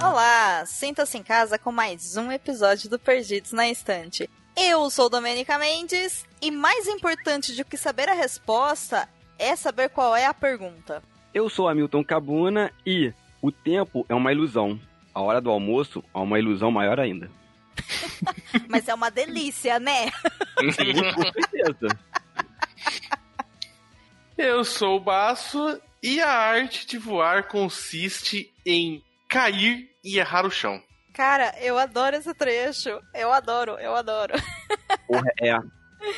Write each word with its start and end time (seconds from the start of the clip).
Olá, 0.00 0.64
sinta-se 0.64 1.18
em 1.18 1.22
casa 1.24 1.58
com 1.58 1.72
mais 1.72 2.16
um 2.16 2.30
episódio 2.30 2.88
do 2.88 2.98
Perdidos 3.00 3.50
na 3.50 3.68
Estante. 3.68 4.30
Eu 4.56 4.88
sou 4.90 5.10
Domenica 5.10 5.58
Mendes 5.58 6.24
e 6.40 6.52
mais 6.52 6.86
importante 6.86 7.52
do 7.52 7.64
que 7.64 7.76
saber 7.76 8.08
a 8.08 8.14
resposta 8.14 9.08
é 9.38 9.56
saber 9.56 9.88
qual 9.88 10.14
é 10.14 10.24
a 10.24 10.32
pergunta. 10.32 11.02
Eu 11.34 11.50
sou 11.50 11.68
Hamilton 11.68 12.04
Cabuna 12.04 12.72
e 12.86 13.12
o 13.42 13.50
tempo 13.50 14.06
é 14.08 14.14
uma 14.14 14.32
ilusão. 14.32 14.80
A 15.12 15.20
hora 15.20 15.40
do 15.40 15.50
almoço 15.50 16.02
é 16.14 16.18
uma 16.18 16.38
ilusão 16.38 16.70
maior 16.70 17.00
ainda. 17.00 17.28
Mas 18.68 18.86
é 18.88 18.94
uma 18.94 19.10
delícia, 19.10 19.80
né? 19.80 20.06
Sim, 20.74 21.12
com 21.12 21.22
certeza. 21.22 21.98
Eu 24.36 24.62
sou 24.64 24.96
o 24.96 25.00
Baço 25.00 25.80
e 26.00 26.20
a 26.20 26.30
arte 26.30 26.86
de 26.86 26.98
voar 26.98 27.48
consiste 27.48 28.52
em 28.64 29.02
cair 29.28 29.90
e 30.08 30.18
errar 30.18 30.46
o 30.46 30.50
chão. 30.50 30.82
Cara, 31.12 31.54
eu 31.60 31.78
adoro 31.78 32.16
esse 32.16 32.32
trecho. 32.32 32.90
Eu 33.14 33.32
adoro, 33.32 33.72
eu 33.72 33.94
adoro. 33.94 34.34
Porra, 35.06 35.30
é, 35.40 35.58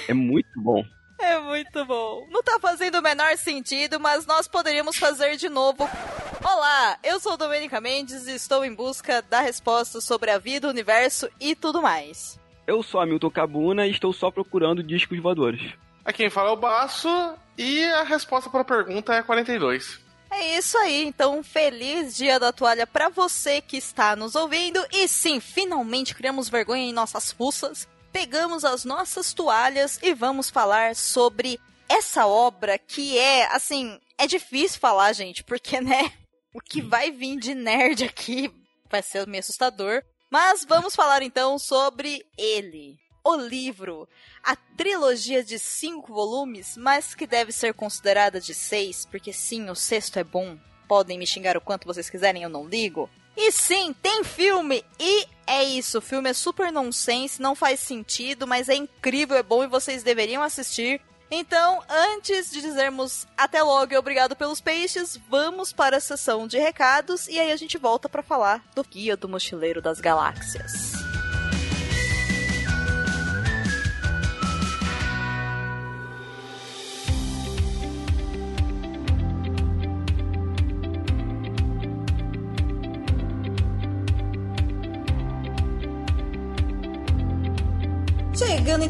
é 0.08 0.14
muito 0.14 0.48
bom. 0.56 0.84
É 1.18 1.38
muito 1.38 1.84
bom. 1.84 2.26
Não 2.30 2.42
tá 2.42 2.58
fazendo 2.60 2.98
o 2.98 3.02
menor 3.02 3.36
sentido, 3.36 3.98
mas 3.98 4.26
nós 4.26 4.46
poderíamos 4.46 4.96
fazer 4.96 5.36
de 5.36 5.48
novo. 5.48 5.88
Olá, 6.42 6.98
eu 7.02 7.18
sou 7.20 7.36
Domenica 7.36 7.80
Mendes 7.80 8.26
e 8.26 8.34
estou 8.34 8.64
em 8.64 8.74
busca 8.74 9.20
da 9.22 9.40
resposta 9.40 10.00
sobre 10.00 10.30
a 10.30 10.38
vida, 10.38 10.66
o 10.66 10.70
universo 10.70 11.28
e 11.38 11.54
tudo 11.54 11.82
mais. 11.82 12.38
Eu 12.66 12.82
sou 12.82 13.00
Hamilton 13.00 13.30
Cabuna 13.30 13.86
e 13.86 13.90
estou 13.90 14.12
só 14.12 14.30
procurando 14.30 14.82
discos 14.82 15.18
voadores. 15.18 15.74
Aqui 16.04 16.18
quem 16.18 16.30
fala 16.30 16.50
é 16.50 16.52
o 16.52 16.56
Baço 16.56 17.08
e 17.58 17.84
a 17.84 18.02
resposta 18.04 18.48
para 18.48 18.60
a 18.60 18.64
pergunta 18.64 19.12
é 19.12 19.22
42. 19.22 20.00
É 20.30 20.56
isso 20.56 20.78
aí, 20.78 21.04
então 21.04 21.42
feliz 21.42 22.16
dia 22.16 22.38
da 22.38 22.52
toalha 22.52 22.86
para 22.86 23.08
você 23.08 23.60
que 23.60 23.76
está 23.76 24.14
nos 24.14 24.34
ouvindo. 24.34 24.84
E 24.92 25.08
sim, 25.08 25.40
finalmente 25.40 26.14
criamos 26.14 26.48
vergonha 26.48 26.84
em 26.84 26.92
nossas 26.92 27.30
russas. 27.30 27.88
Pegamos 28.12 28.64
as 28.64 28.84
nossas 28.84 29.32
toalhas 29.32 29.98
e 30.02 30.14
vamos 30.14 30.48
falar 30.48 30.94
sobre 30.94 31.58
essa 31.88 32.26
obra 32.26 32.78
que 32.78 33.18
é, 33.18 33.46
assim, 33.46 33.98
é 34.16 34.26
difícil 34.26 34.78
falar, 34.78 35.12
gente, 35.12 35.42
porque, 35.42 35.80
né, 35.80 36.12
o 36.54 36.60
que 36.60 36.80
vai 36.80 37.10
vir 37.10 37.38
de 37.38 37.54
nerd 37.54 38.04
aqui 38.04 38.52
vai 38.88 39.02
ser 39.02 39.26
meio 39.26 39.40
assustador. 39.40 40.02
Mas 40.30 40.64
vamos 40.64 40.94
falar 40.94 41.22
então 41.22 41.58
sobre 41.58 42.24
ele. 42.38 42.96
O 43.22 43.36
livro, 43.36 44.08
a 44.42 44.56
trilogia 44.56 45.44
de 45.44 45.58
cinco 45.58 46.12
volumes, 46.12 46.76
mas 46.76 47.14
que 47.14 47.26
deve 47.26 47.52
ser 47.52 47.74
considerada 47.74 48.40
de 48.40 48.54
seis, 48.54 49.04
porque 49.04 49.32
sim, 49.32 49.68
o 49.68 49.74
sexto 49.74 50.18
é 50.18 50.24
bom. 50.24 50.58
Podem 50.88 51.18
me 51.18 51.26
xingar 51.26 51.56
o 51.56 51.60
quanto 51.60 51.86
vocês 51.86 52.08
quiserem, 52.08 52.42
eu 52.42 52.48
não 52.48 52.66
ligo. 52.66 53.08
E 53.36 53.52
sim, 53.52 53.94
tem 54.02 54.24
filme! 54.24 54.84
E 54.98 55.26
é 55.46 55.62
isso, 55.62 55.98
o 55.98 56.02
filme 56.02 56.30
é 56.30 56.32
super 56.32 56.72
nonsense, 56.72 57.40
não 57.40 57.54
faz 57.54 57.80
sentido, 57.80 58.46
mas 58.46 58.68
é 58.68 58.74
incrível, 58.74 59.36
é 59.36 59.42
bom 59.42 59.62
e 59.62 59.68
vocês 59.68 60.02
deveriam 60.02 60.42
assistir. 60.42 61.00
Então, 61.30 61.80
antes 61.88 62.50
de 62.50 62.60
dizermos 62.60 63.26
até 63.36 63.62
logo 63.62 63.94
e 63.94 63.96
obrigado 63.96 64.34
pelos 64.34 64.60
peixes, 64.60 65.16
vamos 65.28 65.72
para 65.72 65.98
a 65.98 66.00
sessão 66.00 66.46
de 66.46 66.58
recados 66.58 67.28
e 67.28 67.38
aí 67.38 67.52
a 67.52 67.56
gente 67.56 67.78
volta 67.78 68.08
para 68.08 68.22
falar 68.22 68.64
do 68.74 68.82
Guia 68.82 69.16
do 69.16 69.28
Mochileiro 69.28 69.80
das 69.80 70.00
Galáxias. 70.00 70.99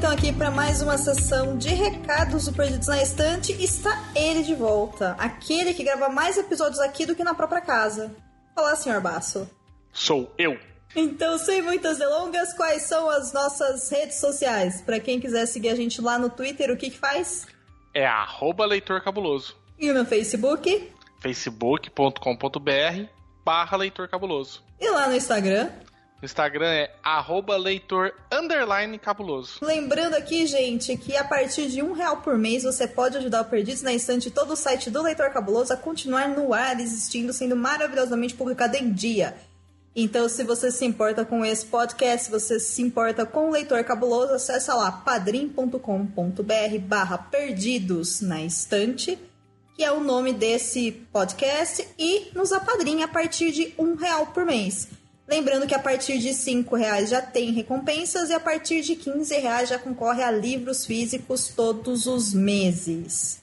Então 0.01 0.11
aqui 0.11 0.33
para 0.33 0.51
mais 0.51 0.81
uma 0.81 0.97
sessão 0.97 1.59
de 1.59 1.69
recados 1.69 2.47
do 2.47 2.55
Perdidos 2.55 2.89
na 2.89 3.03
Estante, 3.03 3.53
está 3.63 4.03
ele 4.17 4.43
de 4.43 4.55
volta. 4.55 5.15
Aquele 5.19 5.75
que 5.75 5.85
grava 5.85 6.09
mais 6.09 6.39
episódios 6.39 6.81
aqui 6.81 7.05
do 7.05 7.15
que 7.15 7.23
na 7.23 7.35
própria 7.35 7.61
casa. 7.61 8.11
Olá, 8.57 8.75
senhor 8.77 8.99
Basso. 9.03 9.47
Sou 9.93 10.33
eu. 10.39 10.59
Então, 10.97 11.37
sem 11.37 11.61
muitas 11.61 11.99
delongas, 11.99 12.55
quais 12.55 12.85
são 12.85 13.11
as 13.11 13.35
nossas 13.35 13.91
redes 13.91 14.17
sociais? 14.17 14.81
Para 14.81 14.99
quem 14.99 15.21
quiser 15.21 15.45
seguir 15.45 15.69
a 15.69 15.75
gente 15.75 16.01
lá 16.01 16.19
no 16.19 16.31
Twitter, 16.31 16.71
o 16.71 16.79
que 16.79 16.89
que 16.89 16.99
faz? 16.99 17.47
É 17.93 18.07
arroba 18.07 18.65
leitor 18.65 19.03
cabuloso. 19.03 19.55
E 19.79 19.93
no 19.93 20.07
Facebook? 20.07 20.91
facebook.com.br 21.21 23.05
barra 23.45 23.77
leitor 23.77 24.09
cabuloso. 24.09 24.65
E 24.81 24.89
lá 24.89 25.09
no 25.09 25.15
Instagram? 25.15 25.69
O 26.23 26.25
Instagram 26.27 26.67
é 26.67 26.91
arroba 27.03 27.57
leitor 27.57 28.13
cabuloso. 29.01 29.59
Lembrando 29.63 30.15
aqui, 30.15 30.47
gente, 30.47 30.95
que 30.95 31.17
a 31.17 31.25
partir 31.25 31.69
de 31.69 31.83
um 31.83 31.93
real 31.93 32.19
por 32.19 32.37
mês 32.37 32.63
você 32.63 32.87
pode 32.87 33.17
ajudar 33.17 33.41
o 33.41 33.47
Perdidos 33.47 33.81
na 33.81 33.95
Estante 33.95 34.29
e 34.29 34.31
todo 34.31 34.53
o 34.53 34.57
site 34.57 34.91
do 34.91 35.03
Leitor 35.03 35.31
Cabuloso 35.31 35.73
a 35.73 35.79
continuar 35.79 36.29
no 36.29 36.53
ar, 36.53 36.79
existindo, 36.79 37.33
sendo 37.33 37.57
maravilhosamente 37.57 38.35
publicado 38.35 38.77
em 38.77 38.93
dia. 38.93 39.35
Então, 39.97 40.29
se 40.29 40.45
você 40.45 40.71
se 40.71 40.85
importa 40.85 41.25
com 41.25 41.43
esse 41.43 41.65
podcast, 41.65 42.27
se 42.27 42.31
você 42.31 42.61
se 42.61 42.83
importa 42.83 43.25
com 43.25 43.49
o 43.49 43.53
Leitor 43.53 43.83
Cabuloso, 43.83 44.35
acessa 44.35 44.75
lá 44.75 44.93
padrim.com.br 44.93 46.79
barra 46.83 47.17
perdidos 47.17 48.21
na 48.21 48.43
estante, 48.43 49.19
que 49.75 49.83
é 49.83 49.91
o 49.91 50.01
nome 50.01 50.35
desse 50.35 50.93
podcast, 51.11 51.89
e 51.99 52.31
nos 52.35 52.53
apadrinha 52.53 53.07
a 53.07 53.09
partir 53.09 53.51
de 53.53 53.75
um 53.79 53.95
real 53.95 54.27
por 54.27 54.45
mês. 54.45 55.00
Lembrando 55.31 55.65
que 55.65 55.75
a 55.77 55.79
partir 55.79 56.19
de 56.19 56.31
R$ 56.31 56.67
reais 56.77 57.09
já 57.09 57.23
tem 57.23 57.53
recompensas 57.53 58.31
e 58.31 58.35
a 58.35 58.41
partir 58.41 58.81
de 58.81 58.95
R$ 58.95 59.41
reais 59.41 59.69
já 59.69 59.79
concorre 59.79 60.25
a 60.25 60.31
livros 60.33 60.85
físicos 60.85 61.53
todos 61.55 62.07
os 62.07 62.35
meses. 62.35 63.41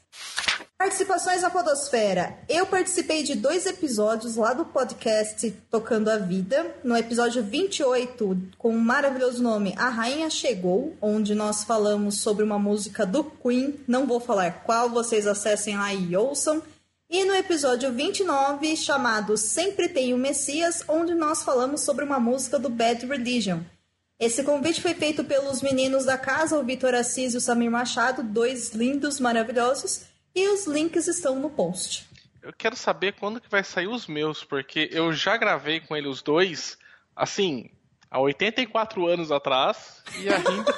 Participações 0.77 1.41
na 1.41 1.49
Podosfera. 1.49 2.37
Eu 2.49 2.65
participei 2.65 3.23
de 3.23 3.35
dois 3.35 3.65
episódios 3.65 4.35
lá 4.35 4.53
do 4.53 4.65
podcast 4.65 5.49
Tocando 5.71 6.09
a 6.09 6.17
Vida. 6.17 6.75
No 6.83 6.95
episódio 6.95 7.41
28, 7.41 8.37
com 8.57 8.69
o 8.69 8.79
maravilhoso 8.79 9.41
nome 9.41 9.73
A 9.77 9.87
Rainha 9.87 10.29
Chegou, 10.29 10.93
onde 11.01 11.33
nós 11.33 11.63
falamos 11.63 12.19
sobre 12.19 12.43
uma 12.43 12.59
música 12.59 13.05
do 13.05 13.23
Queen. 13.23 13.79
Não 13.87 14.05
vou 14.05 14.19
falar 14.19 14.63
qual, 14.65 14.89
vocês 14.89 15.25
acessem 15.25 15.77
lá 15.77 15.93
e 15.93 16.15
ouçam. 16.17 16.61
E 17.09 17.23
no 17.23 17.33
episódio 17.33 17.89
29, 17.93 18.75
chamado 18.75 19.37
Sempre 19.37 19.87
Tem 19.87 20.13
o 20.13 20.17
Messias, 20.17 20.83
onde 20.89 21.15
nós 21.15 21.41
falamos 21.41 21.79
sobre 21.79 22.03
uma 22.03 22.19
música 22.19 22.59
do 22.59 22.67
Bad 22.67 23.05
Religion. 23.05 23.61
Esse 24.19 24.43
convite 24.43 24.81
foi 24.81 24.93
feito 24.93 25.23
pelos 25.23 25.61
meninos 25.61 26.03
da 26.03 26.17
casa, 26.17 26.59
o 26.59 26.65
Vitor 26.65 26.93
Assis 26.93 27.33
e 27.33 27.37
o 27.37 27.41
Samir 27.41 27.71
Machado, 27.71 28.23
dois 28.23 28.73
lindos, 28.73 29.21
maravilhosos. 29.21 30.05
E 30.35 30.49
os 30.49 30.67
links 30.67 31.07
estão 31.07 31.39
no 31.39 31.49
post. 31.49 32.05
Eu 32.43 32.51
quero 32.51 32.75
saber 32.75 33.13
quando 33.13 33.39
que 33.39 33.49
vai 33.49 33.63
sair 33.63 33.87
os 33.87 34.05
meus, 34.05 34.43
porque 34.43 34.89
eu 34.91 35.13
já 35.13 35.37
gravei 35.37 35.79
com 35.79 35.95
ele 35.95 36.09
os 36.09 36.21
dois, 36.21 36.77
assim, 37.15 37.69
há 38.11 38.19
84 38.19 39.07
anos 39.07 39.31
atrás, 39.31 40.03
e 40.19 40.27
ainda. 40.27 40.73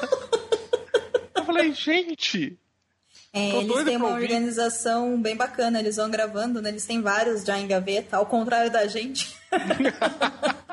eu 1.33 1.43
falei, 1.43 1.73
gente. 1.73 2.55
É, 3.31 3.57
eles 3.57 3.83
têm 3.83 3.97
uma 3.97 4.09
organização 4.09 5.21
bem 5.21 5.35
bacana, 5.35 5.79
eles 5.79 5.97
vão 5.97 6.09
gravando, 6.09 6.61
né? 6.61 6.69
Eles 6.69 6.85
têm 6.85 7.01
vários 7.01 7.43
já 7.43 7.57
em 7.57 7.67
gaveta, 7.67 8.17
ao 8.17 8.25
contrário 8.25 8.71
da 8.71 8.87
gente. 8.87 9.37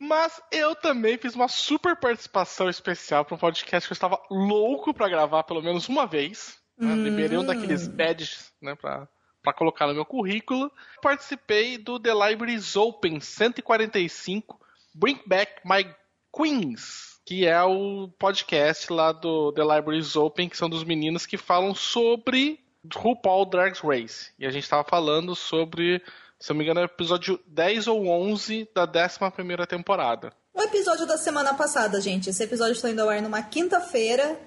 Mas 0.00 0.40
eu 0.50 0.74
também 0.74 1.18
fiz 1.18 1.34
uma 1.34 1.48
super 1.48 1.94
participação 1.94 2.68
especial 2.68 3.24
para 3.24 3.34
um 3.34 3.38
podcast 3.38 3.86
que 3.86 3.92
eu 3.92 3.94
estava 3.94 4.18
louco 4.30 4.94
para 4.94 5.08
gravar 5.08 5.42
pelo 5.42 5.62
menos 5.62 5.88
uma 5.88 6.06
vez. 6.06 6.56
Né? 6.78 6.92
Hum. 6.92 7.04
Liberei 7.04 7.36
um 7.36 7.44
daqueles 7.44 7.86
badges, 7.86 8.52
né, 8.62 8.74
pra 8.74 9.08
colocar 9.54 9.86
no 9.86 9.94
meu 9.94 10.06
currículo. 10.06 10.72
Participei 11.02 11.76
do 11.76 12.00
The 12.00 12.12
Libraries 12.14 12.74
Open 12.74 13.20
145 13.20 14.58
Bring 14.94 15.20
Back 15.26 15.60
My 15.64 15.94
Queens, 16.34 17.07
que 17.28 17.46
é 17.46 17.62
o 17.62 18.08
podcast 18.18 18.90
lá 18.90 19.12
do 19.12 19.52
The 19.52 19.60
Libraries 19.60 20.16
Open, 20.16 20.48
que 20.48 20.56
são 20.56 20.66
dos 20.66 20.82
meninos 20.82 21.26
que 21.26 21.36
falam 21.36 21.74
sobre 21.74 22.58
RuPaul 22.90 23.44
Drag 23.44 23.74
Race. 23.84 24.30
E 24.38 24.46
a 24.46 24.50
gente 24.50 24.62
estava 24.62 24.82
falando 24.82 25.36
sobre, 25.36 26.02
se 26.40 26.50
eu 26.50 26.54
não 26.54 26.58
me 26.58 26.64
engano, 26.64 26.80
é 26.80 26.84
o 26.84 26.86
episódio 26.86 27.38
10 27.46 27.86
ou 27.86 28.06
11 28.06 28.70
da 28.74 28.84
11 28.86 29.66
temporada. 29.68 30.32
O 30.54 30.62
episódio 30.62 31.06
da 31.06 31.18
semana 31.18 31.52
passada, 31.52 32.00
gente. 32.00 32.30
Esse 32.30 32.44
episódio 32.44 32.72
está 32.72 32.88
indo 32.88 33.02
ao 33.02 33.10
ar 33.10 33.20
numa 33.20 33.42
quinta-feira, 33.42 34.40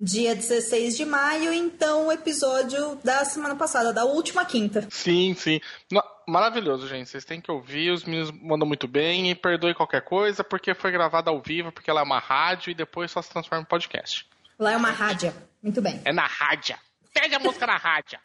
dia 0.00 0.34
16 0.34 0.96
de 0.96 1.04
maio, 1.04 1.52
então 1.52 2.06
o 2.06 2.12
episódio 2.12 2.98
da 3.04 3.26
semana 3.26 3.56
passada, 3.56 3.92
da 3.92 4.06
última 4.06 4.46
quinta. 4.46 4.88
Sim, 4.90 5.34
sim. 5.34 5.60
Maravilhoso, 6.26 6.86
gente. 6.88 7.08
Vocês 7.08 7.24
têm 7.24 7.40
que 7.40 7.50
ouvir, 7.50 7.90
os 7.90 8.04
meninos 8.04 8.30
mandam 8.30 8.66
muito 8.66 8.86
bem 8.88 9.30
e 9.30 9.34
perdoe 9.34 9.74
qualquer 9.74 10.02
coisa, 10.02 10.42
porque 10.44 10.74
foi 10.74 10.90
gravado 10.90 11.30
ao 11.30 11.40
vivo, 11.40 11.72
porque 11.72 11.90
ela 11.90 12.00
é 12.00 12.04
uma 12.04 12.18
rádio 12.18 12.70
e 12.70 12.74
depois 12.74 13.10
só 13.10 13.20
se 13.22 13.30
transforma 13.30 13.62
em 13.62 13.66
podcast. 13.66 14.26
Lá 14.58 14.72
é 14.72 14.76
uma 14.76 14.90
rádio. 14.90 15.32
Muito 15.62 15.80
bem. 15.82 16.00
É 16.04 16.12
na 16.12 16.26
rádio. 16.26 16.76
Pede 17.12 17.34
a 17.34 17.38
música 17.38 17.66
na 17.66 17.76
rádio. 17.76 18.18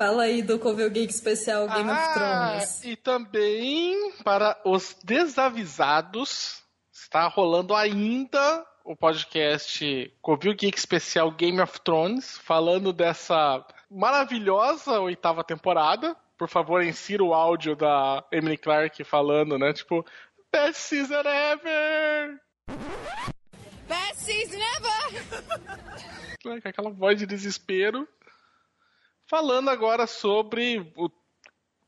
Fala 0.00 0.22
aí 0.24 0.42
do 0.42 0.58
Covil 0.58 0.88
Geek 0.90 1.12
especial 1.12 1.66
Game 1.68 1.90
of 1.90 2.00
Ah, 2.00 2.12
Thrones. 2.14 2.84
e 2.84 2.94
também 2.96 4.12
para 4.22 4.56
os 4.64 4.96
desavisados, 5.02 6.62
está 6.92 7.26
rolando 7.26 7.74
ainda 7.74 8.64
o 8.84 8.94
podcast 8.96 10.10
Covil 10.22 10.54
Geek 10.54 10.78
Especial 10.78 11.30
Game 11.32 11.60
of 11.60 11.80
Thrones, 11.80 12.38
falando 12.38 12.92
dessa 12.92 13.64
maravilhosa 13.90 15.00
oitava 15.00 15.42
temporada. 15.44 16.16
Por 16.38 16.48
favor, 16.48 16.82
insira 16.84 17.22
o 17.24 17.34
áudio 17.34 17.74
da 17.74 18.24
Emily 18.30 18.56
Clark 18.56 19.02
falando, 19.04 19.58
né? 19.58 19.72
Tipo, 19.72 20.04
best 20.52 20.78
season 20.80 21.20
ever! 21.20 22.40
Best 23.88 24.16
season 24.20 24.56
ever! 24.56 25.24
né, 26.44 26.60
com 26.60 26.68
aquela 26.68 26.90
voz 26.90 27.18
de 27.18 27.26
desespero. 27.26 28.06
Falando 29.28 29.68
agora 29.68 30.06
sobre 30.06 30.92
o- 30.96 31.10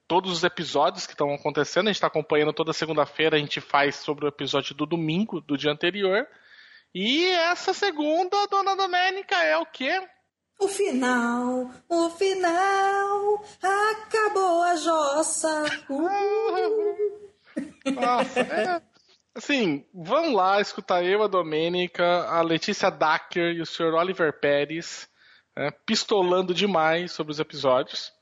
todos 0.09 0.33
os 0.33 0.43
episódios 0.45 1.07
que 1.07 1.13
estão 1.13 1.33
acontecendo. 1.33 1.87
A 1.87 1.91
gente 1.91 1.97
está 1.97 2.09
acompanhando 2.09 2.53
toda 2.53 2.73
segunda-feira, 2.73 3.37
a 3.37 3.39
gente 3.39 3.61
faz 3.61 3.97
sobre 3.97 4.25
o 4.25 4.29
episódio 4.29 4.75
do 4.75 4.85
domingo, 4.85 5.41
do 5.41 5.57
dia 5.57 5.71
anterior. 5.71 6.27
E 6.93 7.25
essa 7.31 7.73
segunda, 7.73 8.47
Dona 8.49 8.75
Domênica, 8.75 9.37
é 9.37 9.57
o 9.57 9.65
quê? 9.65 10.07
O 10.61 10.69
final, 10.69 11.71
o 11.89 12.11
final, 12.11 13.45
acabou 13.63 14.63
a 14.63 14.77
jossa. 14.77 15.65
Nossa, 17.95 18.41
é. 18.41 18.83
Assim, 19.35 19.85
vão 19.95 20.35
lá 20.35 20.61
escutar 20.61 21.03
eu, 21.05 21.23
a 21.23 21.29
Domênica, 21.29 22.25
a 22.25 22.43
Letícia 22.43 22.91
Dacker 22.91 23.57
e 23.57 23.63
o 23.63 23.67
Sr. 23.67 23.95
Oliver 23.95 24.39
Pérez 24.39 25.09
né, 25.57 25.71
pistolando 25.87 26.53
demais 26.53 27.13
sobre 27.13 27.33
os 27.33 27.41
episódios. 27.41 28.13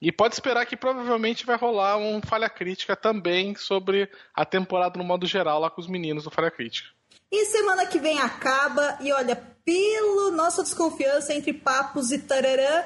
E 0.00 0.10
pode 0.10 0.34
esperar 0.34 0.66
que 0.66 0.76
provavelmente 0.76 1.46
vai 1.46 1.56
rolar 1.56 1.96
um 1.96 2.20
Falha 2.20 2.48
Crítica 2.48 2.96
também 2.96 3.54
sobre 3.54 4.10
a 4.34 4.44
temporada 4.44 4.98
no 4.98 5.04
modo 5.04 5.26
geral 5.26 5.60
lá 5.60 5.70
com 5.70 5.80
os 5.80 5.86
meninos 5.86 6.24
do 6.24 6.30
Falha 6.30 6.50
Crítica. 6.50 6.88
E 7.32 7.46
semana 7.46 7.86
que 7.86 7.98
vem 7.98 8.20
acaba, 8.20 8.98
e 9.00 9.10
olha, 9.10 9.34
pelo 9.64 10.30
nossa 10.32 10.62
desconfiança 10.62 11.32
entre 11.32 11.54
papos 11.54 12.12
e 12.12 12.18
tararã, 12.18 12.84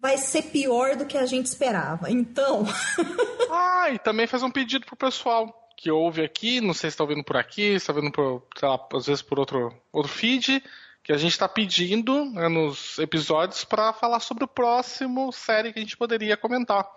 vai 0.00 0.16
ser 0.16 0.44
pior 0.44 0.96
do 0.96 1.04
que 1.04 1.18
a 1.18 1.26
gente 1.26 1.46
esperava. 1.46 2.10
Então. 2.10 2.64
ah, 3.50 3.90
e 3.90 3.98
também 3.98 4.26
faz 4.26 4.42
um 4.42 4.50
pedido 4.50 4.86
pro 4.86 4.96
pessoal 4.96 5.68
que 5.76 5.90
ouve 5.90 6.24
aqui, 6.24 6.62
não 6.62 6.72
sei 6.72 6.88
se 6.88 6.94
está 6.94 7.04
ouvindo 7.04 7.22
por 7.22 7.36
aqui, 7.36 7.74
está 7.74 7.92
ouvindo 7.92 8.10
por, 8.10 8.42
lá, 8.62 8.80
às 8.94 9.06
vezes 9.06 9.20
por 9.20 9.38
outro, 9.38 9.74
outro 9.92 10.10
feed, 10.10 10.64
que 11.02 11.12
a 11.12 11.18
gente 11.18 11.32
está 11.32 11.46
pedindo 11.46 12.24
né, 12.24 12.48
nos 12.48 12.98
episódios 12.98 13.64
para 13.64 13.92
falar 13.92 14.20
sobre 14.20 14.44
o 14.44 14.48
próximo 14.48 15.30
série 15.30 15.74
que 15.74 15.78
a 15.78 15.82
gente 15.82 15.96
poderia 15.96 16.38
comentar. 16.38 16.88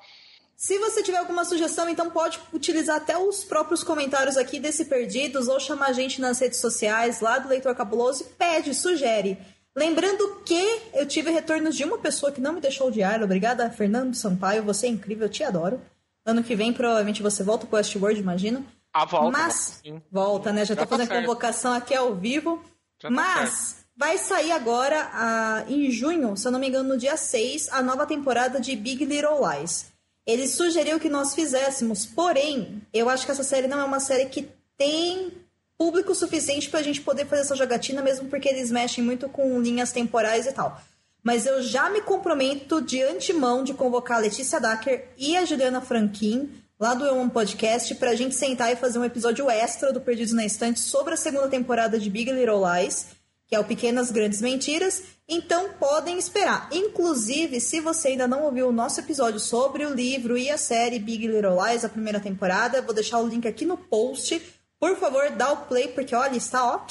Se 0.58 0.80
você 0.80 1.04
tiver 1.04 1.20
alguma 1.20 1.46
sugestão, 1.46 1.88
então 1.88 2.10
pode 2.10 2.40
utilizar 2.52 2.98
até 2.98 3.16
os 3.16 3.44
próprios 3.44 3.84
comentários 3.84 4.38
aqui 4.38 4.60
desse 4.60 4.86
Perdidos 4.86 5.48
ou 5.48 5.60
chamar 5.60 5.90
a 5.90 5.94
gente 5.94 6.20
nas 6.20 6.40
redes 6.40 6.60
sociais 6.60 7.22
lá 7.22 7.38
do 7.38 7.48
Leitor 7.48 7.76
Cabuloso 7.76 8.24
e 8.24 8.26
pede, 8.26 8.74
sugere. 8.74 9.38
Lembrando 9.76 10.42
que 10.44 10.82
eu 10.96 11.06
tive 11.06 11.30
retornos 11.30 11.76
de 11.76 11.84
uma 11.84 12.00
pessoa 12.00 12.32
que 12.32 12.42
não 12.42 12.54
me 12.54 12.60
deixou 12.60 12.88
odiar. 12.88 13.22
Obrigada, 13.22 13.70
Fernando 13.70 14.16
Sampaio. 14.16 14.64
Você 14.64 14.88
é 14.88 14.90
incrível, 14.90 15.28
eu 15.28 15.32
te 15.32 15.44
adoro. 15.44 15.80
Ano 16.26 16.44
que 16.44 16.56
vem, 16.56 16.74
provavelmente, 16.74 17.22
você 17.22 17.44
volta 17.44 17.68
pro 17.68 17.78
Westworld, 17.78 18.20
imagino. 18.20 18.66
A 18.92 19.06
volta. 19.06 19.38
Mas, 19.38 19.80
sim. 19.84 20.02
volta, 20.12 20.52
né? 20.52 20.66
Já, 20.66 20.74
Já 20.74 20.78
tô 20.78 20.82
tá 20.82 20.88
fazendo 20.88 21.08
certo. 21.10 21.22
convocação 21.22 21.74
aqui 21.74 21.94
ao 21.94 22.16
vivo. 22.16 22.60
Já 23.00 23.10
tá 23.10 23.14
Mas 23.14 23.86
vai 23.96 24.18
sair 24.18 24.52
agora, 24.52 25.08
ah, 25.14 25.66
em 25.68 25.92
junho, 25.92 26.36
se 26.36 26.48
eu 26.48 26.52
não 26.52 26.60
me 26.60 26.68
engano, 26.68 26.90
no 26.90 26.98
dia 26.98 27.16
6, 27.16 27.70
a 27.72 27.84
nova 27.84 28.08
temporada 28.08 28.60
de 28.60 28.76
Big 28.76 29.06
Little 29.06 29.38
Lies. 29.48 29.96
Ele 30.28 30.46
sugeriu 30.46 31.00
que 31.00 31.08
nós 31.08 31.34
fizéssemos, 31.34 32.06
porém, 32.06 32.82
eu 32.94 33.08
acho 33.08 33.26
que 33.26 33.32
essa 33.32 33.46
série 33.46 33.66
não 33.66 33.80
é 33.80 33.84
uma 33.86 34.02
série 34.02 34.26
que 34.26 34.50
tem 34.78 35.32
público 35.78 36.14
suficiente 36.14 36.70
pra 36.70 36.82
gente 36.82 37.00
poder 37.00 37.26
fazer 37.26 37.44
essa 37.44 37.56
jogatina, 37.56 38.02
mesmo 38.02 38.28
porque 38.28 38.50
eles 38.50 38.70
mexem 38.70 39.02
muito 39.02 39.30
com 39.30 39.62
linhas 39.62 39.94
temporais 39.94 40.46
e 40.46 40.52
tal. 40.52 40.82
Mas 41.24 41.46
eu 41.46 41.62
já 41.62 41.90
me 41.90 42.02
comprometo 42.02 42.82
de 42.82 43.02
antemão 43.02 43.64
de 43.64 43.74
convocar 43.74 44.18
a 44.18 44.22
Letícia 44.22 44.60
Dacker 44.60 45.08
e 45.18 45.38
a 45.38 45.46
Juliana 45.46 45.80
Franquin, 45.80 46.50
lá 46.80 46.94
do 46.94 47.06
Eu 47.06 47.20
Amo 47.20 47.32
Podcast, 47.32 47.96
pra 47.96 48.16
gente 48.16 48.36
sentar 48.36 48.72
e 48.72 48.76
fazer 48.76 49.00
um 49.00 49.06
episódio 49.06 49.50
extra 49.50 49.94
do 49.94 50.02
Perdidos 50.02 50.34
na 50.34 50.46
Estante 50.46 50.80
sobre 50.80 51.14
a 51.14 51.18
segunda 51.18 51.48
temporada 51.48 51.98
de 51.98 52.10
Big 52.10 52.32
Little 52.32 52.64
Lies, 52.66 53.08
que 53.48 53.56
é 53.56 53.60
o 53.60 53.64
Pequenas 53.64 54.12
Grandes 54.12 54.42
Mentiras. 54.42 55.04
Então 55.28 55.74
podem 55.74 56.18
esperar. 56.18 56.70
Inclusive, 56.72 57.60
se 57.60 57.82
você 57.82 58.10
ainda 58.10 58.28
não 58.28 58.44
ouviu 58.44 58.70
o 58.70 58.72
nosso 58.72 59.00
episódio 59.02 59.40
sobre 59.40 59.86
o 59.86 59.94
livro 59.94 60.38
e 60.38 60.50
a 60.50 60.58
série 60.58 61.00
Big 61.00 61.28
Little 61.28 61.62
Lies, 61.62 61.84
a 61.84 61.90
primeira 61.90 62.20
temporada, 62.20 62.82
vou 62.82 62.94
deixar 62.94 63.20
o 63.20 63.28
link 63.28 63.46
aqui 63.46 63.66
no 63.66 63.78
post. 63.78 64.42
Por 64.80 64.96
favor, 64.96 65.30
dá 65.32 65.52
o 65.52 65.66
play, 65.66 65.90
porque 65.90 66.16
olha, 66.16 66.38
está 66.38 66.76
ó, 66.76 66.86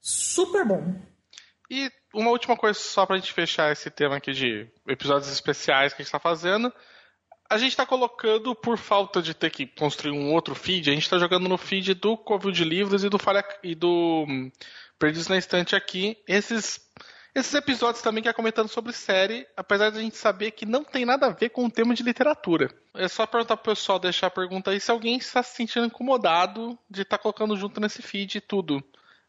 super 0.00 0.64
bom. 0.64 0.94
E 1.70 1.90
uma 2.12 2.30
última 2.30 2.56
coisa 2.56 2.78
só 2.78 3.06
pra 3.06 3.16
gente 3.16 3.32
fechar 3.32 3.72
esse 3.72 3.90
tema 3.90 4.16
aqui 4.16 4.32
de 4.32 4.66
episódios 4.88 5.30
especiais 5.30 5.92
que 5.92 6.02
a 6.02 6.04
gente 6.04 6.12
tá 6.12 6.18
fazendo. 6.18 6.72
A 7.48 7.58
gente 7.58 7.76
tá 7.76 7.84
colocando, 7.86 8.54
por 8.54 8.78
falta 8.78 9.20
de 9.20 9.34
ter 9.34 9.50
que 9.50 9.66
construir 9.66 10.12
um 10.12 10.32
outro 10.32 10.54
feed, 10.54 10.90
a 10.90 10.94
gente 10.94 11.08
tá 11.08 11.18
jogando 11.18 11.48
no 11.48 11.58
feed 11.58 11.94
do 11.94 12.16
Covil 12.16 12.50
de 12.50 12.64
Livros 12.64 13.04
e 13.04 13.08
do, 13.08 13.18
Falha, 13.18 13.44
e 13.62 13.74
do 13.74 14.24
hum, 14.26 14.50
Perdidos 14.98 15.28
na 15.28 15.36
Estante 15.36 15.76
aqui. 15.76 16.16
Esses, 16.26 16.80
esses 17.34 17.52
episódios 17.52 18.02
também 18.02 18.22
que 18.22 18.28
é 18.28 18.32
comentando 18.32 18.68
sobre 18.68 18.92
série, 18.92 19.46
apesar 19.56 19.90
de 19.90 19.98
a 19.98 20.00
gente 20.00 20.16
saber 20.16 20.52
que 20.52 20.64
não 20.64 20.84
tem 20.84 21.04
nada 21.04 21.26
a 21.26 21.30
ver 21.30 21.48
com 21.48 21.64
o 21.64 21.70
tema 21.70 21.92
de 21.92 22.02
literatura. 22.02 22.72
É 22.94 23.08
só 23.08 23.26
perguntar 23.26 23.56
pro 23.56 23.74
pessoal, 23.74 23.98
deixar 23.98 24.28
a 24.28 24.30
pergunta 24.30 24.70
aí 24.70 24.78
se 24.78 24.90
alguém 24.90 25.16
está 25.16 25.42
se 25.42 25.56
sentindo 25.56 25.86
incomodado 25.86 26.78
de 26.88 27.02
estar 27.02 27.18
colocando 27.18 27.56
junto 27.56 27.80
nesse 27.80 28.02
feed 28.02 28.40
tudo. 28.40 28.82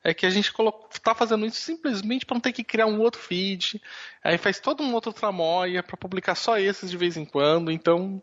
é 0.04 0.14
que 0.14 0.26
a 0.28 0.30
gente 0.30 0.54
colocou, 0.54 0.88
tá 1.02 1.16
fazendo 1.16 1.48
isso 1.48 1.60
simplesmente 1.60 2.28
para 2.28 2.36
não 2.36 2.42
ter 2.42 2.54
que 2.54 2.64
criar 2.64 2.86
um 2.86 3.02
outro 3.02 3.20
feed. 3.20 3.82
Aí 4.24 4.38
faz 4.38 4.60
todo 4.60 4.84
um 4.84 4.94
outro 4.94 5.12
tramóia 5.12 5.82
para 5.82 5.98
publicar 5.98 6.36
só 6.36 6.60
esses 6.60 6.92
de 6.92 6.98
vez 6.98 7.18
em 7.18 7.26
quando. 7.26 7.72
Então, 7.72 8.22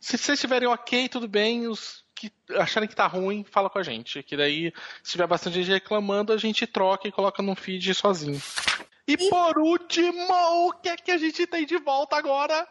se 0.00 0.16
vocês 0.16 0.38
estiverem 0.38 0.66
ok, 0.66 1.10
tudo 1.10 1.28
bem. 1.28 1.68
Os 1.68 2.02
que 2.14 2.32
acharem 2.56 2.88
que 2.88 2.96
tá 2.96 3.06
ruim, 3.06 3.44
fala 3.44 3.68
com 3.68 3.78
a 3.78 3.82
gente. 3.82 4.22
Que 4.22 4.34
daí, 4.36 4.72
se 5.02 5.12
tiver 5.12 5.26
bastante 5.26 5.56
gente 5.62 5.72
reclamando, 5.72 6.32
a 6.32 6.38
gente 6.38 6.66
troca 6.66 7.06
e 7.06 7.12
coloca 7.12 7.42
num 7.42 7.54
feed 7.54 7.92
sozinho. 7.94 8.40
E, 9.06 9.16
por 9.28 9.58
último, 9.58 10.32
o 10.66 10.72
que 10.72 10.88
é 10.88 10.96
que 10.96 11.10
a 11.10 11.18
gente 11.18 11.46
tem 11.46 11.66
de 11.66 11.78
volta 11.78 12.16
agora? 12.16 12.66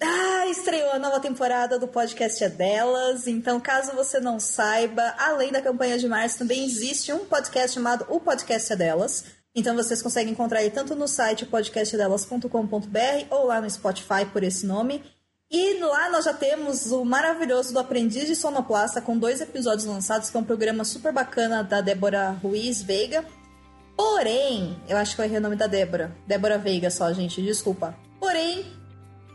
Ah, 0.00 0.46
estreou 0.48 0.92
a 0.92 0.98
nova 0.98 1.18
temporada 1.18 1.78
do 1.78 1.88
podcast 1.88 2.42
É 2.42 2.48
Delas. 2.48 3.26
Então, 3.26 3.60
caso 3.60 3.92
você 3.96 4.20
não 4.20 4.38
saiba, 4.38 5.14
além 5.18 5.50
da 5.50 5.62
campanha 5.62 5.98
de 5.98 6.08
março, 6.08 6.38
também 6.38 6.64
existe 6.64 7.12
um 7.12 7.24
podcast 7.24 7.74
chamado 7.74 8.06
O 8.08 8.20
Podcast 8.20 8.72
É 8.72 8.76
Delas. 8.76 9.24
Então, 9.54 9.74
vocês 9.74 10.00
conseguem 10.00 10.32
encontrar 10.32 10.62
ele 10.62 10.70
tanto 10.70 10.94
no 10.94 11.08
site 11.08 11.46
podcastedelas.com.br 11.46 13.26
ou 13.30 13.46
lá 13.46 13.60
no 13.60 13.70
Spotify 13.70 14.24
por 14.32 14.42
esse 14.44 14.66
nome. 14.66 15.02
E 15.50 15.80
lá 15.80 16.10
nós 16.10 16.26
já 16.26 16.34
temos 16.34 16.92
o 16.92 17.04
maravilhoso 17.04 17.72
do 17.72 17.78
Aprendiz 17.78 18.26
de 18.26 18.36
Sonoplasta, 18.36 19.00
com 19.00 19.16
dois 19.16 19.40
episódios 19.40 19.86
lançados, 19.86 20.28
que 20.28 20.36
é 20.36 20.40
um 20.40 20.44
programa 20.44 20.84
super 20.84 21.12
bacana 21.12 21.64
da 21.64 21.80
Débora 21.80 22.30
Ruiz 22.30 22.82
Veiga. 22.82 23.24
Porém, 23.98 24.80
eu 24.88 24.96
acho 24.96 25.16
que 25.16 25.20
eu 25.20 25.24
errei 25.24 25.38
o 25.38 25.40
nome 25.40 25.56
da 25.56 25.66
Débora. 25.66 26.16
Débora 26.24 26.56
Veiga 26.56 26.88
só, 26.88 27.12
gente, 27.12 27.42
desculpa. 27.42 27.96
Porém, 28.20 28.64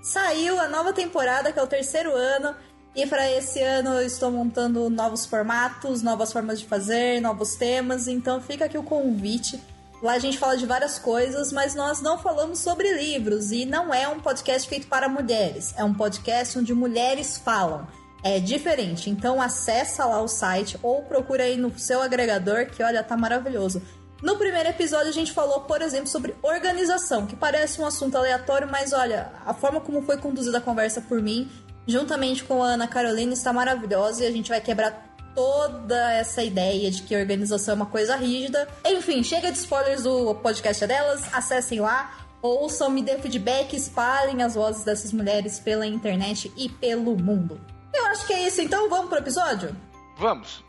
saiu 0.02 0.58
a 0.58 0.70
nova 0.70 0.94
temporada, 0.94 1.52
que 1.52 1.60
é 1.60 1.62
o 1.62 1.68
terceiro 1.68 2.16
ano. 2.16 2.56
E 2.96 3.06
para 3.06 3.30
esse 3.30 3.62
ano 3.62 3.90
eu 3.90 4.06
estou 4.06 4.32
montando 4.32 4.90
novos 4.90 5.26
formatos, 5.26 6.02
novas 6.02 6.32
formas 6.32 6.62
de 6.62 6.66
fazer, 6.66 7.20
novos 7.20 7.56
temas. 7.56 8.08
Então 8.08 8.40
fica 8.40 8.64
aqui 8.64 8.78
o 8.78 8.84
convite. 8.84 9.60
Lá 10.02 10.14
a 10.14 10.20
gente 10.20 10.38
fala 10.38 10.56
de 10.56 10.66
várias 10.66 10.98
coisas, 10.98 11.52
mas 11.52 11.76
nós 11.76 12.02
não 12.02 12.18
falamos 12.18 12.60
sobre 12.60 12.90
livros. 12.94 13.52
E 13.52 13.66
não 13.66 13.94
é 13.94 14.08
um 14.08 14.22
podcast 14.22 14.70
feito 14.70 14.88
para 14.88 15.10
mulheres. 15.10 15.74
É 15.76 15.84
um 15.84 15.94
podcast 15.94 16.58
onde 16.58 16.74
mulheres 16.74 17.38
falam. 17.38 17.86
É 18.24 18.40
diferente. 18.40 19.10
Então 19.10 19.42
acessa 19.42 20.06
lá 20.06 20.22
o 20.22 20.28
site 20.30 20.80
ou 20.82 21.02
procura 21.02 21.44
aí 21.44 21.58
no 21.58 21.78
seu 21.78 22.02
agregador, 22.02 22.68
que 22.68 22.82
olha, 22.82 23.04
tá 23.04 23.18
maravilhoso. 23.18 23.82
No 24.24 24.38
primeiro 24.38 24.70
episódio, 24.70 25.10
a 25.10 25.14
gente 25.14 25.34
falou, 25.34 25.60
por 25.60 25.82
exemplo, 25.82 26.08
sobre 26.08 26.34
organização, 26.42 27.28
que 27.28 27.36
parece 27.36 27.82
um 27.82 27.86
assunto 27.86 28.18
aleatório, 28.18 28.70
mas 28.72 28.94
olha, 28.94 29.34
a 29.46 29.54
forma 29.54 29.82
como 29.82 30.02
foi 30.02 30.16
conduzida 30.16 30.60
a 30.60 30.62
conversa 30.62 31.02
por 31.02 31.22
mim, 31.22 31.52
juntamente 31.86 32.42
com 32.46 32.64
a 32.64 32.68
Ana 32.68 32.88
Carolina, 32.88 33.34
está 33.34 33.52
maravilhosa 33.52 34.24
e 34.24 34.28
a 34.28 34.32
gente 34.32 34.48
vai 34.48 34.62
quebrar 34.62 35.14
toda 35.36 36.14
essa 36.14 36.42
ideia 36.42 36.90
de 36.90 37.02
que 37.02 37.18
organização 37.18 37.74
é 37.74 37.76
uma 37.76 37.86
coisa 37.86 38.16
rígida. 38.16 38.66
Enfim, 38.86 39.22
chega 39.24 39.52
de 39.52 39.58
spoilers 39.58 40.04
do 40.04 40.34
podcast 40.36 40.88
delas, 40.88 41.22
acessem 41.34 41.82
lá, 41.82 42.18
ouçam, 42.42 42.90
me 42.90 43.04
dê 43.04 43.18
feedback, 43.18 43.76
espalhem 43.76 44.42
as 44.42 44.56
vozes 44.56 44.86
dessas 44.86 45.12
mulheres 45.12 45.60
pela 45.60 45.86
internet 45.86 46.50
e 46.56 46.70
pelo 46.70 47.22
mundo. 47.22 47.60
Eu 47.94 48.06
acho 48.06 48.26
que 48.26 48.32
é 48.32 48.48
isso, 48.48 48.62
então 48.62 48.90
vamos 48.90 49.10
pro 49.10 49.20
episódio? 49.20 49.76
Vamos! 50.18 50.64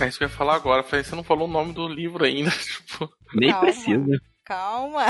É 0.00 0.08
isso 0.08 0.18
que 0.18 0.24
eu 0.24 0.28
ia 0.28 0.34
falar 0.34 0.54
agora. 0.54 0.82
Falei, 0.82 1.04
você 1.04 1.14
não 1.14 1.24
falou 1.24 1.48
o 1.48 1.50
nome 1.50 1.72
do 1.72 1.88
livro 1.88 2.24
ainda. 2.24 2.50
Tipo... 2.86 3.10
Nem 3.34 3.50
Calma. 3.50 3.64
precisa. 3.66 4.20
Calma. 4.44 5.06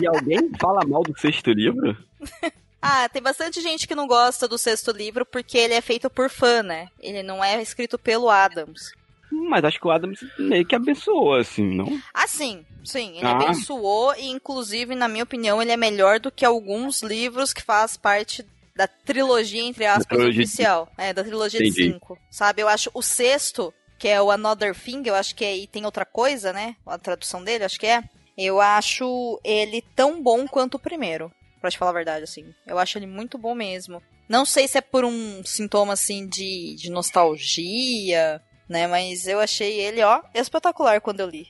E 0.00 0.06
alguém 0.06 0.50
fala 0.60 0.86
mal 0.86 1.02
do 1.02 1.18
sexto 1.18 1.50
livro? 1.50 1.96
Ah, 2.88 3.08
tem 3.08 3.20
bastante 3.20 3.60
gente 3.60 3.88
que 3.88 3.96
não 3.96 4.06
gosta 4.06 4.46
do 4.46 4.56
sexto 4.56 4.92
livro 4.92 5.26
porque 5.26 5.58
ele 5.58 5.74
é 5.74 5.80
feito 5.80 6.08
por 6.08 6.30
fã, 6.30 6.62
né? 6.62 6.86
Ele 7.00 7.20
não 7.20 7.42
é 7.42 7.60
escrito 7.60 7.98
pelo 7.98 8.30
Adams. 8.30 8.92
Mas 9.32 9.64
acho 9.64 9.80
que 9.80 9.88
o 9.88 9.90
Adams 9.90 10.20
meio 10.38 10.64
que 10.64 10.74
abençoou, 10.74 11.34
assim, 11.34 11.64
não? 11.64 12.00
Ah, 12.14 12.28
sim. 12.28 12.64
Sim, 12.84 13.16
ele 13.16 13.26
ah. 13.26 13.32
abençoou 13.32 14.14
e, 14.14 14.28
inclusive, 14.28 14.94
na 14.94 15.08
minha 15.08 15.24
opinião, 15.24 15.60
ele 15.60 15.72
é 15.72 15.76
melhor 15.76 16.20
do 16.20 16.30
que 16.30 16.44
alguns 16.44 17.02
livros 17.02 17.52
que 17.52 17.62
faz 17.62 17.96
parte 17.96 18.46
da 18.76 18.86
trilogia, 18.86 19.62
entre 19.62 19.84
aspas, 19.84 20.06
trilogia 20.06 20.44
oficial. 20.44 20.88
De... 20.96 21.04
É, 21.04 21.12
da 21.12 21.24
trilogia 21.24 21.58
Entendi. 21.58 21.74
de 21.74 21.92
cinco. 21.92 22.16
Sabe? 22.30 22.62
Eu 22.62 22.68
acho 22.68 22.88
o 22.94 23.02
sexto 23.02 23.74
que 23.98 24.08
é 24.08 24.20
o 24.20 24.30
Another 24.30 24.74
Thing, 24.74 25.02
eu 25.06 25.14
acho 25.14 25.34
que 25.34 25.44
aí 25.44 25.64
é, 25.64 25.66
tem 25.66 25.84
outra 25.84 26.04
coisa, 26.04 26.52
né? 26.52 26.76
A 26.86 26.98
tradução 26.98 27.42
dele, 27.42 27.64
acho 27.64 27.78
que 27.78 27.86
é. 27.86 28.02
Eu 28.36 28.60
acho 28.60 29.40
ele 29.42 29.82
tão 29.94 30.22
bom 30.22 30.46
quanto 30.46 30.74
o 30.74 30.80
primeiro, 30.80 31.32
pra 31.60 31.70
te 31.70 31.78
falar 31.78 31.92
a 31.92 31.94
verdade, 31.94 32.24
assim. 32.24 32.52
Eu 32.66 32.78
acho 32.78 32.98
ele 32.98 33.06
muito 33.06 33.38
bom 33.38 33.54
mesmo. 33.54 34.02
Não 34.28 34.44
sei 34.44 34.68
se 34.68 34.78
é 34.78 34.80
por 34.80 35.04
um 35.04 35.42
sintoma, 35.44 35.94
assim, 35.94 36.26
de, 36.26 36.74
de 36.76 36.90
nostalgia, 36.90 38.42
né? 38.68 38.86
Mas 38.86 39.26
eu 39.26 39.40
achei 39.40 39.80
ele, 39.80 40.02
ó, 40.02 40.20
espetacular 40.34 41.00
quando 41.00 41.20
eu 41.20 41.28
li. 41.28 41.46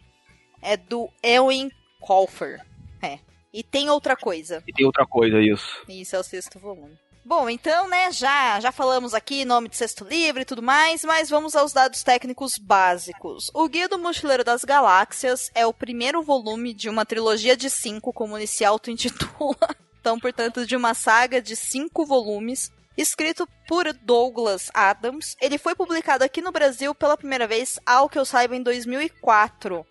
É 0.62 0.76
do 0.76 1.08
Elwin 1.22 1.70
Colfer. 2.00 2.60
É. 3.02 3.18
E 3.52 3.62
tem 3.62 3.88
outra 3.88 4.14
coisa. 4.16 4.62
E 4.66 4.72
tem 4.72 4.84
outra 4.86 5.06
coisa, 5.06 5.40
isso. 5.40 5.82
Isso 5.88 6.14
é 6.14 6.18
o 6.18 6.22
sexto 6.22 6.58
volume. 6.58 6.96
Bom, 7.26 7.50
então, 7.50 7.88
né, 7.88 8.12
já, 8.12 8.60
já 8.60 8.70
falamos 8.70 9.12
aqui 9.12 9.44
nome 9.44 9.68
de 9.68 9.76
sexto 9.76 10.04
livro 10.04 10.40
e 10.40 10.44
tudo 10.44 10.62
mais, 10.62 11.02
mas 11.02 11.28
vamos 11.28 11.56
aos 11.56 11.72
dados 11.72 12.04
técnicos 12.04 12.56
básicos. 12.56 13.50
O 13.52 13.68
Guia 13.68 13.88
do 13.88 13.98
Mochileiro 13.98 14.44
das 14.44 14.62
Galáxias 14.62 15.50
é 15.52 15.66
o 15.66 15.74
primeiro 15.74 16.22
volume 16.22 16.72
de 16.72 16.88
uma 16.88 17.04
trilogia 17.04 17.56
de 17.56 17.68
cinco, 17.68 18.12
como 18.12 18.38
ele 18.38 18.46
se 18.46 18.64
auto-intitula. 18.64 19.56
Então, 19.98 20.20
portanto, 20.20 20.64
de 20.64 20.76
uma 20.76 20.94
saga 20.94 21.42
de 21.42 21.56
cinco 21.56 22.06
volumes, 22.06 22.70
escrito 22.96 23.44
por 23.66 23.92
Douglas 23.92 24.70
Adams. 24.72 25.34
Ele 25.40 25.58
foi 25.58 25.74
publicado 25.74 26.22
aqui 26.22 26.40
no 26.40 26.52
Brasil 26.52 26.94
pela 26.94 27.16
primeira 27.16 27.48
vez, 27.48 27.80
ao 27.84 28.08
que 28.08 28.16
eu 28.16 28.24
saiba, 28.24 28.54
em 28.54 28.62
2004, 28.62 29.84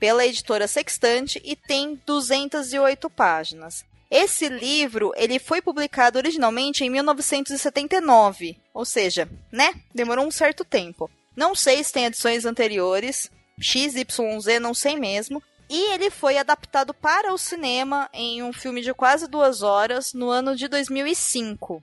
pela 0.00 0.26
editora 0.26 0.66
Sextante 0.66 1.40
e 1.44 1.54
tem 1.54 1.94
208 2.04 3.08
páginas. 3.10 3.84
Esse 4.10 4.48
livro, 4.48 5.12
ele 5.14 5.38
foi 5.38 5.62
publicado 5.62 6.18
originalmente 6.18 6.82
em 6.82 6.90
1979, 6.90 8.60
ou 8.74 8.84
seja, 8.84 9.30
né? 9.52 9.72
Demorou 9.94 10.26
um 10.26 10.30
certo 10.32 10.64
tempo. 10.64 11.08
Não 11.36 11.54
sei 11.54 11.82
se 11.84 11.92
tem 11.92 12.06
edições 12.06 12.44
anteriores, 12.44 13.30
XYZ, 13.60 14.60
não 14.60 14.74
sei 14.74 14.96
mesmo. 14.96 15.40
E 15.68 15.92
ele 15.92 16.10
foi 16.10 16.36
adaptado 16.36 16.92
para 16.92 17.32
o 17.32 17.38
cinema 17.38 18.10
em 18.12 18.42
um 18.42 18.52
filme 18.52 18.82
de 18.82 18.92
quase 18.92 19.28
duas 19.28 19.62
horas 19.62 20.12
no 20.12 20.28
ano 20.28 20.56
de 20.56 20.66
2005. 20.66 21.80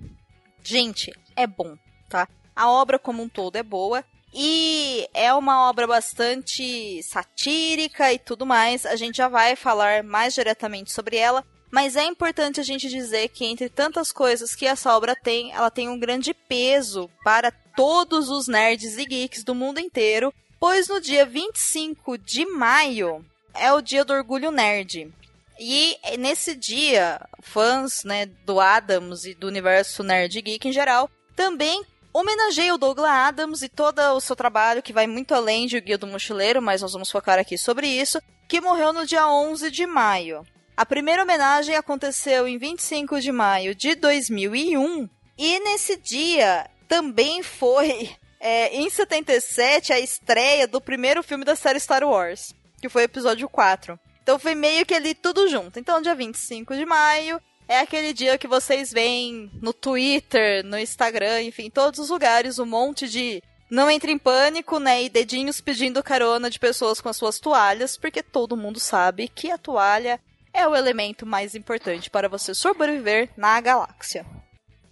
Gente, 0.62 1.14
é 1.34 1.48
bom, 1.48 1.78
tá? 2.10 2.28
A 2.54 2.70
obra 2.70 3.00
como 3.00 3.24
um 3.24 3.30
todo 3.30 3.56
é 3.56 3.64
boa. 3.64 4.04
E 4.34 5.08
é 5.14 5.34
uma 5.34 5.70
obra 5.70 5.88
bastante 5.88 7.02
satírica 7.02 8.12
e 8.12 8.20
tudo 8.20 8.46
mais. 8.46 8.86
A 8.86 8.98
gente 8.98 9.16
já 9.16 9.30
vai 9.30 9.56
falar 9.56 10.04
mais 10.04 10.34
diretamente 10.34 10.92
sobre 10.92 11.16
ela. 11.16 11.46
Mas 11.70 11.96
é 11.96 12.06
importante 12.06 12.60
a 12.60 12.64
gente 12.64 12.88
dizer 12.88 13.30
que, 13.30 13.46
entre 13.46 13.70
tantas 13.70 14.12
coisas 14.12 14.56
que 14.56 14.66
essa 14.66 14.96
obra 14.96 15.16
tem, 15.16 15.52
ela 15.52 15.70
tem 15.70 15.90
um 15.90 16.00
grande 16.00 16.34
peso 16.34 17.10
para 17.24 17.52
todos 17.52 18.30
os 18.30 18.48
nerds 18.48 18.98
e 18.98 19.06
geeks 19.06 19.44
do 19.44 19.54
mundo 19.54 19.80
inteiro, 19.80 20.34
pois 20.60 20.88
no 20.88 21.02
dia 21.02 21.26
25 21.26 22.18
de 22.18 22.46
maio 22.46 23.26
é 23.54 23.72
o 23.74 23.82
dia 23.82 24.06
do 24.06 24.14
orgulho 24.14 24.52
nerd. 24.52 25.12
E 25.60 25.98
nesse 26.18 26.56
dia, 26.56 27.20
fãs 27.42 28.04
né, 28.04 28.28
do 28.46 28.60
Adams 28.60 29.26
e 29.26 29.34
do 29.34 29.48
universo 29.48 30.04
nerd 30.04 30.42
geek 30.42 30.68
em 30.68 30.72
geral 30.72 31.10
também 31.36 31.84
homenageiam 32.14 32.76
o 32.76 32.80
Douglas 32.80 33.12
Adams 33.12 33.62
e 33.62 33.70
todo 33.70 34.00
o 34.14 34.20
seu 34.20 34.36
trabalho, 34.36 34.82
que 34.82 34.94
vai 34.94 35.06
muito 35.06 35.36
além 35.36 35.68
de 35.68 35.78
O 35.78 35.82
Guia 35.82 35.98
do 35.98 36.08
Mochileiro, 36.08 36.62
mas 36.62 36.82
nós 36.82 36.94
vamos 36.94 37.12
focar 37.12 37.38
aqui 37.38 37.58
sobre 37.58 37.88
isso, 37.88 38.20
que 38.48 38.60
morreu 38.60 38.92
no 38.92 39.06
dia 39.06 39.28
11 39.28 39.70
de 39.70 39.86
maio. 39.86 40.46
A 40.78 40.86
primeira 40.86 41.24
homenagem 41.24 41.76
aconteceu 41.76 42.48
em 42.48 42.60
25 42.60 43.20
de 43.20 43.32
maio 43.32 43.74
de 43.74 43.96
2001 43.96 45.10
e 45.36 45.60
nesse 45.62 45.98
dia 45.98 46.70
também 46.88 47.42
foi 47.42 48.12
é, 48.40 48.76
em 48.78 48.88
77 48.88 49.92
a 49.92 50.00
estreia 50.00 50.68
do 50.68 50.80
primeiro 50.80 51.24
filme 51.24 51.44
da 51.44 51.56
série 51.56 51.80
Star 51.80 52.04
Wars, 52.04 52.54
que 52.80 52.90
foi 52.90 53.02
o 53.02 53.06
episódio 53.06 53.50
4. 53.50 54.00
Então 54.22 54.38
foi 54.38 54.54
meio 54.54 54.86
que 54.86 54.94
ali 54.94 55.16
tudo 55.16 55.50
junto. 55.50 55.80
Então, 55.80 56.00
dia 56.00 56.14
25 56.14 56.76
de 56.76 56.86
maio 56.86 57.42
é 57.68 57.80
aquele 57.80 58.14
dia 58.14 58.38
que 58.38 58.48
vocês 58.48 58.94
veem 58.94 59.50
no 59.60 59.74
Twitter, 59.74 60.64
no 60.64 60.78
Instagram, 60.78 61.42
enfim, 61.42 61.72
todos 61.72 62.00
os 62.00 62.12
lugares, 62.12 62.60
um 62.60 62.68
monte 62.68 63.10
de 63.10 63.42
não 63.68 63.90
entre 63.90 64.12
em 64.12 64.18
pânico, 64.20 64.78
né? 64.80 65.02
E 65.02 65.10
dedinhos 65.10 65.60
pedindo 65.60 66.04
carona 66.04 66.52
de 66.52 66.60
pessoas 66.60 67.02
com 67.02 67.10
as 67.10 67.18
suas 67.18 67.40
toalhas, 67.40 67.98
porque 67.98 68.22
todo 68.22 68.56
mundo 68.56 68.80
sabe 68.80 69.28
que 69.28 69.50
a 69.50 69.58
toalha 69.58 70.20
é 70.58 70.68
o 70.68 70.76
elemento 70.76 71.24
mais 71.24 71.54
importante 71.54 72.10
para 72.10 72.28
você 72.28 72.54
sobreviver 72.54 73.30
na 73.38 73.62
galáxia. 73.62 74.26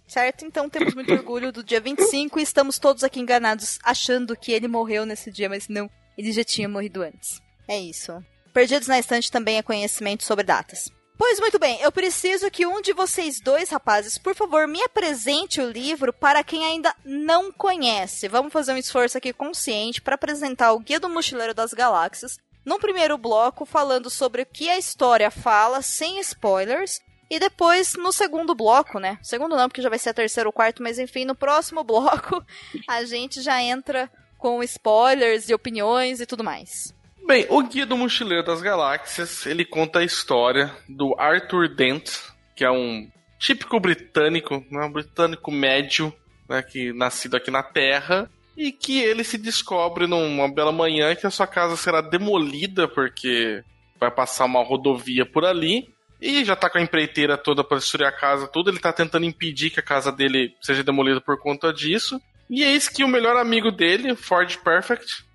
Certo? 0.06 0.44
Então 0.44 0.70
temos 0.70 0.94
muito 0.94 1.10
orgulho 1.12 1.50
do 1.50 1.64
dia 1.64 1.80
25 1.80 2.38
e 2.38 2.42
estamos 2.42 2.78
todos 2.78 3.02
aqui 3.02 3.18
enganados 3.18 3.80
achando 3.82 4.36
que 4.36 4.52
ele 4.52 4.68
morreu 4.68 5.04
nesse 5.04 5.30
dia, 5.30 5.48
mas 5.48 5.66
não, 5.68 5.90
ele 6.16 6.30
já 6.30 6.44
tinha 6.44 6.68
morrido 6.68 7.02
antes. 7.02 7.42
É 7.66 7.76
isso. 7.76 8.24
Perdidos 8.54 8.86
na 8.86 9.00
Estante 9.00 9.30
também 9.30 9.58
é 9.58 9.62
conhecimento 9.62 10.22
sobre 10.22 10.44
datas. 10.44 10.88
Pois 11.18 11.40
muito 11.40 11.58
bem, 11.58 11.80
eu 11.80 11.90
preciso 11.90 12.50
que 12.50 12.66
um 12.66 12.80
de 12.80 12.92
vocês 12.92 13.40
dois, 13.40 13.70
rapazes, 13.70 14.18
por 14.18 14.34
favor, 14.34 14.68
me 14.68 14.82
apresente 14.82 15.60
o 15.60 15.70
livro 15.70 16.12
para 16.12 16.44
quem 16.44 16.64
ainda 16.64 16.94
não 17.04 17.50
conhece. 17.50 18.28
Vamos 18.28 18.52
fazer 18.52 18.72
um 18.72 18.76
esforço 18.76 19.16
aqui 19.16 19.32
consciente 19.32 20.00
para 20.00 20.14
apresentar 20.14 20.72
o 20.74 20.78
Guia 20.78 21.00
do 21.00 21.08
Mochileiro 21.08 21.54
das 21.54 21.72
Galáxias. 21.72 22.36
No 22.66 22.80
primeiro 22.80 23.16
bloco, 23.16 23.64
falando 23.64 24.10
sobre 24.10 24.42
o 24.42 24.46
que 24.46 24.68
a 24.68 24.76
história 24.76 25.30
fala, 25.30 25.80
sem 25.80 26.18
spoilers. 26.18 27.00
E 27.30 27.38
depois, 27.38 27.94
no 27.94 28.10
segundo 28.10 28.56
bloco, 28.56 28.98
né? 28.98 29.18
Segundo 29.22 29.56
não, 29.56 29.68
porque 29.68 29.80
já 29.80 29.88
vai 29.88 30.00
ser 30.00 30.10
a 30.10 30.14
terceiro 30.14 30.48
ou 30.48 30.52
quarto, 30.52 30.82
mas 30.82 30.98
enfim, 30.98 31.24
no 31.24 31.34
próximo 31.34 31.82
bloco, 31.86 32.44
a 32.88 33.04
gente 33.04 33.40
já 33.40 33.62
entra 33.62 34.10
com 34.36 34.62
spoilers 34.64 35.48
e 35.48 35.54
opiniões 35.54 36.20
e 36.20 36.26
tudo 36.26 36.42
mais. 36.42 36.92
Bem, 37.24 37.46
o 37.48 37.62
Guia 37.62 37.86
do 37.86 37.96
Mochileiro 37.96 38.44
das 38.44 38.60
Galáxias, 38.60 39.46
ele 39.46 39.64
conta 39.64 40.00
a 40.00 40.04
história 40.04 40.72
do 40.88 41.14
Arthur 41.18 41.68
Dent, 41.68 42.10
que 42.54 42.64
é 42.64 42.70
um 42.70 43.08
típico 43.38 43.78
britânico, 43.78 44.64
né, 44.70 44.84
um 44.84 44.92
britânico 44.92 45.50
médio, 45.52 46.12
né, 46.48 46.62
que 46.62 46.92
nascido 46.92 47.36
aqui 47.36 47.50
na 47.50 47.62
Terra, 47.62 48.30
e 48.56 48.72
que 48.72 48.98
ele 49.00 49.22
se 49.22 49.36
descobre 49.36 50.06
numa 50.06 50.52
bela 50.52 50.72
manhã 50.72 51.14
que 51.14 51.26
a 51.26 51.30
sua 51.30 51.46
casa 51.46 51.76
será 51.76 52.00
demolida 52.00 52.88
porque 52.88 53.62
vai 54.00 54.10
passar 54.10 54.46
uma 54.46 54.64
rodovia 54.64 55.26
por 55.26 55.44
ali. 55.44 55.94
E 56.20 56.44
já 56.44 56.56
tá 56.56 56.70
com 56.70 56.78
a 56.78 56.82
empreiteira 56.82 57.36
toda 57.36 57.62
para 57.62 57.76
destruir 57.76 58.06
a 58.06 58.12
casa, 58.12 58.48
tudo. 58.48 58.70
Ele 58.70 58.78
tá 58.78 58.92
tentando 58.92 59.26
impedir 59.26 59.70
que 59.70 59.80
a 59.80 59.82
casa 59.82 60.10
dele 60.10 60.54
seja 60.62 60.82
demolida 60.82 61.20
por 61.20 61.38
conta 61.38 61.72
disso. 61.72 62.18
E 62.48 62.62
eis 62.62 62.88
que 62.88 63.04
o 63.04 63.08
melhor 63.08 63.36
amigo 63.36 63.70
dele, 63.70 64.16
Ford 64.16 64.56
Perfect, 64.58 65.26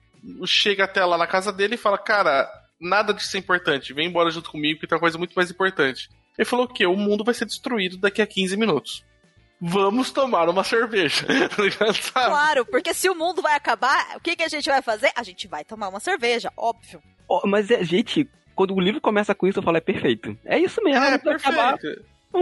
chega 0.45 0.85
até 0.85 1.05
lá 1.05 1.17
na 1.17 1.27
casa 1.27 1.51
dele 1.53 1.75
e 1.75 1.77
fala: 1.77 1.99
Cara, 1.99 2.49
nada 2.79 3.13
disso 3.13 3.35
é 3.37 3.39
importante, 3.39 3.93
vem 3.93 4.07
embora 4.07 4.31
junto 4.31 4.49
comigo 4.49 4.79
que 4.79 4.87
tem 4.87 4.95
uma 4.95 5.01
coisa 5.01 5.17
muito 5.17 5.33
mais 5.33 5.51
importante. 5.51 6.09
Ele 6.37 6.45
falou 6.45 6.67
que 6.67 6.85
o 6.85 6.95
mundo 6.95 7.23
vai 7.23 7.33
ser 7.33 7.45
destruído 7.45 7.97
daqui 7.97 8.21
a 8.21 8.27
15 8.27 8.57
minutos. 8.57 9.03
Vamos 9.62 10.10
tomar 10.10 10.50
uma 10.50 10.63
cerveja. 10.63 11.24
claro, 12.12 12.65
porque 12.65 12.96
se 12.96 13.08
o 13.08 13.13
mundo 13.13 13.44
vai 13.44 13.56
acabar, 13.56 14.18
o 14.18 14.20
que, 14.20 14.36
que 14.36 14.41
a 14.41 14.48
gente 14.48 14.68
vai 14.68 14.82
fazer? 14.82 15.12
A 15.15 15.22
gente 15.22 15.48
vai 15.48 15.63
tomar 15.63 15.89
uma 15.89 16.00
cerveja, 16.00 16.51
óbvio. 16.58 17.00
Oh, 17.30 17.46
mas, 17.46 17.70
é, 17.70 17.84
gente, 17.84 18.27
quando 18.56 18.74
o 18.74 18.80
livro 18.80 19.00
começa 19.00 19.36
com 19.36 19.48
isso, 19.48 19.60
eu 19.60 19.63
falo, 19.63 19.77
é 19.77 19.82
perfeito. 19.82 20.36
É 20.44 20.58
isso 20.58 20.82
mesmo. 20.84 21.03
É, 21.03 21.18
perfeito. 21.20 21.60
Acabar. 21.60 21.77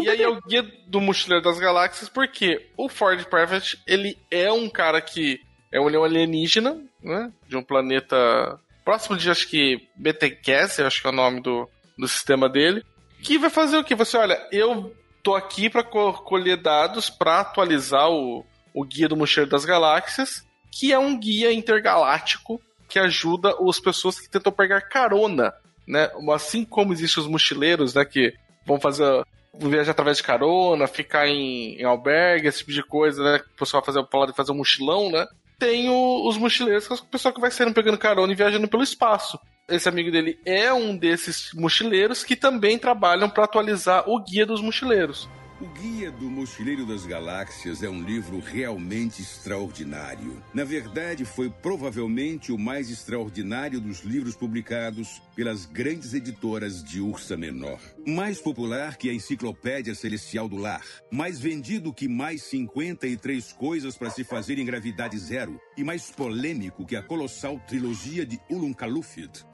E 0.02 0.10
aí 0.10 0.22
é 0.22 0.30
o 0.30 0.40
guia 0.42 0.64
do 0.88 1.02
Mochileiro 1.02 1.44
das 1.44 1.60
Galáxias, 1.60 2.08
porque 2.08 2.70
o 2.78 2.88
Ford 2.88 3.22
Private, 3.26 3.82
ele 3.86 4.18
é 4.32 4.50
um 4.52 4.70
cara 4.70 5.02
que 5.02 5.42
é 5.72 5.80
um 5.80 6.04
alienígena, 6.04 6.82
né? 7.04 7.32
De 7.48 7.58
um 7.58 7.64
planeta 7.64 8.60
próximo 8.86 9.18
de, 9.18 9.30
acho 9.30 9.48
que, 9.48 9.88
BTQS, 9.96 10.80
acho 10.80 11.02
que 11.02 11.08
é 11.08 11.12
o 11.12 11.14
nome 11.14 11.42
do, 11.42 11.68
do 11.98 12.08
sistema 12.08 12.48
dele. 12.48 12.84
Que 13.22 13.38
vai 13.38 13.50
fazer 13.50 13.78
o 13.78 13.84
quê? 13.84 13.94
Você, 13.96 14.16
olha, 14.16 14.40
eu 14.52 14.96
tô 15.24 15.36
aqui 15.36 15.70
para 15.70 15.84
colher 15.84 16.58
dados 16.58 17.10
para 17.10 17.42
atualizar 17.42 18.10
o, 18.10 18.46
o 18.74 18.84
Guia 18.84 19.08
do 19.08 19.18
Mochileiro 19.18 19.52
das 19.52 19.66
Galáxias, 19.66 20.46
que 20.72 20.94
é 20.94 21.00
um 21.00 21.18
guia 21.20 21.52
intergaláctico 21.52 22.62
que 22.88 23.00
ajuda 23.00 23.56
as 23.68 23.80
pessoas 23.80 24.20
que 24.20 24.30
tentam 24.30 24.52
pegar 24.52 24.82
carona, 24.82 25.54
né? 25.88 26.10
Assim 26.34 26.66
como 26.66 26.94
existem 26.94 27.24
os 27.24 27.30
mochileiros, 27.30 27.94
né? 27.94 28.04
Que 28.04 28.34
vão 28.66 28.80
fazer 28.80 29.24
viajar 29.54 29.92
através 29.92 30.18
de 30.18 30.24
carona, 30.24 30.88
ficar 30.88 31.28
em, 31.28 31.76
em 31.80 31.84
albergue, 31.84 32.48
esse 32.48 32.60
tipo 32.60 32.72
de 32.72 32.84
coisa, 32.84 33.24
né? 33.24 33.42
O 33.56 33.60
pessoal 33.60 33.84
fazer, 33.84 34.04
falar 34.12 34.28
de 34.28 34.36
fazer 34.36 34.52
um 34.52 34.56
mochilão, 34.56 35.12
né? 35.12 35.28
tem 35.60 35.90
o, 35.90 36.28
os 36.28 36.38
mochileiros, 36.38 36.88
que 36.88 36.94
é 36.94 36.96
o 36.96 37.06
pessoal 37.06 37.34
que 37.34 37.42
vai 37.42 37.52
saindo 37.52 37.74
pegando 37.74 37.98
carona 37.98 38.32
e 38.32 38.36
viajando 38.36 38.68
pelo 38.68 38.82
espaço. 38.82 39.38
Esse 39.70 39.88
amigo 39.88 40.12
dele 40.12 40.40
é 40.46 40.74
um 40.74 40.98
desses 40.98 41.52
mochileiros 41.54 42.24
que 42.24 42.36
também 42.36 42.78
trabalham 42.78 43.30
para 43.30 43.44
atualizar 43.44 44.10
o 44.10 44.20
guia 44.24 44.46
dos 44.46 44.62
mochileiros. 44.62 45.30
O 45.62 45.66
Guia 45.66 46.10
do 46.10 46.30
Mochileiro 46.30 46.86
das 46.86 47.06
Galáxias 47.06 47.84
é 47.84 47.90
um 47.90 48.02
livro 48.02 48.40
realmente 48.40 49.22
extraordinário. 49.22 50.42
Na 50.54 50.64
verdade, 50.64 51.26
foi 51.26 51.50
provavelmente 51.50 52.54
o 52.54 52.58
mais 52.58 52.90
extraordinário 52.90 53.82
dos 53.82 54.00
livros 54.00 54.38
publicados 54.38 55.22
pelas 55.36 55.66
grandes 55.66 56.14
editoras 56.14 56.82
de 56.82 57.02
Ursa 57.02 57.36
Menor. 57.36 57.82
Mais 58.08 58.40
popular 58.40 58.96
que 58.96 59.10
a 59.10 59.14
Enciclopédia 59.14 59.94
Celestial 59.94 60.48
do 60.48 60.56
Lar. 60.56 60.86
Mais 61.12 61.42
vendido 61.42 61.94
que 61.94 62.08
mais 62.08 62.44
53 62.44 63.52
coisas 63.52 63.98
para 63.98 64.10
se 64.10 64.24
fazer 64.24 64.60
em 64.60 64.66
gravidade 64.66 65.20
zero. 65.20 65.60
E 65.76 65.84
mais 65.84 66.10
polêmico 66.10 66.86
que 66.86 66.96
a 66.96 67.04
colossal 67.04 67.60
trilogia 67.68 68.26
de 68.26 68.40
Ulun 68.50 68.74
Kalufid. 68.74 69.49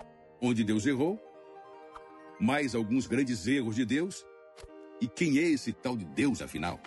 Onde 0.48 0.64
Deus 0.64 0.86
errou? 0.86 1.20
Mais 2.40 2.76
alguns 2.76 3.08
grandes 3.08 3.48
erros 3.48 3.76
de 3.76 3.84
Deus? 3.84 4.24
E 5.02 5.08
quem 5.08 5.40
é 5.40 5.42
esse 5.42 5.74
tal 5.74 5.98
de 5.98 6.06
Deus, 6.06 6.40
afinal? 6.40 6.80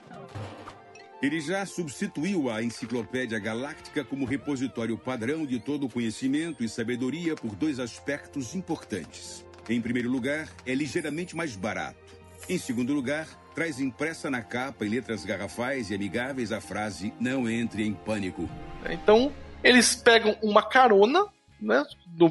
Ele 1.21 1.41
já 1.41 1.67
substituiu 1.67 2.49
a 2.49 2.63
Enciclopédia 2.63 3.37
Galáctica 3.41 4.05
como 4.05 4.25
repositório 4.25 4.97
padrão 4.97 5.45
de 5.45 5.59
todo 5.59 5.87
o 5.87 5.91
conhecimento 5.91 6.63
e 6.63 6.69
sabedoria 6.69 7.35
por 7.35 7.57
dois 7.57 7.81
aspectos 7.81 8.55
importantes. 8.55 9.45
Em 9.69 9.81
primeiro 9.81 10.09
lugar, 10.09 10.49
é 10.65 10.73
ligeiramente 10.73 11.35
mais 11.35 11.57
barato. 11.57 12.17
Em 12.49 12.59
segundo 12.59 12.95
lugar, 12.95 13.27
traz 13.57 13.81
impressa 13.81 14.31
na 14.31 14.41
capa 14.41 14.87
em 14.87 14.89
letras 14.89 15.25
garrafais 15.25 15.91
e 15.91 15.97
amigáveis 15.97 16.53
a 16.53 16.61
frase 16.61 17.13
Não 17.19 17.51
entre 17.51 17.85
em 17.85 17.93
pânico. 17.93 18.49
Então, 18.89 19.33
eles 19.65 19.97
pegam 19.97 20.39
uma 20.41 20.63
carona, 20.63 21.27
né, 21.61 21.85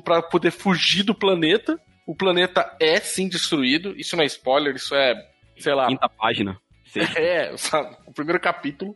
para 0.04 0.22
poder 0.22 0.52
fugir 0.52 1.04
do 1.04 1.16
planeta. 1.16 1.80
O 2.06 2.16
planeta 2.16 2.76
é 2.80 3.00
sim 3.00 3.28
destruído. 3.28 3.94
Isso 4.00 4.16
não 4.16 4.24
é 4.24 4.28
spoiler, 4.28 4.76
isso 4.76 4.96
é 4.96 5.14
sei 5.60 5.74
lá. 5.74 5.88
Quinta 5.88 6.10
página. 6.10 6.60
É, 7.16 7.56
sabe, 7.58 7.96
o 8.08 8.14
primeiro 8.14 8.40
capítulo. 8.40 8.96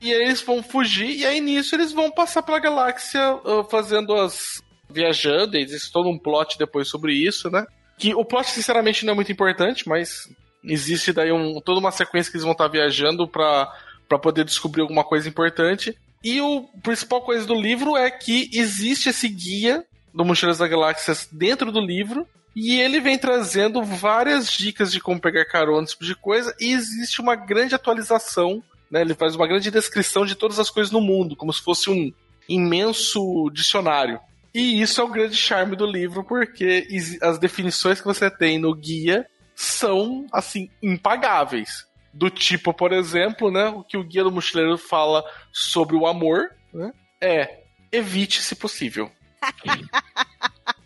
E 0.00 0.14
aí 0.14 0.22
eles 0.22 0.40
vão 0.40 0.62
fugir, 0.62 1.18
e 1.18 1.26
aí 1.26 1.40
nisso 1.40 1.74
eles 1.74 1.92
vão 1.92 2.10
passar 2.10 2.42
pela 2.42 2.60
galáxia 2.60 3.34
uh, 3.34 3.64
fazendo 3.64 4.14
as. 4.14 4.62
viajando, 4.88 5.56
e 5.56 5.62
existe 5.62 5.92
todo 5.92 6.08
um 6.08 6.18
plot 6.18 6.56
depois 6.56 6.88
sobre 6.88 7.12
isso, 7.12 7.50
né? 7.50 7.66
Que 7.98 8.14
o 8.14 8.24
plot, 8.24 8.48
sinceramente, 8.48 9.04
não 9.04 9.12
é 9.12 9.16
muito 9.16 9.32
importante, 9.32 9.86
mas 9.88 10.28
existe 10.64 11.12
daí 11.12 11.32
um, 11.32 11.60
toda 11.60 11.80
uma 11.80 11.90
sequência 11.90 12.30
que 12.30 12.36
eles 12.36 12.44
vão 12.44 12.52
estar 12.52 12.68
viajando 12.68 13.26
pra, 13.26 13.68
pra 14.08 14.18
poder 14.18 14.44
descobrir 14.44 14.82
alguma 14.82 15.04
coisa 15.04 15.28
importante. 15.28 15.98
E 16.22 16.40
o 16.40 16.62
principal 16.82 17.22
coisa 17.22 17.46
do 17.46 17.54
livro 17.54 17.96
é 17.96 18.10
que 18.10 18.50
existe 18.52 19.08
esse 19.08 19.28
guia 19.28 19.84
do 20.12 20.24
Mochileiros 20.24 20.58
da 20.58 20.66
Galáxia 20.66 21.14
dentro 21.30 21.70
do 21.70 21.80
livro, 21.80 22.26
e 22.56 22.80
ele 22.80 23.00
vem 23.00 23.16
trazendo 23.16 23.82
várias 23.84 24.50
dicas 24.50 24.90
de 24.90 25.00
como 25.00 25.20
pegar 25.20 25.44
carona, 25.44 25.84
esse 25.84 25.92
tipo 25.92 26.04
de 26.04 26.16
coisa, 26.16 26.54
e 26.58 26.72
existe 26.72 27.20
uma 27.20 27.36
grande 27.36 27.74
atualização, 27.74 28.62
né? 28.90 29.00
Ele 29.00 29.14
faz 29.14 29.36
uma 29.36 29.46
grande 29.46 29.70
descrição 29.70 30.26
de 30.26 30.34
todas 30.34 30.58
as 30.58 30.70
coisas 30.70 30.92
no 30.92 31.00
mundo, 31.00 31.36
como 31.36 31.52
se 31.52 31.62
fosse 31.62 31.88
um 31.88 32.12
imenso 32.48 33.48
dicionário. 33.52 34.18
E 34.52 34.80
isso 34.80 35.00
é 35.00 35.04
o 35.04 35.08
grande 35.08 35.36
charme 35.36 35.76
do 35.76 35.86
livro, 35.86 36.24
porque 36.24 36.88
as 37.22 37.38
definições 37.38 38.00
que 38.00 38.06
você 38.06 38.28
tem 38.28 38.58
no 38.58 38.74
guia 38.74 39.26
são, 39.54 40.26
assim, 40.32 40.70
impagáveis. 40.82 41.86
Do 42.18 42.28
tipo, 42.28 42.74
por 42.74 42.92
exemplo, 42.92 43.48
né, 43.48 43.68
o 43.68 43.84
que 43.84 43.96
o 43.96 44.02
Guia 44.02 44.24
do 44.24 44.32
Mochileiro 44.32 44.76
fala 44.76 45.24
sobre 45.52 45.94
o 45.94 46.04
amor, 46.04 46.50
né, 46.74 46.92
é 47.20 47.62
evite 47.92 48.42
se 48.42 48.56
possível. 48.56 49.10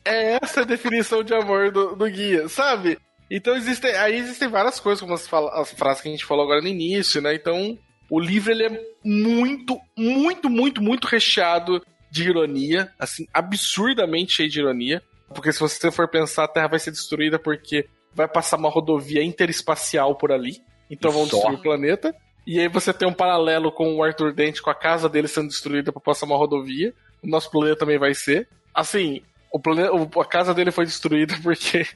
É 0.04 0.36
essa 0.42 0.62
a 0.62 0.64
definição 0.64 1.22
de 1.22 1.32
amor 1.32 1.70
do, 1.70 1.94
do 1.94 2.10
guia, 2.10 2.48
sabe? 2.48 2.98
Então 3.30 3.54
existem, 3.54 3.94
aí 3.94 4.16
existem 4.16 4.48
várias 4.48 4.80
coisas, 4.80 5.00
como 5.00 5.14
as, 5.14 5.32
as 5.32 5.70
frases 5.70 6.02
que 6.02 6.08
a 6.08 6.10
gente 6.10 6.24
falou 6.24 6.44
agora 6.44 6.60
no 6.60 6.66
início, 6.66 7.22
né? 7.22 7.32
Então, 7.32 7.78
o 8.10 8.18
livro 8.18 8.50
ele 8.50 8.64
é 8.66 8.84
muito, 9.04 9.78
muito, 9.96 10.50
muito, 10.50 10.82
muito 10.82 11.06
recheado 11.06 11.80
de 12.10 12.28
ironia, 12.28 12.92
assim, 12.98 13.26
absurdamente 13.32 14.32
cheio 14.32 14.50
de 14.50 14.58
ironia. 14.58 15.00
Porque 15.32 15.52
se 15.52 15.60
você 15.60 15.90
for 15.92 16.08
pensar, 16.08 16.44
a 16.44 16.48
Terra 16.48 16.66
vai 16.66 16.80
ser 16.80 16.90
destruída 16.90 17.38
porque 17.38 17.88
vai 18.12 18.28
passar 18.28 18.58
uma 18.58 18.68
rodovia 18.68 19.22
interespacial 19.22 20.16
por 20.16 20.32
ali. 20.32 20.60
Então 20.92 21.11
vão 21.11 21.24
destruir 21.24 21.55
o 21.55 21.62
planeta. 21.62 22.14
E 22.46 22.61
aí 22.61 22.68
você 22.68 22.92
tem 22.92 23.09
um 23.09 23.12
paralelo 23.14 23.72
com 23.72 23.96
o 23.96 24.02
Arthur 24.02 24.35
Dent, 24.35 24.61
com 24.61 24.68
a 24.68 24.74
casa 24.74 25.09
dele 25.09 25.26
sendo 25.26 25.48
destruída 25.48 25.90
para 25.90 26.02
passar 26.02 26.26
uma 26.26 26.37
rodovia. 26.37 26.92
O 27.22 27.26
nosso 27.26 27.50
planeta 27.50 27.76
também 27.76 27.98
vai 27.98 28.12
ser. 28.14 28.46
Assim, 28.74 29.22
o 29.50 29.59
planeta, 29.59 29.90
a 29.94 30.24
casa 30.24 30.52
dele 30.52 30.70
foi 30.70 30.85
destruída 30.85 31.35
porque 31.42 31.87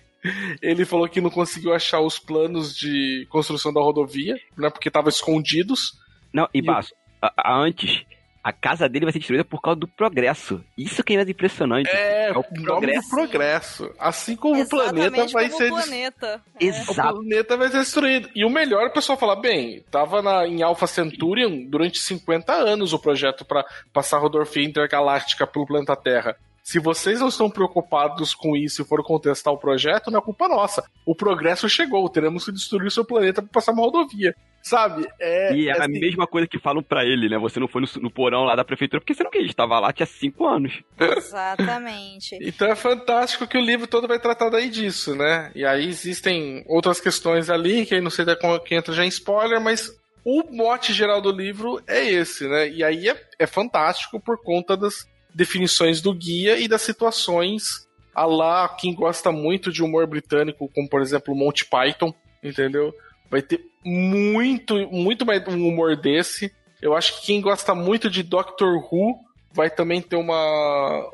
ele 0.63 0.87
falou 0.87 1.09
que 1.09 1.21
não 1.21 1.31
conseguiu 1.31 1.75
achar 1.75 2.01
os 2.01 2.19
planos 2.19 2.75
de 2.75 3.27
construção 3.29 3.73
da 3.73 3.81
rodovia, 3.81 4.41
né? 4.57 4.71
Porque 4.71 4.89
estavam 4.89 5.11
escondidos. 5.11 5.99
Não, 6.33 6.49
e, 6.55 6.59
e 6.59 6.63
Basso, 6.63 6.95
o... 7.23 7.29
antes, 7.45 8.03
a 8.47 8.53
casa 8.53 8.89
dele 8.89 9.07
vai 9.07 9.13
ser 9.13 9.19
destruída 9.19 9.45
por 9.45 9.61
causa 9.61 9.81
do 9.81 9.89
progresso. 9.89 10.65
Isso 10.79 11.03
que 11.03 11.15
é 11.15 11.17
mais 11.17 11.29
impressionante. 11.29 11.91
É, 11.91 12.29
é 12.29 12.33
o 12.33 12.45
progresso. 12.45 13.11
progresso. 13.11 13.91
Assim 13.99 14.37
como 14.37 14.55
Exatamente 14.55 15.09
o 15.09 15.33
planeta 15.33 15.33
vai 15.33 15.51
ser. 15.51 15.69
Planeta. 15.69 16.43
É. 16.61 16.65
Exato. 16.65 17.09
O 17.09 17.23
planeta 17.23 17.57
vai 17.57 17.69
ser 17.71 17.79
destruído. 17.81 18.31
E 18.37 18.45
o 18.45 18.49
melhor, 18.49 18.87
o 18.87 18.93
pessoal 18.93 19.19
fala, 19.19 19.35
bem, 19.35 19.85
tava 19.91 20.23
na, 20.23 20.47
em 20.47 20.63
Alpha 20.63 20.87
Centaurian 20.87 21.65
durante 21.69 21.99
50 21.99 22.53
anos 22.53 22.93
o 22.93 23.01
projeto 23.01 23.45
para 23.45 23.67
passar 23.93 24.19
a 24.19 24.21
rodovia 24.21 24.65
intergaláctica 24.65 25.45
pelo 25.45 25.67
planeta 25.67 25.97
Terra 25.97 26.37
Se 26.67 26.81
vocês 26.81 27.21
não 27.21 27.29
estão 27.29 27.49
preocupados 27.49 28.35
com 28.35 28.57
isso 28.57 28.83
e 28.83 28.85
foram 28.85 29.05
contestar 29.05 29.55
o 29.55 29.57
projeto, 29.57 30.11
não 30.11 30.19
é 30.19 30.21
culpa 30.21 30.49
nossa. 30.49 30.83
O 31.07 31.15
progresso 31.15 31.69
chegou, 31.69 32.09
teremos 32.09 32.45
que 32.45 32.51
destruir 32.51 32.89
o 32.89 32.91
seu 32.91 33.05
planeta 33.05 33.41
para 33.41 33.53
passar 33.53 33.71
uma 33.71 33.85
rodovia. 33.85 34.35
Sabe? 34.61 35.07
É, 35.21 35.55
e 35.55 35.69
é, 35.69 35.77
é 35.77 35.81
a 35.85 35.87
mesma 35.87 36.27
coisa 36.27 36.49
que 36.49 36.59
falam 36.59 36.83
pra 36.83 37.05
ele, 37.05 37.29
né? 37.29 37.39
Você 37.39 37.61
não 37.61 37.69
foi 37.69 37.83
no, 37.83 38.03
no 38.03 38.11
porão 38.11 38.43
lá 38.43 38.57
da 38.57 38.65
prefeitura, 38.65 39.01
porque 39.01 39.15
você 39.15 39.23
não 39.23 39.31
quis, 39.31 39.47
estava 39.47 39.79
lá 39.79 39.93
tinha 39.93 40.07
cinco 40.07 40.45
anos. 40.45 40.83
Exatamente. 40.99 42.37
Então 42.43 42.67
é 42.67 42.75
fantástico 42.75 43.47
que 43.47 43.57
o 43.57 43.65
livro 43.65 43.87
todo 43.87 44.09
vai 44.09 44.19
tratar 44.19 44.49
daí 44.49 44.69
disso, 44.69 45.15
né? 45.15 45.53
E 45.55 45.65
aí 45.65 45.87
existem 45.87 46.65
outras 46.67 47.01
questões 47.01 47.49
ali, 47.49 47.87
que 47.87 47.95
aí 47.95 48.01
não 48.01 48.11
sei 48.11 48.25
que 48.65 48.75
entra 48.75 48.93
já 48.93 49.05
em 49.05 49.09
spoiler, 49.09 49.61
mas 49.61 49.97
o 50.25 50.43
mote 50.51 50.93
geral 50.93 51.21
do 51.21 51.31
livro 51.31 51.81
é 51.87 52.05
esse, 52.05 52.49
né? 52.49 52.69
E 52.69 52.83
aí 52.83 53.09
é, 53.09 53.17
é 53.39 53.47
fantástico 53.47 54.19
por 54.19 54.43
conta 54.43 54.77
das 54.77 55.07
definições 55.37 56.01
do 56.01 56.15
guia 56.15 56.59
e 56.59 56.67
das 56.67 56.81
situações 56.81 57.87
a 58.15 58.25
lá 58.25 58.67
quem 58.71 58.95
gosta 58.95 59.31
muito 59.31 59.71
de 59.71 59.83
humor 59.83 60.07
britânico, 60.07 60.71
como 60.75 60.89
por 60.89 61.03
exemplo 61.03 61.37
Monty 61.37 61.67
Python, 61.67 62.15
entendeu? 62.43 62.95
Vai 63.31 63.43
ter 63.43 63.61
muito, 63.85 64.75
muito 64.91 65.27
mais 65.27 65.47
um 65.47 65.69
humor 65.69 65.95
desse. 65.95 66.51
Eu 66.81 66.95
acho 66.95 67.21
que 67.21 67.27
quem 67.27 67.43
gosta 67.43 67.75
muito 67.75 68.09
de 68.09 68.23
Doctor 68.23 68.83
Who 68.91 69.19
vai 69.53 69.69
também 69.69 70.01
ter 70.01 70.17
uma 70.17 71.07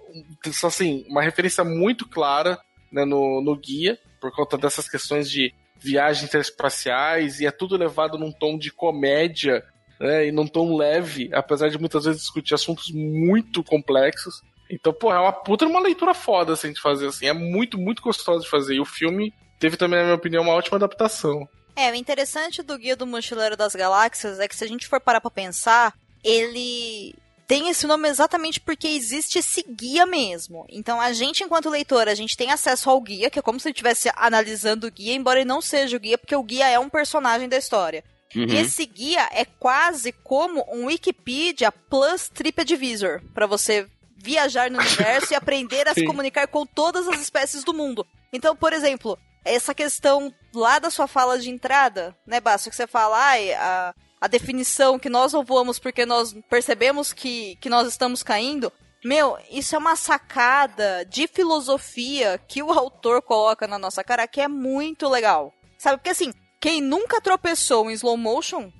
assim, 0.64 1.04
uma 1.08 1.22
referência 1.22 1.64
muito 1.64 2.08
clara 2.08 2.56
né, 2.92 3.04
no, 3.04 3.40
no 3.40 3.56
guia, 3.56 3.98
por 4.20 4.30
conta 4.30 4.56
dessas 4.56 4.88
questões 4.88 5.28
de 5.28 5.52
viagens 5.80 6.22
interespaciais, 6.22 7.40
e 7.40 7.46
é 7.46 7.50
tudo 7.50 7.76
levado 7.76 8.16
num 8.16 8.30
tom 8.30 8.56
de 8.56 8.70
comédia 8.70 9.64
né, 10.02 10.26
e 10.26 10.32
num 10.32 10.48
tom 10.48 10.76
leve, 10.76 11.30
apesar 11.32 11.68
de 11.68 11.78
muitas 11.78 12.04
vezes 12.04 12.22
discutir 12.22 12.54
assuntos 12.54 12.90
muito 12.90 13.62
complexos. 13.62 14.42
Então, 14.68 14.92
pô, 14.92 15.12
é 15.12 15.18
uma 15.18 15.32
puta 15.32 15.64
uma 15.64 15.80
leitura 15.80 16.12
foda 16.12 16.54
assim, 16.54 16.72
de 16.72 16.80
fazer 16.80 17.06
assim. 17.06 17.26
É 17.26 17.32
muito, 17.32 17.78
muito 17.78 18.02
gostoso 18.02 18.44
de 18.44 18.50
fazer. 18.50 18.74
E 18.74 18.80
o 18.80 18.84
filme 18.84 19.32
teve 19.60 19.76
também, 19.76 19.98
na 19.98 20.04
minha 20.06 20.16
opinião, 20.16 20.42
uma 20.42 20.54
ótima 20.54 20.76
adaptação. 20.76 21.48
É, 21.76 21.90
o 21.90 21.94
interessante 21.94 22.62
do 22.62 22.76
Guia 22.76 22.96
do 22.96 23.06
Mochileiro 23.06 23.56
das 23.56 23.74
Galáxias 23.74 24.40
é 24.40 24.48
que 24.48 24.56
se 24.56 24.64
a 24.64 24.66
gente 24.66 24.88
for 24.88 25.00
parar 25.00 25.20
pra 25.20 25.30
pensar, 25.30 25.94
ele 26.24 27.14
tem 27.46 27.68
esse 27.68 27.86
nome 27.86 28.08
exatamente 28.08 28.58
porque 28.60 28.88
existe 28.88 29.38
esse 29.38 29.62
guia 29.62 30.04
mesmo. 30.04 30.66
Então 30.68 31.00
a 31.00 31.12
gente, 31.12 31.44
enquanto 31.44 31.70
leitor, 31.70 32.08
a 32.08 32.14
gente 32.14 32.36
tem 32.36 32.50
acesso 32.50 32.90
ao 32.90 33.00
guia, 33.00 33.30
que 33.30 33.38
é 33.38 33.42
como 33.42 33.60
se 33.60 33.68
ele 33.68 33.72
estivesse 33.72 34.10
analisando 34.16 34.86
o 34.86 34.90
guia, 34.90 35.14
embora 35.14 35.38
ele 35.38 35.48
não 35.48 35.60
seja 35.60 35.96
o 35.96 36.00
guia, 36.00 36.18
porque 36.18 36.34
o 36.34 36.42
guia 36.42 36.68
é 36.68 36.78
um 36.78 36.88
personagem 36.88 37.48
da 37.48 37.56
história. 37.56 38.02
Uhum. 38.34 38.44
E 38.44 38.56
esse 38.56 38.84
guia 38.86 39.28
é 39.32 39.44
quase 39.44 40.12
como 40.12 40.64
um 40.72 40.86
Wikipedia 40.86 41.70
plus 41.70 42.28
TripAdvisor, 42.28 43.22
para 43.34 43.46
você 43.46 43.86
viajar 44.16 44.70
no 44.70 44.78
universo 44.78 45.32
e 45.32 45.36
aprender 45.36 45.88
a 45.88 45.94
se 45.94 46.04
comunicar 46.04 46.46
com 46.46 46.64
todas 46.64 47.08
as 47.08 47.20
espécies 47.20 47.64
do 47.64 47.74
mundo. 47.74 48.06
Então, 48.32 48.56
por 48.56 48.72
exemplo, 48.72 49.18
essa 49.44 49.74
questão 49.74 50.32
lá 50.54 50.78
da 50.78 50.90
sua 50.90 51.06
fala 51.06 51.38
de 51.38 51.50
entrada, 51.50 52.16
né, 52.26 52.40
Basta, 52.40 52.70
que 52.70 52.76
você 52.76 52.86
fala, 52.86 53.18
ai, 53.18 53.52
a, 53.52 53.94
a 54.20 54.28
definição 54.28 54.98
que 54.98 55.08
nós 55.08 55.32
não 55.32 55.44
voamos 55.44 55.78
porque 55.78 56.06
nós 56.06 56.34
percebemos 56.48 57.12
que, 57.12 57.56
que 57.56 57.68
nós 57.68 57.88
estamos 57.88 58.22
caindo. 58.22 58.72
Meu, 59.04 59.36
isso 59.50 59.74
é 59.74 59.78
uma 59.78 59.96
sacada 59.96 61.04
de 61.04 61.26
filosofia 61.26 62.40
que 62.46 62.62
o 62.62 62.70
autor 62.70 63.20
coloca 63.20 63.66
na 63.66 63.78
nossa 63.78 64.04
cara 64.04 64.28
que 64.28 64.40
é 64.40 64.46
muito 64.46 65.08
legal. 65.08 65.52
Sabe? 65.76 65.96
Porque 65.96 66.10
assim, 66.10 66.32
quem 66.62 66.80
nunca 66.80 67.20
tropeçou 67.20 67.90
em 67.90 67.94
slow 67.94 68.16
motion, 68.16 68.70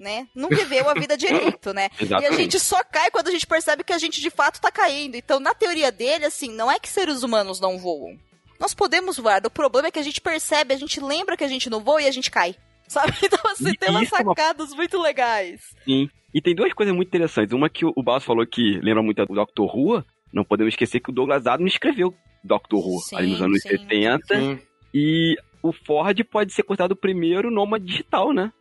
né? 0.00 0.26
Nunca 0.34 0.56
viveu 0.56 0.88
a 0.88 0.94
vida 0.94 1.16
direito, 1.18 1.72
né? 1.74 1.88
Exatamente. 2.00 2.32
E 2.32 2.34
a 2.34 2.36
gente 2.38 2.58
só 2.58 2.82
cai 2.82 3.10
quando 3.10 3.28
a 3.28 3.30
gente 3.30 3.46
percebe 3.46 3.84
que 3.84 3.92
a 3.92 3.98
gente 3.98 4.20
de 4.20 4.30
fato 4.30 4.60
tá 4.60 4.70
caindo. 4.72 5.14
Então, 5.16 5.38
na 5.38 5.54
teoria 5.54 5.92
dele, 5.92 6.24
assim, 6.24 6.50
não 6.50 6.70
é 6.70 6.78
que 6.78 6.88
seres 6.88 7.22
humanos 7.22 7.60
não 7.60 7.78
voam. 7.78 8.16
Nós 8.58 8.72
podemos 8.74 9.18
voar. 9.18 9.42
O 9.46 9.50
problema 9.50 9.88
é 9.88 9.90
que 9.90 9.98
a 9.98 10.02
gente 10.02 10.20
percebe, 10.20 10.72
a 10.72 10.78
gente 10.78 10.98
lembra 10.98 11.36
que 11.36 11.44
a 11.44 11.48
gente 11.48 11.68
não 11.68 11.84
voa 11.84 12.00
e 12.00 12.06
a 12.08 12.10
gente 12.10 12.30
cai. 12.30 12.54
Sabe? 12.88 13.12
Então, 13.22 13.50
assim, 13.50 13.68
E 13.70 13.76
tem 13.76 13.90
umas 13.90 14.10
é 14.12 14.16
uma- 14.22 14.34
sacadas 14.34 14.70
muito 14.74 15.00
legais. 15.00 15.60
Sim. 15.84 16.08
E 16.32 16.40
tem 16.40 16.54
duas 16.54 16.72
coisas 16.72 16.94
muito 16.94 17.08
interessantes. 17.08 17.52
Uma 17.52 17.68
que 17.68 17.84
o 17.84 17.92
o 17.96 18.02
Basso 18.02 18.26
falou 18.26 18.46
que 18.46 18.78
lembra 18.82 19.02
muito 19.02 19.24
do 19.26 19.34
Doctor 19.34 19.76
Who. 19.76 20.04
Não 20.32 20.44
podemos 20.44 20.72
esquecer 20.72 21.00
que 21.00 21.10
o 21.10 21.12
Douglas 21.12 21.46
Adams 21.46 21.72
escreveu 21.72 22.14
Doctor 22.44 22.78
Who 22.86 23.00
Sim, 23.00 23.16
ali 23.16 23.30
nos 23.30 23.40
anos 23.42 23.60
sim. 23.62 23.68
70. 23.70 24.20
Sim. 24.38 24.58
E 24.94 25.36
o 25.62 25.72
Ford 25.72 26.18
pode 26.24 26.52
ser 26.52 26.62
considerado 26.62 26.92
o 26.92 26.96
primeiro 26.96 27.50
nômade 27.50 27.84
digital, 27.86 28.32
né? 28.32 28.52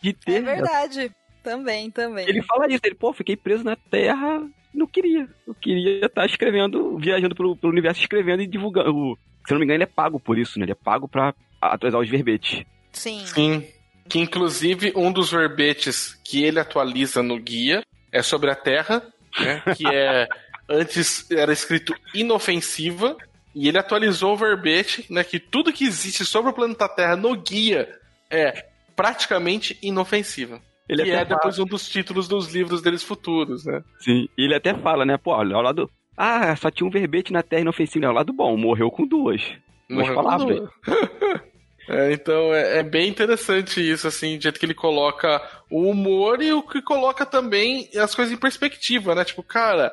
De 0.00 0.12
ter. 0.12 0.34
É 0.36 0.40
verdade. 0.40 1.12
Também, 1.42 1.90
também. 1.90 2.28
Ele 2.28 2.40
fala 2.42 2.66
isso, 2.68 2.80
ele, 2.84 2.94
pô, 2.94 3.12
fiquei 3.12 3.36
preso 3.36 3.64
na 3.64 3.74
Terra, 3.74 4.46
não 4.72 4.86
queria. 4.86 5.28
Eu 5.46 5.54
queria 5.54 6.06
estar 6.06 6.24
escrevendo, 6.24 6.96
viajando 6.98 7.34
pelo, 7.34 7.56
pelo 7.56 7.72
universo, 7.72 8.00
escrevendo 8.00 8.42
e 8.42 8.46
divulgando. 8.46 8.94
O- 8.94 9.18
Se 9.46 9.52
eu 9.52 9.56
não 9.56 9.58
me 9.58 9.64
engano, 9.64 9.76
ele 9.78 9.82
é 9.84 9.86
pago 9.86 10.20
por 10.20 10.38
isso, 10.38 10.58
né? 10.58 10.64
Ele 10.64 10.72
é 10.72 10.76
pago 10.76 11.08
pra 11.08 11.34
atualizar 11.60 12.00
os 12.00 12.08
verbetes. 12.08 12.64
Sim. 12.92 13.26
Sim. 13.26 13.66
Que 14.08 14.20
inclusive 14.20 14.92
um 14.94 15.10
dos 15.12 15.30
verbetes 15.32 16.14
que 16.24 16.42
ele 16.44 16.60
atualiza 16.60 17.22
no 17.22 17.38
guia 17.40 17.82
é 18.12 18.22
sobre 18.22 18.50
a 18.50 18.54
Terra, 18.54 19.02
né? 19.40 19.62
Que 19.76 19.86
é. 19.86 20.28
Antes 20.70 21.28
era 21.30 21.52
escrito 21.52 21.92
inofensiva. 22.14 23.16
E 23.54 23.68
ele 23.68 23.78
atualizou 23.78 24.32
o 24.32 24.36
verbete, 24.36 25.06
né? 25.10 25.22
Que 25.22 25.38
tudo 25.38 25.72
que 25.72 25.84
existe 25.84 26.24
sobre 26.24 26.50
o 26.50 26.54
planeta 26.54 26.88
Terra 26.88 27.16
no 27.16 27.36
guia 27.36 27.88
é 28.30 28.66
praticamente 28.96 29.78
inofensiva. 29.82 30.60
Ele 30.88 31.02
até 31.02 31.20
é 31.20 31.24
depois 31.24 31.58
um 31.58 31.64
dos 31.64 31.88
títulos 31.88 32.28
dos 32.28 32.52
livros 32.52 32.82
deles 32.82 33.02
futuros, 33.02 33.64
né? 33.64 33.82
Sim. 34.00 34.28
E 34.36 34.44
ele 34.44 34.54
até 34.54 34.74
fala, 34.74 35.04
né? 35.04 35.16
Pô, 35.16 35.32
olha, 35.32 35.56
ao 35.56 35.62
lado. 35.62 35.90
Ah, 36.16 36.54
só 36.56 36.70
tinha 36.70 36.86
um 36.86 36.90
verbete 36.90 37.32
na 37.32 37.42
Terra 37.42 37.62
inofensivo. 37.62 38.04
É 38.04 38.08
o 38.08 38.12
lado 38.12 38.32
bom, 38.32 38.56
morreu 38.56 38.90
com 38.90 39.06
duas. 39.06 39.42
Duas 39.88 40.08
Morreu 40.08 40.14
com 40.14 40.22
palavras. 40.22 40.58
duas. 40.86 41.52
É, 41.88 42.12
então 42.12 42.54
é, 42.54 42.78
é 42.78 42.82
bem 42.82 43.08
interessante 43.08 43.80
isso, 43.80 44.06
assim, 44.06 44.36
do 44.36 44.42
jeito 44.42 44.58
que 44.58 44.66
ele 44.66 44.74
coloca 44.74 45.42
o 45.70 45.90
humor 45.90 46.40
e 46.40 46.52
o 46.52 46.62
que 46.62 46.80
coloca 46.80 47.26
também 47.26 47.88
as 47.96 48.14
coisas 48.14 48.32
em 48.32 48.36
perspectiva, 48.36 49.14
né? 49.14 49.24
Tipo, 49.24 49.42
cara, 49.42 49.92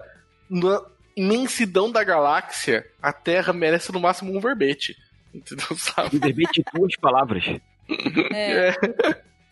imensidão 1.19 1.91
da 1.91 2.03
galáxia, 2.03 2.85
a 3.01 3.11
Terra 3.13 3.53
merece 3.53 3.91
no 3.91 3.99
máximo 3.99 4.35
um 4.35 4.39
verbete. 4.39 4.95
Entendeu? 5.33 5.77
Sabe? 5.77 6.15
Um 6.17 6.19
verbete 6.19 6.63
de 6.63 6.65
duas 6.73 6.95
palavras. 6.95 7.43
É. 8.33 8.69
É. 8.69 8.75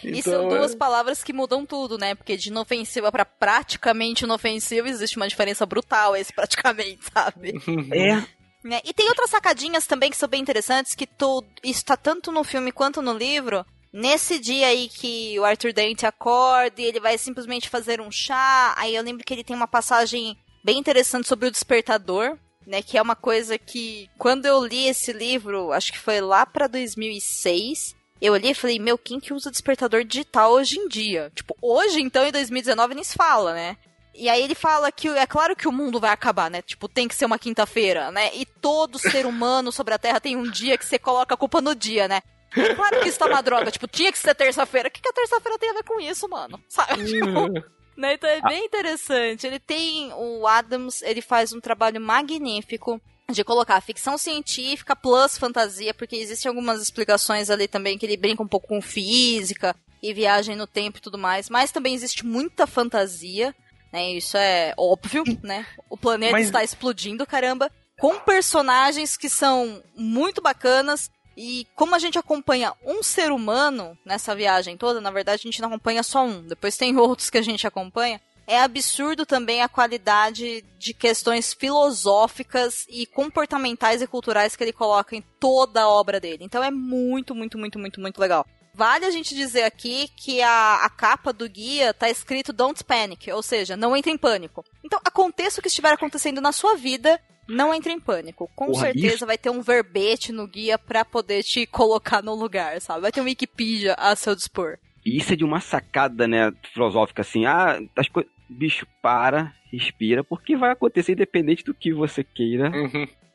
E 0.03 0.19
Então, 0.19 0.33
são 0.33 0.49
duas 0.49 0.73
é- 0.73 0.77
palavras 0.77 1.23
que 1.23 1.33
mudam 1.33 1.65
tudo, 1.65 1.97
né? 1.97 2.13
Porque 2.15 2.37
de 2.37 2.49
inofensiva 2.49 3.11
pra 3.11 3.25
praticamente 3.25 4.25
inofensiva 4.25 4.87
existe 4.87 5.17
uma 5.17 5.27
diferença 5.27 5.65
brutal 5.65 6.15
esse 6.15 6.31
praticamente, 6.33 6.99
sabe? 7.11 7.53
É. 7.91 8.15
Né? 8.63 8.81
E 8.83 8.93
tem 8.93 9.07
outras 9.09 9.29
sacadinhas 9.29 9.87
também 9.87 10.09
que 10.11 10.17
são 10.17 10.29
bem 10.29 10.41
interessantes, 10.41 10.93
que 10.93 11.07
tu, 11.07 11.43
isso 11.63 11.83
tá 11.85 11.95
tanto 11.97 12.31
no 12.31 12.43
filme 12.43 12.71
quanto 12.71 13.01
no 13.01 13.13
livro. 13.17 13.65
Nesse 13.91 14.37
dia 14.39 14.67
aí 14.67 14.87
que 14.89 15.39
o 15.39 15.45
Arthur 15.45 15.73
Dent 15.73 16.03
acorda 16.03 16.81
e 16.81 16.85
ele 16.85 16.99
vai 16.99 17.17
simplesmente 17.17 17.69
fazer 17.69 18.01
um 18.01 18.11
chá, 18.11 18.75
aí 18.77 18.93
eu 18.95 19.01
lembro 19.01 19.23
que 19.23 19.33
ele 19.33 19.43
tem 19.43 19.55
uma 19.55 19.67
passagem 19.67 20.37
bem 20.63 20.77
interessante 20.77 21.27
sobre 21.27 21.47
o 21.47 21.51
despertador, 21.51 22.37
né? 22.65 22.81
Que 22.81 22.97
é 22.97 23.01
uma 23.01 23.15
coisa 23.15 23.57
que, 23.57 24.09
quando 24.17 24.45
eu 24.45 24.63
li 24.65 24.87
esse 24.87 25.13
livro, 25.13 25.71
acho 25.71 25.91
que 25.91 25.99
foi 25.99 26.21
lá 26.21 26.45
pra 26.45 26.67
2006, 26.67 27.95
eu 28.21 28.33
olhei 28.33 28.51
e 28.51 28.55
falei, 28.55 28.79
meu, 28.79 28.97
quem 28.97 29.19
que 29.19 29.33
usa 29.33 29.51
despertador 29.51 30.03
digital 30.03 30.51
hoje 30.51 30.79
em 30.79 30.87
dia? 30.87 31.31
Tipo, 31.35 31.55
hoje, 31.61 32.01
então, 32.01 32.25
em 32.25 32.31
2019, 32.31 32.95
nem 32.95 33.03
se 33.03 33.15
fala, 33.15 33.53
né? 33.53 33.77
E 34.13 34.27
aí 34.29 34.41
ele 34.41 34.55
fala 34.55 34.91
que 34.91 35.07
é 35.07 35.27
claro 35.27 35.55
que 35.55 35.67
o 35.67 35.71
mundo 35.71 35.99
vai 35.99 36.09
acabar, 36.09 36.49
né? 36.49 36.63
Tipo, 36.63 36.87
tem 36.87 37.07
que 37.07 37.13
ser 37.13 37.25
uma 37.25 37.37
quinta-feira, 37.37 38.09
né? 38.11 38.31
E 38.33 38.45
todo 38.45 38.97
ser 38.97 39.27
humano 39.27 39.71
sobre 39.71 39.93
a 39.93 39.99
Terra 39.99 40.19
tem 40.19 40.35
um 40.35 40.49
dia 40.49 40.77
que 40.77 40.85
você 40.85 40.97
coloca 40.97 41.35
a 41.35 41.37
culpa 41.37 41.61
no 41.61 41.75
dia, 41.75 42.07
né? 42.07 42.21
É 42.55 42.73
claro 42.73 42.99
que 43.01 43.09
isso 43.09 43.19
tá 43.19 43.27
uma 43.27 43.43
droga, 43.43 43.69
tipo, 43.69 43.87
tinha 43.87 44.11
que 44.11 44.17
ser 44.17 44.33
terça-feira. 44.33 44.87
O 44.87 44.91
que, 44.91 45.01
que 45.01 45.09
a 45.09 45.13
terça-feira 45.13 45.59
tem 45.59 45.69
a 45.69 45.73
ver 45.73 45.83
com 45.83 45.99
isso, 45.99 46.27
mano? 46.27 46.59
Sabe? 46.67 47.05
Tipo, 47.05 47.63
né? 47.97 48.13
Então 48.13 48.29
é 48.29 48.41
bem 48.41 48.65
interessante. 48.65 49.45
Ele 49.47 49.59
tem. 49.59 50.11
O 50.13 50.45
Adams, 50.47 51.01
ele 51.01 51.21
faz 51.21 51.51
um 51.51 51.59
trabalho 51.59 51.99
magnífico 51.99 53.01
de 53.29 53.43
colocar 53.43 53.81
ficção 53.81 54.17
científica 54.17 54.95
plus 54.95 55.37
fantasia, 55.37 55.93
porque 55.93 56.15
existem 56.15 56.47
algumas 56.47 56.81
explicações 56.81 57.49
ali 57.49 57.67
também 57.67 57.97
que 57.97 58.05
ele 58.05 58.15
brinca 58.15 58.41
um 58.41 58.47
pouco 58.47 58.67
com 58.67 58.81
física 58.81 59.75
e 60.01 60.13
viagem 60.13 60.55
no 60.55 60.65
tempo 60.67 60.99
e 60.99 61.01
tudo 61.01 61.17
mais, 61.17 61.49
mas 61.49 61.71
também 61.71 61.93
existe 61.93 62.25
muita 62.25 62.65
fantasia, 62.65 63.53
né? 63.91 64.11
Isso 64.13 64.37
é 64.37 64.73
óbvio, 64.77 65.23
né? 65.43 65.65
O 65.89 65.97
planeta 65.97 66.31
Mas- 66.33 66.45
está 66.45 66.63
explodindo, 66.63 67.25
caramba, 67.25 67.69
com 67.99 68.17
personagens 68.19 69.17
que 69.17 69.27
são 69.27 69.83
muito 69.95 70.41
bacanas. 70.41 71.09
E 71.37 71.67
como 71.75 71.93
a 71.93 71.99
gente 71.99 72.17
acompanha 72.17 72.73
um 72.83 73.03
ser 73.03 73.31
humano 73.31 73.95
nessa 74.03 74.35
viagem 74.35 74.75
toda, 74.75 74.99
na 74.99 75.11
verdade 75.11 75.41
a 75.41 75.47
gente 75.47 75.61
não 75.61 75.69
acompanha 75.69 76.01
só 76.01 76.25
um, 76.25 76.41
depois 76.41 76.75
tem 76.75 76.97
outros 76.97 77.29
que 77.29 77.37
a 77.37 77.43
gente 77.43 77.67
acompanha. 77.67 78.19
É 78.47 78.59
absurdo 78.59 79.25
também 79.25 79.61
a 79.61 79.67
qualidade 79.67 80.63
de 80.79 80.93
questões 80.93 81.53
filosóficas 81.53 82.85
e 82.89 83.05
comportamentais 83.05 84.01
e 84.01 84.07
culturais 84.07 84.55
que 84.55 84.63
ele 84.63 84.71
coloca 84.71 85.15
em 85.15 85.21
toda 85.37 85.81
a 85.81 85.89
obra 85.89 86.19
dele. 86.19 86.45
Então 86.45 86.63
é 86.63 86.71
muito, 86.71 87.35
muito, 87.35 87.57
muito, 87.57 87.77
muito, 87.77 87.99
muito 87.99 88.19
legal. 88.19 88.45
Vale 88.77 89.05
a 89.05 89.09
gente 89.11 89.33
dizer 89.33 89.63
aqui 89.63 90.07
que 90.15 90.39
a, 90.41 90.85
a 90.85 90.89
capa 90.89 91.33
do 91.33 91.49
guia 91.49 91.95
tá 91.95 92.07
escrito 92.11 92.53
Don't 92.53 92.83
Panic, 92.83 93.31
ou 93.31 93.41
seja, 93.41 93.75
não 93.75 93.97
entre 93.97 94.11
em 94.11 94.17
pânico. 94.17 94.63
Então, 94.85 94.99
aconteça 95.03 95.59
o 95.59 95.63
que 95.63 95.67
estiver 95.67 95.91
acontecendo 95.91 96.39
na 96.39 96.51
sua 96.51 96.75
vida, 96.75 97.19
não 97.47 97.73
entre 97.73 97.91
em 97.91 97.99
pânico. 97.99 98.47
Com 98.55 98.67
Porra, 98.67 98.85
certeza 98.85 99.15
isso- 99.15 99.25
vai 99.25 99.35
ter 99.35 99.49
um 99.49 99.61
verbete 99.63 100.31
no 100.31 100.47
guia 100.47 100.77
pra 100.77 101.03
poder 101.03 101.41
te 101.41 101.65
colocar 101.65 102.21
no 102.21 102.35
lugar, 102.35 102.79
sabe? 102.79 103.01
Vai 103.01 103.11
ter 103.11 103.19
um 103.19 103.23
Wikipedia 103.25 103.95
a 103.95 104.15
seu 104.15 104.35
dispor. 104.35 104.77
E 105.03 105.17
isso 105.17 105.33
é 105.33 105.35
de 105.35 105.43
uma 105.43 105.59
sacada, 105.59 106.27
né, 106.27 106.51
filosófica, 106.71 107.21
assim, 107.23 107.45
ah, 107.47 107.79
as 107.95 108.07
coisas... 108.07 108.31
Bicho, 108.49 108.87
para, 109.01 109.53
respira, 109.73 110.23
porque 110.23 110.55
vai 110.55 110.71
acontecer 110.71 111.11
independente 111.13 111.63
do 111.65 111.73
que 111.73 111.91
você 111.91 112.23
queira 112.23 112.71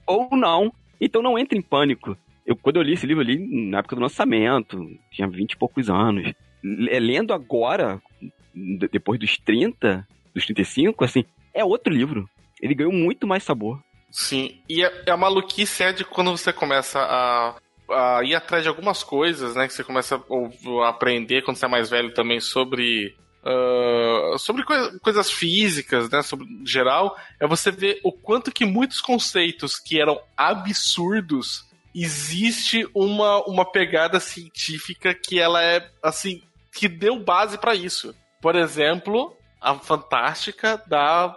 ou 0.07 0.29
não. 0.33 0.73
Então 0.99 1.21
não 1.21 1.39
entre 1.39 1.59
em 1.59 1.63
pânico. 1.63 2.17
Eu, 2.47 2.57
quando 2.57 2.77
eu 2.77 2.83
li 2.83 2.93
esse 2.95 3.07
livro, 3.07 3.23
eu 3.23 3.27
li 3.27 3.71
na 3.71 3.79
época 3.79 3.97
do 3.97 4.03
lançamento, 4.03 4.79
tinha 5.11 5.29
20 5.29 5.53
e 5.53 5.57
poucos 5.57 5.89
anos. 5.89 6.33
L- 6.65 6.99
Lendo 7.01 7.33
agora, 7.33 8.01
depois 8.91 9.19
dos 9.21 9.37
30, 9.39 10.07
dos 10.35 10.45
35, 10.45 11.05
assim, 11.05 11.25
é 11.55 11.65
outro 11.65 11.93
livro. 11.93 12.29
Ele 12.61 12.75
ganhou 12.75 12.93
muito 12.93 13.27
mais 13.27 13.43
sabor. 13.43 13.81
Sim, 14.11 14.61
e 14.69 14.85
a, 14.85 14.91
a 15.09 15.17
maluquice 15.17 15.83
é 15.85 15.93
de 15.93 16.05
quando 16.05 16.31
você 16.37 16.53
começa 16.53 16.99
a, 17.01 18.21
ir 18.25 18.35
atrás 18.35 18.63
de 18.63 18.69
algumas 18.69 19.03
coisas, 19.03 19.55
né? 19.55 19.67
Que 19.67 19.73
você 19.75 19.83
começa 19.85 20.17
a, 20.17 20.89
aprender 20.89 21.43
quando 21.43 21.57
você 21.57 21.65
é 21.65 21.69
mais 21.69 21.89
velho 21.91 22.13
também 22.13 22.39
sobre. 22.41 23.15
ah, 23.45 24.37
sobre 24.39 24.65
coi- 24.65 24.99
coisas 25.01 25.31
físicas, 25.31 26.11
né? 26.11 26.23
Sobre 26.23 26.47
geral, 26.67 27.17
é 27.41 27.47
você 27.47 27.71
ver 27.71 28.01
o 28.05 28.13
quanto 28.13 28.53
que 28.53 28.65
muitos 28.67 29.01
conceitos 29.01 29.77
que 29.79 30.01
eram 30.01 30.21
absurdos 30.37 31.65
existe 31.95 32.89
uma, 32.95 33.45
uma 33.47 33.71
pegada 33.71 34.19
científica 34.21 35.15
que 35.15 35.39
ela 35.39 35.63
é 35.63 35.89
assim 36.03 36.43
que 36.73 36.89
deu 36.89 37.23
base 37.23 37.59
pra 37.59 37.75
isso. 37.75 38.15
Por 38.41 38.57
exemplo, 38.57 39.37
a 39.63 39.75
fantástica 39.79 40.83
da, 40.89 41.29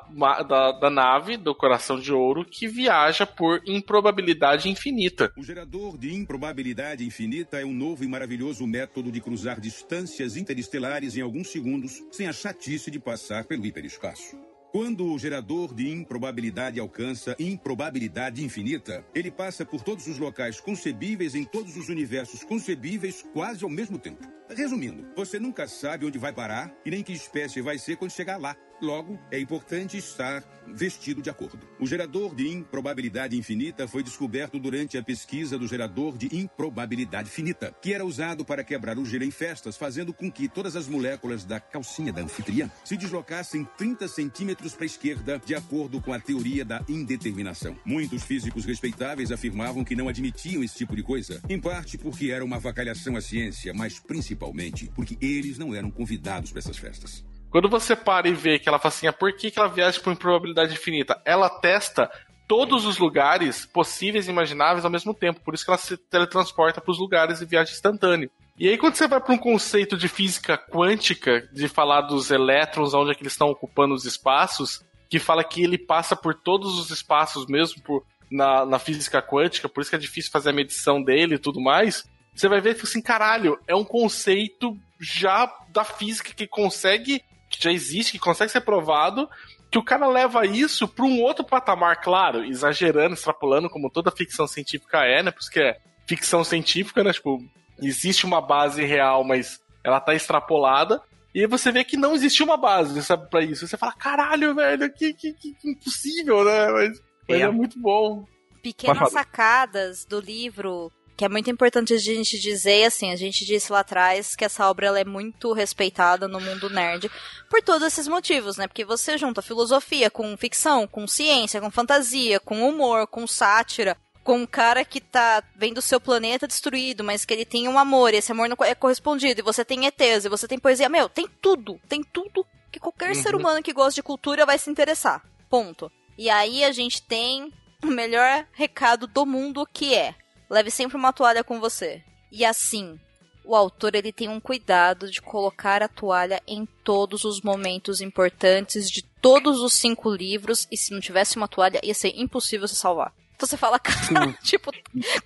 da, 0.48 0.72
da 0.72 0.89
nave 0.89 1.38
do 1.38 1.54
Coração 1.54 2.00
de 2.00 2.12
Ouro 2.12 2.44
que 2.44 2.68
viaja 2.68 3.26
por 3.26 3.62
improbabilidade 3.68 4.68
infinita. 4.68 5.32
O 5.38 5.44
gerador 5.44 5.98
de 5.98 6.13
improbabilidade 6.13 7.06
infinita 7.06 7.60
é 7.60 7.65
um 7.65 7.74
novo 7.74 8.04
e 8.04 8.08
maravilhoso 8.08 8.65
método 8.65 9.12
de 9.12 9.22
cruzar 9.22 9.60
distâncias 9.60 10.36
interestelares 10.36 11.15
em 11.15 11.22
alguns 11.22 11.50
segundos, 11.50 12.02
sem 12.12 12.28
a 12.28 12.34
chatice 12.34 12.89
de 12.89 13.00
passar 13.00 13.46
pelo 13.46 13.65
hiperespaço. 13.65 14.36
Quando 14.76 15.10
o 15.10 15.18
gerador 15.18 15.74
de 15.74 15.90
improbabilidade 15.90 16.82
alcança 16.82 17.34
improbabilidade 17.40 18.44
infinita, 18.44 19.06
ele 19.16 19.32
passa 19.32 19.66
por 19.66 19.82
todos 19.82 20.06
os 20.06 20.20
locais 20.20 20.60
concebíveis 20.60 21.34
em 21.34 21.46
todos 21.46 21.78
os 21.78 21.88
universos 21.88 22.44
concebíveis 22.44 23.24
quase 23.32 23.64
ao 23.64 23.70
mesmo 23.70 23.98
tempo. 23.98 24.28
Resumindo, 24.50 25.08
você 25.16 25.40
nunca 25.40 25.66
sabe 25.66 26.06
onde 26.06 26.18
vai 26.18 26.34
parar 26.34 26.76
e 26.86 26.92
nem 26.92 27.02
que 27.02 27.14
espécie 27.14 27.62
vai 27.62 27.78
ser 27.78 27.96
quando 27.96 28.12
chegar 28.12 28.36
lá. 28.36 28.54
Logo, 28.82 29.18
é 29.32 29.40
importante 29.40 29.98
estar 29.98 30.44
vestido 30.68 31.22
de 31.22 31.30
acordo. 31.30 31.60
O 31.80 31.88
gerador 31.88 32.36
de 32.36 32.48
improbabilidade 32.48 33.38
infinita 33.38 33.88
foi 33.88 34.04
descoberto 34.04 34.60
durante 34.60 34.98
a 34.98 35.04
pesquisa 35.04 35.58
do 35.58 35.68
gerador 35.68 36.18
de 36.18 36.36
improbabilidade 36.36 37.30
finita, 37.30 37.76
que 37.82 37.94
era 37.94 38.06
usado 38.06 38.44
para 38.44 38.64
quebrar 38.64 38.98
o 38.98 39.06
gelo 39.06 39.24
em 39.24 39.32
festas, 39.32 39.78
fazendo 39.78 40.14
com 40.14 40.32
que 40.32 40.50
todas 40.50 40.76
as 40.76 40.88
moléculas 40.88 41.46
da 41.46 41.60
calcinha 41.60 42.12
da 42.12 42.22
anfitriã 42.22 42.70
se 42.84 42.98
deslocassem 42.98 43.68
30 43.78 44.08
centímetros 44.08 44.74
para 44.74 44.84
a 44.84 44.88
esquerda, 44.88 45.42
de 45.46 45.56
acordo 45.56 46.02
com 46.02 46.12
a 46.12 46.20
teoria 46.20 46.66
da 46.66 46.84
indeterminação. 46.90 47.78
Muitos 47.86 48.24
físicos 48.24 48.66
respeitáveis 48.66 49.32
afirmavam 49.32 49.84
que 49.84 49.96
não 49.96 50.10
admitiam 50.10 50.64
esse 50.64 50.76
tipo 50.76 50.96
de 50.96 51.04
coisa, 51.04 51.42
em 51.48 51.60
parte 51.60 51.98
porque 51.98 52.32
era 52.32 52.44
uma 52.44 52.58
avacalhação 52.58 53.16
à 53.16 53.22
ciência, 53.22 53.74
mas 53.74 54.00
principalmente 54.00 54.92
porque 54.94 55.18
eles 55.22 55.58
não 55.58 55.74
eram 55.74 55.90
convidados 55.92 56.52
para 56.52 56.60
essas 56.60 56.78
festas. 56.78 57.24
Quando 57.56 57.70
você 57.70 57.96
para 57.96 58.28
e 58.28 58.34
vê 58.34 58.60
que 58.60 58.68
ela 58.68 58.78
fala 58.78 58.94
assim, 58.94 59.08
ah, 59.08 59.13
por 59.13 59.32
que, 59.32 59.50
que 59.50 59.58
ela 59.58 59.70
viaja 59.70 59.98
por 60.02 60.12
improbabilidade 60.12 60.74
infinita? 60.74 61.22
Ela 61.24 61.50
testa 61.50 62.12
todos 62.46 62.86
os 62.86 62.98
lugares 62.98 63.65
possíveis 63.65 64.28
e 64.28 64.30
imagináveis 64.30 64.84
ao 64.84 64.91
mesmo 64.91 65.13
tempo. 65.13 65.39
Por 65.39 65.54
isso 65.54 65.63
que 65.63 65.72
ela 65.72 65.78
se 65.78 65.96
teletransporta 65.96 66.82
para 66.82 66.91
os 66.91 67.00
lugares 67.00 67.39
e 67.39 67.46
viaja 67.46 67.72
instantâneo. 67.72 68.30
E 68.60 68.68
aí, 68.68 68.78
quando 68.78 68.96
você 68.96 69.08
vai 69.08 69.22
para 69.22 69.34
um 69.34 69.38
conceito 69.38 69.96
de 69.96 70.10
física 70.10 70.58
quântica, 70.58 71.48
de 71.54 71.70
falar 71.70 72.02
dos 72.02 72.30
elétrons, 72.30 72.94
onde 72.94 73.12
é 73.12 73.15
que 73.15 73.24
eles 73.24 73.32
estão 73.32 73.52
ocupando 73.52 73.94
os 73.94 74.04
espaços, 74.04 74.84
que 75.10 75.18
fala 75.18 75.41
que 75.41 75.63
ele 75.63 75.78
passa 75.78 76.13
por 76.13 76.36
todos 76.36 76.78
os 76.78 76.89
espaços 76.89 77.48
mesmo 77.48 77.82
por, 77.84 78.04
na, 78.30 78.65
na 78.65 78.80
física 78.80 79.22
quântica, 79.22 79.70
por 79.70 79.80
isso 79.80 79.89
que 79.89 79.96
é 79.96 80.00
difícil 80.00 80.30
fazer 80.30 80.50
a 80.50 80.54
medição 80.54 81.02
dele 81.02 81.36
e 81.36 81.39
tudo 81.39 81.62
mais, 81.62 82.04
você 82.36 82.50
vai 82.50 82.60
ver 82.60 82.76
que 82.76 82.84
assim, 82.84 83.02
caralho, 83.02 83.58
é 83.65 83.74
um 83.74 83.86
conceito 83.86 84.78
já 85.00 85.50
da 85.70 85.86
física 85.86 86.34
que 86.34 86.46
consegue, 86.46 87.24
que 87.58 87.63
já 87.63 87.72
existe, 87.72 88.13
que 88.13 88.20
consegue 88.20 88.52
ser 88.52 88.62
provado, 88.62 89.30
que 89.72 89.78
o 89.78 89.84
cara 89.84 90.08
leva 90.08 90.46
isso 90.46 90.88
para 90.88 91.06
um 91.06 91.22
outro 91.22 91.44
patamar, 91.44 92.02
claro, 92.02 92.44
exagerando, 92.44 93.13
extrapolando, 93.13 93.70
como 93.70 93.89
toda 93.89 94.12
ficção 94.12 94.48
científica 94.48 95.00
é, 95.06 95.22
né? 95.24 95.32
Porque 95.32 95.60
é 95.60 95.78
ficção 96.08 96.44
científica, 96.44 97.04
né? 97.04 97.12
Tipo, 97.12 97.39
existe 97.82 98.26
uma 98.26 98.39
base 98.41 98.84
real, 98.86 99.24
mas 99.24 99.60
ela 99.84 100.00
tá 100.00 100.13
extrapolada. 100.13 101.02
E 101.34 101.41
aí 101.41 101.48
você 101.48 101.72
vê 101.72 101.84
que 101.84 101.98
não 101.98 102.13
existe 102.15 102.41
uma 102.41 102.56
base, 102.56 103.04
sabe, 103.04 103.30
pra 103.30 103.41
isso. 103.41 103.68
Você 103.68 103.76
fala, 103.76 103.91
caralho, 103.94 104.56
velho, 104.56 104.89
que, 104.94 105.13
que, 105.13 105.34
que, 105.34 105.54
que 105.54 105.70
impossível, 105.72 106.46
né? 106.46 106.72
Mas, 106.72 107.02
mas 107.28 107.39
É. 107.41 107.44
é 107.44 107.52
muito 107.52 107.78
bom. 107.80 108.26
Pequenas 108.63 109.12
sacadas 109.12 110.06
do 110.06 110.20
livro 110.20 110.91
que 111.15 111.23
é 111.23 111.30
muito 111.30 111.49
importante 111.49 111.93
a 111.93 111.97
gente 111.97 112.38
dizer, 112.39 112.86
assim, 112.86 113.12
a 113.12 113.15
gente 113.15 113.45
disse 113.45 113.71
lá 113.71 113.80
atrás 113.80 114.36
que 114.36 114.43
essa 114.43 114.69
obra 114.69 114.88
ela 114.88 114.99
é 114.99 115.06
muito 115.06 115.54
respeitada 115.54 116.28
no 116.28 116.41
mundo 116.41 116.69
nerd 116.69 117.10
por 117.49 117.62
todos 117.62 117.88
esses 117.88 118.08
motivos, 118.08 118.58
né? 118.58 118.67
Porque 118.67 118.84
você 118.84 119.17
junta 119.17 119.41
filosofia 119.41 120.10
com 120.10 120.36
ficção, 120.36 120.86
com 120.86 121.08
ciência, 121.08 121.62
com 121.62 121.71
fantasia, 121.71 122.39
com 122.39 122.67
humor, 122.67 123.08
com 123.08 123.25
sátira, 123.25 123.95
com 124.23 124.39
um 124.39 124.45
cara 124.45 124.84
que 124.84 124.99
tá 124.99 125.43
vendo 125.56 125.78
o 125.78 125.82
seu 125.84 126.01
planeta 126.01 126.47
destruído, 126.47 127.04
mas 127.04 127.23
que 127.23 127.34
ele 127.34 127.45
tem 127.45 127.67
um 127.67 127.78
amor, 127.78 128.13
e 128.13 128.17
esse 128.17 128.32
amor 128.32 128.49
não 128.49 128.58
é 128.62 128.73
correspondido, 128.73 129.39
e 129.39 129.43
você 129.43 129.63
tem 129.63 129.86
ETs, 129.86 130.25
e 130.25 130.30
você 130.30 130.47
tem 130.47 130.58
poesia, 130.58 130.89
meu, 130.89 131.08
tem 131.08 131.28
tudo, 131.41 131.80
tem 131.88 132.04
tudo 132.04 132.45
que 132.71 132.80
qualquer 132.80 133.10
Uhum. 133.10 133.15
ser 133.15 133.36
humano 133.36 133.62
que 133.63 133.71
gosta 133.71 133.93
de 133.93 134.04
cultura 134.04 134.45
vai 134.45 134.58
se 134.58 134.69
interessar. 134.69 135.23
Ponto. 135.49 135.91
E 136.17 136.30
aí 136.30 136.63
a 136.63 136.71
gente 136.71 137.01
tem 137.04 137.54
o 137.84 137.88
melhor 137.88 138.45
recado 138.51 139.06
do 139.06 139.25
mundo 139.25 139.65
que 139.71 139.93
é: 139.93 140.15
leve 140.50 140.70
sempre 140.72 140.98
uma 140.98 141.14
toalha 141.14 141.44
com 141.44 141.60
você. 141.60 142.02
E 142.32 142.44
assim, 142.46 143.00
o 143.44 143.56
autor 143.56 143.96
ele 143.96 144.12
tem 144.12 144.28
um 144.28 144.40
cuidado 144.40 145.10
de 145.10 145.22
colocar 145.22 145.82
a 145.84 145.88
toalha 145.88 146.42
em 146.48 146.66
todos 146.84 147.24
os 147.24 147.42
momentos 147.42 148.02
importantes 148.02 148.90
de 148.90 149.02
todos 149.04 149.62
os 149.62 149.74
cinco 149.74 150.10
livros, 150.14 150.68
e 150.72 150.78
se 150.78 150.94
não 150.94 151.00
tivesse 151.00 151.38
uma 151.38 151.48
toalha, 151.48 151.80
ia 151.84 151.94
ser 151.94 152.14
impossível 152.16 152.68
se 152.68 152.76
salvar. 152.76 153.12
Então 153.36 153.48
você 153.48 153.58
fala, 153.58 153.78
cara, 153.80 154.32
tipo, 154.44 154.72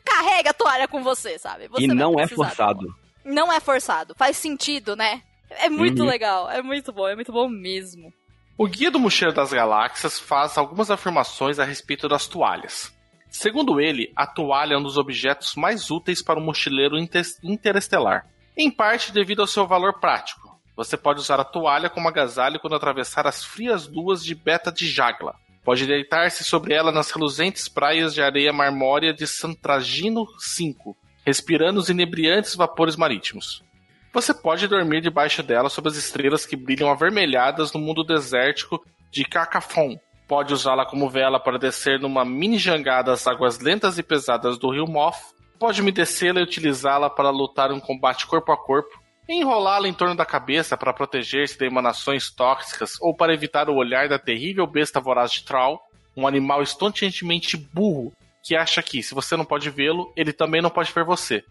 carrega 0.03 0.49
a 0.51 0.53
toalha 0.53 0.87
com 0.87 1.03
você, 1.03 1.37
sabe? 1.37 1.67
Você 1.67 1.83
e 1.83 1.87
não 1.87 2.19
é 2.19 2.27
forçado. 2.27 2.87
não 3.23 3.51
é 3.51 3.59
forçado. 3.59 4.15
Faz 4.17 4.37
sentido, 4.37 4.95
né? 4.95 5.21
É 5.49 5.69
muito 5.69 6.03
Uhum. 6.03 6.07
legal. 6.07 6.49
É 6.49 6.61
muito 6.61 6.91
bom. 6.93 7.07
É 7.07 7.15
muito 7.15 7.31
bom 7.31 7.47
mesmo. 7.49 8.13
O 8.57 8.67
Guia 8.67 8.91
do 8.91 8.99
Mochileiro 8.99 9.35
das 9.35 9.51
Galáxias 9.53 10.19
faz 10.19 10.57
algumas 10.57 10.91
afirmações 10.91 11.59
a 11.59 11.63
respeito 11.63 12.07
das 12.07 12.27
toalhas. 12.27 12.91
Segundo 13.29 13.79
ele, 13.79 14.11
a 14.15 14.25
toalha 14.25 14.73
é 14.73 14.77
um 14.77 14.83
dos 14.83 14.97
objetos 14.97 15.55
mais 15.55 15.91
úteis 15.91 16.21
para 16.21 16.39
um 16.39 16.43
mochileiro 16.43 16.97
inter- 16.97 17.25
interestelar, 17.43 18.25
em 18.57 18.69
parte 18.71 19.11
devido 19.11 19.41
ao 19.41 19.47
seu 19.47 19.67
valor 19.67 19.99
prático. 19.99 20.59
Você 20.75 20.97
pode 20.97 21.19
usar 21.19 21.39
a 21.39 21.45
toalha 21.45 21.89
como 21.89 22.07
agasalho 22.07 22.59
quando 22.59 22.75
atravessar 22.75 23.27
as 23.27 23.43
frias 23.43 23.87
luas 23.87 24.23
de 24.23 24.33
Beta 24.33 24.71
de 24.71 24.89
Jagla. 24.89 25.35
Pode 25.63 25.85
deitar-se 25.85 26.43
sobre 26.43 26.73
ela 26.73 26.91
nas 26.91 27.11
reluzentes 27.11 27.67
praias 27.67 28.13
de 28.13 28.21
areia 28.21 28.51
marmórea 28.51 29.13
de 29.13 29.27
Santragino 29.27 30.25
V, 30.25 30.95
respirando 31.25 31.79
os 31.79 31.89
inebriantes 31.89 32.55
vapores 32.55 32.95
marítimos. 32.95 33.63
Você 34.11 34.33
pode 34.33 34.67
dormir 34.67 35.01
debaixo 35.01 35.43
dela 35.43 35.69
sob 35.69 35.87
as 35.87 35.95
estrelas 35.95 36.45
que 36.45 36.55
brilham 36.55 36.89
avermelhadas 36.89 37.71
no 37.73 37.79
mundo 37.79 38.03
desértico 38.03 38.83
de 39.11 39.23
Cacafon. 39.23 39.99
Pode 40.29 40.53
usá-la 40.53 40.85
como 40.85 41.09
vela 41.09 41.39
para 41.39 41.57
descer 41.57 41.99
numa 41.99 42.23
mini 42.23 42.59
jangada 42.59 43.11
às 43.11 43.25
águas 43.25 43.57
lentas 43.57 43.97
e 43.97 44.03
pesadas 44.03 44.59
do 44.59 44.69
rio 44.69 44.85
Moth. 44.85 45.17
Pode 45.57 45.81
umedecê-la 45.81 46.39
e 46.39 46.43
utilizá-la 46.43 47.09
para 47.09 47.31
lutar 47.31 47.71
um 47.71 47.79
combate 47.79 48.27
corpo 48.27 48.51
a 48.51 48.55
corpo. 48.55 48.91
Enrolá-la 49.27 49.87
em 49.87 49.93
torno 49.93 50.13
da 50.13 50.27
cabeça 50.27 50.77
para 50.77 50.93
proteger-se 50.93 51.57
de 51.57 51.65
emanações 51.65 52.29
tóxicas 52.29 52.91
ou 53.01 53.15
para 53.15 53.33
evitar 53.33 53.71
o 53.71 53.75
olhar 53.75 54.07
da 54.07 54.19
terrível 54.19 54.67
besta 54.67 54.99
voraz 54.99 55.31
de 55.31 55.43
Troll, 55.43 55.79
um 56.15 56.27
animal 56.27 56.61
estonteantemente 56.61 57.57
burro 57.57 58.13
que 58.43 58.55
acha 58.55 58.83
que, 58.83 59.01
se 59.01 59.15
você 59.15 59.35
não 59.35 59.43
pode 59.43 59.71
vê-lo, 59.71 60.13
ele 60.15 60.31
também 60.31 60.61
não 60.61 60.69
pode 60.69 60.93
ver 60.93 61.03
você. 61.03 61.43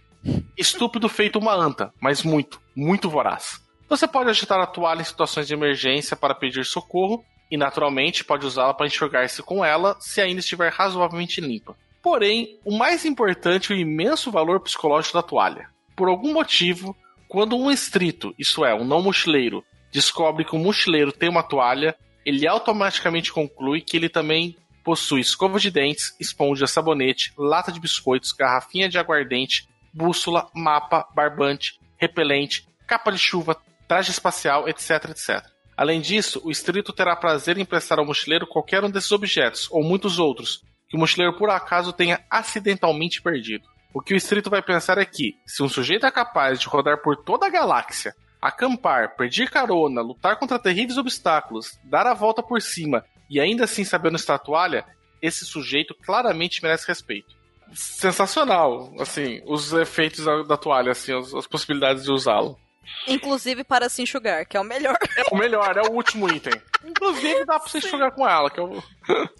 Estúpido 0.57 1.09
feito 1.09 1.37
uma 1.37 1.53
anta, 1.53 1.93
mas 2.01 2.23
muito, 2.23 2.61
muito 2.77 3.11
voraz. 3.11 3.61
Você 3.88 4.07
pode 4.07 4.31
agitar 4.31 4.61
a 4.61 4.67
toalha 4.67 5.01
em 5.01 5.05
situações 5.05 5.49
de 5.49 5.55
emergência 5.55 6.17
para 6.17 6.33
pedir 6.33 6.64
socorro 6.64 7.25
e, 7.51 7.57
naturalmente, 7.57 8.25
pode 8.25 8.47
usá-la 8.47 8.75
para 8.75 8.87
enxugar-se 8.87 9.43
com 9.43 9.65
ela 9.65 9.97
se 10.01 10.21
ainda 10.21 10.41
estiver 10.41 10.73
razoavelmente 10.73 11.41
limpa. 11.41 11.77
Porém, 12.03 12.59
o 12.65 12.77
mais 12.77 13.05
importante 13.05 13.73
é 13.73 13.77
o 13.77 13.79
imenso 13.79 14.31
valor 14.31 14.61
psicológico 14.61 15.15
da 15.15 15.23
toalha. 15.23 15.69
Por 15.97 16.09
algum 16.09 16.33
motivo, 16.33 16.97
quando 17.29 17.57
um 17.57 17.71
estrito, 17.71 18.35
isso 18.39 18.65
é, 18.65 18.75
um 18.75 18.85
não 18.85 19.03
mochileiro, 19.03 19.65
descobre 19.93 20.45
que 20.45 20.55
o 20.55 20.59
mochileiro 20.59 21.13
tem 21.13 21.29
uma 21.29 21.43
toalha, 21.43 21.95
ele 22.25 22.47
automaticamente 22.47 23.33
conclui 23.33 23.81
que 23.81 23.97
ele 23.97 24.09
também 24.09 24.57
possui 24.85 25.21
escova 25.21 25.59
de 25.59 25.71
dentes, 25.71 26.15
esponja, 26.19 26.67
sabonete, 26.67 27.33
lata 27.37 27.71
de 27.71 27.81
biscoitos, 27.81 28.33
garrafinha 28.33 28.89
de 28.89 28.99
aguardente, 28.99 29.69
bússola, 29.93 30.49
mapa, 30.55 31.07
barbante, 31.15 31.79
repelente, 31.99 32.67
capa 32.87 33.11
de 33.11 33.19
chuva, 33.19 33.57
traje 33.87 34.11
espacial, 34.11 34.69
etc, 34.69 35.11
etc. 35.11 35.58
Além 35.79 36.01
disso, 36.01 36.41
o 36.45 36.51
estrito 36.51 36.93
terá 36.93 37.14
prazer 37.14 37.57
em 37.57 37.61
emprestar 37.61 38.01
ao 38.01 38.05
mochileiro 38.05 38.49
qualquer 38.49 38.83
um 38.83 38.91
desses 38.91 39.12
objetos, 39.12 39.69
ou 39.71 39.81
muitos 39.81 40.19
outros, 40.19 40.64
que 40.88 40.97
o 40.97 40.99
mochileiro 40.99 41.38
por 41.38 41.49
acaso 41.51 41.93
tenha 41.93 42.19
acidentalmente 42.29 43.23
perdido. 43.23 43.64
O 43.95 44.01
que 44.01 44.12
o 44.12 44.17
estrito 44.17 44.51
vai 44.51 44.61
pensar 44.61 44.99
é 44.99 45.05
que, 45.05 45.37
se 45.47 45.62
um 45.62 45.69
sujeito 45.69 46.05
é 46.05 46.11
capaz 46.11 46.59
de 46.59 46.67
rodar 46.67 47.01
por 47.01 47.17
toda 47.17 47.47
a 47.47 47.51
galáxia, 47.51 48.12
acampar, 48.43 49.14
pedir 49.14 49.51
carona, 49.51 50.03
lutar 50.03 50.37
contra 50.37 50.59
terríveis 50.59 50.99
obstáculos, 50.99 51.79
dar 51.85 52.09
a 52.09 52.14
volta 52.14 52.43
por 52.43 52.61
cima 52.61 53.05
e 53.31 53.38
ainda 53.38 53.62
assim 53.62 53.83
está 53.83 54.35
a 54.35 54.38
toalha, 54.38 54.85
esse 55.23 55.47
sujeito 55.47 55.95
claramente 56.05 56.61
merece 56.61 56.88
respeito. 56.88 57.37
Sensacional, 57.73 58.93
assim, 58.99 59.41
os 59.47 59.73
efeitos 59.73 60.25
da, 60.25 60.43
da 60.43 60.57
toalha, 60.57 60.91
assim, 60.91 61.17
as, 61.17 61.33
as 61.33 61.47
possibilidades 61.47 62.03
de 62.03 62.11
usá-lo. 62.11 62.59
Inclusive 63.07 63.64
para 63.64 63.88
se 63.88 64.03
enxugar, 64.03 64.46
que 64.46 64.57
é 64.57 64.61
o 64.61 64.64
melhor. 64.64 64.96
É 65.16 65.22
o 65.35 65.37
melhor, 65.37 65.77
é 65.77 65.83
o 65.88 65.92
último 65.92 66.29
item. 66.31 66.53
Inclusive 66.85 67.44
dá 67.44 67.59
pra 67.59 67.68
você 67.68 67.79
enxugar 67.79 68.12
com 68.12 68.29
ela, 68.29 68.51
que 68.51 68.61
é 68.61 68.62
o... 68.62 68.83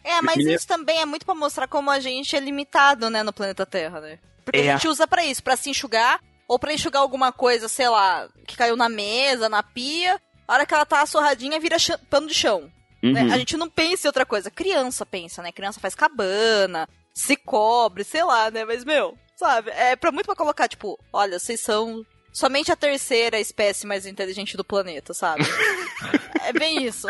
É, 0.05 0.21
mas 0.23 0.39
isso 0.39 0.67
também 0.67 1.01
é 1.01 1.05
muito 1.07 1.25
pra 1.27 1.35
mostrar 1.35 1.69
como 1.69 1.91
a 1.91 2.01
gente 2.01 2.35
é 2.35 2.41
limitado, 2.41 3.11
né, 3.11 3.23
no 3.23 3.33
planeta 3.33 3.67
Terra, 3.67 4.01
né? 4.01 4.19
Porque 4.45 4.61
É. 4.61 4.71
a 4.71 4.77
gente 4.77 4.89
usa 4.89 5.07
pra 5.07 5.25
isso, 5.25 5.43
pra 5.43 5.57
se 5.57 5.69
enxugar, 5.71 6.21
ou 6.49 6.59
pra 6.59 6.73
enxugar 6.73 7.03
alguma 7.03 7.31
coisa, 7.33 7.69
sei 7.69 7.89
lá, 7.89 8.27
que 8.47 8.57
caiu 8.57 8.77
na 8.77 8.89
mesa, 8.89 9.49
na 9.49 9.63
pia. 9.63 10.21
A 10.47 10.55
hora 10.55 10.65
que 10.67 10.73
ela 10.73 10.87
tá 10.87 11.03
assorradinha, 11.03 11.61
vira 11.61 11.77
pano 12.09 12.27
de 12.27 12.35
chão. 12.35 12.71
né? 13.03 13.23
Uhum. 13.25 13.33
A 13.35 13.39
gente 13.39 13.57
não 13.57 13.69
pensa 13.69 14.07
em 14.07 14.09
outra 14.09 14.25
coisa. 14.25 14.51
Criança 14.51 15.05
pensa, 15.05 15.43
né? 15.43 15.53
Criança 15.53 15.79
faz 15.79 15.95
cabana, 15.95 16.89
se 17.15 17.37
cobre, 17.37 18.03
sei 18.03 18.25
lá, 18.25 18.51
né? 18.51 18.65
Mas, 18.65 18.83
meu, 18.85 19.17
sabe? 19.37 19.71
É 19.73 19.95
pra 19.95 20.11
muito 20.11 20.25
pra 20.27 20.35
colocar, 20.35 20.67
tipo, 20.67 20.99
olha, 21.13 21.39
vocês 21.39 21.61
são 21.61 22.03
somente 22.33 22.73
a 22.73 22.77
terceira 22.77 23.39
espécie 23.39 23.87
mais 23.87 24.07
inteligente 24.07 24.57
do 24.57 24.65
planeta, 24.65 25.13
sabe? 25.15 25.45
é 26.45 26.53
bem 26.53 26.85
isso. 26.85 27.07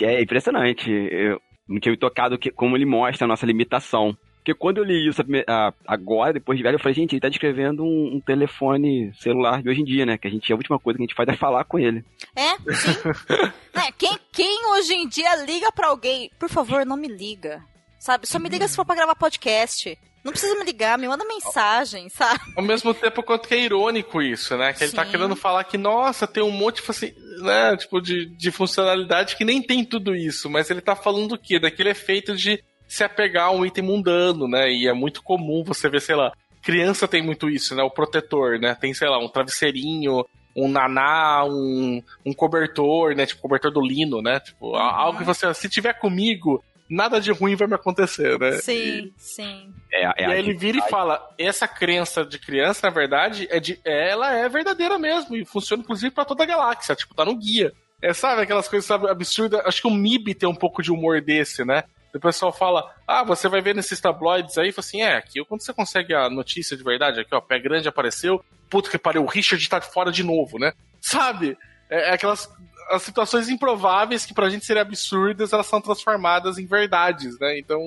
É 0.00 0.22
impressionante. 0.22 0.90
Eu 0.90 1.40
não 1.68 1.80
tinha 1.80 1.92
me 1.92 1.98
tocado 1.98 2.38
que, 2.38 2.50
como 2.50 2.76
ele 2.76 2.86
mostra 2.86 3.24
a 3.24 3.28
nossa 3.28 3.46
limitação. 3.46 4.16
Porque 4.48 4.54
quando 4.54 4.78
eu 4.78 4.84
li 4.84 5.06
isso 5.06 5.20
a 5.46 5.74
agora, 5.86 6.32
depois 6.32 6.56
de 6.56 6.62
velho, 6.62 6.76
eu 6.76 6.80
falei, 6.80 6.94
gente, 6.94 7.12
ele 7.12 7.20
tá 7.20 7.28
descrevendo 7.28 7.84
um, 7.84 8.16
um 8.16 8.20
telefone 8.20 9.12
celular 9.20 9.62
de 9.62 9.68
hoje 9.68 9.82
em 9.82 9.84
dia, 9.84 10.06
né? 10.06 10.16
Que 10.16 10.26
a 10.26 10.30
gente, 10.30 10.50
a 10.50 10.56
última 10.56 10.78
coisa 10.78 10.96
que 10.96 11.02
a 11.02 11.06
gente 11.06 11.14
faz 11.14 11.28
é 11.28 11.36
falar 11.36 11.64
com 11.64 11.78
ele. 11.78 12.02
É, 12.34 12.56
sim. 12.72 12.92
né? 13.74 13.92
quem, 13.98 14.16
quem 14.32 14.66
hoje 14.72 14.94
em 14.94 15.06
dia 15.06 15.44
liga 15.44 15.70
pra 15.70 15.88
alguém, 15.88 16.30
por 16.38 16.48
favor, 16.48 16.86
não 16.86 16.96
me 16.96 17.08
liga. 17.08 17.62
Sabe? 17.98 18.26
Só 18.26 18.38
me 18.38 18.48
liga 18.48 18.66
se 18.66 18.76
for 18.76 18.86
pra 18.86 18.94
gravar 18.94 19.16
podcast. 19.16 19.98
Não 20.24 20.32
precisa 20.32 20.54
me 20.58 20.64
ligar, 20.64 20.98
me 20.98 21.08
manda 21.08 21.24
mensagem, 21.24 22.08
sabe? 22.08 22.40
Ao 22.56 22.62
mesmo 22.62 22.92
tempo 22.92 23.22
quanto 23.22 23.48
que 23.48 23.54
é 23.54 23.60
irônico 23.60 24.20
isso, 24.20 24.56
né? 24.56 24.72
Que 24.72 24.84
ele 24.84 24.92
tá 24.92 25.04
Sim. 25.04 25.10
querendo 25.12 25.36
falar 25.36 25.64
que, 25.64 25.78
nossa, 25.78 26.26
tem 26.26 26.42
um 26.42 26.50
monte 26.50 26.76
tipo 26.76 26.90
assim, 26.90 27.12
né, 27.42 27.76
tipo, 27.76 28.00
de, 28.00 28.26
de 28.26 28.50
funcionalidade 28.50 29.36
que 29.36 29.44
nem 29.44 29.62
tem 29.62 29.84
tudo 29.84 30.14
isso, 30.14 30.50
mas 30.50 30.68
ele 30.70 30.80
tá 30.80 30.94
falando 30.96 31.28
do 31.28 31.38
quê? 31.38 31.58
Daquele 31.58 31.90
efeito 31.90 32.36
de 32.36 32.62
se 32.86 33.04
apegar 33.04 33.46
a 33.48 33.50
um 33.52 33.64
item 33.64 33.84
mundano, 33.84 34.48
né? 34.48 34.70
E 34.70 34.86
é 34.88 34.92
muito 34.92 35.22
comum 35.22 35.62
você 35.64 35.88
ver, 35.88 36.00
sei 36.00 36.16
lá, 36.16 36.32
criança 36.62 37.06
tem 37.08 37.22
muito 37.22 37.48
isso, 37.48 37.74
né? 37.74 37.82
O 37.82 37.90
protetor, 37.90 38.58
né? 38.58 38.74
Tem, 38.74 38.92
sei 38.92 39.08
lá, 39.08 39.18
um 39.18 39.28
travesseirinho, 39.28 40.24
um 40.56 40.68
naná, 40.68 41.44
um, 41.44 42.02
um 42.26 42.32
cobertor, 42.32 43.14
né? 43.14 43.24
Tipo, 43.26 43.42
cobertor 43.42 43.70
do 43.70 43.80
lino, 43.80 44.20
né? 44.20 44.40
Tipo, 44.40 44.74
a- 44.74 44.92
algo 44.92 45.18
que 45.18 45.24
você, 45.24 45.52
se 45.54 45.68
tiver 45.68 45.92
comigo, 45.98 46.62
nada 46.88 47.20
de 47.20 47.30
ruim 47.30 47.54
vai 47.54 47.68
me 47.68 47.74
acontecer, 47.74 48.38
né? 48.38 48.52
Sim, 48.52 49.12
sim. 49.16 49.72
É, 49.92 50.04
é 50.04 50.12
e 50.18 50.24
aí 50.24 50.38
ele 50.38 50.54
vira 50.54 50.78
e 50.78 50.90
fala: 50.90 51.28
essa 51.38 51.68
crença 51.68 52.24
de 52.24 52.38
criança, 52.38 52.86
na 52.86 52.92
verdade, 52.92 53.46
é 53.50 53.60
de, 53.60 53.78
ela 53.84 54.32
é 54.32 54.48
verdadeira 54.48 54.98
mesmo 54.98 55.36
e 55.36 55.44
funciona 55.44 55.82
inclusive 55.82 56.10
pra 56.10 56.24
toda 56.24 56.42
a 56.42 56.46
galáxia. 56.46 56.94
Tipo, 56.94 57.14
tá 57.14 57.24
no 57.24 57.36
guia. 57.36 57.72
É, 58.00 58.12
sabe, 58.12 58.42
aquelas 58.42 58.68
coisas 58.68 58.86
sabe, 58.86 59.08
absurdas. 59.08 59.60
Acho 59.64 59.82
que 59.82 59.88
o 59.88 59.94
MIB 59.94 60.34
tem 60.34 60.48
um 60.48 60.54
pouco 60.54 60.82
de 60.82 60.92
humor 60.92 61.20
desse, 61.20 61.64
né? 61.64 61.84
O 62.14 62.20
pessoal 62.20 62.52
fala: 62.52 62.94
ah, 63.06 63.24
você 63.24 63.48
vai 63.48 63.60
ver 63.60 63.74
nesses 63.74 64.00
tabloides 64.00 64.56
aí. 64.56 64.72
Fala 64.72 64.86
assim: 64.86 65.02
é, 65.02 65.16
aqui 65.16 65.44
quando 65.44 65.62
você 65.62 65.72
consegue 65.72 66.14
a 66.14 66.30
notícia 66.30 66.76
de 66.76 66.82
verdade, 66.82 67.20
aqui 67.20 67.34
ó, 67.34 67.40
pé 67.40 67.58
grande 67.58 67.88
apareceu, 67.88 68.42
puto 68.70 68.90
que 68.90 68.98
pariu, 68.98 69.22
o 69.22 69.26
Richard 69.26 69.68
tá 69.68 69.80
fora 69.80 70.10
de 70.10 70.22
novo, 70.22 70.58
né? 70.58 70.72
Sabe? 71.00 71.56
É, 71.90 72.10
é 72.10 72.14
aquelas 72.14 72.48
as 72.90 73.02
situações 73.02 73.48
improváveis 73.48 74.24
que 74.26 74.34
pra 74.34 74.48
gente 74.48 74.64
seriam 74.64 74.82
absurdas, 74.82 75.52
elas 75.52 75.66
são 75.66 75.80
transformadas 75.80 76.58
em 76.58 76.66
verdades, 76.66 77.38
né? 77.38 77.58
Então, 77.58 77.80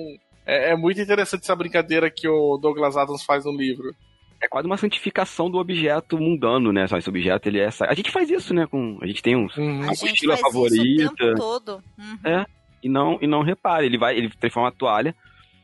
é, 0.46 0.70
é 0.70 0.76
muito 0.76 1.00
interessante 1.00 1.42
essa 1.42 1.56
brincadeira 1.56 2.10
que 2.10 2.28
o 2.28 2.56
Douglas 2.56 2.96
Adams 2.96 3.22
faz 3.24 3.44
no 3.44 3.52
livro. 3.52 3.94
É 4.40 4.48
quase 4.48 4.66
uma 4.66 4.76
santificação 4.76 5.48
do 5.48 5.58
objeto 5.58 6.18
mundano, 6.18 6.72
né? 6.72 6.86
Só 6.88 6.98
esse 6.98 7.08
objeto, 7.08 7.48
ele 7.48 7.60
é... 7.60 7.64
essa- 7.64 7.86
A 7.86 7.94
gente 7.94 8.10
faz 8.10 8.28
isso, 8.28 8.52
né? 8.52 8.66
Com... 8.66 8.98
A 9.00 9.06
gente 9.06 9.22
tem 9.22 9.36
um, 9.36 9.46
uma 9.56 9.90
A 9.90 9.94
gente 9.94 10.26
faz 10.26 10.40
isso 10.40 10.48
o 10.48 10.50
favorita. 10.52 11.14
tempo 11.16 11.36
todo. 11.36 11.82
Uhum. 11.98 12.18
É, 12.24 12.44
e 12.82 12.88
não, 12.88 13.18
e 13.22 13.26
não 13.28 13.42
repare, 13.42 13.86
ele 13.86 13.96
vai, 13.98 14.16
ele 14.16 14.28
transforma 14.30 14.68
a 14.68 14.72
toalha, 14.72 15.14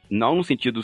não 0.08 0.36
no 0.36 0.44
sentido 0.44 0.80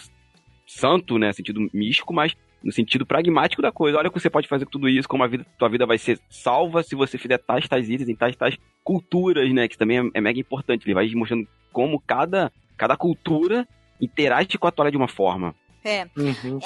santo, 0.66 1.18
né, 1.18 1.32
sentido 1.32 1.60
místico, 1.72 2.12
mas 2.12 2.34
no 2.64 2.72
sentido 2.72 3.04
pragmático 3.04 3.60
da 3.60 3.70
coisa. 3.70 3.98
Olha 3.98 4.08
o 4.08 4.12
que 4.12 4.18
você 4.18 4.30
pode 4.30 4.48
fazer 4.48 4.64
com 4.64 4.70
tudo 4.70 4.88
isso, 4.88 5.08
como 5.08 5.22
a 5.22 5.26
vida, 5.26 5.46
tua 5.58 5.68
vida 5.68 5.84
vai 5.84 5.98
ser 5.98 6.18
salva 6.30 6.82
se 6.82 6.94
você 6.94 7.18
fizer 7.18 7.38
tais, 7.38 7.68
tais 7.68 7.90
itens 7.90 8.08
em 8.08 8.16
tais, 8.16 8.34
tais 8.34 8.56
culturas, 8.82 9.52
né, 9.52 9.68
que 9.68 9.76
também 9.76 9.98
é, 9.98 10.10
é 10.14 10.20
mega 10.20 10.40
importante. 10.40 10.86
Ele 10.86 10.94
vai 10.94 11.08
mostrando 11.14 11.46
como 11.72 12.00
cada, 12.00 12.50
cada 12.76 12.96
cultura 12.96 13.68
interage 14.00 14.58
com 14.58 14.66
a 14.66 14.70
toalha 14.70 14.90
de 14.90 14.96
uma 14.96 15.08
forma. 15.08 15.54
É. 15.84 16.08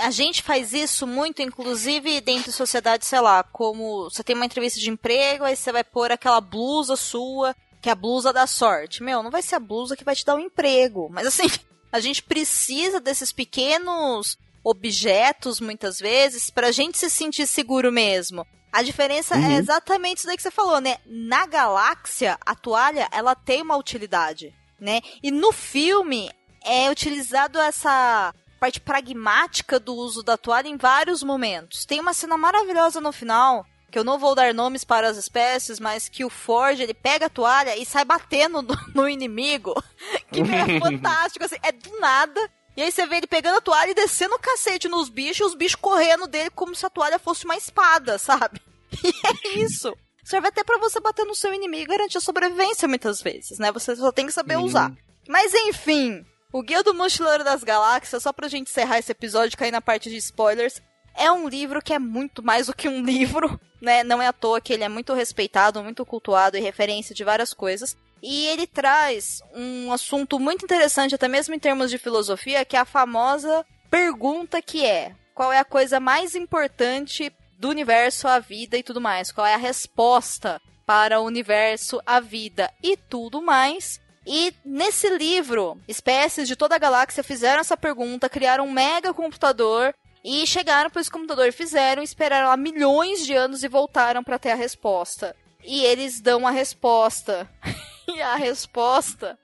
A 0.00 0.12
gente 0.12 0.44
faz 0.44 0.72
isso 0.72 1.04
muito, 1.04 1.42
inclusive, 1.42 2.20
dentro 2.20 2.44
de 2.44 2.52
sociedade, 2.52 3.04
sei 3.04 3.20
lá, 3.20 3.42
como 3.42 4.04
você 4.04 4.22
tem 4.22 4.36
uma 4.36 4.46
entrevista 4.46 4.78
de 4.78 4.88
emprego, 4.88 5.42
aí 5.42 5.56
você 5.56 5.72
vai 5.72 5.82
pôr 5.82 6.12
aquela 6.12 6.40
blusa 6.40 6.94
sua, 6.94 7.54
que 7.82 7.88
é 7.88 7.92
a 7.92 7.96
blusa 7.96 8.32
da 8.32 8.46
sorte. 8.46 9.02
Meu, 9.02 9.20
não 9.20 9.30
vai 9.30 9.42
ser 9.42 9.56
a 9.56 9.60
blusa 9.60 9.96
que 9.96 10.04
vai 10.04 10.14
te 10.14 10.24
dar 10.24 10.36
o 10.36 10.40
emprego. 10.40 11.08
Mas 11.10 11.26
assim, 11.26 11.48
a 11.90 11.98
gente 11.98 12.22
precisa 12.22 13.00
desses 13.00 13.32
pequenos 13.32 14.38
objetos, 14.64 15.60
muitas 15.60 15.98
vezes, 15.98 16.50
pra 16.50 16.70
gente 16.72 16.98
se 16.98 17.08
sentir 17.10 17.46
seguro 17.46 17.90
mesmo. 17.92 18.46
A 18.72 18.82
diferença 18.82 19.34
Uhum. 19.34 19.50
é 19.52 19.54
exatamente 19.56 20.18
isso 20.18 20.26
daí 20.26 20.36
que 20.36 20.42
você 20.42 20.50
falou, 20.50 20.80
né? 20.80 20.98
Na 21.06 21.46
galáxia, 21.46 22.38
a 22.44 22.54
toalha, 22.54 23.08
ela 23.10 23.34
tem 23.34 23.62
uma 23.62 23.76
utilidade, 23.76 24.54
né? 24.78 25.00
E 25.22 25.30
no 25.30 25.52
filme, 25.52 26.30
é 26.64 26.90
utilizado 26.90 27.58
essa 27.58 28.34
parte 28.60 28.80
pragmática 28.80 29.78
do 29.80 29.94
uso 29.94 30.22
da 30.22 30.36
toalha 30.36 30.68
em 30.68 30.76
vários 30.76 31.22
momentos. 31.22 31.84
Tem 31.86 32.00
uma 32.00 32.12
cena 32.12 32.36
maravilhosa 32.36 33.00
no 33.00 33.12
final, 33.12 33.64
que 33.90 33.98
eu 33.98 34.04
não 34.04 34.18
vou 34.18 34.34
dar 34.34 34.52
nomes 34.52 34.84
para 34.84 35.08
as 35.08 35.16
espécies, 35.16 35.80
mas 35.80 36.08
que 36.08 36.24
o 36.24 36.28
Forge, 36.28 36.82
ele 36.82 36.92
pega 36.92 37.26
a 37.26 37.30
toalha 37.30 37.74
e 37.76 37.86
sai 37.86 38.04
batendo 38.04 38.60
no, 38.60 38.76
no 38.94 39.08
inimigo, 39.08 39.72
que 40.30 40.40
é 40.42 40.76
fantástico, 40.78 41.44
assim, 41.44 41.56
é 41.62 41.72
do 41.72 41.98
nada. 42.00 42.50
E 42.78 42.82
aí 42.82 42.92
você 42.92 43.04
vê 43.08 43.16
ele 43.16 43.26
pegando 43.26 43.56
a 43.56 43.60
toalha 43.60 43.90
e 43.90 43.94
descendo 43.94 44.36
o 44.36 44.38
cacete 44.38 44.88
nos 44.88 45.08
bichos, 45.08 45.40
e 45.40 45.42
os 45.42 45.54
bichos 45.56 45.74
correndo 45.74 46.28
dele 46.28 46.48
como 46.50 46.76
se 46.76 46.86
a 46.86 46.90
toalha 46.90 47.18
fosse 47.18 47.44
uma 47.44 47.56
espada, 47.56 48.18
sabe? 48.18 48.62
E 49.02 49.12
é 49.26 49.58
isso. 49.58 49.92
Serve 50.22 50.46
até 50.46 50.62
pra 50.62 50.78
você 50.78 51.00
bater 51.00 51.24
no 51.24 51.34
seu 51.34 51.52
inimigo 51.52 51.82
e 51.82 51.96
garantir 51.96 52.18
a 52.18 52.20
sobrevivência 52.20 52.86
muitas 52.86 53.20
vezes, 53.20 53.58
né? 53.58 53.72
Você 53.72 53.96
só 53.96 54.12
tem 54.12 54.26
que 54.26 54.32
saber 54.32 54.58
usar. 54.58 54.92
Mas 55.28 55.52
enfim, 55.52 56.24
o 56.52 56.62
Guia 56.62 56.84
do 56.84 56.94
Mochileiro 56.94 57.42
das 57.42 57.64
Galáxias, 57.64 58.22
só 58.22 58.32
pra 58.32 58.46
gente 58.46 58.70
encerrar 58.70 59.00
esse 59.00 59.10
episódio 59.10 59.54
e 59.54 59.58
cair 59.58 59.72
na 59.72 59.80
parte 59.80 60.08
de 60.08 60.16
spoilers, 60.16 60.80
é 61.16 61.32
um 61.32 61.48
livro 61.48 61.82
que 61.82 61.92
é 61.92 61.98
muito 61.98 62.44
mais 62.44 62.68
do 62.68 62.74
que 62.74 62.88
um 62.88 63.02
livro, 63.04 63.60
né? 63.82 64.04
Não 64.04 64.22
é 64.22 64.28
à 64.28 64.32
toa 64.32 64.60
que 64.60 64.72
ele 64.72 64.84
é 64.84 64.88
muito 64.88 65.12
respeitado, 65.14 65.82
muito 65.82 66.06
cultuado 66.06 66.56
e 66.56 66.60
referência 66.60 67.12
de 67.12 67.24
várias 67.24 67.52
coisas. 67.52 67.96
E 68.22 68.46
ele 68.46 68.66
traz 68.66 69.42
um 69.54 69.92
assunto 69.92 70.38
muito 70.38 70.64
interessante, 70.64 71.14
até 71.14 71.28
mesmo 71.28 71.54
em 71.54 71.58
termos 71.58 71.90
de 71.90 71.98
filosofia, 71.98 72.64
que 72.64 72.76
é 72.76 72.80
a 72.80 72.84
famosa 72.84 73.64
pergunta 73.90 74.60
que 74.60 74.84
é: 74.84 75.14
qual 75.34 75.52
é 75.52 75.58
a 75.58 75.64
coisa 75.64 76.00
mais 76.00 76.34
importante 76.34 77.32
do 77.58 77.68
universo, 77.68 78.28
a 78.28 78.38
vida 78.38 78.76
e 78.76 78.82
tudo 78.82 79.00
mais? 79.00 79.32
Qual 79.32 79.46
é 79.46 79.54
a 79.54 79.58
resposta 79.58 80.60
para 80.86 81.20
o 81.20 81.24
universo, 81.24 82.00
a 82.06 82.20
vida 82.20 82.72
e 82.82 82.96
tudo 82.96 83.42
mais? 83.42 84.00
E 84.26 84.52
nesse 84.64 85.08
livro, 85.08 85.80
espécies 85.88 86.46
de 86.46 86.54
toda 86.54 86.74
a 86.74 86.78
galáxia 86.78 87.24
fizeram 87.24 87.60
essa 87.60 87.76
pergunta, 87.76 88.28
criaram 88.28 88.66
um 88.66 88.72
mega 88.72 89.14
computador 89.14 89.94
e 90.22 90.46
chegaram 90.46 90.90
para 90.90 91.00
esse 91.00 91.10
computador, 91.10 91.52
fizeram, 91.52 92.02
esperaram 92.02 92.48
lá 92.48 92.56
milhões 92.56 93.24
de 93.24 93.32
anos 93.32 93.62
e 93.62 93.68
voltaram 93.68 94.22
para 94.22 94.38
ter 94.38 94.50
a 94.50 94.54
resposta. 94.54 95.34
E 95.64 95.82
eles 95.82 96.20
dão 96.20 96.46
a 96.46 96.50
resposta. 96.50 97.48
e 98.08 98.20
a 98.22 98.36
resposta 98.36 99.38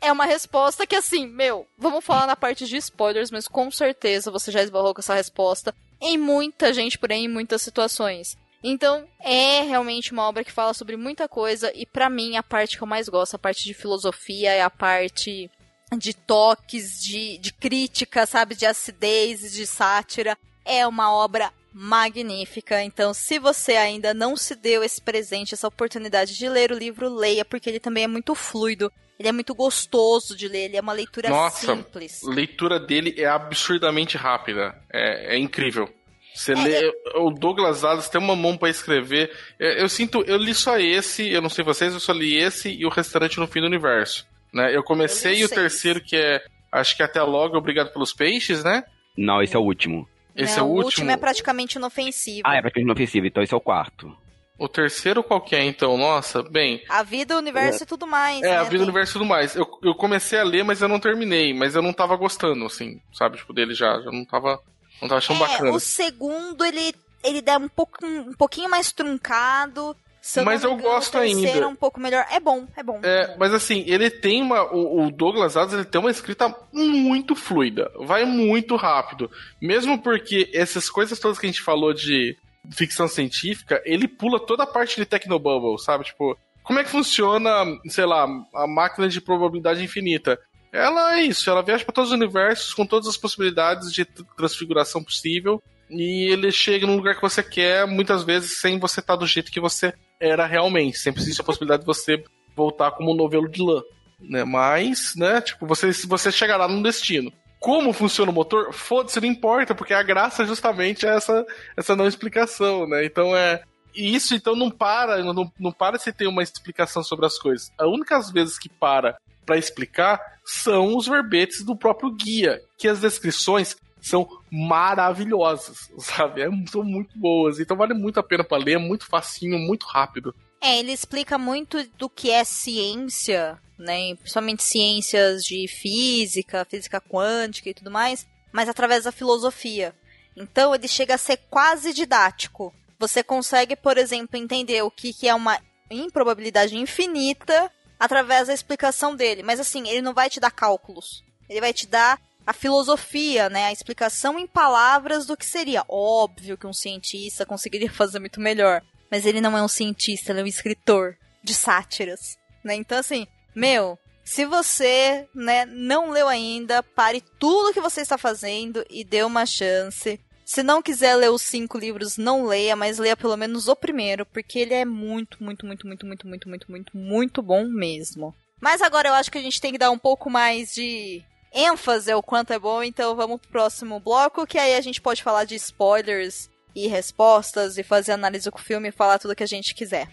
é 0.00 0.12
uma 0.12 0.24
resposta 0.24 0.86
que, 0.86 0.94
assim, 0.94 1.26
meu, 1.26 1.66
vamos 1.76 2.04
falar 2.04 2.26
na 2.26 2.36
parte 2.36 2.66
de 2.66 2.76
spoilers, 2.76 3.30
mas 3.30 3.48
com 3.48 3.70
certeza 3.70 4.30
você 4.30 4.50
já 4.50 4.62
esbarrou 4.62 4.94
com 4.94 5.00
essa 5.00 5.14
resposta 5.14 5.74
em 6.00 6.18
muita 6.18 6.72
gente 6.72 6.98
por 6.98 7.10
aí, 7.10 7.24
em 7.24 7.28
muitas 7.28 7.62
situações. 7.62 8.36
Então, 8.62 9.06
é 9.20 9.62
realmente 9.62 10.12
uma 10.12 10.28
obra 10.28 10.44
que 10.44 10.52
fala 10.52 10.74
sobre 10.74 10.96
muita 10.96 11.28
coisa, 11.28 11.72
e 11.74 11.86
para 11.86 12.10
mim, 12.10 12.36
a 12.36 12.42
parte 12.42 12.76
que 12.76 12.82
eu 12.82 12.86
mais 12.86 13.08
gosto, 13.08 13.34
a 13.34 13.38
parte 13.38 13.64
de 13.64 13.74
filosofia, 13.74 14.52
é 14.52 14.62
a 14.62 14.70
parte 14.70 15.50
de 15.96 16.12
toques, 16.12 17.00
de, 17.00 17.38
de 17.38 17.52
crítica, 17.52 18.26
sabe, 18.26 18.54
de 18.54 18.66
acidez, 18.66 19.52
de 19.52 19.66
sátira. 19.66 20.36
É 20.64 20.86
uma 20.86 21.12
obra 21.12 21.52
magnífica. 21.76 22.82
Então, 22.82 23.12
se 23.12 23.38
você 23.38 23.72
ainda 23.72 24.14
não 24.14 24.34
se 24.34 24.54
deu 24.54 24.82
esse 24.82 25.00
presente, 25.00 25.52
essa 25.52 25.68
oportunidade 25.68 26.34
de 26.34 26.48
ler 26.48 26.72
o 26.72 26.78
livro, 26.78 27.14
leia, 27.14 27.44
porque 27.44 27.68
ele 27.68 27.78
também 27.78 28.04
é 28.04 28.08
muito 28.08 28.34
fluido. 28.34 28.90
Ele 29.18 29.28
é 29.28 29.32
muito 29.32 29.54
gostoso 29.54 30.34
de 30.34 30.48
ler, 30.48 30.64
ele 30.64 30.76
é 30.76 30.80
uma 30.80 30.92
leitura 30.92 31.28
Nossa, 31.28 31.74
simples. 31.74 32.20
leitura 32.22 32.80
dele 32.80 33.14
é 33.18 33.26
absurdamente 33.26 34.16
rápida. 34.16 34.74
É, 34.92 35.36
é 35.36 35.38
incrível. 35.38 35.88
Você 36.34 36.54
lê. 36.54 36.92
O 37.14 37.30
Douglas 37.30 37.82
Adams 37.82 38.08
tem 38.08 38.20
uma 38.20 38.36
mão 38.36 38.56
para 38.56 38.68
escrever. 38.68 39.30
É, 39.58 39.82
Eu 39.82 39.88
sinto. 39.88 40.22
Eu 40.26 40.36
li 40.36 40.54
só 40.54 40.78
esse, 40.78 41.30
eu 41.30 41.40
não 41.40 41.48
sei 41.48 41.64
vocês, 41.64 41.94
eu 41.94 42.00
só 42.00 42.12
li 42.12 42.36
esse 42.36 42.70
e 42.70 42.84
o 42.84 42.90
restaurante 42.90 43.38
no 43.38 43.46
fim 43.46 43.60
do 43.60 43.66
universo. 43.66 44.26
Né? 44.52 44.74
Eu 44.74 44.82
comecei 44.82 45.44
o 45.44 45.48
terceiro, 45.48 46.00
que 46.00 46.16
é. 46.16 46.42
Acho 46.70 46.94
que 46.96 47.02
até 47.02 47.22
logo, 47.22 47.56
obrigado 47.56 47.90
pelos 47.92 48.12
peixes, 48.12 48.62
né? 48.62 48.84
Não, 49.16 49.42
esse 49.42 49.56
é 49.56 49.58
o 49.58 49.62
último. 49.62 50.06
Esse 50.36 50.58
Não, 50.58 50.64
é 50.64 50.66
o 50.66 50.66
o 50.66 50.70
último. 50.70 50.86
último 50.86 51.10
é 51.10 51.16
praticamente 51.16 51.78
inofensivo. 51.78 52.42
Ah, 52.44 52.56
é 52.56 52.60
praticamente 52.60 52.86
inofensivo, 52.90 53.26
então 53.26 53.42
esse 53.42 53.54
é 53.54 53.56
o 53.56 53.60
quarto. 53.60 54.14
O 54.58 54.68
terceiro 54.68 55.22
qual 55.22 55.40
que 55.40 55.54
é, 55.54 55.62
então? 55.64 55.98
Nossa, 55.98 56.42
bem. 56.42 56.82
A 56.88 57.02
vida, 57.02 57.34
o 57.34 57.38
universo 57.38 57.82
e 57.82 57.86
tudo 57.86 58.06
mais. 58.06 58.42
É, 58.42 58.48
né? 58.50 58.56
a 58.56 58.62
vida, 58.62 58.78
o 58.78 58.84
universo 58.84 59.12
e 59.12 59.14
tudo 59.14 59.24
mais. 59.26 59.54
Eu, 59.54 59.66
eu 59.82 59.94
comecei 59.94 60.38
a 60.38 60.44
ler, 60.44 60.64
mas 60.64 60.80
eu 60.80 60.88
não 60.88 60.98
terminei. 60.98 61.52
Mas 61.52 61.74
eu 61.74 61.82
não 61.82 61.92
tava 61.92 62.16
gostando, 62.16 62.64
assim, 62.64 63.00
sabe? 63.12 63.36
Tipo, 63.36 63.52
dele 63.52 63.74
já. 63.74 64.00
Já 64.00 64.10
não 64.10 64.24
tava. 64.24 64.58
Não 65.02 65.08
tava 65.08 65.18
achando 65.18 65.44
É, 65.44 65.46
bacana. 65.46 65.70
o 65.72 65.78
segundo, 65.80 66.64
ele, 66.64 66.94
ele 67.22 67.42
dá 67.42 67.58
um, 67.58 67.68
pouco, 67.68 67.98
um 68.06 68.32
pouquinho 68.32 68.70
mais 68.70 68.92
truncado. 68.92 69.94
Se 70.26 70.42
Mas 70.42 70.64
eu 70.64 70.76
gosto 70.76 71.16
ainda. 71.18 71.48
é 71.48 71.66
um 71.68 71.76
pouco 71.76 72.00
melhor. 72.00 72.26
É 72.32 72.40
bom, 72.40 72.66
é 72.76 72.82
bom. 72.82 72.98
É, 73.00 73.36
mas 73.38 73.54
assim, 73.54 73.84
ele 73.86 74.10
tem 74.10 74.42
uma. 74.42 74.64
O, 74.74 75.06
o 75.06 75.10
Douglas 75.12 75.56
Adams 75.56 75.74
ele 75.74 75.84
tem 75.84 76.00
uma 76.00 76.10
escrita 76.10 76.52
muito 76.72 77.36
fluida. 77.36 77.92
Vai 78.00 78.24
muito 78.24 78.74
rápido. 78.74 79.30
Mesmo 79.62 80.02
porque 80.02 80.50
essas 80.52 80.90
coisas 80.90 81.20
todas 81.20 81.38
que 81.38 81.46
a 81.46 81.48
gente 81.48 81.62
falou 81.62 81.94
de 81.94 82.36
ficção 82.72 83.06
científica, 83.06 83.80
ele 83.84 84.08
pula 84.08 84.44
toda 84.44 84.64
a 84.64 84.66
parte 84.66 84.96
de 84.96 85.06
Technobubble, 85.06 85.78
sabe? 85.78 86.02
Tipo, 86.06 86.36
como 86.64 86.80
é 86.80 86.82
que 86.82 86.90
funciona, 86.90 87.64
sei 87.86 88.04
lá, 88.04 88.26
a 88.52 88.66
máquina 88.66 89.08
de 89.08 89.20
probabilidade 89.20 89.84
infinita? 89.84 90.36
Ela 90.72 91.20
é 91.20 91.22
isso, 91.22 91.48
ela 91.48 91.62
viaja 91.62 91.84
para 91.84 91.94
todos 91.94 92.10
os 92.10 92.16
universos 92.16 92.74
com 92.74 92.84
todas 92.84 93.06
as 93.06 93.16
possibilidades 93.16 93.92
de 93.92 94.04
tr- 94.04 94.24
transfiguração 94.36 95.04
possível. 95.04 95.62
E 95.88 96.32
ele 96.32 96.50
chega 96.50 96.84
num 96.84 96.96
lugar 96.96 97.14
que 97.14 97.22
você 97.22 97.44
quer, 97.44 97.86
muitas 97.86 98.24
vezes 98.24 98.60
sem 98.60 98.76
você 98.80 98.98
estar 98.98 99.14
do 99.14 99.24
jeito 99.24 99.52
que 99.52 99.60
você 99.60 99.94
era 100.20 100.46
realmente. 100.46 100.98
Sempre 100.98 101.22
existe 101.22 101.40
a 101.40 101.44
possibilidade 101.44 101.82
de 101.82 101.86
você 101.86 102.22
voltar 102.54 102.90
como 102.92 103.12
um 103.12 103.16
novelo 103.16 103.48
de 103.48 103.62
lã. 103.62 103.82
Né? 104.20 104.44
Mas, 104.44 105.14
né, 105.16 105.40
tipo, 105.40 105.66
você, 105.66 105.92
você 106.06 106.32
chegará 106.32 106.66
num 106.66 106.82
destino. 106.82 107.32
Como 107.58 107.92
funciona 107.92 108.30
o 108.30 108.34
motor? 108.34 108.72
Foda-se, 108.72 109.20
não 109.20 109.28
importa, 109.28 109.74
porque 109.74 109.94
a 109.94 110.02
graça 110.02 110.44
justamente 110.44 111.06
é 111.06 111.16
essa, 111.16 111.44
essa 111.76 111.96
não 111.96 112.06
explicação, 112.06 112.86
né? 112.86 113.04
Então 113.04 113.34
é. 113.34 113.62
E 113.94 114.14
isso 114.14 114.34
então 114.34 114.54
não 114.54 114.70
para, 114.70 115.22
não, 115.22 115.50
não 115.58 115.72
para 115.72 115.98
se 115.98 116.12
ter 116.12 116.26
uma 116.26 116.42
explicação 116.42 117.02
sobre 117.02 117.24
as 117.24 117.38
coisas. 117.38 117.72
As 117.78 117.86
únicas 117.86 118.30
vezes 118.30 118.58
que 118.58 118.68
para 118.68 119.16
para 119.46 119.56
explicar 119.56 120.20
são 120.44 120.96
os 120.96 121.06
verbetes 121.06 121.64
do 121.64 121.76
próprio 121.76 122.10
guia, 122.10 122.60
que 122.76 122.88
as 122.88 123.00
descrições 123.00 123.76
são 124.06 124.28
maravilhosas, 124.50 125.90
sabe? 125.98 126.42
É, 126.42 126.48
são 126.70 126.84
muito 126.84 127.18
boas, 127.18 127.58
então 127.58 127.76
vale 127.76 127.92
muito 127.92 128.20
a 128.20 128.22
pena 128.22 128.44
para 128.44 128.62
ler, 128.62 128.74
é 128.74 128.78
muito 128.78 129.06
facinho, 129.06 129.58
muito 129.58 129.84
rápido. 129.84 130.34
É, 130.60 130.78
ele 130.78 130.92
explica 130.92 131.36
muito 131.36 131.82
do 131.98 132.08
que 132.08 132.30
é 132.30 132.44
ciência, 132.44 133.58
né? 133.76 134.14
Principalmente 134.14 134.62
ciências 134.62 135.44
de 135.44 135.66
física, 135.68 136.64
física 136.64 137.00
quântica 137.00 137.68
e 137.68 137.74
tudo 137.74 137.90
mais, 137.90 138.26
mas 138.52 138.68
através 138.68 139.04
da 139.04 139.12
filosofia. 139.12 139.94
Então 140.36 140.74
ele 140.74 140.86
chega 140.86 141.14
a 141.14 141.18
ser 141.18 141.38
quase 141.50 141.92
didático. 141.92 142.72
Você 142.98 143.22
consegue, 143.22 143.74
por 143.74 143.98
exemplo, 143.98 144.38
entender 144.38 144.82
o 144.82 144.90
que, 144.90 145.12
que 145.12 145.28
é 145.28 145.34
uma 145.34 145.58
improbabilidade 145.90 146.76
infinita 146.76 147.70
através 147.98 148.46
da 148.46 148.54
explicação 148.54 149.16
dele. 149.16 149.42
Mas 149.42 149.58
assim, 149.58 149.88
ele 149.88 150.00
não 150.00 150.14
vai 150.14 150.30
te 150.30 150.40
dar 150.40 150.50
cálculos. 150.50 151.24
Ele 151.48 151.60
vai 151.60 151.72
te 151.72 151.86
dar 151.86 152.20
a 152.46 152.52
filosofia, 152.52 153.50
né? 153.50 153.64
A 153.64 153.72
explicação 153.72 154.38
em 154.38 154.46
palavras 154.46 155.26
do 155.26 155.36
que 155.36 155.44
seria. 155.44 155.84
Óbvio 155.88 156.56
que 156.56 156.66
um 156.66 156.72
cientista 156.72 157.44
conseguiria 157.44 157.90
fazer 157.92 158.20
muito 158.20 158.40
melhor. 158.40 158.82
Mas 159.10 159.26
ele 159.26 159.40
não 159.40 159.56
é 159.56 159.62
um 159.62 159.68
cientista, 159.68 160.32
ele 160.32 160.40
é 160.40 160.44
um 160.44 160.46
escritor 160.46 161.16
de 161.42 161.54
sátiras, 161.54 162.38
né? 162.64 162.74
Então, 162.74 162.98
assim, 162.98 163.26
meu, 163.54 163.98
se 164.24 164.44
você, 164.44 165.28
né, 165.32 165.64
não 165.64 166.10
leu 166.10 166.26
ainda, 166.26 166.82
pare 166.82 167.22
tudo 167.38 167.72
que 167.72 167.80
você 167.80 168.00
está 168.00 168.18
fazendo 168.18 168.84
e 168.90 169.04
dê 169.04 169.22
uma 169.22 169.46
chance. 169.46 170.20
Se 170.44 170.62
não 170.62 170.82
quiser 170.82 171.14
ler 171.14 171.30
os 171.30 171.42
cinco 171.42 171.78
livros, 171.78 172.16
não 172.16 172.46
leia, 172.46 172.74
mas 172.74 172.98
leia 172.98 173.16
pelo 173.16 173.36
menos 173.36 173.68
o 173.68 173.76
primeiro, 173.76 174.26
porque 174.26 174.58
ele 174.58 174.74
é 174.74 174.84
muito, 174.84 175.42
muito, 175.42 175.64
muito, 175.64 175.86
muito, 175.86 176.06
muito, 176.06 176.28
muito, 176.28 176.48
muito, 176.48 176.70
muito, 176.70 176.96
muito 176.96 177.42
bom 177.42 177.64
mesmo. 177.64 178.34
Mas 178.60 178.82
agora 178.82 179.08
eu 179.08 179.14
acho 179.14 179.30
que 179.30 179.38
a 179.38 179.42
gente 179.42 179.60
tem 179.60 179.72
que 179.72 179.78
dar 179.78 179.90
um 179.90 179.98
pouco 179.98 180.28
mais 180.28 180.74
de 180.74 181.22
ênfase 181.56 182.12
ao 182.12 182.22
quanto 182.22 182.52
é 182.52 182.58
bom, 182.58 182.82
então 182.82 183.16
vamos 183.16 183.40
pro 183.40 183.50
próximo 183.50 183.98
bloco, 183.98 184.46
que 184.46 184.58
aí 184.58 184.74
a 184.74 184.80
gente 184.82 185.00
pode 185.00 185.22
falar 185.22 185.44
de 185.44 185.54
spoilers 185.54 186.50
e 186.74 186.86
respostas 186.86 187.78
e 187.78 187.82
fazer 187.82 188.12
análise 188.12 188.50
com 188.50 188.58
o 188.58 188.62
filme 188.62 188.90
e 188.90 188.92
falar 188.92 189.18
tudo 189.18 189.34
que 189.34 189.42
a 189.42 189.46
gente 189.46 189.74
quiser. 189.74 190.06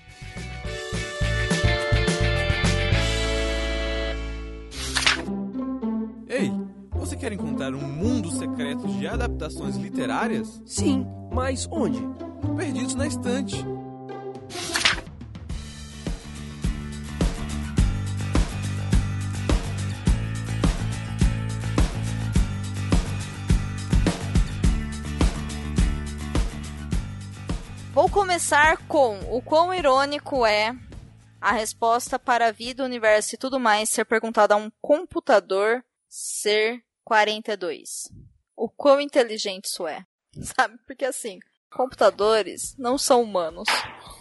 Ei, 6.29 6.49
você 6.91 7.17
quer 7.17 7.33
encontrar 7.33 7.73
um 7.73 7.81
mundo 7.81 8.31
secreto 8.31 8.87
de 8.87 9.05
adaptações 9.05 9.75
literárias? 9.75 10.61
Sim, 10.65 11.05
mas 11.31 11.67
onde? 11.69 11.99
Perdidos 12.55 12.95
na 12.95 13.05
estante. 13.05 13.57
Vou 28.03 28.09
começar 28.09 28.75
com 28.89 29.17
o 29.33 29.41
quão 29.41 29.73
irônico 29.73 30.45
é 30.45 30.75
a 31.39 31.53
resposta 31.53 32.19
para 32.19 32.47
a 32.47 32.51
vida, 32.51 32.83
o 32.83 32.85
universo 32.85 33.33
e 33.33 33.37
tudo 33.37 33.57
mais 33.61 33.87
ser 33.89 34.03
perguntada 34.03 34.55
a 34.55 34.57
um 34.57 34.69
computador 34.81 35.81
ser 36.09 36.81
42. 37.05 38.09
O 38.57 38.67
quão 38.67 38.99
inteligente 38.99 39.67
isso 39.67 39.87
é. 39.87 40.03
Sabe? 40.35 40.77
Porque 40.85 41.05
assim, 41.05 41.39
computadores 41.71 42.75
não 42.77 42.97
são 42.97 43.21
humanos. 43.21 43.69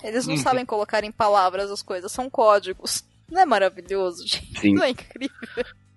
Eles 0.04 0.28
não 0.28 0.36
Uhum. 0.36 0.40
sabem 0.40 0.64
colocar 0.64 1.02
em 1.02 1.10
palavras 1.10 1.68
as 1.68 1.82
coisas, 1.82 2.12
são 2.12 2.30
códigos. 2.30 3.02
Não 3.28 3.40
é 3.40 3.44
maravilhoso, 3.44 4.22
gente? 4.28 4.60
Sim. 4.60 4.74
Não 4.74 4.84
é 4.84 4.90
incrível? 4.90 5.36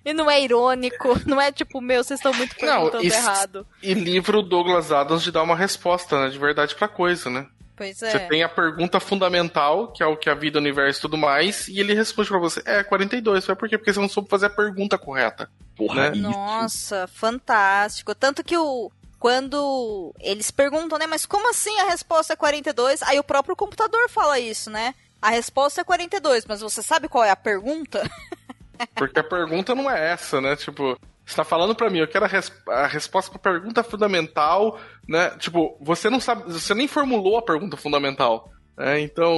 E 0.03 0.11
não 0.11 0.29
é 0.29 0.41
irônico, 0.41 1.09
não 1.27 1.39
é 1.39 1.51
tipo, 1.51 1.79
meu, 1.81 2.03
vocês 2.03 2.19
estão 2.19 2.33
muito 2.33 2.55
perguntando 2.55 3.05
isso- 3.05 3.15
errado. 3.15 3.67
E 3.83 3.93
livro 3.93 4.41
Douglas 4.41 4.91
Adams 4.91 5.21
de 5.21 5.31
dar 5.31 5.43
uma 5.43 5.55
resposta, 5.55 6.19
né? 6.19 6.29
De 6.29 6.38
verdade 6.39 6.73
pra 6.75 6.88
coisa, 6.88 7.29
né? 7.29 7.47
Pois 7.76 7.97
Você 7.97 8.17
é. 8.17 8.28
tem 8.28 8.41
a 8.41 8.49
pergunta 8.49 8.99
fundamental, 8.99 9.91
que 9.91 10.01
é 10.01 10.05
o 10.05 10.15
que 10.15 10.30
a 10.30 10.34
vida, 10.34 10.57
o 10.57 10.61
universo 10.61 10.99
e 10.99 11.01
tudo 11.01 11.17
mais, 11.17 11.67
e 11.67 11.80
ele 11.80 11.93
responde 11.93 12.30
pra 12.30 12.39
você, 12.39 12.61
é 12.65 12.84
42. 12.84 13.45
Foi 13.45 13.55
por 13.55 13.67
quê? 13.67 13.78
Porque 13.78 13.91
você 13.91 13.99
não 13.99 14.07
soube 14.07 14.30
fazer 14.30 14.45
a 14.45 14.49
pergunta 14.49 14.97
correta. 14.97 15.49
Porra, 15.76 16.09
né? 16.09 16.15
Nossa, 16.15 17.07
fantástico. 17.07 18.15
Tanto 18.15 18.43
que 18.43 18.57
o. 18.57 18.91
Quando 19.19 20.13
eles 20.19 20.51
perguntam, 20.51 20.99
né? 20.99 21.07
Mas 21.07 21.26
como 21.26 21.49
assim 21.49 21.78
a 21.80 21.89
resposta 21.89 22.34
é 22.34 22.36
42? 22.36 23.01
Aí 23.01 23.17
o 23.17 23.23
próprio 23.23 23.55
computador 23.55 24.07
fala 24.07 24.39
isso, 24.39 24.69
né? 24.69 24.93
A 25.21 25.30
resposta 25.30 25.82
é 25.82 25.84
42, 25.84 26.45
mas 26.45 26.61
você 26.61 26.84
sabe 26.84 27.07
qual 27.07 27.23
é 27.23 27.32
a 27.32 27.36
pergunta? 27.36 28.07
Porque 28.93 29.19
a 29.19 29.23
pergunta 29.23 29.73
não 29.73 29.89
é 29.89 30.11
essa, 30.11 30.39
né? 30.39 30.55
Tipo, 30.55 30.99
você 31.26 31.36
tá 31.36 31.43
falando 31.43 31.73
pra 31.76 31.89
mim, 31.89 31.99
eu 31.99 32.07
quero 32.07 32.26
a, 32.26 32.28
res- 32.28 32.51
a 32.69 32.88
resposta 32.88 33.32
pra 33.38 33.51
pergunta 33.53 33.84
fundamental, 33.84 34.80
né? 35.07 35.32
Tipo, 35.39 35.78
você 35.82 36.09
não 36.09 36.19
sabe, 36.19 36.43
você 36.51 36.73
nem 36.73 36.88
formulou 36.88 37.38
a 37.38 37.41
pergunta 37.41 37.76
fundamental. 37.76 38.49
né? 38.78 38.99
Então, 38.99 39.36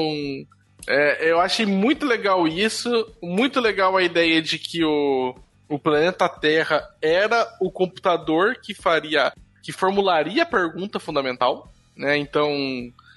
é, 0.88 1.32
eu 1.32 1.40
achei 1.40 1.66
muito 1.66 2.06
legal 2.06 2.48
isso, 2.48 2.90
muito 3.22 3.60
legal 3.60 3.96
a 3.98 4.04
ideia 4.04 4.42
de 4.42 4.60
que 4.60 4.84
o, 4.84 5.36
o 5.70 5.80
planeta 5.80 6.28
Terra 6.30 6.84
era 7.02 7.48
o 7.62 7.72
computador 7.72 8.56
que 8.62 8.74
faria, 8.74 9.32
que 9.64 9.72
formularia 9.72 10.44
a 10.44 10.46
pergunta 10.46 11.00
fundamental, 11.00 11.72
né? 11.96 12.18
Então, 12.18 12.50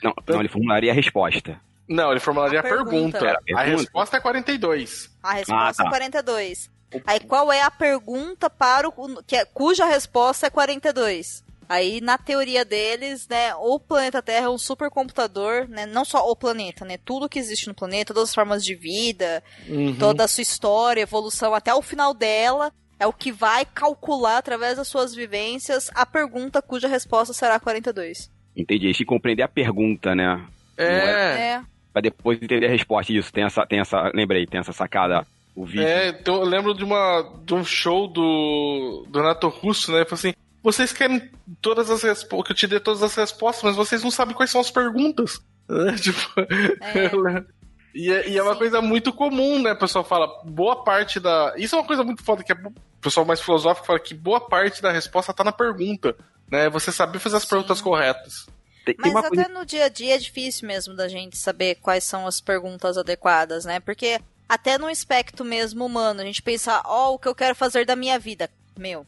Não, 0.03 0.13
não, 0.29 0.41
ele 0.41 0.49
formularia 0.49 0.91
a 0.91 0.95
resposta. 0.95 1.61
não, 1.89 2.11
ele 2.11 2.21
formularia 2.21 2.59
A 2.59 2.61
a 2.61 2.65
pergunta. 2.65 3.19
pergunta. 3.19 3.27
A 3.29 3.33
A 3.33 3.65
pergunta? 3.65 3.83
resposta 3.83 4.17
é 4.17 4.21
42. 4.21 5.11
A 5.23 5.33
resposta 5.35 5.83
Ah, 5.83 5.85
tá. 5.85 5.89
é 5.89 5.91
42. 5.91 6.71
Aí 7.07 7.21
qual 7.21 7.53
é 7.53 7.63
a 7.63 7.71
pergunta 7.71 8.51
para 8.51 8.89
o 8.89 9.23
que 9.25 9.37
é, 9.37 9.45
cuja 9.45 9.85
resposta 9.85 10.47
é 10.47 10.51
42? 10.51 11.45
Aí, 11.69 12.01
na 12.01 12.19
teoria 12.19 12.65
deles, 12.65 13.29
né, 13.29 13.55
o 13.55 13.79
planeta 13.79 14.21
Terra 14.21 14.47
é 14.47 14.51
um 14.51 14.59
supercomputador, 14.59 15.69
né, 15.69 15.87
não 15.87 16.05
só 16.05 16.29
o 16.29 16.35
planeta, 16.35 16.85
né, 16.85 16.99
tudo 17.05 17.29
que 17.29 17.39
existe 17.39 17.69
no 17.69 17.75
planeta, 17.75 18.13
todas 18.13 18.31
as 18.31 18.35
formas 18.35 18.65
de 18.65 18.75
vida, 18.75 19.41
Uhum. 19.69 19.95
toda 19.97 20.25
a 20.25 20.29
sua 20.29 20.43
história, 20.43 21.03
evolução 21.03 21.55
até 21.55 21.73
o 21.73 21.81
final 21.81 22.13
dela, 22.13 22.73
é 22.99 23.07
o 23.07 23.13
que 23.13 23.31
vai 23.31 23.65
calcular 23.65 24.39
através 24.39 24.79
das 24.79 24.89
suas 24.89 25.15
vivências 25.15 25.91
a 25.95 26.05
pergunta 26.05 26.61
cuja 26.61 26.89
resposta 26.89 27.33
será 27.33 27.61
42. 27.61 28.29
Entendi. 28.57 28.87
Eles 28.87 29.05
compreender 29.07 29.45
a 29.45 29.49
pergunta, 29.49 30.15
né? 30.15 30.45
É. 30.77 30.85
É. 30.87 31.63
Pra 31.93 32.03
depois 32.03 32.41
entender 32.43 32.67
a 32.67 32.71
resposta. 32.71 33.13
Isso, 33.13 33.33
tem 33.33 33.45
essa, 33.45 33.65
tem 33.65 33.81
essa. 33.81 34.11
Lembrei, 34.15 34.47
tem 34.47 34.61
essa 34.61 34.73
sacada. 34.73 35.27
O 35.55 35.67
vídeo. 35.67 35.87
É, 35.87 36.09
então 36.09 36.37
eu 36.37 36.45
lembro 36.45 36.75
de, 36.75 36.85
uma, 36.85 37.23
de 37.45 37.55
um 37.55 37.65
show 37.65 38.07
do, 38.09 39.07
do 39.09 39.19
Renato 39.19 39.49
Russo, 39.49 39.91
né? 39.91 39.99
Ele 39.99 40.05
falou 40.05 40.19
assim: 40.19 40.35
vocês 40.63 40.93
querem 40.93 41.31
todas 41.61 41.91
as 41.91 42.03
respostas, 42.03 42.47
que 42.47 42.53
eu 42.53 42.57
te 42.57 42.67
dê 42.67 42.81
todas 42.81 43.03
as 43.03 43.15
respostas, 43.15 43.63
mas 43.65 43.77
vocês 43.77 44.03
não 44.03 44.11
sabem 44.11 44.35
quais 44.35 44.51
são 44.51 44.61
as 44.61 44.71
perguntas. 44.71 45.41
né? 45.69 45.95
Tipo, 45.97 46.21
lembro. 47.21 47.47
e, 47.95 48.11
é, 48.11 48.29
e 48.29 48.39
é 48.39 48.43
uma 48.43 48.57
coisa 48.57 48.81
muito 48.81 49.13
comum, 49.13 49.61
né? 49.61 49.73
O 49.73 49.79
pessoal 49.79 50.05
fala, 50.05 50.29
boa 50.45 50.85
parte 50.85 51.19
da. 51.19 51.55
Isso 51.57 51.75
é 51.75 51.79
uma 51.79 51.87
coisa 51.87 52.05
muito 52.05 52.23
foda, 52.23 52.43
que 52.43 52.53
é 52.53 52.57
o 52.57 52.73
pessoal 53.01 53.25
mais 53.25 53.41
filosófico 53.41 53.87
fala 53.87 53.99
que 53.99 54.15
boa 54.15 54.41
parte 54.41 54.83
da 54.83 54.93
resposta 54.93 55.33
tá 55.33 55.43
na 55.43 55.53
pergunta. 55.53 56.15
Né? 56.51 56.69
Você 56.69 56.93
saber 56.93 57.19
fazer 57.19 57.37
as 57.37 57.45
perguntas 57.45 57.81
corretas. 57.81 58.47
Tem, 58.85 58.95
Mas 58.99 59.15
até 59.15 59.49
no 59.49 59.65
dia 59.65 59.85
a 59.85 59.89
dia 59.89 60.15
é 60.15 60.19
difícil 60.19 60.67
mesmo 60.67 60.95
da 60.95 61.07
gente 61.07 61.37
saber 61.37 61.77
quais 61.77 62.05
são 62.05 62.27
as 62.27 62.41
perguntas 62.41 62.97
adequadas, 62.97 63.65
né? 63.65 63.79
Porque 63.79 64.21
até 64.51 64.77
no 64.77 64.89
aspecto 64.89 65.45
mesmo 65.45 65.87
humano, 65.87 66.21
a 66.21 66.25
gente 66.25 66.43
pensar, 66.43 66.83
ó, 66.85 67.15
o 67.15 67.19
que 67.21 67.29
eu 67.29 67.35
quero 67.37 67.55
fazer 67.55 67.87
da 67.87 67.95
minha 67.95 68.19
vida. 68.19 68.51
Meu, 68.77 69.07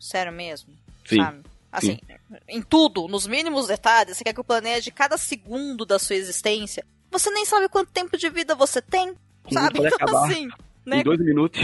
sério 0.00 0.32
mesmo? 0.32 0.74
Sim. 1.04 1.22
Sabe? 1.22 1.42
Assim, 1.70 2.00
em 2.48 2.60
tudo, 2.60 3.06
nos 3.06 3.24
mínimos 3.24 3.68
detalhes, 3.68 4.16
você 4.16 4.24
quer 4.24 4.32
que 4.32 4.40
eu 4.40 4.44
planeje 4.44 4.90
cada 4.90 5.16
segundo 5.16 5.86
da 5.86 5.96
sua 5.96 6.16
existência. 6.16 6.84
Você 7.08 7.30
nem 7.30 7.46
sabe 7.46 7.68
quanto 7.68 7.92
tempo 7.92 8.18
de 8.18 8.28
vida 8.30 8.56
você 8.56 8.82
tem, 8.82 9.14
sabe? 9.52 9.78
Então, 9.78 10.24
assim, 10.24 10.48
né? 10.84 10.98
Em 10.98 11.04
dois 11.04 11.20
minutos. 11.20 11.60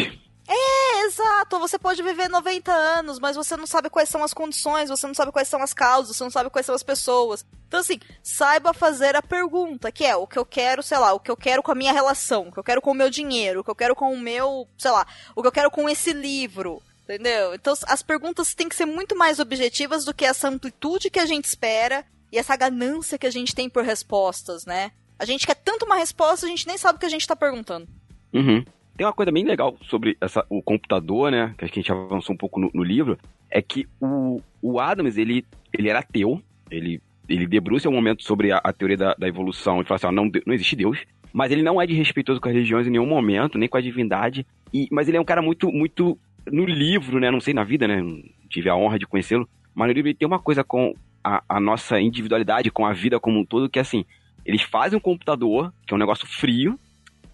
É, 0.49 1.05
exato. 1.07 1.59
Você 1.59 1.79
pode 1.79 2.03
viver 2.03 2.29
90 2.29 2.73
anos, 2.73 3.19
mas 3.19 3.37
você 3.37 3.57
não 3.57 3.67
sabe 3.67 3.91
quais 3.91 4.09
são 4.09 4.23
as 4.23 4.33
condições, 4.33 4.89
você 4.89 5.07
não 5.07 5.15
sabe 5.15 5.33
quais 5.33 5.49
são 5.49 5.63
as 5.63 5.75
causas, 5.75 6.17
você 6.17 6.23
não 6.23 6.31
sabe 6.31 6.51
quais 6.51 6.67
são 6.67 6.75
as 6.75 6.83
pessoas. 6.83 7.45
Então, 7.67 7.81
assim, 7.81 7.99
saiba 8.23 8.73
fazer 8.73 9.17
a 9.17 9.23
pergunta, 9.23 9.91
que 9.91 10.05
é 10.05 10.15
o 10.15 10.27
que 10.27 10.39
eu 10.39 10.47
quero, 10.47 10.83
sei 10.83 10.99
lá, 10.99 11.13
o 11.13 11.21
que 11.21 11.31
eu 11.31 11.37
quero 11.37 11.63
com 11.63 11.73
a 11.73 11.75
minha 11.75 11.93
relação, 11.93 12.49
o 12.49 12.53
que 12.53 12.59
eu 12.59 12.65
quero 12.65 12.81
com 12.81 12.93
o 12.93 12.95
meu 12.95 13.11
dinheiro, 13.11 13.61
o 13.61 13.65
que 13.65 13.71
eu 13.71 13.75
quero 13.75 13.97
com 13.97 14.13
o 14.13 14.19
meu, 14.19 14.69
sei 14.79 14.91
lá, 14.91 15.07
o 15.35 15.43
que 15.43 15.49
eu 15.49 15.53
quero 15.53 15.71
com 15.71 15.89
esse 15.89 16.13
livro. 16.13 16.81
Entendeu? 17.05 17.55
Então, 17.55 17.73
as 17.87 18.03
perguntas 18.03 18.53
têm 18.55 18.69
que 18.69 18.75
ser 18.75 18.85
muito 18.85 19.17
mais 19.17 19.39
objetivas 19.39 20.05
do 20.05 20.13
que 20.13 20.25
essa 20.25 20.49
amplitude 20.49 21.09
que 21.09 21.21
a 21.21 21.27
gente 21.27 21.45
espera 21.45 22.05
e 22.33 22.39
essa 22.39 22.57
ganância 22.57 23.17
que 23.17 23.27
a 23.27 23.31
gente 23.31 23.55
tem 23.55 23.69
por 23.69 23.85
respostas, 23.85 24.67
né? 24.67 24.91
A 25.17 25.25
gente 25.25 25.47
quer 25.47 25.55
tanto 25.55 25.87
uma 25.87 25.95
resposta, 25.95 26.47
a 26.47 26.49
gente 26.49 26.67
nem 26.67 26.77
sabe 26.77 26.97
o 26.97 27.01
que 27.01 27.07
a 27.07 27.11
gente 27.11 27.27
tá 27.27 27.37
perguntando. 27.37 27.89
Uhum. 28.35 28.65
Tem 28.97 29.07
uma 29.07 29.13
coisa 29.13 29.31
bem 29.31 29.45
legal 29.45 29.77
sobre 29.83 30.17
essa, 30.21 30.45
o 30.49 30.63
computador, 30.63 31.31
né? 31.31 31.55
Que 31.59 31.65
a 31.65 31.69
gente 31.69 31.93
avançou 31.93 32.35
um 32.35 32.39
pouco 32.39 32.59
no, 32.59 32.71
no 32.73 32.83
livro. 32.83 33.19
É 33.51 33.61
que 33.61 33.87
o, 34.01 34.41
o 34.63 34.81
Adams, 34.81 35.19
ele, 35.19 35.45
ele 35.73 35.89
era 35.89 35.99
ateu. 35.99 36.41
Ele, 36.71 37.01
ele 37.29 37.47
debruça 37.47 37.89
um 37.89 37.93
momento 37.93 38.25
sobre 38.25 38.53
a, 38.53 38.57
a 38.59 38.73
teoria 38.73 38.97
da, 38.97 39.15
da 39.15 39.29
evolução 39.29 39.81
e 39.81 39.85
fala 39.85 39.97
assim: 39.97 40.07
ó, 40.07 40.13
não, 40.13 40.31
não 40.47 40.55
existe 40.55 40.75
Deus. 40.75 40.99
Mas 41.33 41.53
ele 41.53 41.63
não 41.63 41.81
é 41.81 41.87
desrespeitoso 41.87 42.41
com 42.41 42.49
as 42.49 42.55
religiões 42.55 42.87
em 42.87 42.91
nenhum 42.91 43.07
momento, 43.07 43.59
nem 43.59 43.69
com 43.69 43.77
a 43.77 43.83
divindade. 43.83 44.47
E, 44.73 44.89
mas 44.91 45.09
ele 45.09 45.19
é 45.19 45.21
um 45.21 45.25
cara 45.25 45.43
muito, 45.43 45.71
muito. 45.71 46.19
No 46.51 46.65
livro, 46.65 47.21
né? 47.21 47.31
Não 47.31 47.41
sei 47.41 47.53
na 47.53 47.65
vida, 47.65 47.87
né? 47.87 48.03
Tive 48.49 48.71
a 48.71 48.77
honra 48.77 48.99
de 48.99 49.07
conhecê-lo. 49.07 49.49
Mas 49.75 49.89
no 49.89 49.93
livro 49.93 50.09
ele 50.09 50.17
tem 50.17 50.27
uma 50.27 50.39
coisa 50.39 50.65
com 50.65 50.95
a, 51.23 51.43
a 51.47 51.61
nossa 51.61 52.01
individualidade, 52.01 52.71
com 52.71 52.87
a 52.87 52.93
vida 52.93 53.21
como 53.21 53.41
um 53.41 53.45
todo, 53.45 53.69
que 53.69 53.79
é 53.79 53.83
assim: 53.83 54.07
eles 54.47 54.63
fazem 54.63 54.97
um 54.97 55.01
computador, 55.01 55.71
que 55.87 55.93
é 55.93 55.97
um 55.97 56.01
negócio 56.01 56.27
frio, 56.27 56.79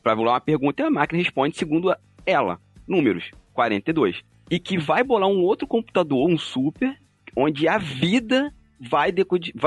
para 0.03 0.15
bolar 0.17 0.35
uma 0.35 0.41
pergunta 0.41 0.83
e 0.83 0.87
a 0.87 0.91
máquina 0.91 1.23
responde 1.23 1.57
segundo 1.57 1.95
ela. 2.27 2.59
Números, 2.87 3.31
42. 3.55 4.21
E 4.51 4.59
que 4.59 4.77
vai 4.79 5.03
bolar 5.05 5.29
um 5.29 5.41
outro 5.43 5.67
computador, 5.67 6.29
um 6.29 6.37
super, 6.37 6.97
onde 7.37 7.69
a 7.69 7.79
vida 7.79 8.53
vai, 8.81 9.13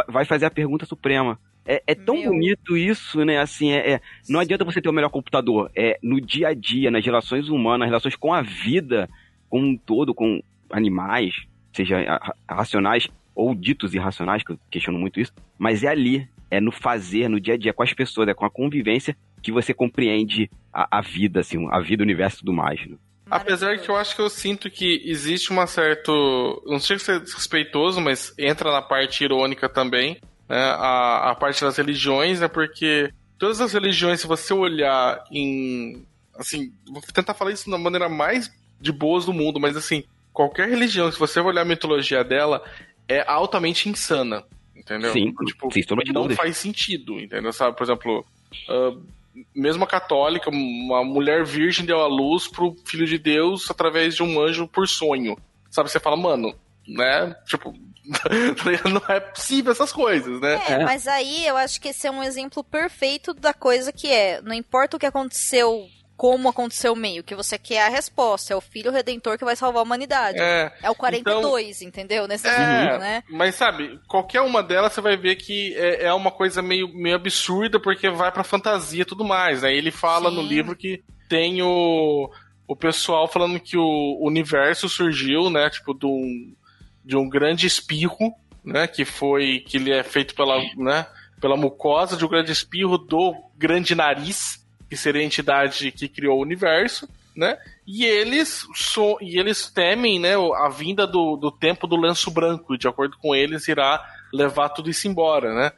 vai- 0.07 0.25
fazer 0.25 0.45
a 0.45 0.51
pergunta 0.51 0.85
suprema. 0.85 1.39
É, 1.67 1.81
é 1.87 1.95
tão 1.95 2.21
bonito 2.21 2.77
isso, 2.77 3.25
né? 3.25 3.39
Assim, 3.39 3.71
é, 3.71 3.93
é- 3.93 4.01
não 4.29 4.39
adianta 4.39 4.63
você 4.63 4.79
ter 4.81 4.89
o 4.89 4.93
melhor 4.93 5.09
computador. 5.09 5.71
É 5.75 5.97
no 6.03 6.21
dia 6.21 6.49
a 6.49 6.53
dia, 6.53 6.91
nas 6.91 7.03
relações 7.03 7.49
humanas, 7.49 7.79
nas 7.79 7.87
relações 7.89 8.15
com 8.15 8.33
a 8.33 8.41
vida 8.41 9.09
como 9.49 9.65
um 9.65 9.75
todo, 9.77 10.13
com 10.13 10.41
animais, 10.69 11.33
seja 11.73 11.97
ra- 12.03 12.35
racionais 12.47 13.07
ou 13.33 13.55
ditos 13.55 13.93
irracionais, 13.95 14.43
que 14.43 14.51
eu 14.51 14.59
questiono 14.69 14.99
muito 14.99 15.19
isso. 15.19 15.33
Mas 15.57 15.83
é 15.83 15.87
ali, 15.87 16.27
é 16.51 16.59
no 16.61 16.71
fazer, 16.71 17.27
no 17.29 17.39
dia 17.39 17.55
a 17.55 17.57
dia, 17.57 17.73
com 17.73 17.81
as 17.83 17.93
pessoas, 17.93 18.27
é 18.27 18.33
com 18.33 18.45
a 18.45 18.49
convivência 18.51 19.15
que 19.45 19.51
você 19.51 19.75
compreende 19.75 20.49
a, 20.73 20.97
a 20.97 21.01
vida, 21.01 21.41
assim, 21.41 21.67
a 21.71 21.79
vida, 21.79 22.01
o 22.01 22.05
universo 22.05 22.37
e 22.37 22.39
tudo 22.39 22.51
mais. 22.51 22.83
né? 22.87 22.97
Apesar 23.29 23.77
que 23.77 23.89
eu 23.89 23.95
acho 23.95 24.15
que 24.15 24.21
eu 24.21 24.29
sinto 24.29 24.71
que 24.71 25.03
existe 25.05 25.51
uma 25.51 25.67
certo. 25.67 26.63
Não 26.65 26.79
sei 26.79 26.97
se 26.97 27.11
é 27.11 27.19
desrespeitoso, 27.19 28.01
mas 28.01 28.33
entra 28.39 28.71
na 28.71 28.81
parte 28.81 29.23
irônica 29.23 29.69
também. 29.69 30.19
Né? 30.49 30.57
A, 30.57 31.31
a 31.31 31.35
parte 31.35 31.61
das 31.61 31.77
religiões, 31.77 32.41
é 32.41 32.47
porque 32.47 33.11
todas 33.37 33.61
as 33.61 33.73
religiões, 33.73 34.19
se 34.19 34.27
você 34.27 34.51
olhar 34.53 35.23
em. 35.31 36.05
Assim, 36.35 36.73
vou 36.91 37.01
tentar 37.13 37.35
falar 37.35 37.51
isso 37.51 37.69
da 37.69 37.77
maneira 37.77 38.09
mais 38.09 38.51
de 38.81 38.91
boas 38.91 39.25
do 39.25 39.33
mundo, 39.33 39.59
mas 39.59 39.77
assim, 39.77 40.03
qualquer 40.33 40.67
religião, 40.67 41.11
se 41.11 41.19
você 41.19 41.39
olhar 41.39 41.61
a 41.61 41.65
mitologia 41.65 42.23
dela, 42.23 42.63
é 43.07 43.23
altamente 43.27 43.87
insana. 43.89 44.43
Entendeu? 44.75 45.13
Sim, 45.13 45.33
tipo, 45.45 46.03
de 46.03 46.13
não 46.13 46.29
faz 46.31 46.57
sentido, 46.57 47.19
entendeu? 47.19 47.53
Sabe, 47.53 47.75
por 47.75 47.83
exemplo, 47.83 48.25
ah, 48.69 48.95
mesmo 49.53 49.85
católica, 49.85 50.49
uma 50.49 51.03
mulher 51.03 51.43
virgem 51.43 51.85
deu 51.85 51.99
a 51.99 52.07
luz 52.07 52.47
pro 52.47 52.75
filho 52.85 53.05
de 53.05 53.17
Deus 53.17 53.69
através 53.69 54.15
de 54.15 54.23
um 54.23 54.39
anjo 54.39 54.67
por 54.67 54.87
sonho. 54.87 55.37
Sabe, 55.69 55.89
você 55.89 55.99
fala, 55.99 56.15
mano, 56.15 56.55
né? 56.87 57.35
Tipo, 57.45 57.73
não 58.89 59.01
é 59.15 59.19
possível 59.19 59.71
essas 59.71 59.91
coisas, 59.91 60.39
né? 60.39 60.61
É, 60.67 60.83
mas 60.83 61.07
aí 61.07 61.45
eu 61.45 61.57
acho 61.57 61.81
que 61.81 61.89
esse 61.89 62.07
é 62.07 62.11
um 62.11 62.23
exemplo 62.23 62.63
perfeito 62.63 63.33
da 63.33 63.53
coisa 63.53 63.91
que 63.91 64.07
é. 64.07 64.41
Não 64.41 64.53
importa 64.53 64.95
o 64.95 64.99
que 64.99 65.05
aconteceu, 65.05 65.87
como 66.17 66.47
aconteceu 66.47 66.93
o 66.93 66.95
meio, 66.95 67.23
que 67.23 67.35
você 67.35 67.57
quer 67.57 67.75
é 67.75 67.85
a 67.87 67.89
resposta. 67.89 68.53
É 68.53 68.55
o 68.55 68.61
filho 68.61 68.91
redentor 68.91 69.37
que 69.37 69.45
vai 69.45 69.55
salvar 69.55 69.81
a 69.81 69.83
humanidade. 69.83 70.39
É, 70.39 70.71
o 70.89 70.95
42, 70.95 71.81
entendeu? 71.81 72.27
Nesse 72.27 72.43
sentido, 72.43 72.61
É, 72.61 72.99
né? 72.99 73.23
mas 73.29 73.55
sabe, 73.55 73.99
qualquer 74.07 74.41
uma 74.41 74.63
delas 74.63 74.93
você 74.93 75.01
vai 75.01 75.17
ver 75.17 75.35
que 75.35 75.75
é, 75.75 76.05
é 76.05 76.13
uma 76.13 76.31
coisa 76.31 76.61
meio, 76.61 76.87
meio 76.93 77.15
absurda 77.15 77.79
porque 77.79 78.09
vai 78.09 78.31
pra 78.31 78.43
fantasia 78.43 79.01
e 79.01 79.05
tudo 79.05 79.25
mais. 79.25 79.63
Aí 79.63 79.77
ele 79.77 79.91
fala 79.91 80.31
no 80.31 80.41
livro 80.41 80.75
que 80.75 81.03
tem 81.27 81.61
o, 81.61 82.29
o 82.67 82.75
pessoal 82.75 83.27
falando 83.27 83.59
que 83.59 83.77
o 83.77 84.17
universo 84.21 84.87
surgiu, 84.87 85.49
né, 85.49 85.69
tipo, 85.69 85.93
de 85.93 86.05
um, 86.05 86.55
de 87.03 87.17
um 87.17 87.27
grande 87.27 87.67
espirro, 87.67 88.33
né, 88.63 88.87
que 88.87 89.03
foi, 89.05 89.59
que 89.67 89.77
ele 89.77 89.91
é 89.91 90.03
feito 90.03 90.33
pela, 90.33 90.57
né, 90.77 91.05
pela 91.41 91.57
mucosa 91.57 92.15
de 92.15 92.25
um 92.25 92.29
grande 92.29 92.51
espirro 92.51 92.97
do 92.97 93.35
grande 93.57 93.93
nariz, 93.93 94.64
que 94.95 95.01
seria 95.01 95.21
a 95.21 95.25
entidade 95.25 95.91
que 95.91 96.07
criou 96.07 96.39
o 96.39 96.41
universo, 96.41 97.05
né? 97.35 97.57
E 97.85 98.05
eles 98.05 98.65
so, 98.73 99.17
e 99.21 99.37
eles 99.37 99.69
temem, 99.69 100.17
né, 100.21 100.35
a 100.35 100.69
vinda 100.69 101.05
do, 101.05 101.35
do 101.35 101.51
tempo 101.51 101.85
do 101.85 101.97
lenço 101.97 102.31
branco, 102.31 102.73
e 102.73 102.77
de 102.77 102.87
acordo 102.87 103.17
com 103.17 103.35
eles 103.35 103.67
irá 103.67 104.01
levar 104.33 104.69
tudo 104.69 104.89
isso 104.89 105.05
embora, 105.05 105.53
né? 105.53 105.71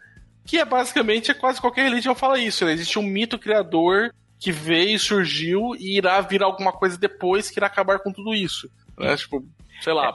Que 0.45 0.57
é 0.59 0.65
basicamente 0.65 1.31
é 1.31 1.33
quase 1.33 1.59
qualquer 1.59 1.85
religião 1.85 2.13
fala 2.13 2.37
isso, 2.37 2.63
né? 2.63 2.73
Existe 2.73 2.99
um 2.99 3.03
mito 3.03 3.39
criador 3.39 4.13
que 4.39 4.51
veio, 4.51 4.99
surgiu 4.99 5.75
e 5.79 5.97
irá 5.97 6.21
vir 6.21 6.43
alguma 6.43 6.71
coisa 6.71 6.95
depois 6.95 7.49
que 7.49 7.57
irá 7.57 7.65
acabar 7.65 7.97
com 7.97 8.13
tudo 8.13 8.35
isso, 8.35 8.69
né? 8.95 9.17
Tipo, 9.17 9.43
sei 9.81 9.93
lá, 9.93 10.13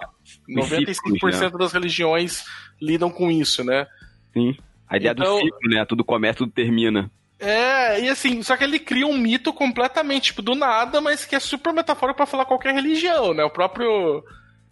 Os 0.49 0.71
95% 0.71 0.95
ciclos, 0.95 1.59
das 1.59 1.73
religiões 1.73 2.45
lidam 2.81 3.11
com 3.11 3.33
isso, 3.33 3.65
né? 3.65 3.85
Sim. 4.33 4.57
A 4.89 4.97
ideia 4.97 5.11
Então- 5.11 5.41
do 5.41 5.41
ciclo, 5.41 5.71
né? 5.71 5.85
Tudo 5.85 6.05
começa, 6.05 6.39
tudo 6.39 6.53
termina. 6.53 7.11
É, 7.45 8.01
e 8.01 8.09
assim, 8.09 8.41
só 8.41 8.57
que 8.57 8.63
ele 8.63 8.79
cria 8.79 9.05
um 9.05 9.19
mito 9.19 9.53
completamente, 9.53 10.27
tipo, 10.27 10.41
do 10.41 10.55
nada, 10.55 11.01
mas 11.01 11.25
que 11.25 11.35
é 11.35 11.41
super 11.41 11.73
metafórico 11.73 12.17
pra 12.17 12.25
falar 12.25 12.45
qualquer 12.45 12.73
religião, 12.73 13.35
né? 13.35 13.43
O 13.43 13.51
próprio 13.51 14.23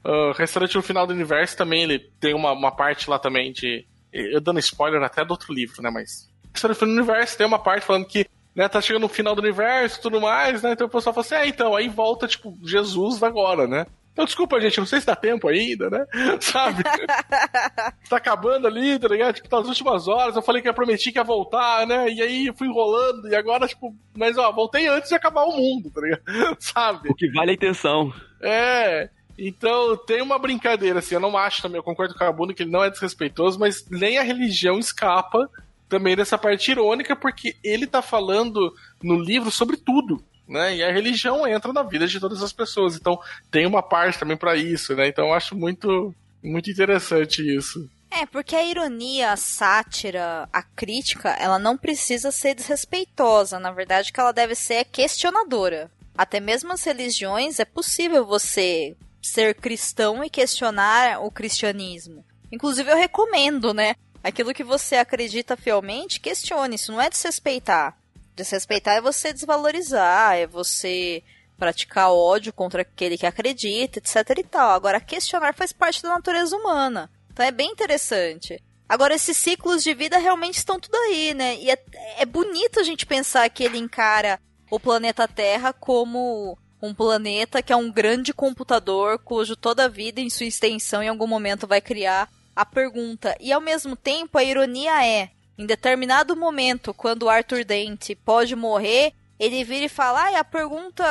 ah, 0.04 0.32
Restaurante 0.36 0.76
no 0.76 0.82
Final 0.82 1.04
do 1.04 1.12
Universo 1.12 1.56
também, 1.56 1.82
ele 1.82 1.98
tem 2.20 2.32
uma, 2.32 2.52
uma 2.52 2.70
parte 2.70 3.10
lá 3.10 3.18
também 3.18 3.52
de... 3.52 3.84
Eu 4.12 4.40
dando 4.40 4.60
spoiler 4.60 5.02
até 5.02 5.24
do 5.24 5.32
outro 5.32 5.52
livro, 5.52 5.82
né? 5.82 5.90
Mas... 5.90 6.30
Restaurante 6.52 6.82
no 6.82 6.92
Universo 6.92 7.36
tem 7.36 7.46
uma 7.46 7.58
parte 7.58 7.84
falando 7.84 8.06
que, 8.06 8.24
né, 8.54 8.68
tá 8.68 8.80
chegando 8.80 9.02
no 9.02 9.08
final 9.08 9.34
do 9.34 9.42
universo 9.42 9.98
e 9.98 10.02
tudo 10.02 10.20
mais, 10.20 10.62
né? 10.62 10.72
Então 10.72 10.86
o 10.86 10.90
pessoal 10.90 11.12
fala 11.12 11.26
assim, 11.26 11.34
é, 11.34 11.48
então, 11.48 11.74
aí 11.74 11.88
volta, 11.88 12.28
tipo, 12.28 12.56
Jesus 12.62 13.20
agora, 13.20 13.66
né? 13.66 13.84
Então, 14.12 14.24
desculpa, 14.24 14.60
gente, 14.60 14.78
não 14.78 14.86
sei 14.86 15.00
se 15.00 15.06
dá 15.06 15.14
tempo 15.14 15.48
ainda, 15.48 15.88
né? 15.88 16.04
Sabe? 16.40 16.82
tá 18.08 18.16
acabando 18.16 18.66
ali, 18.66 18.98
tá 18.98 19.08
ligado? 19.08 19.34
Tipo, 19.34 19.48
tá 19.48 19.58
nas 19.58 19.68
últimas 19.68 20.08
horas, 20.08 20.36
eu 20.36 20.42
falei 20.42 20.60
que 20.60 20.68
eu 20.68 20.74
prometi 20.74 21.12
que 21.12 21.18
ia 21.18 21.24
voltar, 21.24 21.86
né? 21.86 22.08
E 22.10 22.20
aí 22.20 22.52
fui 22.56 22.68
enrolando, 22.68 23.28
e 23.28 23.34
agora, 23.34 23.66
tipo, 23.66 23.94
mas 24.14 24.36
ó, 24.36 24.50
voltei 24.52 24.86
antes 24.88 25.08
de 25.08 25.14
acabar 25.14 25.44
o 25.44 25.56
mundo, 25.56 25.90
tá 25.90 26.00
ligado? 26.00 26.22
Sabe? 26.58 27.08
O 27.08 27.14
que 27.14 27.30
vale 27.30 27.50
é 27.50 27.52
a 27.52 27.54
intenção. 27.54 28.12
É. 28.42 29.08
Então, 29.38 29.96
tem 29.96 30.20
uma 30.20 30.38
brincadeira, 30.38 30.98
assim, 30.98 31.14
eu 31.14 31.20
não 31.20 31.36
acho 31.36 31.62
também, 31.62 31.78
eu 31.78 31.82
concordo 31.82 32.12
com 32.12 32.18
o 32.18 32.26
Cabuno 32.26 32.52
que 32.52 32.62
ele 32.62 32.70
não 32.70 32.84
é 32.84 32.90
desrespeitoso, 32.90 33.58
mas 33.58 33.88
nem 33.88 34.18
a 34.18 34.22
religião 34.22 34.78
escapa 34.78 35.48
também 35.88 36.14
dessa 36.14 36.36
parte 36.36 36.70
irônica, 36.70 37.16
porque 37.16 37.56
ele 37.64 37.86
tá 37.86 38.02
falando 38.02 38.72
no 39.02 39.18
livro 39.18 39.50
sobre 39.50 39.78
tudo 39.78 40.22
né? 40.50 40.76
E 40.76 40.82
a 40.82 40.92
religião 40.92 41.46
entra 41.46 41.72
na 41.72 41.84
vida 41.84 42.06
de 42.06 42.18
todas 42.18 42.42
as 42.42 42.52
pessoas. 42.52 42.96
Então 42.96 43.18
tem 43.50 43.66
uma 43.66 43.82
parte 43.82 44.18
também 44.18 44.36
para 44.36 44.56
isso, 44.56 44.94
né? 44.96 45.06
Então 45.06 45.28
eu 45.28 45.32
acho 45.32 45.56
muito, 45.56 46.12
muito 46.42 46.68
interessante 46.68 47.40
isso. 47.56 47.88
É, 48.10 48.26
porque 48.26 48.56
a 48.56 48.64
ironia, 48.64 49.30
a 49.30 49.36
sátira, 49.36 50.48
a 50.52 50.62
crítica, 50.62 51.30
ela 51.30 51.60
não 51.60 51.78
precisa 51.78 52.32
ser 52.32 52.56
desrespeitosa. 52.56 53.60
Na 53.60 53.70
verdade, 53.70 54.12
que 54.12 54.18
ela 54.18 54.32
deve 54.32 54.56
ser 54.56 54.84
questionadora. 54.86 55.88
Até 56.18 56.40
mesmo 56.40 56.72
as 56.72 56.82
religiões, 56.82 57.60
é 57.60 57.64
possível 57.64 58.26
você 58.26 58.96
ser 59.22 59.54
cristão 59.54 60.24
e 60.24 60.28
questionar 60.28 61.24
o 61.24 61.30
cristianismo. 61.30 62.24
Inclusive, 62.50 62.90
eu 62.90 62.96
recomendo, 62.96 63.72
né? 63.72 63.94
Aquilo 64.22 64.52
que 64.52 64.64
você 64.64 64.96
acredita 64.96 65.56
fielmente, 65.56 66.18
questione. 66.18 66.74
Isso 66.74 66.90
não 66.90 67.00
é 67.00 67.08
desrespeitar. 67.08 67.96
Desrespeitar 68.40 68.96
é 68.96 69.02
você 69.02 69.34
desvalorizar, 69.34 70.34
é 70.34 70.46
você 70.46 71.22
praticar 71.58 72.10
ódio 72.10 72.54
contra 72.54 72.80
aquele 72.80 73.18
que 73.18 73.26
acredita, 73.26 73.98
etc 73.98 74.38
e 74.38 74.42
tal. 74.42 74.70
Agora, 74.70 74.98
questionar 74.98 75.54
faz 75.54 75.74
parte 75.74 76.02
da 76.02 76.08
natureza 76.08 76.56
humana. 76.56 77.10
Então 77.30 77.44
é 77.44 77.50
bem 77.50 77.70
interessante. 77.70 78.62
Agora, 78.88 79.14
esses 79.14 79.36
ciclos 79.36 79.84
de 79.84 79.92
vida 79.92 80.16
realmente 80.16 80.56
estão 80.56 80.80
tudo 80.80 80.96
aí, 80.96 81.34
né? 81.34 81.56
E 81.56 81.70
é, 81.70 81.78
é 82.18 82.24
bonito 82.24 82.80
a 82.80 82.82
gente 82.82 83.04
pensar 83.04 83.48
que 83.50 83.62
ele 83.62 83.76
encara 83.76 84.40
o 84.70 84.80
planeta 84.80 85.28
Terra 85.28 85.74
como 85.74 86.56
um 86.80 86.94
planeta 86.94 87.62
que 87.62 87.74
é 87.74 87.76
um 87.76 87.92
grande 87.92 88.32
computador 88.32 89.18
cujo 89.18 89.54
toda 89.54 89.84
a 89.84 89.88
vida, 89.88 90.18
em 90.18 90.30
sua 90.30 90.46
extensão, 90.46 91.02
em 91.02 91.08
algum 91.08 91.26
momento 91.26 91.66
vai 91.66 91.82
criar 91.82 92.30
a 92.56 92.64
pergunta. 92.64 93.36
E 93.38 93.52
ao 93.52 93.60
mesmo 93.60 93.94
tempo, 93.94 94.38
a 94.38 94.42
ironia 94.42 95.06
é: 95.06 95.30
em 95.60 95.66
determinado 95.66 96.34
momento, 96.34 96.94
quando 96.94 97.24
o 97.24 97.28
Arthur 97.28 97.64
Dente 97.66 98.14
pode 98.14 98.56
morrer, 98.56 99.12
ele 99.38 99.62
vira 99.62 99.84
e 99.84 99.90
fala: 99.90 100.22
ah, 100.22 100.40
a 100.40 100.44
pergunta. 100.44 101.04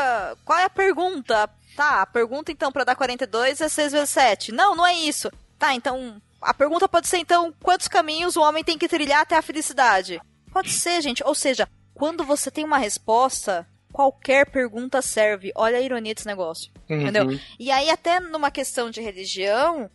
Qual 0.43 0.57
é 0.57 0.63
a 0.63 0.69
pergunta? 0.69 1.47
Tá, 1.75 2.01
a 2.01 2.05
pergunta 2.07 2.51
então 2.51 2.71
para 2.71 2.83
dar 2.83 2.95
42 2.95 3.61
é 3.61 3.69
6 3.69 3.91
vezes 3.91 4.09
7. 4.09 4.51
Não, 4.51 4.75
não 4.75 4.87
é 4.87 4.95
isso. 4.95 5.31
Tá, 5.59 5.75
então. 5.75 6.19
A 6.41 6.51
pergunta 6.51 6.89
pode 6.89 7.07
ser 7.07 7.19
então: 7.19 7.53
quantos 7.61 7.87
caminhos 7.87 8.35
o 8.35 8.41
homem 8.41 8.63
tem 8.63 8.75
que 8.75 8.87
trilhar 8.87 9.21
até 9.21 9.37
a 9.37 9.41
felicidade? 9.43 10.19
Pode 10.51 10.71
ser, 10.71 10.99
gente. 10.99 11.23
Ou 11.23 11.35
seja, 11.35 11.69
quando 11.93 12.23
você 12.23 12.49
tem 12.49 12.65
uma 12.65 12.79
resposta, 12.79 13.67
qualquer 13.93 14.49
pergunta 14.49 14.99
serve. 14.99 15.51
Olha 15.53 15.77
a 15.77 15.81
ironia 15.81 16.15
desse 16.15 16.25
negócio. 16.25 16.71
Uhum. 16.89 17.01
Entendeu? 17.01 17.39
E 17.59 17.69
aí, 17.69 17.91
até 17.91 18.19
numa 18.19 18.49
questão 18.49 18.89
de 18.89 18.99
religião, 18.99 19.91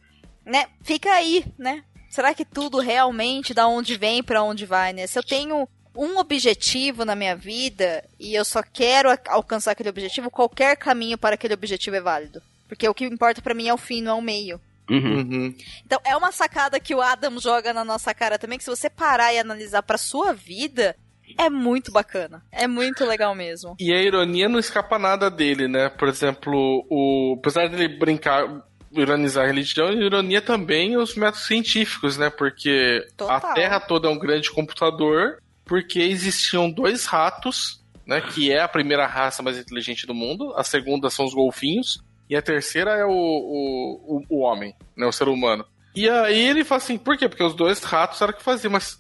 né? 0.47 0.67
Fica 0.81 1.11
aí, 1.11 1.45
né? 1.59 1.83
Será 2.15 2.33
que 2.33 2.45
tudo 2.45 2.79
realmente 2.79 3.53
da 3.53 3.67
onde 3.67 3.97
vem 3.97 4.23
para 4.23 4.41
onde 4.41 4.65
vai, 4.65 4.93
né? 4.93 5.05
Se 5.05 5.19
eu 5.19 5.23
tenho 5.23 5.69
um 5.97 6.17
objetivo 6.17 7.05
na 7.05 7.17
minha 7.17 7.35
vida 7.35 8.05
e 8.21 8.37
eu 8.37 8.45
só 8.45 8.63
quero 8.63 9.09
alcançar 9.27 9.73
aquele 9.73 9.89
objetivo, 9.89 10.31
qualquer 10.31 10.77
caminho 10.77 11.19
para 11.19 11.35
aquele 11.35 11.55
objetivo 11.55 11.97
é 11.97 12.01
válido. 12.01 12.41
Porque 12.69 12.89
o 12.89 12.95
que 12.95 13.05
importa 13.05 13.43
para 13.43 13.53
mim 13.53 13.67
é 13.67 13.75
o 13.75 13.79
fim, 13.79 14.01
não 14.01 14.13
é 14.13 14.15
o 14.15 14.23
meio. 14.23 14.61
Uhum. 14.89 15.17
uhum. 15.17 15.55
Então 15.85 15.99
é 16.05 16.17
uma 16.17 16.31
sacada 16.31 16.79
que 16.79 16.95
o 16.95 17.03
Adam 17.03 17.37
joga 17.41 17.73
na 17.73 17.85
nossa 17.85 18.15
cara 18.15 18.39
também, 18.39 18.59
que 18.59 18.65
se 18.65 18.71
você 18.71 18.89
parar 18.89 19.35
e 19.35 19.41
analisar 19.41 19.83
para 19.83 19.99
sua 19.99 20.33
vida, 20.33 20.95
é 21.37 21.51
muito 21.51 21.91
bacana. 21.91 22.45
É 22.53 22.69
muito 22.69 23.05
legal 23.05 23.35
mesmo. 23.35 23.75
E 23.81 23.93
a 23.93 24.01
ironia 24.01 24.49
não 24.49 24.61
escapa 24.61 25.01
nada 25.01 25.29
dele, 25.29 25.67
né? 25.67 25.89
Por 25.89 26.07
exemplo, 26.07 26.87
o 26.89 27.35
apesar 27.41 27.69
dele 27.69 27.99
brincar 27.99 28.63
ironizar 28.97 29.45
a 29.45 29.47
religião 29.47 29.91
e 29.91 30.05
ironia 30.05 30.41
também 30.41 30.97
os 30.97 31.15
métodos 31.15 31.47
científicos, 31.47 32.17
né? 32.17 32.31
Porque 32.31 33.07
Total. 33.17 33.37
a 33.37 33.55
Terra 33.55 33.81
toda 33.81 34.09
é 34.09 34.11
um 34.11 34.19
grande 34.19 34.51
computador, 34.51 35.39
porque 35.65 36.01
existiam 36.01 36.71
dois 36.71 37.07
ratos, 37.07 37.83
né? 38.07 38.21
Que 38.21 38.53
é 38.53 38.61
a 38.61 38.69
primeira 38.69 39.07
raça 39.07 39.43
mais 39.43 39.59
inteligente 39.59 40.07
do 40.07 40.15
mundo, 40.15 40.53
a 40.57 40.65
segunda 40.65 41.11
são 41.11 41.25
os 41.25 41.35
golfinhos, 41.35 42.03
e 42.29 42.37
a 42.37 42.43
terceira 42.43 42.93
é 42.93 43.05
o, 43.05 43.11
o, 43.11 44.17
o, 44.17 44.23
o 44.29 44.41
homem, 44.41 44.75
né? 44.97 45.07
O 45.07 45.13
ser 45.13 45.29
humano. 45.29 45.65
E 45.95 46.09
aí 46.09 46.49
ele 46.49 46.65
fala 46.65 46.83
assim, 46.83 46.99
por 46.99 47.17
quê? 47.17 47.29
Porque 47.29 47.45
os 47.45 47.55
dois 47.55 47.83
ratos 47.83 48.21
eram 48.21 48.33
o 48.33 48.37
que 48.37 48.43
faziam, 48.43 48.73
mas 48.73 48.99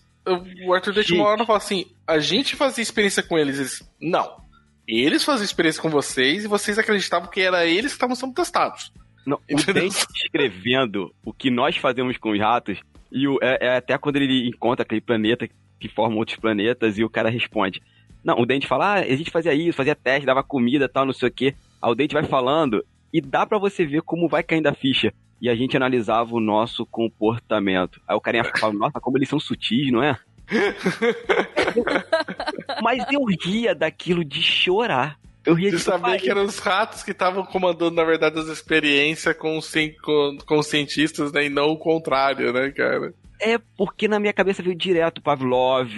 o 0.67 0.73
Arthur 0.73 0.95
Dente 0.95 1.13
uma 1.13 1.27
hora 1.27 1.45
fala 1.45 1.59
assim, 1.59 1.87
a 2.07 2.19
gente 2.19 2.57
fazia 2.57 2.83
experiência 2.83 3.23
com 3.23 3.39
eles. 3.39 3.59
eles 3.59 3.83
não. 4.01 4.43
Eles 4.87 5.25
faziam 5.25 5.45
experiência 5.45 5.81
com 5.81 5.89
vocês 5.89 6.45
e 6.45 6.49
vocês 6.49 6.79
acreditavam 6.79 7.31
que 7.31 7.41
era 7.41 7.67
eles 7.67 7.93
que 7.93 7.97
estavam 7.97 8.15
sendo 8.15 8.35
testados. 8.35 8.93
Não, 9.27 9.41
o 9.51 9.73
Dente 9.73 10.07
escrevendo 10.15 11.15
o 11.25 11.33
que 11.33 11.51
nós 11.51 11.77
fazemos 11.77 12.17
com 12.19 12.31
os 12.31 12.39
ratos, 12.39 12.79
e 13.11 13.27
o, 13.27 13.39
é, 13.43 13.59
é, 13.61 13.77
até 13.77 13.97
quando 13.97 14.17
ele 14.17 14.49
encontra 14.49 14.83
aquele 14.83 15.01
planeta 15.01 15.49
que 15.79 15.89
forma 15.89 16.17
outros 16.17 16.39
planetas, 16.39 16.99
e 16.99 17.05
o 17.05 17.11
cara 17.11 17.31
responde. 17.31 17.83
Não, 18.23 18.41
o 18.41 18.47
Dente 18.47 18.67
fala, 18.67 18.95
ah, 18.95 19.01
a 19.01 19.17
gente 19.17 19.31
fazia 19.31 19.55
isso, 19.55 19.77
fazia 19.77 19.95
teste, 19.95 20.27
dava 20.27 20.43
comida 20.43 20.89
tal, 20.89 21.05
não 21.05 21.13
sei 21.13 21.29
o 21.29 21.33
quê. 21.33 21.55
Aí 21.81 21.91
o 21.91 21.95
Dente 21.95 22.15
vai 22.15 22.25
falando, 22.25 22.85
e 23.13 23.21
dá 23.21 23.47
para 23.47 23.59
você 23.59 23.85
ver 23.85 24.03
como 24.03 24.29
vai 24.29 24.43
caindo 24.43 24.67
a 24.67 24.75
ficha. 24.75 25.13
E 25.41 25.49
a 25.49 25.55
gente 25.55 25.77
analisava 25.77 26.35
o 26.35 26.41
nosso 26.41 26.87
comportamento. 26.87 28.01
Aí 28.09 28.17
o 28.17 28.21
carinha 28.21 28.45
fala, 28.59 28.73
nossa, 28.73 29.01
como 29.01 29.19
eles 29.19 29.29
são 29.29 29.39
sutis, 29.39 29.93
não 29.93 30.03
é? 30.03 30.19
Mas 32.83 33.05
eu 33.13 33.25
ria 33.25 33.75
daquilo 33.75 34.25
de 34.25 34.43
chorar. 34.43 35.19
Eu 35.45 35.55
ria 35.55 35.71
de 35.71 35.79
saber 35.79 36.21
que 36.21 36.31
eram 36.31 36.45
os 36.45 36.59
ratos 36.59 37.03
que 37.03 37.11
estavam 37.11 37.45
comandando, 37.45 37.95
na 37.95 38.05
verdade, 38.05 38.39
as 38.39 38.47
experiências 38.47 39.37
com, 39.37 39.61
com, 40.03 40.39
com 40.47 40.59
os 40.59 40.67
cientistas, 40.67 41.33
né? 41.33 41.47
E 41.47 41.49
não 41.51 41.69
o 41.69 41.79
contrário, 41.79 42.53
né, 42.53 42.71
cara? 42.71 43.13
É, 43.41 43.59
porque 43.77 44.09
na 44.09 44.19
minha 44.19 44.33
cabeça 44.33 44.63
veio 44.63 44.75
direto 44.75 45.21
Pavlov, 45.21 45.91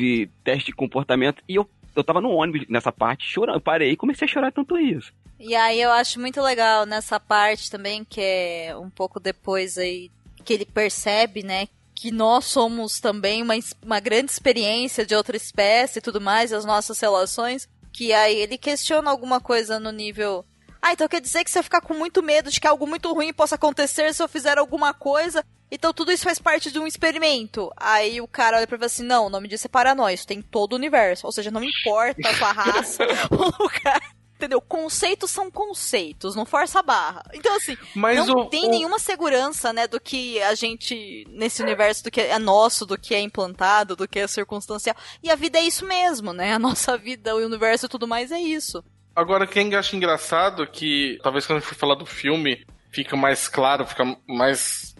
teste 0.42 0.66
de 0.66 0.72
comportamento, 0.72 1.42
e 1.48 1.54
eu, 1.54 1.68
eu 1.94 2.02
tava 2.02 2.20
no 2.20 2.30
ônibus 2.30 2.66
nessa 2.68 2.90
parte 2.90 3.24
chorando. 3.24 3.56
Eu 3.56 3.60
parei 3.60 3.92
e 3.92 3.96
comecei 3.96 4.26
a 4.26 4.30
chorar 4.30 4.50
tanto 4.50 4.76
isso. 4.76 5.12
E 5.38 5.54
aí 5.54 5.80
eu 5.80 5.92
acho 5.92 6.18
muito 6.18 6.40
legal 6.40 6.84
nessa 6.84 7.20
parte 7.20 7.70
também, 7.70 8.04
que 8.04 8.20
é 8.20 8.76
um 8.76 8.90
pouco 8.90 9.20
depois 9.20 9.78
aí, 9.78 10.10
que 10.44 10.54
ele 10.54 10.64
percebe, 10.64 11.42
né, 11.42 11.68
que 11.94 12.10
nós 12.10 12.44
somos 12.44 13.00
também 13.00 13.42
uma, 13.42 13.54
uma 13.82 14.00
grande 14.00 14.30
experiência 14.30 15.04
de 15.04 15.14
outra 15.14 15.36
espécie 15.36 15.98
e 15.98 16.02
tudo 16.02 16.20
mais, 16.20 16.52
as 16.52 16.64
nossas 16.64 17.00
relações. 17.00 17.68
Que 17.96 18.12
aí 18.12 18.36
ele 18.36 18.58
questiona 18.58 19.10
alguma 19.10 19.40
coisa 19.40 19.80
no 19.80 19.90
nível. 19.90 20.44
Ah, 20.82 20.92
então 20.92 21.08
quer 21.08 21.18
dizer 21.18 21.42
que 21.42 21.50
se 21.50 21.58
eu 21.58 21.62
ficar 21.62 21.80
com 21.80 21.94
muito 21.94 22.22
medo 22.22 22.50
de 22.50 22.60
que 22.60 22.66
algo 22.66 22.86
muito 22.86 23.10
ruim 23.10 23.32
possa 23.32 23.54
acontecer 23.54 24.12
se 24.12 24.22
eu 24.22 24.28
fizer 24.28 24.58
alguma 24.58 24.92
coisa, 24.92 25.42
então 25.70 25.94
tudo 25.94 26.12
isso 26.12 26.24
faz 26.24 26.38
parte 26.38 26.70
de 26.70 26.78
um 26.78 26.86
experimento. 26.86 27.72
Aí 27.74 28.20
o 28.20 28.28
cara 28.28 28.58
olha 28.58 28.66
pra 28.66 28.76
ele 28.76 28.84
assim: 28.84 29.02
não, 29.02 29.24
o 29.26 29.30
nome 29.30 29.48
disso 29.48 29.66
é 29.66 29.70
paranoia, 29.70 30.12
isso 30.12 30.26
tem 30.26 30.42
todo 30.42 30.74
o 30.74 30.76
universo. 30.76 31.24
Ou 31.24 31.32
seja, 31.32 31.50
não 31.50 31.64
importa 31.64 32.28
a 32.28 32.34
sua 32.34 32.52
raça, 32.52 33.02
o 33.32 33.62
lugar. 33.62 34.15
Entendeu? 34.36 34.60
Conceitos 34.60 35.30
são 35.30 35.50
conceitos, 35.50 36.36
não 36.36 36.44
força 36.44 36.80
a 36.80 36.82
barra. 36.82 37.22
Então, 37.32 37.56
assim, 37.56 37.76
Mas 37.94 38.26
não 38.26 38.42
o, 38.42 38.44
tem 38.46 38.66
o... 38.66 38.70
nenhuma 38.70 38.98
segurança, 38.98 39.72
né, 39.72 39.88
do 39.88 39.98
que 39.98 40.40
a 40.42 40.54
gente, 40.54 41.26
nesse 41.30 41.62
universo, 41.62 42.04
do 42.04 42.10
que 42.10 42.20
é 42.20 42.38
nosso, 42.38 42.84
do 42.84 42.98
que 42.98 43.14
é 43.14 43.20
implantado, 43.20 43.96
do 43.96 44.06
que 44.06 44.18
é 44.18 44.26
circunstancial. 44.26 44.94
E 45.22 45.30
a 45.30 45.34
vida 45.34 45.58
é 45.58 45.62
isso 45.62 45.86
mesmo, 45.86 46.34
né? 46.34 46.52
A 46.52 46.58
nossa 46.58 46.98
vida, 46.98 47.34
o 47.34 47.44
universo 47.44 47.86
e 47.86 47.88
tudo 47.88 48.06
mais 48.06 48.30
é 48.30 48.38
isso. 48.38 48.84
Agora, 49.14 49.46
quem 49.46 49.74
acha 49.74 49.96
engraçado 49.96 50.66
que, 50.66 51.18
talvez 51.22 51.46
quando 51.46 51.56
a 51.56 51.60
gente 51.60 51.68
for 51.70 51.74
falar 51.74 51.94
do 51.94 52.04
filme, 52.04 52.66
fica 52.90 53.16
mais 53.16 53.48
claro, 53.48 53.86
fica 53.86 54.04
mais, 54.28 54.94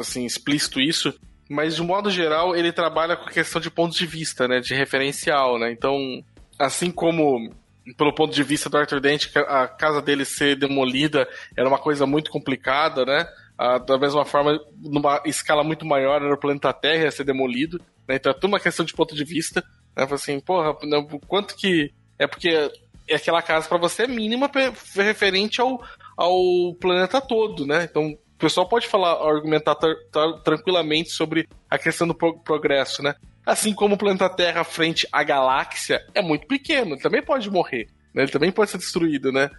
assim, 0.00 0.26
explícito 0.26 0.80
isso, 0.80 1.14
mas 1.48 1.76
de 1.76 1.82
um 1.82 1.86
modo 1.86 2.10
geral 2.10 2.56
ele 2.56 2.72
trabalha 2.72 3.16
com 3.16 3.28
a 3.28 3.32
questão 3.32 3.60
de 3.60 3.70
pontos 3.70 3.96
de 3.96 4.06
vista, 4.06 4.48
né, 4.48 4.58
de 4.58 4.74
referencial, 4.74 5.56
né? 5.60 5.70
Então, 5.70 5.96
assim 6.58 6.90
como 6.90 7.54
pelo 7.96 8.14
ponto 8.14 8.34
de 8.34 8.42
vista 8.42 8.68
do 8.68 8.76
Arthur 8.76 9.00
Dent, 9.00 9.26
a 9.36 9.66
casa 9.66 10.02
dele 10.02 10.24
ser 10.24 10.56
demolida 10.56 11.28
era 11.56 11.68
uma 11.68 11.78
coisa 11.78 12.06
muito 12.06 12.30
complicada, 12.30 13.04
né? 13.04 13.26
Ah, 13.58 13.78
da 13.78 13.98
mesma 13.98 14.24
forma, 14.24 14.58
numa 14.78 15.20
escala 15.26 15.62
muito 15.62 15.84
maior, 15.84 16.22
era 16.22 16.32
o 16.32 16.38
planeta 16.38 16.72
Terra 16.72 17.04
ia 17.04 17.10
ser 17.10 17.24
demolido. 17.24 17.78
Né? 18.08 18.16
Então 18.16 18.32
é 18.32 18.34
tudo 18.34 18.48
uma 18.48 18.60
questão 18.60 18.84
de 18.86 18.94
ponto 18.94 19.14
de 19.14 19.24
vista. 19.24 19.62
Né? 19.96 20.06
Assim, 20.10 20.40
porra, 20.40 20.74
né, 20.82 21.06
quanto 21.28 21.54
que. 21.54 21.92
É 22.18 22.26
porque 22.26 22.70
é 23.08 23.16
aquela 23.16 23.42
casa 23.42 23.68
para 23.68 23.78
você 23.78 24.04
é 24.04 24.06
mínima 24.06 24.50
referente 24.94 25.60
ao, 25.60 25.82
ao 26.16 26.74
planeta 26.80 27.20
todo, 27.20 27.66
né? 27.66 27.84
Então 27.84 28.12
o 28.12 28.38
pessoal 28.38 28.68
pode 28.68 28.86
falar, 28.86 29.12
argumentar 29.12 29.76
tranquilamente 30.42 31.10
sobre 31.10 31.46
a 31.68 31.78
questão 31.78 32.06
do 32.06 32.14
pro 32.14 32.38
progresso, 32.38 33.02
né? 33.02 33.14
Assim 33.44 33.74
como 33.74 33.94
o 33.94 33.98
planeta 33.98 34.28
Terra 34.28 34.64
frente 34.64 35.06
à 35.10 35.22
galáxia 35.22 36.04
é 36.14 36.22
muito 36.22 36.46
pequeno, 36.46 36.94
ele 36.94 37.00
também 37.00 37.22
pode 37.22 37.50
morrer, 37.50 37.88
né? 38.14 38.22
Ele 38.22 38.32
também 38.32 38.52
pode 38.52 38.70
ser 38.70 38.78
destruído, 38.78 39.32
né? 39.32 39.50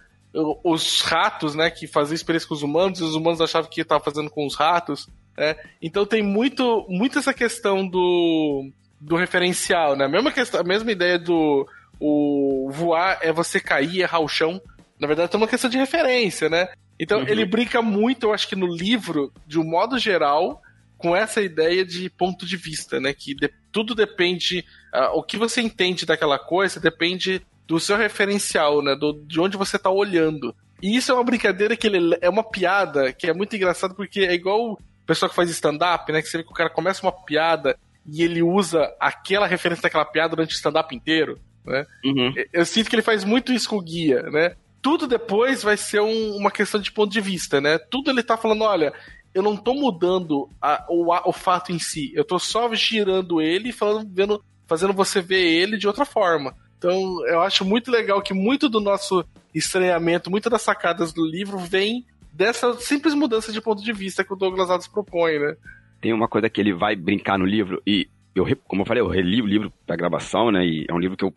os 0.64 1.02
ratos, 1.02 1.54
né, 1.54 1.70
que 1.70 1.86
faziam 1.86 2.14
experiência 2.14 2.48
com 2.48 2.54
os 2.54 2.62
humanos, 2.62 3.00
e 3.00 3.04
os 3.04 3.14
humanos 3.14 3.40
achavam 3.40 3.68
que 3.68 3.82
estavam 3.82 4.02
fazendo 4.02 4.30
com 4.30 4.46
os 4.46 4.54
ratos. 4.54 5.08
Né? 5.36 5.56
Então 5.80 6.06
tem 6.06 6.22
muito, 6.22 6.86
muito 6.88 7.18
essa 7.18 7.34
questão 7.34 7.86
do, 7.86 8.70
do 9.00 9.16
referencial, 9.16 9.96
né? 9.96 10.06
A 10.06 10.08
mesma, 10.08 10.32
questão, 10.32 10.60
a 10.60 10.64
mesma 10.64 10.90
ideia 10.90 11.18
do 11.18 11.66
o 12.00 12.68
voar 12.72 13.18
é 13.20 13.32
você 13.32 13.60
cair 13.60 14.00
errar 14.00 14.20
o 14.20 14.28
chão. 14.28 14.60
Na 14.98 15.06
verdade, 15.06 15.32
é 15.32 15.36
uma 15.36 15.46
questão 15.46 15.70
de 15.70 15.78
referência, 15.78 16.48
né? 16.48 16.68
Então 16.98 17.20
uhum. 17.20 17.28
ele 17.28 17.44
brinca 17.44 17.80
muito, 17.80 18.26
eu 18.26 18.34
acho 18.34 18.48
que 18.48 18.56
no 18.56 18.66
livro, 18.66 19.32
de 19.46 19.58
um 19.58 19.64
modo 19.64 19.98
geral, 19.98 20.60
com 21.02 21.14
essa 21.14 21.42
ideia 21.42 21.84
de 21.84 22.08
ponto 22.08 22.46
de 22.46 22.56
vista, 22.56 23.00
né? 23.00 23.12
Que 23.12 23.34
de, 23.34 23.50
tudo 23.70 23.94
depende. 23.94 24.64
Uh, 24.94 25.18
o 25.18 25.22
que 25.22 25.36
você 25.36 25.60
entende 25.60 26.06
daquela 26.06 26.38
coisa 26.38 26.80
depende 26.80 27.42
do 27.66 27.80
seu 27.80 27.96
referencial, 27.96 28.80
né? 28.82 28.94
Do, 28.94 29.12
de 29.26 29.40
onde 29.40 29.56
você 29.56 29.76
está 29.76 29.90
olhando. 29.90 30.54
E 30.80 30.96
isso 30.96 31.12
é 31.12 31.14
uma 31.14 31.24
brincadeira 31.24 31.76
que 31.76 31.86
ele 31.86 32.16
é 32.20 32.30
uma 32.30 32.42
piada 32.42 33.12
que 33.12 33.26
é 33.26 33.34
muito 33.34 33.54
engraçado 33.54 33.94
porque 33.94 34.20
é 34.20 34.32
igual 34.32 34.72
o 34.72 34.78
pessoal 35.06 35.28
que 35.28 35.36
faz 35.36 35.50
stand-up, 35.50 36.10
né? 36.12 36.22
Que 36.22 36.28
você 36.28 36.38
vê 36.38 36.44
que 36.44 36.50
o 36.50 36.54
cara 36.54 36.70
começa 36.70 37.02
uma 37.04 37.12
piada 37.12 37.76
e 38.06 38.22
ele 38.22 38.42
usa 38.42 38.92
aquela 38.98 39.46
referência 39.46 39.82
daquela 39.82 40.04
piada 40.04 40.30
durante 40.30 40.54
o 40.54 40.56
stand-up 40.56 40.94
inteiro 40.94 41.38
né? 41.64 41.86
Uhum. 42.04 42.34
Eu 42.52 42.66
sinto 42.66 42.90
que 42.90 42.96
ele 42.96 43.02
faz 43.02 43.24
muito 43.24 43.52
isso 43.52 43.68
com 43.68 43.76
o 43.76 43.82
guia, 43.82 44.22
né? 44.22 44.54
Tudo 44.80 45.06
depois 45.06 45.62
vai 45.62 45.76
ser 45.76 46.00
um, 46.00 46.36
uma 46.36 46.50
questão 46.50 46.80
de 46.80 46.90
ponto 46.90 47.12
de 47.12 47.20
vista, 47.20 47.60
né? 47.60 47.78
Tudo 47.78 48.10
ele 48.10 48.22
tá 48.22 48.36
falando, 48.36 48.62
olha, 48.62 48.92
eu 49.34 49.42
não 49.42 49.56
tô 49.56 49.74
mudando 49.74 50.48
a, 50.60 50.84
o, 50.88 51.12
a, 51.12 51.22
o 51.26 51.32
fato 51.32 51.72
em 51.72 51.78
si, 51.78 52.12
eu 52.14 52.24
tô 52.24 52.38
só 52.38 52.72
girando 52.74 53.40
ele 53.40 53.70
e 53.70 53.72
falando, 53.72 54.08
vendo, 54.12 54.44
fazendo 54.66 54.92
você 54.92 55.20
ver 55.20 55.42
ele 55.42 55.76
de 55.76 55.86
outra 55.86 56.04
forma. 56.04 56.54
Então, 56.78 57.26
eu 57.28 57.40
acho 57.40 57.64
muito 57.64 57.90
legal 57.90 58.20
que 58.20 58.34
muito 58.34 58.68
do 58.68 58.80
nosso 58.80 59.24
estranhamento, 59.54 60.30
muitas 60.30 60.50
das 60.50 60.62
sacadas 60.62 61.12
do 61.12 61.24
livro 61.24 61.58
vem 61.58 62.04
dessa 62.32 62.74
simples 62.74 63.14
mudança 63.14 63.52
de 63.52 63.60
ponto 63.60 63.82
de 63.82 63.92
vista 63.92 64.24
que 64.24 64.32
o 64.32 64.36
Douglas 64.36 64.70
Adams 64.70 64.88
propõe, 64.88 65.38
né? 65.38 65.56
Tem 66.00 66.12
uma 66.12 66.26
coisa 66.26 66.48
que 66.48 66.60
ele 66.60 66.72
vai 66.72 66.96
brincar 66.96 67.38
no 67.38 67.44
livro, 67.44 67.80
e 67.86 68.08
eu, 68.34 68.46
como 68.66 68.82
eu 68.82 68.86
falei, 68.86 69.02
eu 69.02 69.08
reli 69.08 69.42
o 69.42 69.46
livro 69.46 69.72
da 69.86 69.94
gravação, 69.94 70.50
né? 70.50 70.64
E 70.66 70.86
é 70.88 70.92
um 70.92 70.98
livro 70.98 71.16
que 71.16 71.24
eu, 71.24 71.32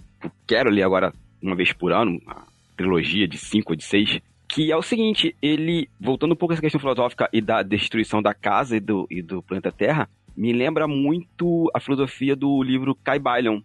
quero 0.47 0.69
ler 0.69 0.83
agora 0.83 1.13
uma 1.41 1.55
vez 1.55 1.71
por 1.73 1.91
ano, 1.91 2.19
uma 2.25 2.47
trilogia 2.75 3.27
de 3.27 3.37
cinco 3.37 3.73
ou 3.73 3.75
de 3.75 3.83
seis. 3.83 4.19
Que 4.55 4.71
é 4.71 4.77
o 4.77 4.81
seguinte, 4.81 5.35
ele, 5.41 5.89
voltando 5.99 6.31
um 6.31 6.35
pouco 6.37 6.53
a 6.53 6.55
essa 6.55 6.61
questão 6.61 6.79
filosófica 6.79 7.27
e 7.33 7.41
da 7.41 7.61
destruição 7.61 8.21
da 8.21 8.33
casa 8.33 8.77
e 8.77 8.79
do, 8.79 9.05
e 9.11 9.21
do 9.21 9.43
planeta 9.43 9.69
Terra, 9.69 10.09
me 10.33 10.53
lembra 10.53 10.87
muito 10.87 11.69
a 11.73 11.79
filosofia 11.81 12.37
do 12.37 12.63
livro 12.63 12.95
Caibalion, 12.95 13.59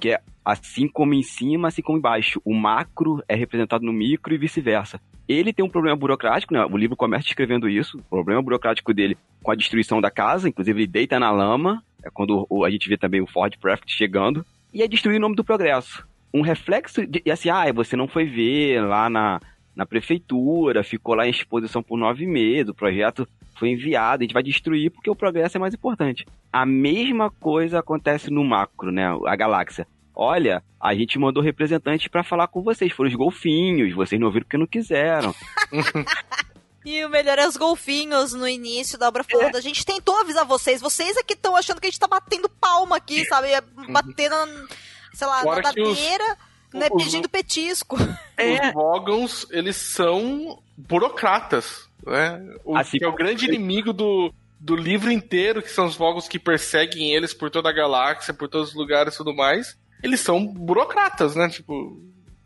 que 0.00 0.08
é 0.08 0.20
assim 0.44 0.88
como 0.88 1.14
em 1.14 1.22
cima, 1.22 1.68
assim 1.68 1.80
como 1.80 1.98
embaixo. 1.98 2.42
O 2.44 2.52
macro 2.52 3.22
é 3.28 3.36
representado 3.36 3.86
no 3.86 3.92
micro 3.92 4.34
e 4.34 4.36
vice-versa. 4.36 5.00
Ele 5.28 5.52
tem 5.52 5.64
um 5.64 5.70
problema 5.70 5.96
burocrático, 5.96 6.52
né? 6.52 6.66
O 6.66 6.76
livro 6.76 6.96
começa 6.96 7.28
escrevendo 7.28 7.68
isso, 7.68 7.96
o 7.96 8.02
problema 8.02 8.42
burocrático 8.42 8.92
dele 8.92 9.16
com 9.44 9.52
a 9.52 9.54
destruição 9.54 10.00
da 10.00 10.10
casa, 10.10 10.48
inclusive 10.48 10.80
ele 10.80 10.88
deita 10.88 11.20
na 11.20 11.30
lama, 11.30 11.84
é 12.02 12.10
quando 12.10 12.48
a 12.66 12.68
gente 12.68 12.88
vê 12.88 12.96
também 12.96 13.20
o 13.20 13.28
Ford 13.28 13.56
Craft 13.62 13.88
chegando, 13.88 14.44
e 14.74 14.82
é 14.82 14.88
destruir 14.88 15.18
o 15.18 15.20
nome 15.20 15.36
do 15.36 15.44
progresso. 15.44 16.04
Um 16.34 16.40
reflexo 16.40 17.06
de, 17.06 17.22
e 17.24 17.30
assim, 17.30 17.48
ah, 17.48 17.72
você 17.72 17.94
não 17.94 18.08
foi 18.08 18.24
ver 18.24 18.80
lá 18.80 19.08
na, 19.08 19.40
na 19.76 19.84
prefeitura, 19.84 20.82
ficou 20.82 21.14
lá 21.14 21.26
em 21.26 21.30
exposição 21.30 21.82
por 21.82 21.98
nove 21.98 22.26
meses, 22.26 22.70
o 22.70 22.74
projeto 22.74 23.28
foi 23.58 23.70
enviado, 23.70 24.22
a 24.22 24.24
gente 24.24 24.32
vai 24.32 24.42
destruir 24.42 24.90
porque 24.90 25.10
o 25.10 25.14
progresso 25.14 25.58
é 25.58 25.60
mais 25.60 25.74
importante. 25.74 26.26
A 26.52 26.64
mesma 26.64 27.30
coisa 27.30 27.78
acontece 27.78 28.30
no 28.30 28.42
macro, 28.42 28.90
né? 28.90 29.06
A 29.26 29.36
galáxia. 29.36 29.86
Olha, 30.14 30.62
a 30.80 30.94
gente 30.94 31.18
mandou 31.18 31.42
representantes 31.42 32.08
para 32.08 32.24
falar 32.24 32.48
com 32.48 32.62
vocês, 32.62 32.90
foram 32.90 33.10
os 33.10 33.14
golfinhos, 33.14 33.94
vocês 33.94 34.18
não 34.18 34.30
viram 34.30 34.44
porque 34.44 34.56
não 34.56 34.66
quiseram. 34.66 35.34
E 36.86 37.04
o 37.04 37.10
melhor 37.10 37.36
é 37.36 37.48
os 37.48 37.56
golfinhos 37.56 38.32
no 38.32 38.46
início 38.46 38.96
da 38.96 39.08
obra 39.08 39.24
falando. 39.24 39.56
É. 39.56 39.58
A 39.58 39.60
gente 39.60 39.84
tentou 39.84 40.20
avisar 40.20 40.44
vocês. 40.44 40.80
Vocês 40.80 41.16
é 41.16 41.22
que 41.24 41.34
estão 41.34 41.56
achando 41.56 41.80
que 41.80 41.88
a 41.88 41.90
gente 41.90 41.98
tá 41.98 42.06
batendo 42.06 42.48
palma 42.48 42.96
aqui, 42.96 43.24
sabe? 43.24 43.48
Uhum. 43.76 43.92
Batendo, 43.92 44.36
sei 45.12 45.26
lá, 45.26 45.42
Fora 45.42 45.62
na 45.62 45.68
madeira, 45.70 46.38
né? 46.76 46.88
Os, 46.90 47.04
pedindo 47.04 47.28
petisco. 47.28 47.96
É. 48.38 48.68
Os 48.68 48.74
Vogons, 48.74 49.46
eles 49.50 49.76
são 49.76 50.62
burocratas, 50.76 51.88
né? 52.06 52.38
O, 52.66 52.76
assim, 52.76 52.98
que 52.98 53.04
é 53.04 53.08
o 53.08 53.14
grande 53.14 53.46
inimigo 53.46 53.94
do, 53.94 54.30
do 54.60 54.76
livro 54.76 55.10
inteiro, 55.10 55.62
que 55.62 55.70
são 55.70 55.86
os 55.86 55.96
Vogons 55.96 56.28
que 56.28 56.38
perseguem 56.38 57.14
eles 57.14 57.32
por 57.32 57.50
toda 57.50 57.70
a 57.70 57.72
galáxia, 57.72 58.34
por 58.34 58.46
todos 58.46 58.68
os 58.68 58.74
lugares 58.74 59.14
e 59.14 59.16
tudo 59.16 59.34
mais. 59.34 59.74
Eles 60.02 60.20
são 60.20 60.46
burocratas, 60.46 61.34
né? 61.34 61.48
Tipo. 61.48 61.98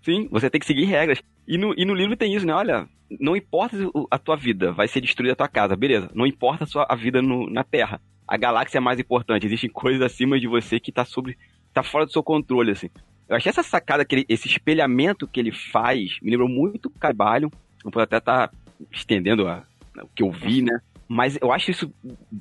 Sim, 0.05 0.29
você 0.31 0.49
tem 0.49 0.61
que 0.61 0.67
seguir 0.67 0.85
regras. 0.85 1.19
E 1.47 1.59
no, 1.59 1.75
e 1.77 1.85
no 1.85 1.93
livro 1.93 2.17
tem 2.17 2.37
isso, 2.37 2.47
né? 2.47 2.55
Olha, 2.55 2.89
não 3.19 3.35
importa 3.35 3.77
a 4.11 4.19
tua 4.19 4.37
vida, 4.37 4.73
vai 4.73 4.87
ser 4.87 5.01
destruída 5.01 5.33
a 5.33 5.37
tua 5.37 5.49
casa, 5.49 5.75
beleza. 5.75 6.09
Não 6.15 6.27
importa 6.27 6.65
a, 6.65 6.67
sua, 6.67 6.87
a 6.89 6.95
vida 6.95 7.21
no, 7.21 7.51
na 7.51 7.65
Terra. 7.65 8.01
A 8.27 8.37
galáxia 8.37 8.79
é 8.79 8.81
mais 8.81 9.01
importante. 9.01 9.47
Existem 9.47 9.69
coisas 9.69 10.01
acima 10.03 10.39
de 10.39 10.47
você 10.47 10.79
que 10.79 10.93
tá 10.93 11.05
sobre. 11.05 11.37
tá 11.75 11.83
fora 11.83 12.07
do 12.07 12.13
seu 12.13 12.23
controle, 12.23 12.71
assim. 12.71 12.89
Eu 13.31 13.37
achei 13.37 13.49
essa 13.49 13.63
sacada, 13.63 14.05
que 14.05 14.17
ele, 14.17 14.27
esse 14.29 14.49
espelhamento 14.49 15.29
que 15.29 15.39
ele 15.39 15.53
faz, 15.53 16.19
me 16.21 16.33
lembrou 16.33 16.49
muito 16.49 16.87
o 16.87 16.91
Cabalho. 16.91 17.49
Não 17.85 17.93
posso 17.93 18.03
até 18.03 18.17
estar 18.17 18.49
tá 18.49 18.55
estendendo 18.91 19.47
a, 19.47 19.63
o 20.03 20.09
que 20.09 20.25
eu 20.25 20.33
vi, 20.33 20.63
né? 20.63 20.81
Mas 21.09 21.39
eu 21.41 21.53
acho 21.53 21.71
isso, 21.71 21.95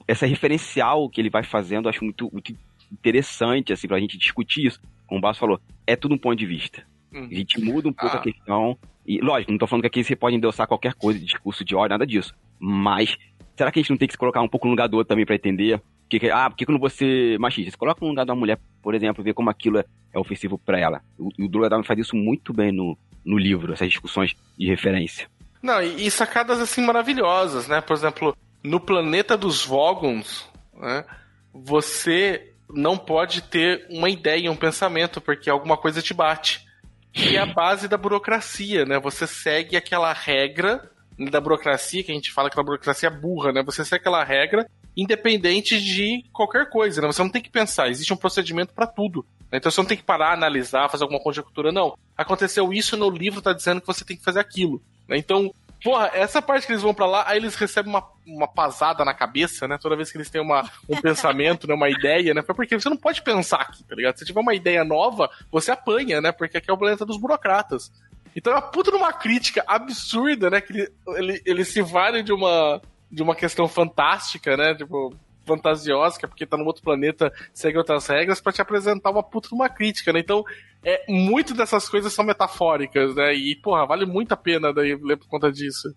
essa 0.08 0.26
referencial 0.26 1.08
que 1.08 1.22
ele 1.22 1.30
vai 1.30 1.44
fazendo, 1.44 1.86
eu 1.86 1.92
acho 1.92 2.04
muito, 2.04 2.28
muito 2.34 2.56
interessante, 2.92 3.72
assim, 3.72 3.88
pra 3.88 4.00
gente 4.00 4.18
discutir 4.18 4.66
isso. 4.66 4.82
Como 5.06 5.20
o 5.20 5.22
Basso 5.22 5.40
falou, 5.40 5.62
é 5.86 5.96
tudo 5.96 6.16
um 6.16 6.18
ponto 6.18 6.36
de 6.36 6.48
vista. 6.48 6.84
Uhum. 7.14 7.26
A 7.26 7.36
gente 7.36 7.62
muda 7.62 7.88
um 7.88 7.94
pouco 7.94 8.16
ah. 8.16 8.20
a 8.20 8.24
questão. 8.24 8.76
E, 9.06 9.22
lógico, 9.22 9.52
não 9.52 9.60
tô 9.60 9.68
falando 9.68 9.84
que 9.84 9.88
aqui 9.88 10.04
você 10.04 10.16
pode 10.16 10.36
endossar 10.36 10.68
qualquer 10.68 10.96
coisa 10.96 11.20
discurso 11.20 11.64
de 11.64 11.76
ódio, 11.76 11.90
nada 11.90 12.06
disso. 12.06 12.34
Mas, 12.60 13.16
será 13.56 13.72
que 13.72 13.80
a 13.80 13.82
gente 13.82 13.92
não 13.92 13.98
tem 13.98 14.08
que 14.08 14.16
se 14.16 14.18
colocar 14.18 14.42
um 14.42 14.50
pouco 14.50 14.66
no 14.66 14.72
lugar 14.72 14.88
do 14.88 14.98
outro 14.98 15.10
também 15.10 15.26
pra 15.26 15.36
entender? 15.36 15.80
Que, 16.10 16.30
ah, 16.32 16.50
por 16.50 16.58
que, 16.58 16.66
que 16.66 16.78
vou 16.78 16.90
ser 16.90 17.38
machista? 17.38 17.72
Se 17.72 17.78
coloca 17.78 18.02
no 18.02 18.10
lugar 18.10 18.26
de 18.26 18.32
uma 18.32 18.38
mulher, 18.38 18.60
por 18.82 18.96
exemplo, 18.96 19.24
ver 19.24 19.34
como 19.34 19.50
aquilo 19.50 19.78
é, 19.78 19.86
é 20.12 20.18
ofensivo 20.20 20.58
para 20.58 20.80
ela. 20.80 21.02
O, 21.18 21.30
o 21.46 21.48
Drogadame 21.48 21.86
faz 21.86 22.00
isso 22.00 22.16
muito 22.16 22.52
bem 22.52 22.72
no, 22.72 22.98
no 23.24 23.38
livro, 23.38 23.74
essas 23.74 23.90
discussões 23.90 24.36
de 24.58 24.68
referência. 24.68 25.28
Não, 25.62 25.82
e, 25.82 26.08
e 26.08 26.12
sacadas 26.12 26.60
assim 26.60 26.82
maravilhosas, 26.84 27.68
né? 27.68 27.80
Por 27.82 27.96
exemplo, 27.96 28.36
no 28.64 28.80
planeta 28.80 29.38
dos 29.38 29.64
Vogons, 29.64 30.50
né? 30.74 31.06
Você 31.54 32.54
não 32.70 32.98
pode 32.98 33.42
ter 33.42 33.86
uma 33.90 34.10
ideia, 34.10 34.52
um 34.52 34.56
pensamento, 34.56 35.20
porque 35.20 35.50
alguma 35.50 35.78
coisa 35.78 36.02
te 36.02 36.14
bate. 36.14 36.68
E 37.14 37.36
é 37.36 37.40
a 37.40 37.46
base 37.46 37.88
da 37.88 37.98
burocracia, 37.98 38.86
né? 38.86 39.00
Você 39.00 39.26
segue 39.26 39.76
aquela 39.76 40.14
regra 40.14 40.90
da 41.32 41.42
burocracia, 41.42 42.04
que 42.04 42.12
a 42.12 42.16
gente 42.16 42.32
fala 42.32 42.50
que 42.50 42.60
a 42.60 42.64
burocracia 42.64 43.10
é 43.10 43.12
burra, 43.12 43.52
né? 43.52 43.64
Você 43.64 43.84
segue 43.84 44.02
aquela 44.02 44.24
regra 44.24 44.70
independente 45.02 45.82
de 45.82 46.24
qualquer 46.34 46.70
coisa, 46.70 47.02
né? 47.02 47.08
Você 47.08 47.22
não 47.22 47.30
tem 47.30 47.42
que 47.42 47.50
pensar, 47.50 47.90
existe 47.90 48.14
um 48.14 48.18
procedimento 48.18 48.74
para 48.74 48.88
tudo. 48.88 49.26
Né? 49.52 49.58
Então 49.58 49.72
você 49.72 49.82
não 49.82 49.88
tem 49.88 49.98
que 49.98 50.04
parar, 50.04 50.34
analisar, 50.34 50.90
fazer 50.90 51.04
alguma 51.04 51.22
conjectura, 51.22 51.72
não. 51.72 51.98
Aconteceu 52.18 52.74
isso 52.74 52.98
no 52.98 53.10
livro, 53.10 53.42
tá 53.42 53.54
dizendo 53.54 53.82
que 53.82 53.88
você 53.88 54.04
tem 54.04 54.18
que 54.18 54.24
fazer 54.24 54.40
aquilo. 54.40 54.82
Né? 55.08 55.18
Então, 55.18 55.54
Porra, 55.84 56.12
essa 56.14 56.42
parte 56.42 56.66
que 56.66 56.74
eles 56.74 56.82
vão 56.82 56.94
para 56.94 57.06
lá, 57.06 57.24
aí 57.26 57.38
eles 57.38 57.56
recebem 57.56 57.90
uma, 57.90 58.04
uma 58.28 58.48
pasada 58.48 59.06
na 59.06 59.14
cabeça, 59.14 59.66
né? 59.66 59.78
Toda 59.78 59.96
vez 59.96 60.12
que 60.12 60.18
eles 60.18 60.30
têm 60.30 60.42
uma, 60.42 60.70
um 60.90 61.00
pensamento, 61.00 61.68
né? 61.68 61.74
Uma 61.74 61.90
ideia, 61.90 62.34
né? 62.34 62.42
Porque 62.42 62.78
você 62.78 62.90
não 62.90 62.98
pode 62.98 63.22
pensar 63.22 63.62
aqui, 63.62 63.82
tá 63.86 63.96
ligado? 63.96 64.18
Se 64.18 64.26
tiver 64.26 64.42
uma 64.42 64.54
ideia 64.54 64.84
nova, 64.84 65.30
você 65.50 65.72
apanha, 65.72 66.20
né? 66.20 66.34
Porque 66.34 66.58
aqui 66.58 66.70
é 66.70 66.74
o 66.74 66.78
planeta 66.78 67.06
dos 67.06 67.18
burocratas. 67.18 67.92
Então 68.36 68.52
é 68.52 68.58
uma 68.58 68.62
puta 68.62 68.92
numa 68.92 69.14
crítica 69.14 69.64
absurda, 69.66 70.50
né? 70.50 70.60
Que 70.60 70.74
ele, 70.74 70.92
ele, 71.16 71.42
ele 71.46 71.66
se 71.66 71.82
vale 71.82 72.22
de 72.24 72.34
uma, 72.34 72.82
de 73.12 73.24
uma 73.24 73.36
questão 73.36 73.68
fantástica, 73.68 74.56
né? 74.56 74.76
Tipo, 74.76 75.16
fantasiosa, 75.46 76.20
é 76.22 76.28
porque 76.28 76.46
tá 76.46 76.56
num 76.56 76.66
outro 76.66 76.84
planeta, 76.84 77.34
segue 77.54 77.78
outras 77.78 78.06
regras, 78.08 78.40
para 78.40 78.54
te 78.54 78.62
apresentar 78.62 79.10
uma 79.10 79.24
puta 79.24 79.50
numa 79.52 79.68
crítica, 79.68 80.14
né? 80.14 80.20
Então, 80.20 80.44
é, 80.84 81.04
muito 81.12 81.54
dessas 81.56 81.90
coisas 81.90 82.14
são 82.14 82.24
metafóricas, 82.24 83.16
né? 83.16 83.34
E, 83.34 83.56
porra, 83.56 83.86
vale 83.86 84.06
muito 84.06 84.32
a 84.34 84.38
pena 84.38 84.72
daí 84.72 84.96
ler 84.96 85.18
por 85.18 85.28
conta 85.28 85.52
disso. 85.52 85.94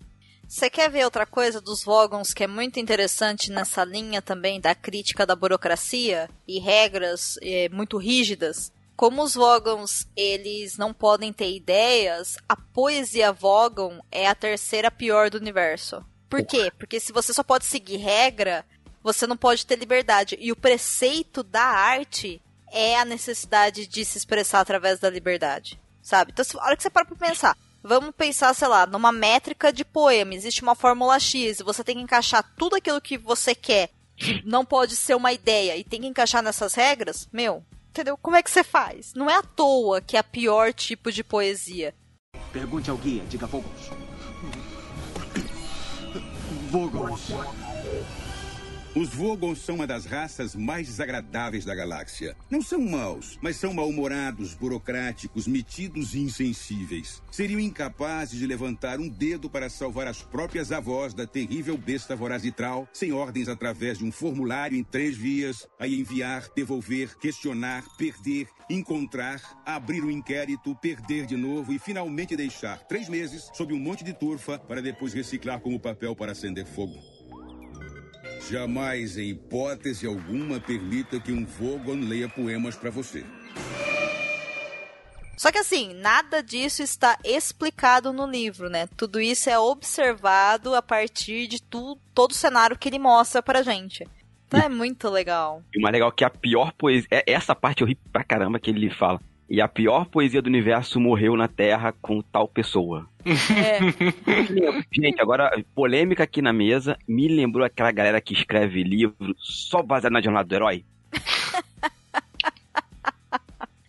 Você 0.49 0.69
quer 0.69 0.91
ver 0.91 1.05
outra 1.05 1.25
coisa 1.25 1.61
dos 1.61 1.83
Vogons 1.83 2.35
que 2.35 2.45
é 2.45 2.47
muito 2.47 2.79
interessante 2.79 3.51
nessa 3.51 3.85
linha 3.85 4.21
também 4.21 4.61
da 4.61 4.75
crítica 4.75 5.25
da 5.25 5.37
burocracia 5.37 6.29
e 6.47 6.59
regras 6.59 7.39
é, 7.41 7.69
muito 7.71 7.97
rígidas? 7.97 8.73
Como 8.95 9.23
os 9.23 9.35
Vogons 9.35 10.07
eles 10.15 10.77
não 10.77 10.93
podem 10.93 11.33
ter 11.33 11.51
ideias, 11.51 12.37
a 12.47 12.55
poesia 12.55 13.33
Vogon 13.33 14.01
é 14.11 14.29
a 14.29 14.35
terceira 14.35 14.91
pior 14.91 15.31
do 15.31 15.39
universo. 15.39 16.05
Por 16.33 16.47
quê? 16.47 16.73
Porque 16.79 16.99
se 16.99 17.13
você 17.13 17.35
só 17.35 17.43
pode 17.43 17.67
seguir 17.67 17.99
regra, 17.99 18.65
você 19.03 19.27
não 19.27 19.37
pode 19.37 19.67
ter 19.67 19.77
liberdade. 19.79 20.35
E 20.41 20.51
o 20.51 20.57
preceito 20.57 21.43
da 21.43 21.63
arte 21.63 22.41
é 22.73 22.99
a 22.99 23.05
necessidade 23.05 23.87
de 23.87 24.03
se 24.03 24.17
expressar 24.17 24.61
através 24.61 24.99
da 24.99 25.11
liberdade, 25.11 25.79
sabe? 26.01 26.33
Então, 26.33 26.43
a 26.59 26.65
hora 26.65 26.75
que 26.75 26.83
você 26.83 26.89
para 26.89 27.05
pra 27.05 27.15
pensar, 27.17 27.55
vamos 27.83 28.15
pensar, 28.17 28.55
sei 28.55 28.67
lá, 28.67 28.87
numa 28.87 29.13
métrica 29.13 29.71
de 29.71 29.85
poema, 29.85 30.35
existe 30.35 30.63
uma 30.63 30.75
fórmula 30.75 31.21
X, 31.21 31.59
você 31.59 31.85
tem 31.85 31.97
que 31.97 32.03
encaixar 32.03 32.43
tudo 32.57 32.77
aquilo 32.77 32.99
que 32.99 33.19
você 33.19 33.55
quer, 33.55 33.91
que 34.17 34.43
não 34.43 34.65
pode 34.65 34.97
ser 34.97 35.15
uma 35.15 35.35
ideia, 35.35 35.77
e 35.77 35.85
tem 35.85 36.01
que 36.01 36.07
encaixar 36.07 36.43
nessas 36.43 36.73
regras, 36.73 37.29
meu, 37.31 37.63
entendeu? 37.91 38.17
Como 38.17 38.37
é 38.37 38.43
que 38.43 38.51
você 38.51 38.65
faz? 38.65 39.13
Não 39.13 39.29
é 39.29 39.35
à 39.35 39.43
toa 39.43 40.01
que 40.01 40.17
é 40.17 40.21
a 40.21 40.25
pior 40.25 40.73
tipo 40.73 41.13
de 41.13 41.23
poesia. 41.23 41.95
Pergunte 42.55 42.89
ao 42.89 42.97
guia, 42.97 43.23
diga 43.29 43.47
Vogons. 43.47 44.02
Vogons. 46.73 47.72
Os 48.95 49.09
Vogons 49.09 49.59
são 49.63 49.77
uma 49.77 49.87
das 49.87 50.05
raças 50.05 50.55
mais 50.55 50.87
desagradáveis 50.87 51.65
da 51.65 51.75
galáxia. 51.75 52.37
Não 52.51 52.61
são 52.61 52.79
maus, 52.79 53.39
mas 53.41 53.57
são 53.57 53.73
mal-humorados, 53.73 54.53
burocráticos, 54.53 55.47
metidos 55.47 56.15
e 56.15 56.21
insensíveis. 56.21 57.23
Seriam 57.31 57.59
incapazes 57.59 58.39
de 58.39 58.47
levantar 58.47 59.01
um 59.01 59.09
dedo 59.09 59.49
para 59.49 59.71
salvar 59.71 60.07
as 60.07 60.21
próprias 60.21 60.71
avós 60.71 61.15
da 61.15 61.27
terrível 61.27 61.79
besta 61.79 62.15
vorazitral, 62.15 62.87
sem 62.93 63.13
ordens 63.13 63.49
através 63.49 63.97
de 63.97 64.05
um 64.05 64.13
formulário 64.13 64.77
em 64.77 64.85
três 64.85 65.17
vias, 65.17 65.67
a 65.81 65.89
enviar, 65.89 66.51
devolver, 66.55 67.17
questionar, 67.17 67.85
perder, 67.97 68.47
encontrar, 68.69 69.41
abrir 69.65 70.05
um 70.05 70.11
inquérito, 70.11 70.77
perder 70.77 71.25
de 71.25 71.37
novo 71.39 71.73
e 71.73 71.79
finalmente 71.79 72.37
deixar 72.37 72.81
três 72.81 73.09
meses 73.09 73.51
sob 73.55 73.73
um 73.73 73.81
monte 73.81 74.05
de 74.05 74.13
turfa 74.13 74.59
para 74.59 74.83
depois 74.83 75.15
reciclar 75.15 75.61
como 75.61 75.81
papel 75.81 76.15
para 76.15 76.33
acender 76.33 76.67
fogo. 76.67 77.12
Jamais, 78.51 79.17
em 79.17 79.29
hipótese 79.31 80.07
alguma, 80.07 80.61
permita 80.61 81.19
que 81.21 81.33
um 81.33 81.45
Vogon 81.47 82.01
leia 82.01 82.29
poemas 82.29 82.77
para 82.77 82.91
você. 82.91 83.25
Só 85.37 85.51
que 85.51 85.59
assim, 85.59 85.95
nada 85.95 86.43
disso 86.43 86.83
está 86.83 87.19
explicado 87.25 88.13
no 88.13 88.27
livro, 88.27 88.69
né? 88.69 88.87
Tudo 88.97 89.21
isso 89.21 89.49
é 89.49 89.59
observado 89.59 90.75
a 90.75 90.83
partir 90.83 91.47
de 91.47 91.61
tu, 91.63 91.99
todo 92.15 92.33
o 92.33 92.35
cenário 92.35 92.77
que 92.79 92.89
ele 92.89 92.99
mostra 92.99 93.43
pra 93.43 93.63
gente. 93.63 94.07
Então 94.47 94.61
é 94.61 94.69
muito 94.69 95.09
legal. 95.09 95.63
E 95.75 95.79
o 95.79 95.83
mais 95.83 95.93
legal 95.95 96.11
é 96.11 96.13
que 96.13 96.25
a 96.25 96.31
pior 96.31 96.73
poesia. 96.75 97.09
é- 97.11 97.33
Essa 97.33 97.55
parte 97.55 97.81
eu 97.81 97.87
ri 97.87 97.95
pra 98.13 98.23
caramba 98.23 98.61
que 98.61 98.71
ele 98.71 98.91
fala. 98.91 99.19
E 99.49 99.61
a 99.61 99.69
pior 99.69 100.07
poesia 100.07 100.41
do 100.41 100.47
universo 100.47 100.99
morreu 100.99 101.37
na 101.37 101.47
Terra 101.47 101.93
com 102.01 102.23
tal 102.23 102.49
pessoa. 102.49 103.07
Gente, 104.91 105.21
agora, 105.21 105.51
polêmica 105.75 106.25
aqui 106.25 106.41
na 106.41 106.53
mesa, 106.53 106.97
me 107.07 107.29
lembrou 107.29 107.65
aquela 107.65 107.93
galera 107.93 108.21
que 108.21 108.33
escreve 108.33 108.83
livro 108.83 109.35
só 109.39 109.83
baseado 109.83 110.13
na 110.13 110.23
jornada 110.23 110.49
do 110.49 110.55
herói. 110.55 110.85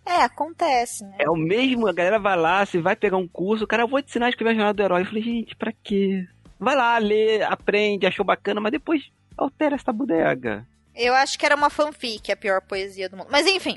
É, 0.06 0.22
acontece, 0.24 1.04
né? 1.04 1.16
É 1.18 1.30
o 1.30 1.36
mesmo, 1.36 1.88
a 1.88 1.93
galera 1.93 2.20
vai 2.20 2.38
lá, 2.38 2.64
você 2.66 2.80
vai 2.80 2.95
pegar 2.95 3.18
um 3.18 3.28
curso, 3.28 3.64
o 3.64 3.68
cara, 3.68 3.84
eu 3.84 3.88
vou 3.88 4.01
te 4.01 4.10
ensinar 4.10 4.28
a 4.28 4.30
escrever 4.30 4.51
a 4.51 4.54
jornada 4.54 4.74
do 4.74 4.84
herói. 4.84 5.01
Eu 5.01 5.06
falei, 5.06 5.24
gente, 5.24 5.56
pra 5.56 5.74
quê? 5.84 6.28
Vai 6.60 6.76
lá, 6.76 6.97
lê, 6.97 7.41
aprende, 7.41 8.06
achou 8.06 8.24
bacana, 8.24 8.62
mas 8.62 8.72
depois 8.72 9.10
altera 9.36 9.76
essa 9.76 9.91
bodega. 9.91 10.68
Eu 10.95 11.16
acho 11.16 11.39
que 11.39 11.45
era 11.45 11.56
uma 11.56 11.70
fanfic, 11.70 12.32
a 12.32 12.38
pior 12.38 12.62
poesia 12.62 13.10
do 13.10 13.18
mundo. 13.18 13.30
Mas 13.32 13.47
enfim. 13.47 13.76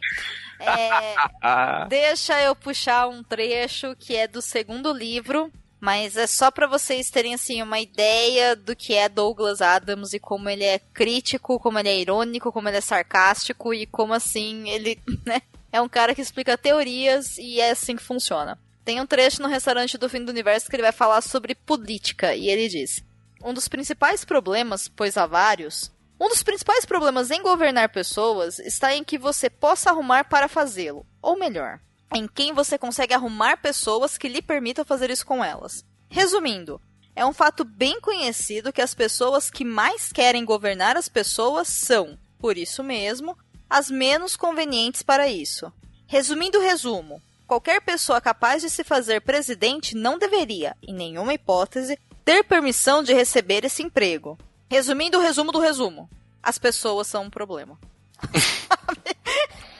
É, 0.61 1.15
deixa 1.89 2.41
eu 2.43 2.55
puxar 2.55 3.09
um 3.09 3.23
trecho 3.23 3.95
que 3.97 4.15
é 4.15 4.27
do 4.27 4.41
segundo 4.41 4.93
livro. 4.93 5.51
Mas 5.79 6.17
é 6.17 6.27
só 6.27 6.51
pra 6.51 6.67
vocês 6.67 7.11
terem 7.11 7.35
assim 7.35 7.63
uma 7.63 7.79
ideia 7.79 8.57
do 8.57 8.75
que 8.75 8.95
é 8.95 9.09
Douglas 9.09 9.61
Adams 9.61 10.15
e 10.15 10.19
como 10.19 10.49
ele 10.49 10.65
é 10.65 10.79
crítico, 10.79 11.61
como 11.61 11.79
ele 11.79 11.91
é 11.91 12.01
irônico, 12.01 12.51
como 12.51 12.69
ele 12.69 12.79
é 12.79 12.81
sarcástico 12.81 13.75
e 13.75 13.87
como 13.87 14.15
assim 14.15 14.69
ele, 14.71 14.99
né, 15.25 15.43
é 15.71 15.81
um 15.81 15.89
cara 15.89 16.15
que 16.15 16.23
explica 16.23 16.57
teorias 16.57 17.37
e 17.37 17.61
é 17.61 17.71
assim 17.71 17.95
que 17.95 18.03
funciona. 18.03 18.59
Tem 18.85 19.01
um 19.01 19.07
trecho 19.07 19.43
no 19.43 19.49
restaurante 19.49 19.99
do 19.99 20.09
fim 20.09 20.25
do 20.25 20.31
universo 20.31 20.69
que 20.69 20.77
ele 20.77 20.83
vai 20.83 20.93
falar 20.93 21.21
sobre 21.21 21.55
política 21.55 22.35
e 22.35 22.49
ele 22.49 22.69
diz: 22.69 23.05
"Um 23.45 23.53
dos 23.53 23.69
principais 23.69 24.25
problemas, 24.25 24.89
pois 24.89 25.17
há 25.17 25.27
vários, 25.27 25.93
um 26.19 26.29
dos 26.29 26.43
principais 26.43 26.85
problemas 26.85 27.31
em 27.31 27.43
governar 27.43 27.91
pessoas 27.91 28.59
está 28.59 28.95
em 28.95 29.05
que 29.05 29.19
você 29.19 29.51
possa 29.51 29.91
arrumar 29.91 30.25
para 30.25 30.49
fazê-lo, 30.49 31.07
ou 31.21 31.39
melhor, 31.39 31.79
em 32.15 32.27
quem 32.27 32.55
você 32.55 32.79
consegue 32.79 33.13
arrumar 33.13 33.59
pessoas 33.59 34.17
que 34.17 34.29
lhe 34.29 34.41
permitam 34.41 34.85
fazer 34.85 35.11
isso 35.11 35.27
com 35.27 35.45
elas. 35.45 35.85
Resumindo, 36.09 36.81
é 37.15 37.25
um 37.25 37.33
fato 37.33 37.65
bem 37.65 38.01
conhecido 38.01 38.73
que 38.73 38.81
as 38.81 38.95
pessoas 38.95 39.51
que 39.51 39.65
mais 39.65 40.11
querem 40.13 40.45
governar 40.45 40.97
as 40.97 41.09
pessoas 41.09 41.69
são, 41.69 42.19
por 42.39 42.57
isso 42.57 42.83
mesmo, 42.83 43.37
as 43.69 43.91
menos 43.91 44.37
convenientes 44.37 45.03
para 45.03 45.29
isso. 45.29 45.71
Resumindo 46.07 46.59
o 46.59 46.63
resumo, 46.63 47.21
qualquer 47.47 47.81
pessoa 47.83 48.21
capaz 48.21 48.63
de 48.63 48.71
se 48.71 48.85
fazer 48.85 49.21
presidente 49.21 49.95
não 49.95 50.19
deveria, 50.19 50.77
em 50.83 50.95
nenhuma 50.95 51.35
hipótese, 51.35 51.99
ter 52.25 52.45
permissão 52.45 53.03
de 53.03 53.13
receber 53.13 53.65
esse 53.65 53.83
emprego. 53.83 54.39
Resumindo 54.71 55.19
o 55.19 55.23
resumo 55.23 55.53
do 55.53 55.61
resumo, 55.61 56.09
as 56.43 56.59
pessoas 56.59 57.07
são 57.07 57.25
um 57.25 57.31
problema. 57.31 57.79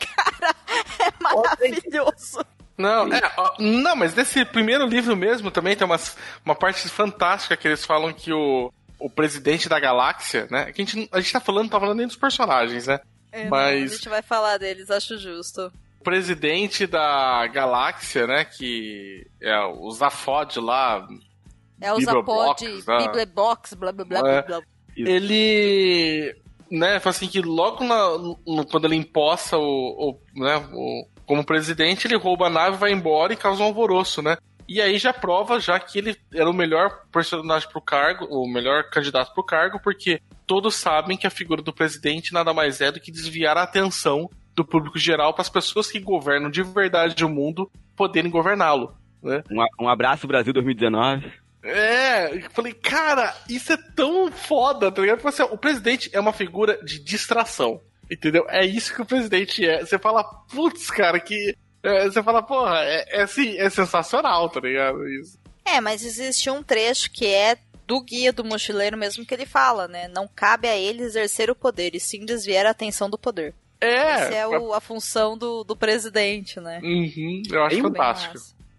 Cara, 0.01 0.55
é 1.01 1.13
maravilhoso. 1.23 2.45
Não, 2.79 3.13
é, 3.13 3.33
ó, 3.39 3.55
não, 3.59 3.97
mas 3.97 4.15
nesse 4.15 4.45
primeiro 4.45 4.87
livro 4.87 5.17
mesmo 5.17 5.51
também 5.51 5.75
tem 5.75 5.87
umas, 5.87 6.17
uma 6.45 6.55
parte 6.55 6.87
fantástica 6.89 7.57
que 7.57 7.67
eles 7.67 7.85
falam 7.87 8.13
que 8.13 8.33
o, 8.33 8.71
o 8.99 9.09
presidente 9.09 9.69
da 9.69 9.81
galáxia, 9.81 10.47
né? 10.51 10.71
Que 10.73 10.83
a 10.83 10.85
gente, 10.85 11.09
a 11.11 11.21
gente 11.21 11.33
tá 11.33 11.41
falando, 11.41 11.71
tá 11.71 11.81
falando 11.81 11.97
nem 11.99 12.07
dos 12.07 12.17
personagens, 12.17 12.87
né? 12.87 13.01
É, 13.33 13.41
não, 13.41 13.47
a 13.47 13.51
mas 13.51 13.93
gente 13.93 14.09
vai 14.11 14.21
falar 14.23 14.59
deles, 14.59 14.91
acho 14.91 15.17
justo. 15.19 15.73
o 16.01 16.05
presidente 16.05 16.87
da 16.87 17.47
galáxia, 17.47 18.27
né? 18.27 18.45
Que 18.45 19.27
é 19.41 19.59
o 19.65 19.91
Zafod 19.91 20.61
lá. 20.61 21.07
É 21.81 21.93
o 21.93 21.97
Bibliobox, 21.97 22.61
Zapod, 22.61 22.85
né? 22.87 23.07
Biblebox, 23.07 23.75
blá 23.75 23.93
blá 23.93 24.05
blá 24.05 24.19
É. 24.19 24.23
blá 24.43 24.43
blá. 24.43 24.63
Ele, 24.97 26.35
né, 26.71 26.99
fala 27.01 27.11
assim 27.15 27.29
que 27.29 27.41
logo 27.41 27.85
na- 27.85 28.19
no- 28.19 28.67
quando 28.71 28.87
ele 28.87 28.97
imposta 28.97 29.57
o, 29.59 29.63
o, 30.11 30.41
né, 30.41 30.57
o- 30.73 31.07
como 31.25 31.45
presidente, 31.45 32.07
ele 32.07 32.17
rouba 32.17 32.47
a 32.47 32.51
nave, 32.51 32.77
vai 32.77 32.93
embora 32.93 33.33
e 33.33 33.37
causa 33.37 33.63
um 33.63 33.67
alvoroço, 33.67 34.23
né? 34.23 34.37
E 34.69 34.81
aí 34.81 34.99
já 34.99 35.13
prova 35.13 35.61
já 35.61 35.79
que 35.79 35.99
ele 35.99 36.17
era 36.35 36.49
o 36.51 36.55
melhor 36.55 37.03
personagem 37.13 37.69
pro 37.69 37.81
cargo, 37.81 38.27
o 38.27 38.49
melhor 38.49 38.85
candidato 38.91 39.33
pro 39.33 39.45
cargo, 39.45 39.79
porque 39.83 40.21
todos 40.47 40.75
sabem 40.75 41.17
que 41.17 41.27
a 41.27 41.31
figura 41.31 41.63
do 41.63 41.73
presidente 41.73 42.33
nada 42.33 42.53
mais 42.53 42.81
é 42.81 42.91
do 42.91 43.01
que 43.01 43.13
desviar 43.13 43.57
a 43.57 43.63
atenção 43.63 44.29
do 44.57 44.65
público 44.65 44.99
geral 44.99 45.33
para 45.35 45.43
as 45.43 45.49
pessoas 45.49 45.91
que 45.91 46.01
governam 46.01 46.51
de 46.51 46.63
verdade 46.63 47.25
o 47.25 47.29
mundo 47.29 47.71
poderem 47.95 48.31
governá-lo, 48.31 48.93
né? 49.23 49.43
Um, 49.51 49.85
um 49.85 49.89
abraço, 49.89 50.27
Brasil 50.27 50.53
2019. 50.53 51.31
É, 51.69 52.35
eu 52.37 52.51
falei, 52.51 52.73
cara, 52.73 53.35
isso 53.49 53.73
é 53.73 53.77
tão 53.95 54.31
foda, 54.31 54.91
tá 54.93 55.01
ligado? 55.03 55.21
Porque, 55.21 55.43
assim, 55.43 55.53
o 55.53 55.59
presidente 55.59 56.11
é 56.13 56.21
uma 56.21 56.33
figura 56.33 56.79
de 56.85 56.99
distração, 56.99 57.81
entendeu? 58.11 58.45
É 58.49 58.65
isso 58.65 58.95
que 58.95 59.03
o 59.03 59.07
presidente 59.07 59.67
é. 59.69 59.85
Você 59.85 59.99
fala, 59.99 60.23
putz, 60.25 60.91
cara, 60.91 61.19
que. 61.21 61.55
é, 61.83 62.05
você 62.05 62.23
fala, 62.23 62.43
porra, 62.43 62.81
é, 62.85 63.19
é, 63.19 63.23
assim, 63.23 63.57
é 63.59 63.69
sensacional, 63.71 64.49
tá 64.49 64.61
ligado? 64.61 65.07
Isso. 65.09 65.39
É, 65.65 65.81
mas 65.81 66.05
existe 66.05 66.49
um 66.49 66.63
trecho 66.63 67.11
que 67.11 67.27
é 67.27 67.57
do 67.87 68.01
guia 68.01 68.33
do 68.33 68.45
mochileiro 68.45 68.97
mesmo 68.97 69.25
que 69.25 69.33
ele 69.35 69.47
fala, 69.47 69.87
né? 69.89 70.09
Não 70.09 70.29
cabe 70.29 70.69
a 70.69 70.77
ele 70.77 71.03
exercer 71.03 71.51
o 71.51 71.55
poder, 71.55 71.95
e 71.95 72.01
sim 72.01 72.25
desviar 72.25 72.67
a 72.67 72.71
atenção 72.71 73.09
do 73.11 73.19
poder. 73.19 73.55
É. 73.81 73.95
Essa 73.95 74.35
é 74.35 74.47
o- 74.49 74.73
a 74.73 74.81
função 74.81 75.37
do, 75.37 75.63
do 75.63 75.77
presidente, 75.77 76.59
né? 76.61 76.81
Uhum, 76.83 77.43
eu 77.51 77.63
acho 77.65 77.75
Bem 77.77 77.83
fantástico. 77.83 78.35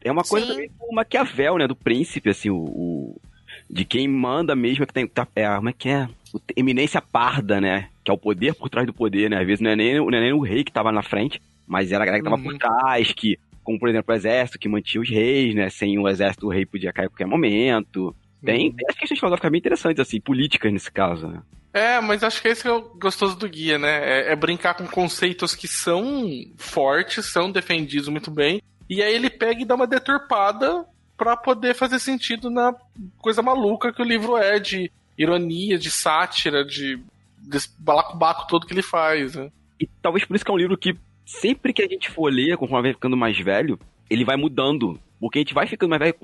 É 0.07 0.11
uma 0.11 0.23
coisa 0.23 0.45
Sim. 0.45 0.51
também 0.53 0.69
do 0.69 0.95
Maquiavel, 0.95 1.57
né? 1.57 1.67
Do 1.67 1.75
príncipe, 1.75 2.29
assim, 2.29 2.49
o. 2.49 2.57
o- 2.57 3.21
de 3.69 3.83
quem 3.83 4.07
manda 4.07 4.55
mesmo, 4.55 4.83
é 4.83 4.87
que 4.87 4.93
tem. 4.93 5.05
Tá, 5.07 5.27
é, 5.35 5.47
como 5.55 5.69
é 5.69 5.73
que 5.73 5.89
é? 5.89 6.07
O- 6.33 6.39
Eminência 6.55 7.01
parda, 7.01 7.59
né? 7.59 7.89
Que 8.03 8.09
é 8.09 8.13
o 8.13 8.17
poder 8.17 8.53
por 8.55 8.69
trás 8.69 8.87
do 8.87 8.93
poder, 8.93 9.29
né? 9.29 9.39
Às 9.39 9.45
vezes 9.45 9.59
não 9.61 9.69
é 9.71 9.75
nem, 9.75 9.95
não 9.97 10.07
é 10.09 10.21
nem 10.21 10.33
o 10.33 10.39
rei 10.41 10.63
que 10.63 10.71
tava 10.71 10.91
na 10.91 11.03
frente, 11.03 11.41
mas 11.67 11.91
era 11.91 12.03
a 12.03 12.05
galera 12.05 12.23
que 12.23 12.29
tava 12.29 12.41
Uhum. 12.41 12.49
por 12.51 12.57
trás, 12.57 13.11
que. 13.11 13.37
Como, 13.63 13.77
por 13.77 13.89
exemplo, 13.89 14.13
o 14.13 14.15
exército 14.17 14.57
que 14.57 14.69
mantinha 14.69 15.01
os 15.01 15.09
reis, 15.09 15.53
né? 15.53 15.69
Sem 15.69 15.99
o 15.99 16.07
exército, 16.07 16.47
o 16.47 16.49
rei 16.49 16.65
podia 16.65 16.93
cair 16.93 17.07
a 17.07 17.09
qualquer 17.09 17.27
momento. 17.27 18.15
Tem, 18.45 18.71
tem 18.71 18.85
as 18.89 18.95
questões 18.95 19.19
filosóficas 19.19 19.51
bem 19.51 19.59
interessantes, 19.59 19.99
assim, 19.99 20.21
políticas 20.21 20.71
nesse 20.71 20.89
caso, 20.89 21.27
né? 21.27 21.41
É, 21.73 21.99
mas 21.99 22.23
acho 22.23 22.41
que 22.41 22.47
esse 22.47 22.61
que 22.61 22.67
é 22.69 22.71
o 22.71 22.81
gostoso 22.97 23.37
do 23.37 23.49
guia, 23.49 23.77
né? 23.77 23.89
É, 24.21 24.31
é 24.31 24.35
brincar 24.37 24.73
com 24.75 24.87
conceitos 24.87 25.53
que 25.53 25.67
são 25.67 26.29
fortes, 26.55 27.25
são 27.25 27.51
defendidos 27.51 28.07
muito 28.07 28.31
bem, 28.31 28.61
e 28.89 29.01
aí 29.01 29.13
ele 29.13 29.29
pega 29.29 29.61
e 29.61 29.65
dá 29.65 29.75
uma 29.75 29.87
deturpada 29.87 30.85
pra 31.17 31.35
poder 31.35 31.73
fazer 31.75 31.99
sentido 31.99 32.49
na 32.49 32.75
coisa 33.19 33.41
maluca 33.41 33.91
que 33.91 34.01
o 34.01 34.05
livro 34.05 34.37
é, 34.37 34.59
de 34.59 34.91
ironia, 35.17 35.77
de 35.77 35.89
sátira, 35.89 36.63
de 36.63 36.99
desse 37.37 37.69
balacobaco 37.79 38.47
todo 38.47 38.65
que 38.67 38.73
ele 38.73 38.81
faz, 38.81 39.35
né? 39.35 39.49
E 39.79 39.87
talvez 40.01 40.25
por 40.25 40.35
isso 40.35 40.43
que 40.45 40.51
é 40.51 40.53
um 40.53 40.57
livro 40.57 40.77
que 40.77 40.95
sempre 41.25 41.73
que 41.73 41.81
a 41.81 41.87
gente 41.87 42.09
for 42.11 42.31
ler, 42.31 42.57
conforme 42.57 42.83
vai 42.89 42.93
ficando 42.93 43.15
mais 43.17 43.37
velho, 43.39 43.79
ele 44.09 44.25
vai 44.25 44.35
mudando. 44.37 44.99
Porque 45.19 45.39
a 45.39 45.41
gente 45.41 45.53
vai 45.53 45.65
ficando 45.67 45.89
mais 45.89 45.99
velho. 45.99 46.15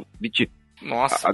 Nossa. 0.82 1.30
a- 1.30 1.32
a 1.32 1.34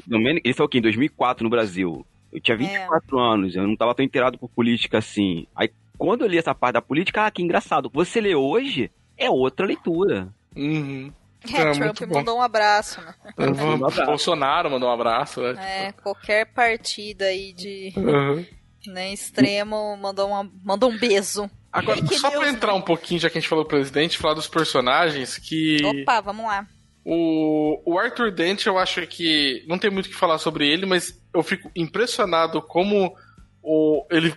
saiu 0.54 0.66
o 0.66 0.70
quê? 0.70 0.78
Em 0.78 0.82
2004 0.82 1.44
no 1.44 1.50
Brasil. 1.50 2.06
Eu 2.32 2.40
tinha 2.40 2.56
24 2.56 3.20
anos, 3.20 3.56
eu 3.56 3.68
não 3.68 3.76
tava 3.76 3.96
tão 3.96 4.06
inteirado 4.06 4.38
por 4.38 4.50
política 4.50 5.00
assim. 5.00 5.48
Aí 5.56 5.70
quando 5.98 6.22
eu 6.22 6.28
li 6.28 6.38
essa 6.38 6.54
parte 6.56 6.76
da 6.76 6.82
política, 6.82 7.26
ah, 7.26 7.32
que 7.32 7.42
engraçado. 7.42 7.90
Você 7.94 8.22
lê 8.22 8.36
hoje, 8.36 8.90
é 9.18 9.30
outra 9.30 9.66
leitura. 9.66 10.30
Uhum. 10.56 11.12
É, 11.54 11.62
É, 11.62 11.72
Trump 11.72 12.02
mandou 12.12 12.38
um 12.38 12.42
abraço, 12.42 13.00
né? 13.02 13.14
Uhum. 13.38 14.06
Bolsonaro 14.06 14.70
mandou 14.70 14.90
um 14.90 14.94
abraço, 14.94 15.42
né? 15.42 15.88
É, 15.88 15.92
qualquer 15.94 16.46
partida 16.48 17.26
aí 17.26 17.54
de 17.54 17.94
Uhum. 17.96 18.46
né, 18.88 19.14
extremo 19.14 19.96
mandou, 19.98 20.28
uma, 20.28 20.50
mandou 20.64 20.90
um 20.90 20.98
beijo. 20.98 21.50
Agora, 21.72 22.02
Que 22.02 22.18
só 22.18 22.30
Deus, 22.30 22.42
pra 22.42 22.50
entrar 22.50 22.74
um 22.74 22.82
pouquinho, 22.82 23.20
já 23.20 23.30
que 23.30 23.38
a 23.38 23.42
gente 23.42 23.50
falou 23.50 23.64
do 23.64 23.68
presidente, 23.70 24.18
falar 24.18 24.34
dos 24.34 24.48
personagens, 24.48 25.38
que 25.38 25.78
Opa, 25.86 26.20
vamos 26.22 26.46
lá. 26.46 26.66
O, 27.06 27.82
o 27.86 27.98
Arthur 27.98 28.32
Dent, 28.32 28.66
eu 28.66 28.78
acho 28.78 29.06
que 29.08 29.64
não 29.68 29.78
tem 29.80 29.90
muito 29.90 30.08
o 30.08 30.10
que 30.10 30.16
falar 30.16 30.38
sobre 30.40 30.68
ele, 30.68 30.86
mas 30.86 31.18
eu 31.34 31.42
fico 31.42 31.72
impressionado 31.76 32.62
como 32.62 33.16
o, 33.64 34.06
ele, 34.12 34.34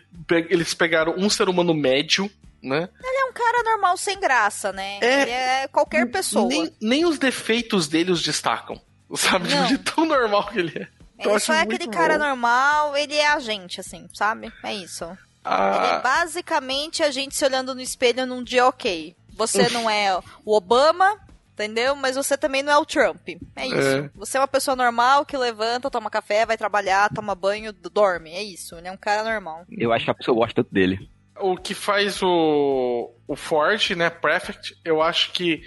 eles 0.51 0.73
pegaram 0.75 1.15
um 1.17 1.29
ser 1.29 1.49
humano 1.49 1.75
médio, 1.75 2.31
né? 2.63 2.89
Ele 3.03 3.17
é 3.19 3.25
um 3.25 3.33
cara 3.33 3.63
normal 3.65 3.97
sem 3.97 4.19
graça, 4.21 4.73
né? 4.73 4.99
Ele 5.03 5.31
é 5.31 5.69
qualquer 5.69 6.11
pessoa. 6.11 6.47
Nem, 6.49 6.73
nem 6.81 7.05
os 7.05 7.19
defeitos 7.19 7.89
dele 7.89 8.13
os 8.13 8.23
destacam, 8.23 8.81
sabe? 9.17 9.49
Não. 9.55 9.67
De 9.67 9.79
tão 9.79 10.05
normal 10.05 10.47
que 10.49 10.59
ele 10.59 10.79
é. 10.79 10.89
Então, 11.19 11.33
Ele 11.33 11.41
só 11.41 11.53
é 11.55 11.61
aquele 11.61 11.87
cara 11.87 12.19
bom. 12.19 12.25
normal, 12.25 12.97
ele 12.97 13.15
é 13.15 13.29
a 13.29 13.39
gente, 13.39 13.79
assim, 13.81 14.09
sabe? 14.13 14.53
É 14.65 14.75
isso. 14.75 15.05
Ele 15.05 15.17
Ah, 15.45 15.99
é 15.99 16.03
basicamente 16.03 17.03
a 17.03 17.11
gente 17.13 17.35
se 17.37 17.45
olhando 17.45 17.75
no 17.75 17.81
espelho 17.81 18.27
num 18.27 18.43
dia 18.43 18.67
ok. 18.67 19.15
Você 19.37 19.69
não 19.71 19.89
é 19.89 20.17
o 20.45 20.57
Obama, 20.57 21.17
entendeu? 21.53 21.95
Mas 21.95 22.17
você 22.17 22.37
também 22.37 22.63
não 22.63 22.73
é 22.73 22.77
o 22.77 22.85
Trump. 22.85 23.21
É 23.55 23.67
isso. 23.67 23.77
É. 23.99 24.11
Você 24.17 24.37
é 24.37 24.41
uma 24.41 24.49
pessoa 24.49 24.75
normal 24.77 25.25
que 25.25 25.37
levanta, 25.37 25.91
toma 25.91 26.11
café, 26.11 26.45
vai 26.45 26.57
trabalhar, 26.57 27.09
toma 27.15 27.35
banho, 27.37 27.73
dorme. 27.73 28.31
É 28.33 28.43
isso. 28.43 28.77
Ele 28.77 28.89
é 28.89 28.93
um 28.93 28.97
cara 28.97 29.23
normal. 29.23 29.65
Eu 29.71 29.93
acho 29.93 30.05
que 30.05 30.11
a 30.11 30.15
pessoa 30.15 30.35
gosta 30.37 30.55
tanto 30.63 30.75
dele. 30.75 31.09
O 31.41 31.57
que 31.57 31.75
faz 31.75 32.23
o, 32.23 33.11
o 33.27 33.37
Ford, 33.37 33.91
né, 33.91 34.11
Prefect, 34.11 34.77
eu 34.85 35.03
acho 35.03 35.33
que 35.33 35.63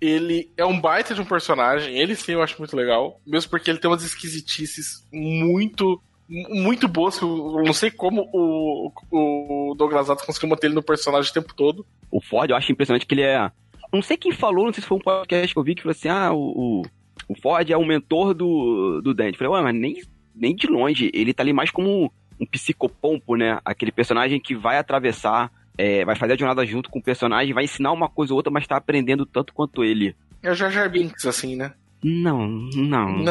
ele 0.00 0.50
é 0.56 0.64
um 0.64 0.80
baita 0.80 1.14
de 1.14 1.20
um 1.20 1.24
personagem. 1.24 1.98
Ele 1.98 2.16
sim 2.16 2.32
eu 2.32 2.42
acho 2.42 2.58
muito 2.58 2.74
legal. 2.74 3.20
Mesmo 3.26 3.50
porque 3.50 3.70
ele 3.70 3.78
tem 3.78 3.90
umas 3.90 4.02
esquisitices 4.02 5.06
muito. 5.12 6.00
Muito 6.28 6.86
boas, 6.86 7.18
que 7.18 7.24
eu 7.24 7.60
não 7.64 7.72
sei 7.72 7.90
como 7.90 8.30
o, 8.32 8.92
o 9.10 9.74
Douglas 9.74 10.08
Adams 10.08 10.24
conseguiu 10.24 10.48
manter 10.48 10.68
ele 10.68 10.76
no 10.76 10.82
personagem 10.82 11.28
o 11.28 11.34
tempo 11.34 11.52
todo. 11.52 11.84
O 12.08 12.20
Ford, 12.20 12.48
eu 12.48 12.56
acho 12.56 12.70
impressionante 12.70 13.04
que 13.04 13.14
ele 13.14 13.22
é. 13.22 13.50
Não 13.92 14.00
sei 14.00 14.16
quem 14.16 14.30
falou, 14.30 14.66
não 14.66 14.72
sei 14.72 14.80
se 14.80 14.86
foi 14.86 14.98
um 14.98 15.00
podcast 15.00 15.52
que 15.52 15.58
eu 15.58 15.64
vi 15.64 15.74
que 15.74 15.82
falou 15.82 15.90
assim: 15.90 16.08
ah, 16.08 16.32
o, 16.32 16.38
o, 16.38 16.82
o 17.30 17.34
Ford 17.34 17.68
é 17.68 17.76
o 17.76 17.84
mentor 17.84 18.32
do, 18.32 19.00
do 19.02 19.12
Dante. 19.12 19.32
Eu 19.32 19.38
falei, 19.38 19.54
ué, 19.54 19.62
mas 19.62 19.74
nem, 19.74 20.02
nem 20.32 20.54
de 20.54 20.68
longe. 20.68 21.10
Ele 21.12 21.34
tá 21.34 21.42
ali 21.42 21.52
mais 21.52 21.72
como 21.72 22.12
um 22.40 22.46
psicopompo, 22.46 23.36
né? 23.36 23.60
Aquele 23.64 23.92
personagem 23.92 24.40
que 24.40 24.56
vai 24.56 24.78
atravessar, 24.78 25.52
é, 25.76 26.04
vai 26.04 26.16
fazer 26.16 26.32
a 26.32 26.36
jornada 26.36 26.64
junto 26.64 26.88
com 26.88 26.98
o 26.98 27.02
personagem, 27.02 27.52
vai 27.52 27.64
ensinar 27.64 27.92
uma 27.92 28.08
coisa 28.08 28.32
ou 28.32 28.38
outra, 28.38 28.50
mas 28.50 28.66
tá 28.66 28.76
aprendendo 28.76 29.26
tanto 29.26 29.52
quanto 29.52 29.84
ele. 29.84 30.16
É 30.42 30.50
o 30.50 30.54
Jar 30.54 30.70
Jar 30.70 30.90
Binks, 30.90 31.26
assim, 31.26 31.54
né? 31.54 31.74
Não, 32.02 32.48
não. 32.48 33.18
Não. 33.18 33.24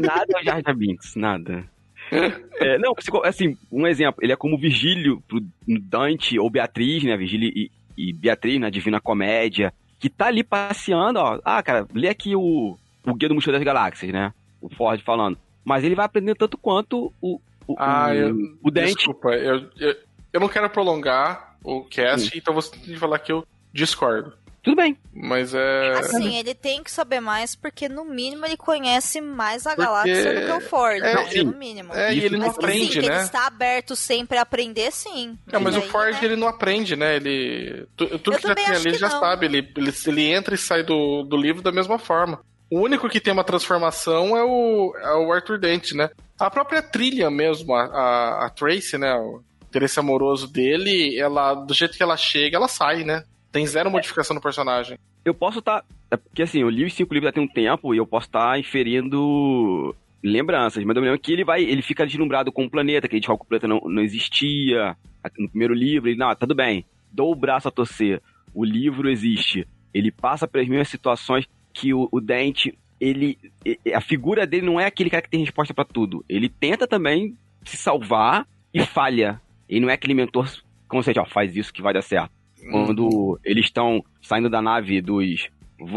Nada 0.00 0.26
é 0.34 0.40
o 0.40 0.44
Jar 0.44 0.62
Jar 0.64 0.74
Binks, 0.74 1.14
nada. 1.14 1.64
É, 2.58 2.78
não, 2.78 2.94
assim, 3.24 3.58
um 3.70 3.84
exemplo, 3.84 4.22
ele 4.22 4.32
é 4.32 4.36
como 4.36 4.56
Virgílio 4.56 5.20
pro 5.26 5.44
Dante 5.66 6.38
ou 6.38 6.48
Beatriz, 6.48 7.02
né? 7.02 7.16
Virgílio 7.16 7.50
e, 7.54 7.70
e 7.98 8.12
Beatriz 8.12 8.60
na 8.60 8.70
Divina 8.70 9.00
Comédia, 9.00 9.74
que 9.98 10.08
tá 10.08 10.26
ali 10.26 10.44
passeando, 10.44 11.18
ó. 11.18 11.40
Ah, 11.44 11.62
cara, 11.62 11.86
lê 11.92 12.08
aqui 12.08 12.36
o, 12.36 12.78
o 13.04 13.14
Guia 13.14 13.28
do 13.28 13.34
Mochileiro 13.34 13.62
das 13.62 13.66
Galáxias, 13.74 14.12
né? 14.12 14.32
O 14.60 14.68
Ford 14.74 15.02
falando. 15.02 15.36
Mas 15.64 15.82
ele 15.82 15.96
vai 15.96 16.06
aprender 16.06 16.36
tanto 16.36 16.56
quanto 16.56 17.12
o, 17.20 17.40
o, 17.66 17.74
Ah, 17.78 18.08
o, 18.10 18.14
eu, 18.14 18.36
o 18.62 18.70
Dante. 18.70 18.94
Desculpa, 18.94 19.30
eu, 19.34 19.68
eu, 19.78 19.94
eu 20.32 20.40
não 20.40 20.48
quero 20.48 20.68
prolongar 20.70 21.56
o 21.62 21.82
cast, 21.84 22.36
então 22.36 22.54
você 22.54 22.70
tem 22.70 22.80
que 22.80 22.96
falar 22.98 23.18
que 23.18 23.32
eu 23.32 23.46
discordo. 23.72 24.32
Tudo 24.62 24.76
bem. 24.76 24.98
Mas 25.14 25.54
é. 25.54 25.92
Assim, 25.98 26.36
ele 26.36 26.52
tem 26.52 26.82
que 26.82 26.90
saber 26.90 27.20
mais, 27.20 27.54
porque 27.54 27.88
no 27.88 28.04
mínimo 28.04 28.44
ele 28.44 28.56
conhece 28.56 29.20
mais 29.20 29.64
a 29.64 29.76
galáxia 29.76 30.34
do 30.40 30.44
que 30.44 30.52
o 30.52 30.60
Ford, 30.60 30.96
é, 31.00 31.14
né? 31.14 31.30
sim. 31.30 31.44
No 31.44 31.56
mínimo. 31.56 31.94
É, 31.94 32.12
e 32.12 32.24
ele 32.24 32.36
não 32.36 32.48
Mas 32.48 32.58
que 32.58 32.64
aprende, 32.64 32.86
sim, 32.94 33.00
que 33.00 33.08
né? 33.08 33.14
ele 33.14 33.22
está 33.24 33.46
aberto 33.46 33.94
sempre 33.94 34.38
a 34.38 34.42
aprender, 34.42 34.90
sim. 34.90 35.38
Não, 35.52 35.60
mas 35.60 35.76
E 35.76 35.78
o 35.78 35.82
aí, 35.82 35.88
Ford 35.88 36.12
né? 36.14 36.18
ele 36.24 36.34
não 36.34 36.48
aprende, 36.48 36.96
né? 36.96 37.14
Ele. 37.14 37.86
tu- 37.96 38.18
Tudo 38.18 38.38
que 38.38 38.48
já 38.48 38.54
tem 38.56 38.66
ali 38.66 38.88
ele 38.88 38.98
já 38.98 39.08
não. 39.08 39.20
sabe. 39.20 39.46
Ele, 39.46 39.58
ele, 39.76 39.92
ele 40.04 40.26
entra 40.32 40.56
e 40.56 40.58
sai 40.58 40.82
do, 40.82 41.22
do 41.22 41.36
livro 41.36 41.62
da 41.62 41.70
mesma 41.70 41.96
forma. 41.96 42.40
O 42.68 42.80
único 42.80 43.08
que 43.08 43.20
tem 43.20 43.32
uma 43.32 43.44
transformação 43.44 44.36
é 44.36 44.42
o, 44.42 44.92
é 44.98 45.14
o 45.14 45.32
Arthur 45.32 45.58
Dent, 45.60 45.92
né? 45.92 46.10
A 46.38 46.50
própria 46.50 46.82
trilha 46.82 47.30
mesmo, 47.30 47.74
a, 47.74 47.84
a, 47.84 48.46
a 48.46 48.50
Tracy, 48.50 48.98
né? 48.98 49.14
O 49.14 49.42
interesse 49.68 49.98
amoroso 49.98 50.50
dele, 50.50 51.18
ela, 51.18 51.54
do 51.54 51.74
jeito 51.74 51.96
que 51.96 52.02
ela 52.02 52.16
chega, 52.16 52.56
ela 52.56 52.68
sai, 52.68 53.04
né? 53.04 53.24
Tem 53.50 53.66
zero 53.66 53.90
modificação 53.90 54.34
no 54.34 54.40
personagem. 54.40 54.98
Eu 55.24 55.34
posso 55.34 55.58
estar. 55.58 55.84
é 56.10 56.16
porque 56.16 56.42
assim, 56.42 56.60
eu 56.60 56.68
li 56.68 56.84
os 56.84 56.94
cinco 56.94 57.12
livros 57.12 57.28
já 57.28 57.32
tem 57.32 57.42
um 57.42 57.48
tempo 57.48 57.94
e 57.94 57.98
eu 57.98 58.06
posso 58.06 58.26
estar 58.26 58.58
inferindo 58.58 59.94
lembranças, 60.22 60.84
mas 60.84 60.96
eu 60.96 61.02
me 61.02 61.08
lembro 61.08 61.22
que 61.22 61.32
ele 61.32 61.44
vai. 61.44 61.62
Ele 61.62 61.82
fica 61.82 62.06
deslumbrado 62.06 62.52
com 62.52 62.64
o 62.64 62.70
planeta, 62.70 63.08
que 63.08 63.14
a 63.14 63.18
gente 63.18 63.26
fala 63.26 63.38
que 63.38 63.44
o 63.44 63.48
planeta 63.48 63.68
não, 63.68 63.80
não 63.86 64.02
existia. 64.02 64.96
No 65.38 65.48
primeiro 65.48 65.74
livro, 65.74 66.08
ele, 66.08 66.18
não, 66.18 66.34
tudo 66.36 66.54
bem, 66.54 66.84
dou 67.10 67.32
o 67.32 67.34
braço 67.34 67.66
a 67.66 67.72
torcer. 67.72 68.22
O 68.54 68.64
livro 68.64 69.10
existe. 69.10 69.66
Ele 69.92 70.12
passa 70.12 70.46
pelas 70.46 70.68
mesmas 70.68 70.88
situações 70.88 71.46
que 71.72 71.92
o, 71.92 72.08
o 72.12 72.20
Dente. 72.20 72.78
Ele. 73.00 73.38
e- 73.64 73.78
A 73.92 74.00
figura 74.00 74.46
dele 74.46 74.66
não 74.66 74.80
é 74.80 74.86
aquele 74.86 75.10
cara 75.10 75.22
que 75.22 75.30
tem 75.30 75.40
resposta 75.40 75.74
pra 75.74 75.84
tudo. 75.84 76.24
Ele 76.28 76.48
tenta 76.48 76.86
também 76.86 77.36
se 77.64 77.76
salvar 77.76 78.46
e 78.72 78.84
falha. 78.84 79.40
Ele 79.68 79.80
não 79.80 79.90
é 79.90 79.94
aquele 79.94 80.14
mentor 80.14 80.48
consciente, 80.88 81.18
ó, 81.18 81.24
faz 81.24 81.56
isso 81.56 81.72
que 81.72 81.82
vai 81.82 81.92
dar 81.92 82.02
certo. 82.02 82.30
Quando 82.70 83.38
eles 83.44 83.66
estão 83.66 84.02
saindo 84.20 84.48
da 84.50 84.60
nave 84.62 85.00
dos 85.00 85.48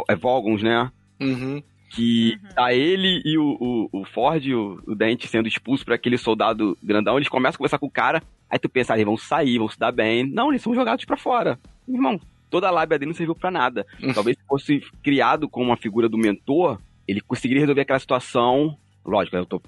é, 0.08 0.16
Vogons, 0.16 0.62
né? 0.62 0.92
Uhum. 1.20 1.64
Que 1.92 2.38
tá 2.54 2.72
ele 2.74 3.22
e 3.26 3.38
o, 3.38 3.58
o, 3.92 4.02
o 4.02 4.06
Ford, 4.06 4.46
o, 4.48 4.80
o 4.86 4.94
Dente, 4.94 5.28
sendo 5.28 5.48
expulso 5.48 5.84
por 5.84 5.94
aquele 5.94 6.18
soldado 6.18 6.78
grandão. 6.84 7.18
Eles 7.18 7.28
começam 7.30 7.56
a 7.56 7.58
conversar 7.58 7.80
com 7.80 7.88
o 7.88 7.92
cara. 7.92 8.22
Aí 8.50 8.60
tu 8.60 8.70
pensa, 8.70 8.94
ah, 8.94 8.98
eles 8.98 9.06
vão 9.06 9.18
sair, 9.18 9.58
vão 9.58 9.68
se 9.70 9.80
dar 9.80 9.92
bem. 9.92 10.24
Não, 10.30 10.50
eles 10.52 10.62
são 10.62 10.76
jogados 10.76 11.06
pra 11.06 11.18
fora. 11.18 11.58
Irmão, 11.88 12.20
toda 12.50 12.68
a 12.68 12.72
lábia 12.72 13.00
dele 13.00 13.10
não 13.10 13.16
serviu 13.16 13.34
pra 13.36 13.50
nada. 13.50 13.86
Talvez 14.14 14.38
se 14.38 14.44
fosse 14.48 14.82
criado 15.02 15.50
como 15.50 15.68
uma 15.68 15.78
figura 15.78 16.08
do 16.08 16.18
mentor, 16.18 16.80
ele 17.10 17.22
conseguiria 17.22 17.62
resolver 17.62 17.82
aquela 17.82 18.00
situação. 18.00 18.78
Lógico, 19.04 19.36
eu 19.36 19.46
tô 19.46 19.62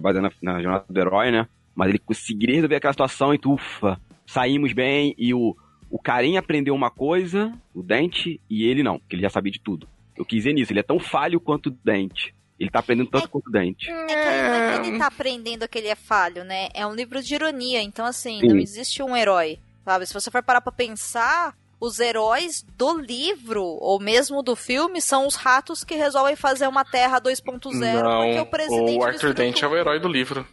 baseando 0.00 0.30
na, 0.42 0.52
na 0.54 0.62
jornada 0.62 0.84
do 0.88 1.00
herói, 1.00 1.30
né? 1.30 1.46
Mas 1.74 1.90
ele 1.90 1.98
conseguiria 1.98 2.56
resolver 2.56 2.76
aquela 2.76 2.92
situação 2.92 3.32
e 3.32 3.38
tu, 3.38 3.52
ufa, 3.52 4.00
saímos 4.26 4.72
bem 4.72 5.14
e 5.16 5.32
o, 5.32 5.56
o 5.88 5.98
carinha 5.98 6.40
aprendeu 6.40 6.74
uma 6.74 6.90
coisa, 6.90 7.52
o 7.72 7.82
Dente, 7.82 8.40
e 8.50 8.64
ele 8.64 8.82
não, 8.82 8.98
porque 8.98 9.14
ele 9.14 9.22
já 9.22 9.30
sabia 9.30 9.52
de 9.52 9.60
tudo. 9.60 9.88
Eu 10.16 10.24
quis 10.24 10.38
dizer 10.38 10.52
nisso, 10.52 10.72
ele 10.72 10.80
é 10.80 10.82
tão 10.82 10.98
falho 10.98 11.38
quanto 11.38 11.68
o 11.68 11.76
Dente. 11.84 12.34
Ele 12.58 12.70
tá 12.70 12.80
aprendendo 12.80 13.08
tanto 13.08 13.28
quanto 13.28 13.46
o 13.46 13.52
Dente. 13.52 13.88
É 13.88 14.06
que 14.06 14.14
não 14.14 14.74
é 14.74 14.80
que 14.80 14.88
ele 14.88 14.98
tá 14.98 15.06
aprendendo 15.06 15.68
que 15.68 15.78
ele 15.78 15.86
é 15.86 15.94
falho, 15.94 16.42
né? 16.42 16.68
É 16.74 16.84
um 16.84 16.94
livro 16.94 17.22
de 17.22 17.34
ironia, 17.36 17.80
então 17.80 18.04
assim, 18.04 18.40
Sim. 18.40 18.48
não 18.48 18.56
existe 18.56 19.00
um 19.00 19.16
herói, 19.16 19.60
sabe? 19.84 20.04
Se 20.06 20.12
você 20.12 20.28
for 20.28 20.42
parar 20.42 20.60
pra 20.60 20.72
pensar, 20.72 21.54
os 21.80 22.00
heróis 22.00 22.64
do 22.76 22.98
livro, 22.98 23.62
ou 23.62 24.00
mesmo 24.00 24.42
do 24.42 24.56
filme, 24.56 25.00
são 25.00 25.26
os 25.26 25.36
ratos 25.36 25.84
que 25.84 25.94
resolvem 25.94 26.34
fazer 26.36 26.66
uma 26.66 26.84
Terra 26.84 27.20
2.0 27.20 27.42
porque 27.42 27.74
Não, 27.76 28.42
o 28.42 28.46
presidente 28.46 28.98
o 28.98 29.04
Arthur 29.04 29.34
Dent 29.34 29.62
é 29.62 29.66
o 29.66 29.76
herói 29.76 30.00
do 30.00 30.08
livro. 30.08 30.46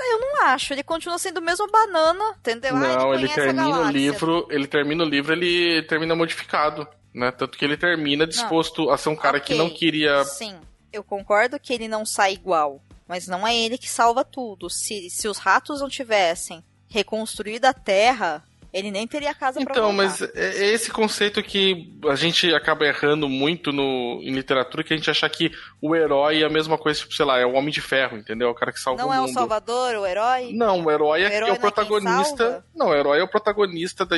Eu 0.00 0.20
não 0.20 0.44
acho, 0.44 0.72
ele 0.72 0.84
continua 0.84 1.18
sendo 1.18 1.38
o 1.38 1.42
mesmo 1.42 1.66
banana, 1.70 2.34
entendeu? 2.38 2.76
Ah, 2.76 2.78
Não, 2.78 3.14
ele 3.14 3.28
conhece 3.28 3.40
a 3.40 3.44
termina 3.44 3.80
o 3.80 3.90
livro, 3.90 4.46
ele 4.50 4.66
termina 4.66 5.04
o 5.04 5.08
livro, 5.08 5.32
ele 5.32 5.82
termina 5.82 6.14
modificado, 6.14 6.86
né? 7.12 7.32
Tanto 7.32 7.58
que 7.58 7.64
ele 7.64 7.76
termina 7.76 8.26
disposto 8.26 8.90
a 8.90 8.96
ser 8.96 9.08
um 9.08 9.16
cara 9.16 9.40
que 9.40 9.54
Ok, 9.54 9.58
não 9.58 9.68
queria 9.68 10.24
Sim, 10.24 10.56
eu 10.92 11.02
concordo 11.02 11.58
que 11.58 11.72
ele 11.72 11.88
não 11.88 12.06
sai 12.06 12.32
igual, 12.32 12.80
mas 13.08 13.26
não 13.26 13.46
é 13.46 13.56
ele 13.56 13.76
que 13.76 13.88
salva 13.88 14.24
tudo. 14.24 14.70
Se, 14.70 15.10
se 15.10 15.26
os 15.26 15.38
ratos 15.38 15.80
não 15.80 15.88
tivessem 15.88 16.64
reconstruído 16.88 17.66
a 17.66 17.72
Terra, 17.72 18.42
ele 18.72 18.90
nem 18.90 19.06
teria 19.06 19.34
casa 19.34 19.60
pra 19.62 19.72
Então, 19.72 19.92
mas 19.92 20.20
é 20.22 20.28
é 20.34 20.66
esse 20.72 20.90
conceito 20.90 21.42
que 21.42 21.92
a 22.08 22.14
gente 22.14 22.52
acaba 22.54 22.86
errando 22.86 23.28
muito 23.28 23.72
no, 23.72 24.20
em 24.22 24.30
literatura, 24.32 24.84
que 24.84 24.92
a 24.92 24.96
gente 24.96 25.10
acha 25.10 25.28
que 25.28 25.50
o 25.80 25.94
herói 25.96 26.42
é 26.42 26.46
a 26.46 26.50
mesma 26.50 26.76
coisa, 26.78 27.00
tipo, 27.00 27.14
sei 27.14 27.24
lá, 27.26 27.38
é 27.38 27.46
o 27.46 27.54
Homem 27.54 27.70
de 27.70 27.80
Ferro, 27.80 28.16
entendeu? 28.16 28.48
É 28.48 28.50
o 28.50 28.54
cara 28.54 28.72
que 28.72 28.80
salva 28.80 29.00
Não 29.02 29.08
o 29.10 29.12
é 29.12 29.18
o 29.18 29.22
mundo. 29.22 29.32
Salvador, 29.34 29.94
o 29.96 30.06
herói? 30.06 30.52
Não, 30.52 30.84
o 30.84 30.90
herói 30.90 31.22
é, 31.22 31.28
O 31.28 31.32
herói 31.32 31.36
é 31.36 31.40
não 31.40 31.46
o 31.48 31.50
é 31.50 31.52
quem 31.52 31.60
protagonista. 31.60 32.64
não, 32.74 32.86
o 32.88 32.94
herói 32.94 33.18
é 33.20 33.22
o 33.22 33.28
protagonista 33.28 34.04
da 34.04 34.16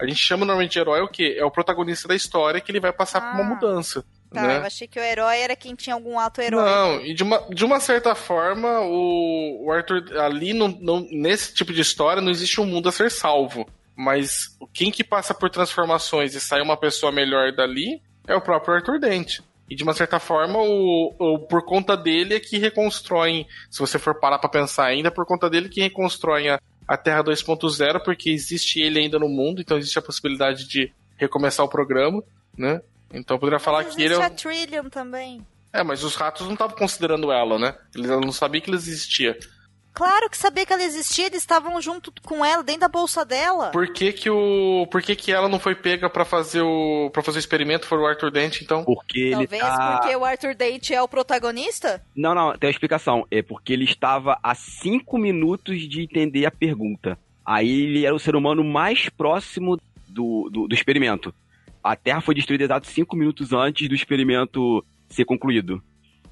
A 0.00 0.06
gente 0.06 0.18
chama 0.20 0.44
normalmente 0.44 0.72
de 0.72 0.78
herói 0.80 1.00
o 1.02 1.08
quê? 1.08 1.36
É 1.38 1.44
o 1.44 1.50
protagonista 1.50 2.08
da 2.08 2.14
história 2.16 2.60
que 2.60 2.72
ele 2.72 2.80
vai 2.80 2.92
passar 2.92 3.20
por 3.20 3.40
uma 3.40 3.42
Ah. 3.52 3.54
mudança. 3.54 4.04
Tá, 4.32 4.40
né? 4.46 4.56
eu 4.56 4.62
achei 4.64 4.88
que 4.88 4.98
o 4.98 5.02
herói 5.02 5.40
era 5.40 5.54
quem 5.54 5.74
tinha 5.74 5.94
algum 5.94 6.18
ato 6.18 6.40
heróico. 6.40 6.66
Não, 6.66 7.00
e 7.04 7.12
de 7.12 7.22
uma, 7.22 7.38
de 7.50 7.64
uma 7.66 7.78
certa 7.78 8.14
forma, 8.14 8.80
o, 8.80 9.66
o 9.66 9.70
Arthur, 9.70 10.04
ali 10.18 10.54
não, 10.54 10.68
não- 10.68 11.06
nesse 11.10 11.52
tipo 11.52 11.70
de 11.70 11.82
história, 11.82 12.22
não 12.22 12.30
existe 12.30 12.58
um 12.58 12.64
mundo 12.64 12.88
a 12.88 12.92
ser 12.92 13.10
salvo. 13.10 13.68
Mas 13.96 14.56
quem 14.72 14.90
que 14.90 15.04
passa 15.04 15.34
por 15.34 15.50
transformações 15.50 16.34
e 16.34 16.40
sai 16.40 16.60
uma 16.62 16.76
pessoa 16.76 17.12
melhor 17.12 17.52
dali 17.52 18.00
é 18.26 18.34
o 18.34 18.40
próprio 18.40 18.74
Arthur 18.74 18.98
Dent. 18.98 19.40
E 19.68 19.74
de 19.74 19.82
uma 19.82 19.94
certa 19.94 20.18
forma, 20.18 20.58
o, 20.58 21.14
o- 21.18 21.38
por 21.40 21.64
conta 21.64 21.96
dele 21.96 22.34
é 22.34 22.40
que 22.40 22.58
reconstroem, 22.58 23.46
se 23.70 23.78
você 23.78 23.98
for 23.98 24.18
parar 24.18 24.38
pra 24.38 24.48
pensar 24.48 24.86
ainda, 24.86 25.08
é 25.08 25.10
por 25.10 25.24
conta 25.26 25.48
dele 25.48 25.68
que 25.68 25.80
reconstroem 25.80 26.50
a, 26.50 26.60
a 26.86 26.96
Terra 26.96 27.22
2.0, 27.24 28.02
porque 28.04 28.30
existe 28.30 28.80
ele 28.80 28.98
ainda 28.98 29.18
no 29.18 29.28
mundo, 29.28 29.60
então 29.60 29.78
existe 29.78 29.98
a 29.98 30.02
possibilidade 30.02 30.66
de 30.68 30.92
recomeçar 31.16 31.64
o 31.64 31.68
programa, 31.68 32.22
né? 32.56 32.80
Então 33.14 33.36
eu 33.36 33.40
poderia 33.40 33.58
falar 33.58 33.84
Mas 33.84 33.94
que 33.94 34.02
ele 34.02 34.14
é. 34.14 34.16
existe 34.18 34.32
a 34.32 34.34
Trillium 34.36 34.90
também. 34.90 35.46
é, 35.72 35.82
mas 35.82 36.02
os 36.02 36.14
ratos 36.16 36.46
não 36.46 36.54
estavam 36.54 36.76
considerando 36.76 37.30
ela, 37.32 37.58
né? 37.58 37.74
Eles 37.94 38.10
ela 38.10 38.20
não 38.20 38.32
sabiam 38.32 38.60
que 38.62 38.68
ela 38.70 38.76
existia. 38.78 39.38
Claro 39.94 40.30
que 40.30 40.38
sabia 40.38 40.64
que 40.64 40.72
ela 40.72 40.82
existia, 40.82 41.26
eles 41.26 41.38
estavam 41.38 41.80
junto 41.80 42.12
com 42.22 42.44
ela, 42.44 42.62
dentro 42.62 42.80
da 42.80 42.88
bolsa 42.88 43.24
dela. 43.24 43.70
Por 43.70 43.92
que 43.92 44.12
que 44.12 44.30
o... 44.30 44.86
Por 44.90 45.02
que 45.02 45.14
que 45.14 45.30
ela 45.30 45.48
não 45.48 45.58
foi 45.58 45.74
pega 45.74 46.08
pra 46.08 46.24
fazer 46.24 46.62
o... 46.62 47.10
para 47.12 47.22
fazer 47.22 47.38
o 47.38 47.40
experimento 47.40 47.86
foi 47.86 47.98
o 47.98 48.06
Arthur 48.06 48.30
Dent, 48.30 48.62
então? 48.62 48.84
Porque 48.84 49.20
ele 49.20 49.46
Talvez 49.46 49.62
tá... 49.62 49.98
porque 49.98 50.16
o 50.16 50.24
Arthur 50.24 50.54
Dent 50.54 50.90
é 50.90 51.02
o 51.02 51.08
protagonista? 51.08 52.02
Não, 52.16 52.34
não, 52.34 52.52
tem 52.56 52.68
uma 52.68 52.72
explicação. 52.72 53.26
É 53.30 53.42
porque 53.42 53.72
ele 53.72 53.84
estava 53.84 54.38
a 54.42 54.54
cinco 54.54 55.18
minutos 55.18 55.86
de 55.88 56.02
entender 56.02 56.46
a 56.46 56.50
pergunta. 56.50 57.18
Aí 57.44 57.82
ele 57.82 58.06
era 58.06 58.14
o 58.14 58.18
ser 58.18 58.34
humano 58.34 58.64
mais 58.64 59.10
próximo 59.10 59.76
do, 60.08 60.48
do, 60.50 60.68
do 60.68 60.74
experimento. 60.74 61.34
A 61.82 61.96
Terra 61.96 62.20
foi 62.20 62.34
destruída 62.34 62.64
exatos 62.64 62.90
cinco 62.90 63.16
minutos 63.16 63.52
antes 63.52 63.88
do 63.88 63.94
experimento 63.94 64.84
ser 65.08 65.24
concluído. 65.24 65.82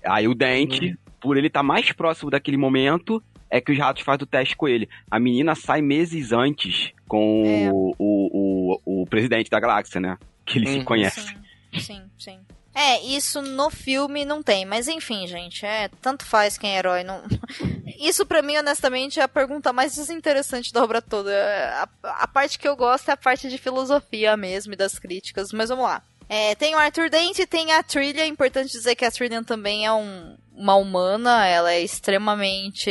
Aí 0.04 0.28
o 0.28 0.34
Dente, 0.34 0.96
por 1.20 1.36
ele 1.36 1.48
estar 1.48 1.62
mais 1.62 1.92
próximo 1.92 2.30
daquele 2.30 2.56
momento, 2.56 3.22
é 3.50 3.60
que 3.60 3.72
os 3.72 3.78
ratos 3.78 4.02
fazem 4.02 4.22
o 4.22 4.26
teste 4.26 4.56
com 4.56 4.68
ele. 4.68 4.88
A 5.10 5.18
menina 5.18 5.54
sai 5.54 5.82
meses 5.82 6.32
antes 6.32 6.92
com 7.08 7.42
É. 7.44 7.70
o, 7.72 7.94
o, 7.98 8.78
o, 8.86 9.02
o 9.02 9.06
presidente 9.06 9.50
da 9.50 9.58
galáxia, 9.60 10.00
né? 10.00 10.16
Que 10.46 10.58
ele 10.58 10.66
se 10.68 10.78
Uhum. 10.78 10.84
conhece. 10.84 11.20
Sim, 11.20 11.80
sim, 11.80 12.02
sim. 12.18 12.38
É, 12.72 13.02
isso 13.02 13.42
no 13.42 13.68
filme 13.68 14.24
não 14.24 14.42
tem, 14.44 14.64
mas 14.64 14.86
enfim, 14.86 15.26
gente, 15.26 15.66
é, 15.66 15.88
tanto 16.00 16.24
faz 16.24 16.56
quem 16.56 16.70
é 16.74 16.78
herói, 16.78 17.02
não... 17.02 17.20
Isso 18.00 18.24
pra 18.24 18.40
mim, 18.40 18.56
honestamente, 18.56 19.18
é 19.20 19.22
a 19.24 19.28
pergunta 19.28 19.72
mais 19.74 19.94
desinteressante 19.94 20.72
da 20.72 20.82
obra 20.82 21.02
toda. 21.02 21.30
É, 21.30 21.64
A, 21.74 21.88
a 22.22 22.28
parte 22.28 22.58
que 22.58 22.66
eu 22.66 22.74
gosto 22.76 23.08
é 23.10 23.12
a 23.12 23.16
parte 23.16 23.48
de 23.50 23.58
filosofia 23.58 24.36
mesmo 24.38 24.72
e 24.72 24.76
das 24.76 24.98
críticas, 24.98 25.52
mas 25.52 25.68
vamos 25.68 25.84
lá. 25.84 26.00
É, 26.28 26.54
tem 26.54 26.74
o 26.74 26.78
Arthur 26.78 27.10
Dent 27.10 27.38
e 27.40 27.46
tem 27.46 27.72
a 27.72 27.82
Trillian, 27.82 28.22
é 28.22 28.26
importante 28.26 28.70
dizer 28.70 28.94
que 28.94 29.04
a 29.04 29.10
Trillian 29.10 29.42
também 29.42 29.84
é 29.84 29.92
um- 29.92 30.36
uma 30.54 30.76
humana, 30.76 31.44
ela 31.46 31.72
é 31.72 31.82
extremamente 31.82 32.90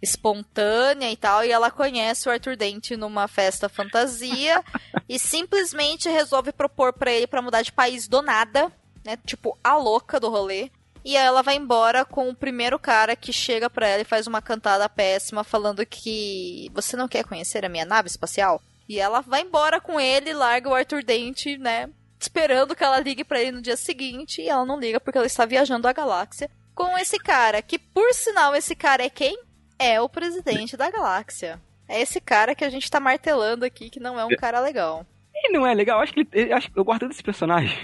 espontânea 0.00 1.10
e 1.10 1.16
tal, 1.16 1.44
e 1.44 1.50
ela 1.50 1.70
conhece 1.70 2.28
o 2.28 2.32
Arthur 2.32 2.56
Dent 2.56 2.90
numa 2.92 3.26
festa 3.26 3.68
fantasia 3.68 4.62
e 5.08 5.18
simplesmente 5.18 6.08
resolve 6.08 6.52
propor 6.52 6.92
pra 6.92 7.10
ele 7.10 7.26
pra 7.26 7.42
mudar 7.42 7.62
de 7.62 7.72
país 7.72 8.06
do 8.06 8.22
nada, 8.22 8.70
né? 9.04 9.18
Tipo, 9.24 9.58
a 9.62 9.76
louca 9.76 10.20
do 10.20 10.28
rolê. 10.28 10.70
E 11.04 11.16
aí 11.16 11.24
ela 11.24 11.40
vai 11.40 11.56
embora 11.56 12.04
com 12.04 12.28
o 12.28 12.34
primeiro 12.34 12.78
cara 12.78 13.14
que 13.14 13.32
chega 13.32 13.70
pra 13.70 13.86
ela 13.86 14.02
e 14.02 14.04
faz 14.04 14.26
uma 14.26 14.42
cantada 14.42 14.88
péssima 14.88 15.44
falando 15.44 15.86
que 15.86 16.68
você 16.74 16.96
não 16.96 17.06
quer 17.06 17.24
conhecer 17.24 17.64
a 17.64 17.68
minha 17.68 17.84
nave 17.84 18.08
espacial? 18.08 18.60
E 18.88 18.98
ela 18.98 19.20
vai 19.20 19.42
embora 19.42 19.80
com 19.80 20.00
ele, 20.00 20.32
larga 20.32 20.68
o 20.68 20.74
Arthur 20.74 21.04
Dent, 21.04 21.46
né? 21.58 21.88
Esperando 22.18 22.74
que 22.74 22.82
ela 22.82 22.98
ligue 22.98 23.22
pra 23.22 23.40
ele 23.40 23.52
no 23.52 23.62
dia 23.62 23.76
seguinte 23.76 24.42
e 24.42 24.48
ela 24.48 24.64
não 24.64 24.80
liga 24.80 24.98
porque 24.98 25.18
ela 25.18 25.26
está 25.26 25.44
viajando 25.44 25.86
a 25.86 25.92
galáxia 25.92 26.50
com 26.74 26.98
esse 26.98 27.18
cara, 27.18 27.62
que 27.62 27.78
por 27.78 28.12
sinal 28.12 28.54
esse 28.54 28.74
cara 28.74 29.04
é 29.04 29.08
quem? 29.08 29.45
É 29.78 30.00
o 30.00 30.08
presidente 30.08 30.76
da 30.76 30.90
galáxia. 30.90 31.60
É 31.88 32.00
esse 32.00 32.20
cara 32.20 32.54
que 32.54 32.64
a 32.64 32.70
gente 32.70 32.90
tá 32.90 32.98
martelando 32.98 33.64
aqui 33.64 33.90
que 33.90 34.00
não 34.00 34.18
é 34.18 34.24
um 34.24 34.34
cara 34.36 34.60
legal. 34.60 35.06
E 35.34 35.52
não 35.52 35.66
é 35.66 35.74
legal, 35.74 36.00
acho 36.00 36.12
que 36.12 36.20
ele, 36.20 36.28
ele- 36.32 36.52
acho, 36.52 36.70
que 36.70 36.78
eu 36.78 36.84
gosto 36.84 37.06
desse 37.08 37.22
personagem. 37.22 37.76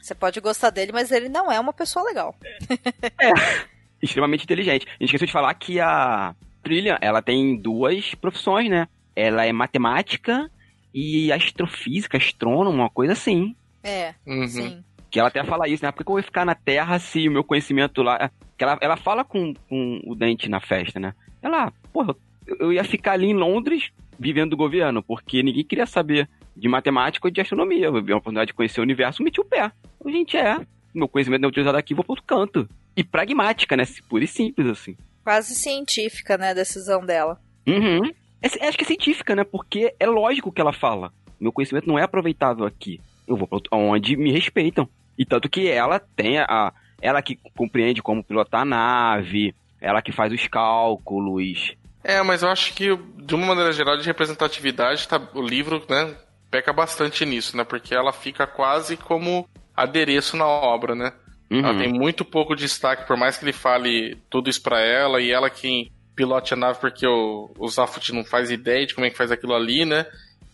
Você 0.00 0.14
pode 0.14 0.40
gostar 0.40 0.70
dele, 0.70 0.92
mas 0.92 1.10
ele 1.10 1.28
não 1.28 1.50
é 1.52 1.58
uma 1.60 1.72
pessoa 1.72 2.04
legal. 2.04 2.34
extremamente 4.02 4.44
inteligente. 4.44 4.86
A 4.86 4.90
gente 4.92 5.04
esqueceu 5.04 5.26
de 5.26 5.32
falar 5.32 5.52
que 5.54 5.78
a 5.80 6.34
Trillian, 6.62 6.96
ela 7.00 7.20
tem 7.20 7.56
duas 7.60 8.14
profissões, 8.14 8.70
né? 8.70 8.88
Ela 9.14 9.44
é 9.44 9.52
matemática 9.52 10.50
e 10.94 11.30
astrofísica, 11.32 12.16
astrônoma, 12.16 12.84
uma 12.84 12.90
coisa 12.90 13.12
assim. 13.12 13.54
É, 13.82 14.14
Uhum. 14.26 14.46
sim. 14.46 14.84
Que 15.10 15.18
ela 15.18 15.28
até 15.28 15.42
fala 15.44 15.68
isso, 15.68 15.84
né? 15.84 15.90
Por 15.90 16.04
que 16.04 16.10
eu 16.10 16.14
vou 16.14 16.22
ficar 16.22 16.44
na 16.46 16.54
Terra 16.54 16.98
se 16.98 17.28
o 17.28 17.32
meu 17.32 17.42
conhecimento 17.44 18.02
lá... 18.02 18.30
Que 18.56 18.62
ela, 18.64 18.78
ela 18.80 18.96
fala 18.96 19.24
com, 19.24 19.52
com 19.68 20.00
o 20.06 20.14
Dente 20.14 20.48
na 20.48 20.60
festa, 20.60 21.00
né? 21.00 21.14
Ela, 21.42 21.72
porra, 21.92 22.14
eu, 22.46 22.72
ia 22.72 22.84
ficar 22.84 23.12
ali 23.12 23.26
em 23.26 23.34
Londres 23.34 23.90
vivendo 24.18 24.50
do 24.50 24.56
governo, 24.56 25.02
porque 25.02 25.42
ninguém 25.42 25.64
queria 25.64 25.86
saber 25.86 26.28
de 26.56 26.68
matemática 26.68 27.26
ou 27.26 27.30
de 27.30 27.40
astronomia. 27.40 27.86
Eu 27.86 28.02
vi 28.02 28.12
a 28.12 28.16
oportunidade 28.16 28.48
de 28.48 28.54
conhecer 28.54 28.80
o 28.80 28.82
universo, 28.82 29.22
meti 29.22 29.40
o 29.40 29.44
pé. 29.44 29.72
Eu, 30.04 30.10
gente, 30.10 30.36
é, 30.36 30.58
meu 30.94 31.08
conhecimento 31.08 31.42
não 31.42 31.48
é 31.48 31.50
utilizado 31.50 31.78
aqui, 31.78 31.94
vou 31.94 32.04
para 32.04 32.12
outro 32.12 32.24
canto. 32.24 32.68
E 32.96 33.04
pragmática, 33.04 33.76
né? 33.76 33.84
Pura 34.08 34.24
e 34.24 34.26
simples, 34.26 34.66
assim. 34.66 34.96
Quase 35.24 35.54
científica, 35.54 36.36
né, 36.36 36.50
a 36.50 36.54
decisão 36.54 37.04
dela. 37.04 37.40
Uhum. 37.66 38.10
É- 38.42 38.68
acho 38.68 38.76
que 38.76 38.84
é 38.84 38.86
científica, 38.86 39.34
né? 39.36 39.44
Porque 39.44 39.94
é 39.98 40.06
lógico 40.06 40.52
que 40.52 40.60
ela 40.60 40.72
fala. 40.72 41.12
Meu 41.38 41.52
conhecimento 41.52 41.86
não 41.86 41.98
é 41.98 42.02
aproveitável 42.02 42.66
aqui. 42.66 43.00
Eu 43.26 43.36
vou 43.36 43.46
pra 43.46 43.60
onde 43.72 44.16
me 44.16 44.32
respeitam. 44.32 44.88
E 45.16 45.24
tanto 45.24 45.48
que 45.48 45.68
ela 45.68 45.98
tem 45.98 46.38
a. 46.38 46.72
Ela 47.00 47.22
que 47.22 47.38
compreende 47.56 48.02
como 48.02 48.24
pilotar 48.24 48.62
a 48.62 48.64
nave, 48.64 49.54
ela 49.80 50.02
que 50.02 50.12
faz 50.12 50.32
os 50.32 50.46
cálculos. 50.48 51.74
É, 52.02 52.22
mas 52.22 52.42
eu 52.42 52.48
acho 52.48 52.74
que, 52.74 52.96
de 52.96 53.34
uma 53.34 53.46
maneira 53.46 53.72
geral, 53.72 53.96
de 53.96 54.06
representatividade, 54.06 55.06
tá, 55.06 55.20
o 55.34 55.42
livro, 55.42 55.82
né, 55.88 56.14
peca 56.50 56.72
bastante 56.72 57.24
nisso, 57.24 57.56
né? 57.56 57.64
Porque 57.64 57.94
ela 57.94 58.12
fica 58.12 58.46
quase 58.46 58.96
como 58.96 59.48
adereço 59.76 60.36
na 60.36 60.46
obra, 60.46 60.94
né? 60.94 61.12
Uhum. 61.50 61.60
Ela 61.60 61.78
tem 61.78 61.92
muito 61.92 62.24
pouco 62.24 62.54
destaque, 62.54 63.06
por 63.06 63.16
mais 63.16 63.36
que 63.36 63.44
ele 63.44 63.52
fale 63.52 64.16
tudo 64.30 64.48
isso 64.48 64.62
pra 64.62 64.80
ela, 64.80 65.20
e 65.20 65.30
ela 65.30 65.50
quem 65.50 65.90
pilote 66.14 66.54
a 66.54 66.56
nave, 66.56 66.78
porque 66.80 67.06
o, 67.06 67.50
o 67.58 67.68
Zafut 67.68 68.12
não 68.12 68.24
faz 68.24 68.50
ideia 68.50 68.86
de 68.86 68.94
como 68.94 69.06
é 69.06 69.10
que 69.10 69.16
faz 69.16 69.30
aquilo 69.30 69.54
ali, 69.54 69.84
né? 69.84 70.06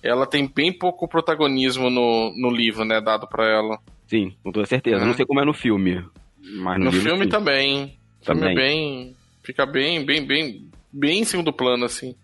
Ela 0.03 0.27
tem 0.27 0.47
bem 0.47 0.73
pouco 0.73 1.09
protagonismo 1.09 1.91
no, 1.91 2.33
no 2.37 2.51
livro, 2.51 2.85
né, 2.85 3.01
dado 3.01 3.27
pra 3.27 3.45
ela. 3.47 3.79
Sim, 4.07 4.35
com 4.43 4.53
toda 4.53 4.67
certeza. 4.67 4.99
Uhum. 4.99 5.07
Não 5.07 5.15
sei 5.15 5.27
como 5.27 5.41
é 5.41 5.45
no 5.45 5.55
filme. 5.55 6.05
Mas 6.41 6.79
no, 6.79 6.85
No 6.87 6.91
livro, 6.91 7.09
filme 7.09 7.25
sim. 7.25 7.31
também. 7.31 7.99
Também. 8.27 8.53
é 8.53 8.55
bem. 8.55 9.17
Fica 9.43 9.65
bem, 9.67 10.05
bem, 10.05 10.25
bem. 10.27 10.71
Bem 10.93 11.21
em 11.21 11.25
segundo 11.25 11.53
plano, 11.53 11.85
assim. 11.85 12.15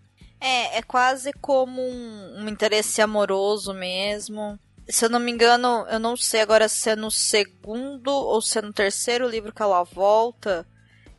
É, 0.40 0.78
é 0.78 0.82
quase 0.82 1.32
como 1.40 1.80
um, 1.80 2.34
um 2.42 2.48
interesse 2.48 3.00
amoroso 3.00 3.72
mesmo. 3.72 4.58
Se 4.88 5.04
eu 5.04 5.08
não 5.10 5.20
me 5.20 5.30
engano, 5.30 5.86
eu 5.88 6.00
não 6.00 6.16
sei 6.16 6.40
agora 6.40 6.68
se 6.68 6.90
é 6.90 6.96
no 6.96 7.10
segundo 7.10 8.08
ou 8.08 8.40
se 8.42 8.58
é 8.58 8.62
no 8.62 8.72
terceiro 8.72 9.28
livro 9.28 9.52
que 9.52 9.62
ela 9.62 9.84
volta. 9.84 10.66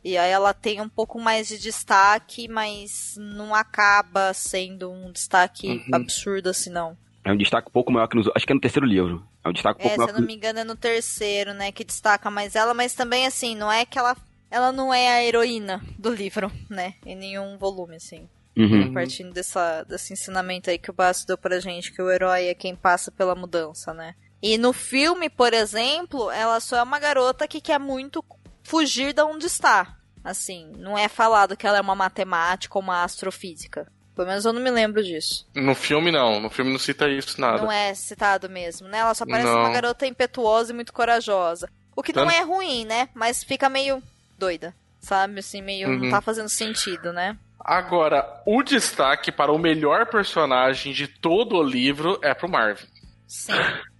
E 0.04 0.18
aí 0.18 0.30
ela 0.30 0.52
tem 0.52 0.82
um 0.82 0.88
pouco 0.88 1.18
mais 1.18 1.48
de 1.48 1.58
destaque, 1.58 2.46
mas 2.46 3.14
não 3.18 3.54
acaba 3.54 4.34
sendo 4.34 4.90
um 4.92 5.10
destaque 5.10 5.66
Uhum. 5.68 5.84
absurdo 5.94 6.50
assim, 6.50 6.68
não. 6.68 6.94
É 7.24 7.32
um 7.32 7.36
destaque 7.38 7.68
um 7.68 7.72
pouco 7.72 7.90
maior 7.90 8.06
que 8.06 8.16
nos. 8.16 8.28
Acho 8.34 8.44
que 8.44 8.52
é 8.52 8.54
no 8.54 8.60
terceiro 8.60 8.86
livro. 8.86 9.26
É 9.42 9.48
um 9.48 9.52
destaque 9.52 9.80
um 9.80 9.86
É, 9.86 9.88
pouco 9.88 9.94
se 9.94 9.98
maior 9.98 10.10
eu 10.10 10.14
que 10.14 10.20
não 10.20 10.26
me 10.26 10.34
engano, 10.34 10.58
é 10.58 10.64
no 10.64 10.76
terceiro, 10.76 11.54
né, 11.54 11.72
que 11.72 11.82
destaca 11.84 12.30
mais 12.30 12.54
ela, 12.54 12.74
mas 12.74 12.92
também 12.92 13.24
assim, 13.26 13.56
não 13.56 13.72
é 13.72 13.86
que 13.86 13.98
ela. 13.98 14.14
Ela 14.54 14.70
não 14.70 14.94
é 14.94 15.08
a 15.08 15.24
heroína 15.24 15.82
do 15.98 16.10
livro, 16.10 16.48
né? 16.70 16.94
Em 17.04 17.16
nenhum 17.16 17.58
volume, 17.58 17.96
assim. 17.96 18.28
Uhum. 18.56 18.92
Partindo 18.94 19.32
dessa, 19.32 19.82
desse 19.82 20.12
ensinamento 20.12 20.70
aí 20.70 20.78
que 20.78 20.90
o 20.90 20.94
Basso 20.94 21.26
deu 21.26 21.36
pra 21.36 21.58
gente, 21.58 21.90
que 21.92 22.00
o 22.00 22.08
herói 22.08 22.46
é 22.46 22.54
quem 22.54 22.76
passa 22.76 23.10
pela 23.10 23.34
mudança, 23.34 23.92
né? 23.92 24.14
E 24.40 24.56
no 24.56 24.72
filme, 24.72 25.28
por 25.28 25.52
exemplo, 25.52 26.30
ela 26.30 26.60
só 26.60 26.76
é 26.76 26.82
uma 26.84 27.00
garota 27.00 27.48
que 27.48 27.60
quer 27.60 27.80
muito 27.80 28.24
fugir 28.62 29.12
de 29.12 29.22
onde 29.22 29.46
está. 29.46 29.96
Assim, 30.22 30.70
não 30.78 30.96
é 30.96 31.08
falado 31.08 31.56
que 31.56 31.66
ela 31.66 31.78
é 31.78 31.80
uma 31.80 31.96
matemática 31.96 32.78
ou 32.78 32.82
uma 32.82 33.02
astrofísica. 33.02 33.90
Pelo 34.14 34.28
menos 34.28 34.44
eu 34.44 34.52
não 34.52 34.62
me 34.62 34.70
lembro 34.70 35.02
disso. 35.02 35.48
No 35.56 35.74
filme, 35.74 36.12
não. 36.12 36.38
No 36.40 36.48
filme 36.48 36.70
não 36.70 36.78
cita 36.78 37.08
isso 37.08 37.40
nada. 37.40 37.60
Não 37.60 37.72
é 37.72 37.92
citado 37.94 38.48
mesmo, 38.48 38.86
né? 38.86 38.98
Ela 38.98 39.14
só 39.14 39.26
parece 39.26 39.48
Não. 39.48 39.58
uma 39.58 39.70
garota 39.72 40.06
impetuosa 40.06 40.70
e 40.70 40.74
muito 40.74 40.92
corajosa. 40.92 41.68
O 41.96 42.02
que 42.02 42.12
não 42.12 42.24
Tanto- 42.26 42.36
é 42.36 42.42
ruim, 42.42 42.84
né? 42.84 43.08
Mas 43.12 43.42
fica 43.42 43.68
meio 43.68 44.00
doida, 44.38 44.74
sabe? 45.00 45.38
Assim, 45.40 45.62
meio 45.62 45.88
não 45.88 46.04
Uhum. 46.06 46.10
tá 46.10 46.20
fazendo 46.20 46.48
sentido, 46.48 47.12
né? 47.12 47.36
Agora, 47.60 48.42
o 48.44 48.62
destaque 48.62 49.32
para 49.32 49.50
o 49.52 49.58
melhor 49.58 50.06
personagem 50.06 50.92
de 50.92 51.06
todo 51.08 51.56
o 51.56 51.62
livro 51.62 52.18
é 52.22 52.34
pro 52.34 52.48
Marvin. 52.48 52.86
Sim. 53.26 53.52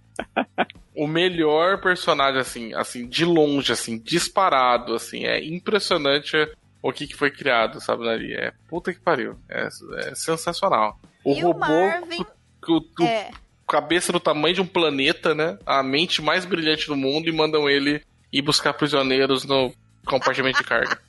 O 0.97 1.07
melhor 1.07 1.81
personagem, 1.81 2.39
assim, 2.39 2.73
assim, 2.73 3.05
de 3.05 3.25
longe, 3.25 3.73
assim, 3.73 3.97
disparado, 3.99 4.93
assim, 4.95 5.25
é 5.25 5.43
impressionante 5.43 6.37
o 6.81 6.89
que, 6.93 7.05
que 7.05 7.13
foi 7.17 7.29
criado, 7.29 7.81
sabe, 7.81 8.07
ali. 8.07 8.33
É 8.33 8.53
puta 8.69 8.93
que 8.93 8.99
pariu. 9.01 9.35
É, 9.49 9.67
é 10.09 10.15
sensacional. 10.15 10.97
O 11.21 11.33
E 11.33 11.43
o 11.43 11.47
robô 11.47 11.59
Marvin- 11.59 12.25
com, 12.61 12.79
com- 12.95 13.03
É. 13.03 13.29
cabeça 13.67 14.13
do 14.13 14.21
tamanho 14.21 14.55
de 14.55 14.61
um 14.61 14.65
planeta, 14.65 15.35
né? 15.35 15.57
A 15.65 15.83
mente 15.83 16.21
mais 16.21 16.45
brilhante 16.45 16.87
do 16.87 16.95
mundo 16.95 17.27
e 17.27 17.31
mandam 17.33 17.69
ele 17.69 18.01
ir 18.31 18.41
buscar 18.41 18.71
prisioneiros 18.73 19.43
no 19.43 19.73
compartimento 20.05 20.57
de 20.59 20.63
carga. 20.63 20.99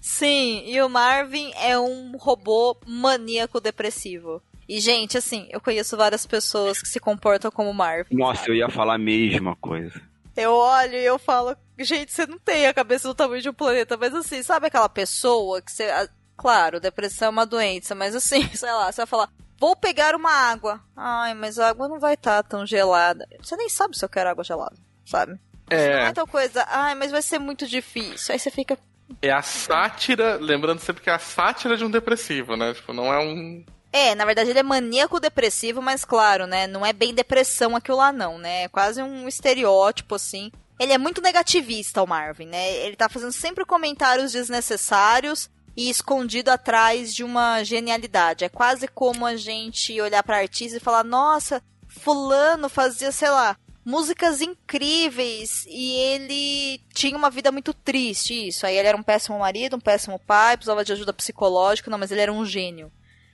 Sim, 0.00 0.64
e 0.66 0.80
o 0.82 0.88
Marvin 0.88 1.52
é 1.54 1.78
um 1.78 2.16
robô 2.16 2.76
maníaco 2.86 3.60
depressivo. 3.60 4.42
E, 4.68 4.80
gente, 4.80 5.16
assim, 5.18 5.48
eu 5.50 5.60
conheço 5.60 5.96
várias 5.96 6.26
pessoas 6.26 6.80
que 6.80 6.88
se 6.88 6.98
comportam 6.98 7.50
como 7.50 7.70
o 7.70 7.74
Marvin. 7.74 8.16
Nossa, 8.16 8.48
eu 8.48 8.54
ia 8.54 8.68
falar 8.68 8.94
a 8.94 8.98
mesma 8.98 9.54
coisa. 9.56 10.00
Eu 10.36 10.52
olho 10.52 10.94
e 10.94 11.04
eu 11.04 11.18
falo, 11.18 11.54
gente, 11.78 12.10
você 12.12 12.26
não 12.26 12.38
tem 12.38 12.66
a 12.66 12.74
cabeça 12.74 13.06
do 13.06 13.14
tamanho 13.14 13.42
de 13.42 13.48
um 13.50 13.54
planeta, 13.54 13.96
mas 13.96 14.14
assim, 14.14 14.42
sabe 14.42 14.66
aquela 14.66 14.88
pessoa 14.88 15.60
que 15.62 15.70
você. 15.70 15.84
a- 15.84 16.08
Claro, 16.36 16.80
depressão 16.80 17.26
é 17.26 17.30
uma 17.30 17.46
doença, 17.46 17.94
mas 17.94 18.16
assim, 18.16 18.42
sei 18.56 18.72
lá, 18.72 18.90
você 18.90 19.02
vai 19.02 19.06
falar, 19.06 19.28
vou 19.60 19.76
pegar 19.76 20.14
uma 20.16 20.30
água. 20.32 20.80
Ai, 20.96 21.34
mas 21.34 21.58
a 21.58 21.68
água 21.68 21.86
não 21.86 22.00
vai 22.00 22.14
estar 22.14 22.42
tão 22.42 22.66
gelada. 22.66 23.28
Você 23.40 23.54
nem 23.56 23.68
sabe 23.68 23.96
se 23.96 24.04
eu 24.04 24.08
quero 24.08 24.30
água 24.30 24.42
gelada, 24.42 24.74
sabe? 25.04 25.38
Não 25.76 25.80
é 25.80 26.08
É. 26.08 26.12
tal 26.12 26.26
coisa, 26.26 26.64
ai, 26.68 26.94
mas 26.94 27.10
vai 27.10 27.22
ser 27.22 27.38
muito 27.38 27.66
difícil. 27.66 28.32
Aí 28.32 28.38
você 28.38 28.50
fica, 28.50 28.78
É 29.20 29.30
a 29.30 29.42
sátira, 29.42 30.36
lembrando 30.40 30.80
sempre 30.80 31.02
que 31.02 31.10
é 31.10 31.12
a 31.12 31.18
sátira 31.18 31.76
de 31.76 31.84
um 31.84 31.90
depressivo, 31.90 32.56
né? 32.56 32.72
Tipo, 32.72 32.92
não 32.92 33.12
é 33.12 33.18
um. 33.18 33.64
É, 33.92 34.14
na 34.14 34.24
verdade 34.24 34.48
ele 34.48 34.58
é 34.58 34.62
maníaco 34.62 35.20
depressivo, 35.20 35.82
mas 35.82 36.02
claro, 36.04 36.46
né? 36.46 36.66
Não 36.66 36.84
é 36.86 36.94
bem 36.94 37.12
depressão 37.14 37.76
aquilo 37.76 37.98
lá, 37.98 38.10
não, 38.10 38.38
né? 38.38 38.64
É 38.64 38.68
quase 38.68 39.02
um 39.02 39.28
estereótipo, 39.28 40.14
assim. 40.14 40.50
Ele 40.80 40.92
é 40.94 40.98
muito 40.98 41.20
negativista, 41.20 42.02
o 42.02 42.06
Marvin, 42.06 42.46
né? 42.46 42.72
Ele 42.76 42.96
tá 42.96 43.08
fazendo 43.08 43.32
sempre 43.32 43.66
comentários 43.66 44.32
desnecessários 44.32 45.50
e 45.76 45.90
escondido 45.90 46.50
atrás 46.50 47.14
de 47.14 47.22
uma 47.22 47.62
genialidade. 47.62 48.44
É 48.44 48.48
quase 48.48 48.88
como 48.88 49.26
a 49.26 49.36
gente 49.36 50.00
olhar 50.00 50.22
pra 50.22 50.38
artista 50.38 50.78
e 50.78 50.80
falar: 50.80 51.04
nossa, 51.04 51.62
Fulano 51.86 52.68
fazia, 52.70 53.12
sei 53.12 53.28
lá, 53.28 53.56
músicas 53.84 54.40
incríveis 54.40 55.66
e 55.68 55.94
ele 55.96 56.80
tinha 56.92 57.16
uma 57.16 57.30
vida 57.30 57.50
muito 57.50 57.74
triste, 57.74 58.48
isso. 58.48 58.66
Aí 58.66 58.76
ele 58.76 58.88
era 58.88 58.96
um 58.96 59.02
péssimo 59.02 59.38
marido, 59.38 59.76
um 59.76 59.80
péssimo 59.80 60.18
pai, 60.18 60.56
precisava 60.56 60.84
de 60.84 60.92
ajuda 60.92 61.12
psicológica, 61.12 61.90
não, 61.90 61.98
mas 61.98 62.10
ele 62.10 62.20
era 62.20 62.32
um 62.32 62.44
gênio. 62.44 62.90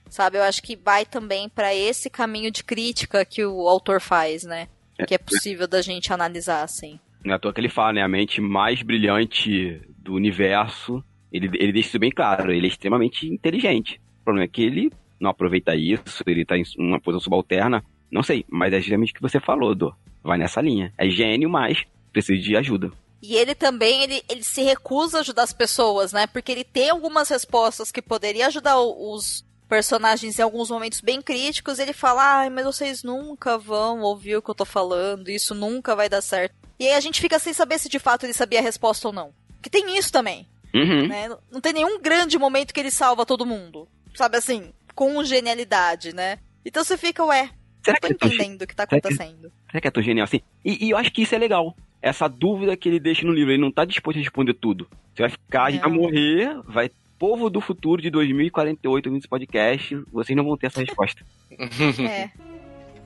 Sabe, 0.09 0.37
eu 0.37 0.43
acho 0.43 0.63
que 0.63 0.75
vai 0.75 1.05
também 1.05 1.47
para 1.47 1.73
esse 1.73 2.09
caminho 2.09 2.51
de 2.51 2.63
crítica 2.63 3.23
que 3.23 3.45
o 3.45 3.67
autor 3.69 4.01
faz, 4.01 4.43
né? 4.43 4.67
Que 5.07 5.13
é 5.13 5.17
possível 5.19 5.67
da 5.67 5.81
gente 5.81 6.11
analisar, 6.11 6.63
assim. 6.63 6.99
Não 7.23 7.33
é 7.33 7.35
à 7.35 7.39
toa 7.39 7.53
que 7.53 7.61
ele 7.61 7.69
fala, 7.69 7.93
né? 7.93 8.01
A 8.01 8.07
mente 8.07 8.41
mais 8.41 8.81
brilhante 8.81 9.81
do 9.97 10.13
universo. 10.13 11.03
Ele, 11.31 11.49
ele 11.53 11.71
deixa 11.71 11.89
isso 11.89 11.99
bem 11.99 12.11
claro. 12.11 12.51
Ele 12.51 12.65
é 12.65 12.69
extremamente 12.69 13.27
inteligente. 13.27 14.01
O 14.21 14.23
problema 14.25 14.45
é 14.45 14.47
que 14.47 14.63
ele 14.63 14.91
não 15.19 15.29
aproveita 15.29 15.75
isso, 15.75 16.23
ele 16.25 16.45
tá 16.45 16.57
em 16.57 16.63
uma 16.77 16.99
posição 16.99 17.23
subalterna. 17.23 17.83
Não 18.11 18.23
sei, 18.23 18.45
mas 18.49 18.73
é 18.73 18.79
justamente 18.79 19.11
o 19.11 19.15
que 19.15 19.21
você 19.21 19.39
falou, 19.39 19.75
Dô. 19.75 19.93
Vai 20.29 20.37
nessa 20.37 20.61
linha. 20.61 20.93
É 20.95 21.09
gênio, 21.09 21.49
mas 21.49 21.83
precisa 22.13 22.39
de 22.39 22.55
ajuda. 22.55 22.91
E 23.19 23.35
ele 23.35 23.55
também, 23.55 24.03
ele, 24.03 24.23
ele 24.29 24.43
se 24.43 24.61
recusa 24.61 25.17
a 25.17 25.21
ajudar 25.21 25.41
as 25.41 25.51
pessoas, 25.51 26.13
né? 26.13 26.27
Porque 26.27 26.51
ele 26.51 26.63
tem 26.63 26.91
algumas 26.91 27.27
respostas 27.29 27.91
que 27.91 27.99
poderia 27.99 28.45
ajudar 28.45 28.79
os 28.79 29.43
personagens 29.67 30.37
em 30.37 30.41
alguns 30.43 30.69
momentos 30.69 31.01
bem 31.01 31.19
críticos. 31.19 31.79
Ele 31.79 31.93
fala, 31.93 32.41
ai, 32.41 32.49
mas 32.51 32.63
vocês 32.63 33.01
nunca 33.01 33.57
vão 33.57 34.01
ouvir 34.01 34.37
o 34.37 34.41
que 34.41 34.51
eu 34.51 34.55
tô 34.55 34.65
falando, 34.65 35.29
isso 35.29 35.55
nunca 35.55 35.95
vai 35.95 36.07
dar 36.07 36.21
certo. 36.21 36.53
E 36.79 36.85
aí 36.85 36.93
a 36.93 36.99
gente 36.99 37.19
fica 37.19 37.39
sem 37.39 37.51
saber 37.51 37.79
se 37.79 37.89
de 37.89 37.97
fato 37.97 38.27
ele 38.27 38.33
sabia 38.33 38.59
a 38.59 38.63
resposta 38.63 39.07
ou 39.07 39.13
não. 39.13 39.33
Que 39.63 39.69
tem 39.69 39.97
isso 39.97 40.11
também. 40.11 40.47
Uhum. 40.75 41.07
Né? 41.07 41.27
Não 41.51 41.59
tem 41.59 41.73
nenhum 41.73 41.99
grande 41.99 42.37
momento 42.37 42.71
que 42.71 42.79
ele 42.79 42.91
salva 42.91 43.25
todo 43.25 43.47
mundo. 43.47 43.87
Sabe 44.13 44.37
assim, 44.37 44.71
com 44.93 45.23
genialidade, 45.23 46.13
né? 46.13 46.37
Então 46.63 46.83
você 46.83 46.95
fica, 46.97 47.25
ué, 47.25 47.49
Será 47.83 47.97
não 48.03 48.09
tô 48.09 48.15
tô 48.15 48.27
entendendo 48.27 48.61
o 48.61 48.67
que 48.67 48.75
tá 48.75 48.83
acontecendo. 48.83 49.51
Será 49.69 49.81
que 49.81 49.87
é 49.87 49.91
tão 49.91 50.03
genial 50.03 50.23
assim? 50.23 50.41
E, 50.63 50.87
e 50.87 50.89
eu 50.89 50.97
acho 50.97 51.11
que 51.11 51.21
isso 51.21 51.35
é 51.35 51.37
legal. 51.37 51.75
Essa 52.01 52.27
dúvida 52.27 52.75
que 52.75 52.89
ele 52.89 52.99
deixa 52.99 53.25
no 53.25 53.33
livro. 53.33 53.51
Ele 53.51 53.61
não 53.61 53.71
tá 53.71 53.85
disposto 53.85 54.17
a 54.17 54.21
responder 54.21 54.53
tudo. 54.53 54.87
Você 55.13 55.23
vai 55.23 55.29
ficar, 55.29 55.63
a 55.65 55.71
gente 55.71 55.81
vai 55.81 55.91
morrer, 55.91 56.61
vai. 56.65 56.91
Povo 57.17 57.49
do 57.49 57.59
futuro 57.59 58.01
de 58.01 58.09
2048 58.09 59.05
ouvindo 59.05 59.19
esse 59.19 59.27
podcast, 59.27 60.01
vocês 60.09 60.37
não 60.37 60.45
vão 60.45 60.55
ter 60.55 60.67
essa 60.67 60.79
resposta. 60.79 61.23
É. 61.99 62.31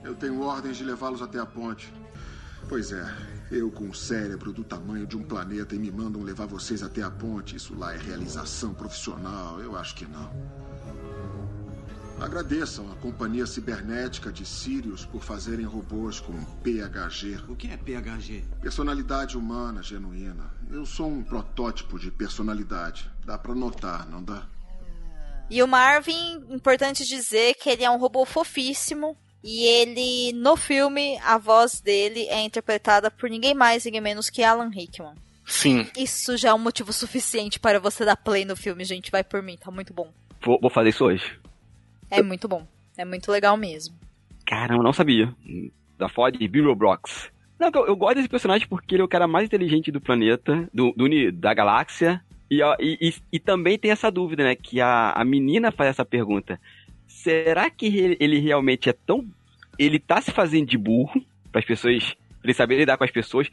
Eu 0.04 0.14
tenho 0.14 0.42
ordens 0.42 0.76
de 0.76 0.84
levá-los 0.84 1.22
até 1.22 1.38
a 1.38 1.46
ponte. 1.46 1.90
Pois 2.68 2.92
é, 2.92 3.04
eu 3.50 3.70
com 3.70 3.88
o 3.88 3.94
cérebro 3.94 4.52
do 4.52 4.62
tamanho 4.62 5.06
de 5.06 5.16
um 5.16 5.22
planeta 5.22 5.74
e 5.74 5.78
me 5.78 5.90
mandam 5.90 6.22
levar 6.22 6.46
vocês 6.46 6.82
até 6.82 7.02
a 7.02 7.10
ponte. 7.10 7.56
Isso 7.56 7.74
lá 7.74 7.94
é 7.94 7.98
realização 7.98 8.74
profissional? 8.74 9.60
Eu 9.60 9.76
acho 9.76 9.94
que 9.94 10.04
não. 10.04 10.30
Agradeçam 12.20 12.90
a 12.90 12.94
companhia 12.96 13.46
cibernética 13.46 14.32
de 14.32 14.46
Sirius 14.46 15.04
por 15.04 15.22
fazerem 15.22 15.66
robôs 15.66 16.20
com 16.20 16.32
PHG. 16.62 17.44
O 17.48 17.56
que 17.56 17.68
é 17.68 17.76
PHG? 17.76 18.44
Personalidade 18.60 19.36
humana 19.36 19.82
genuína. 19.82 20.50
Eu 20.70 20.86
sou 20.86 21.08
um 21.08 21.22
protótipo 21.22 21.98
de 21.98 22.10
personalidade. 22.10 23.10
Dá 23.24 23.36
pra 23.36 23.54
notar, 23.54 24.08
não 24.08 24.22
dá? 24.22 24.46
E 25.50 25.62
o 25.62 25.68
Marvin, 25.68 26.44
importante 26.48 27.04
dizer 27.04 27.54
que 27.54 27.68
ele 27.68 27.84
é 27.84 27.90
um 27.90 27.98
robô 27.98 28.24
fofíssimo. 28.24 29.16
E 29.42 29.64
ele, 29.64 30.32
no 30.32 30.56
filme, 30.56 31.18
a 31.18 31.36
voz 31.36 31.80
dele 31.80 32.26
é 32.28 32.40
interpretada 32.40 33.10
por 33.10 33.28
ninguém 33.28 33.52
mais, 33.52 33.84
ninguém 33.84 34.00
menos 34.00 34.30
que 34.30 34.42
Alan 34.42 34.70
Rickman. 34.70 35.14
Sim. 35.44 35.86
Isso 35.98 36.36
já 36.38 36.48
é 36.50 36.54
um 36.54 36.58
motivo 36.58 36.92
suficiente 36.92 37.60
para 37.60 37.78
você 37.78 38.06
dar 38.06 38.16
play 38.16 38.46
no 38.46 38.56
filme, 38.56 38.84
gente. 38.84 39.10
Vai 39.10 39.22
por 39.22 39.42
mim, 39.42 39.58
tá 39.58 39.70
muito 39.70 39.92
bom. 39.92 40.10
Vou, 40.42 40.58
vou 40.60 40.70
fazer 40.70 40.88
isso 40.88 41.04
hoje. 41.04 41.38
É 42.10 42.22
muito 42.22 42.48
bom. 42.48 42.66
É 42.96 43.04
muito 43.04 43.30
legal 43.30 43.56
mesmo. 43.56 43.94
Caramba, 44.44 44.82
não 44.82 44.92
sabia. 44.92 45.34
Da 45.98 46.08
Ford 46.08 46.36
e 46.40 46.46
Beryl 46.46 46.74
Brox. 46.74 47.30
Não, 47.58 47.70
eu, 47.74 47.86
eu 47.86 47.96
gosto 47.96 48.16
desse 48.16 48.28
personagem 48.28 48.68
porque 48.68 48.94
ele 48.94 49.02
é 49.02 49.04
o 49.04 49.08
cara 49.08 49.26
mais 49.26 49.46
inteligente 49.46 49.90
do 49.90 50.00
planeta, 50.00 50.68
do, 50.72 50.92
do 50.92 51.32
da 51.32 51.54
galáxia. 51.54 52.22
E, 52.50 52.60
e, 52.80 53.08
e, 53.08 53.14
e 53.32 53.38
também 53.38 53.78
tem 53.78 53.90
essa 53.90 54.10
dúvida, 54.10 54.44
né? 54.44 54.54
Que 54.54 54.80
a, 54.80 55.12
a 55.12 55.24
menina 55.24 55.72
faz 55.72 55.90
essa 55.90 56.04
pergunta. 56.04 56.60
Será 57.06 57.70
que 57.70 57.86
ele, 57.86 58.16
ele 58.20 58.38
realmente 58.38 58.88
é 58.88 58.92
tão. 58.92 59.24
Ele 59.78 59.98
tá 59.98 60.20
se 60.20 60.30
fazendo 60.30 60.66
de 60.66 60.78
burro 60.78 61.24
para 61.50 61.60
as 61.60 61.64
pessoas. 61.64 62.14
Pra 62.40 62.44
ele 62.44 62.54
saber 62.54 62.76
lidar 62.76 62.96
com 62.96 63.04
as 63.04 63.10
pessoas. 63.10 63.48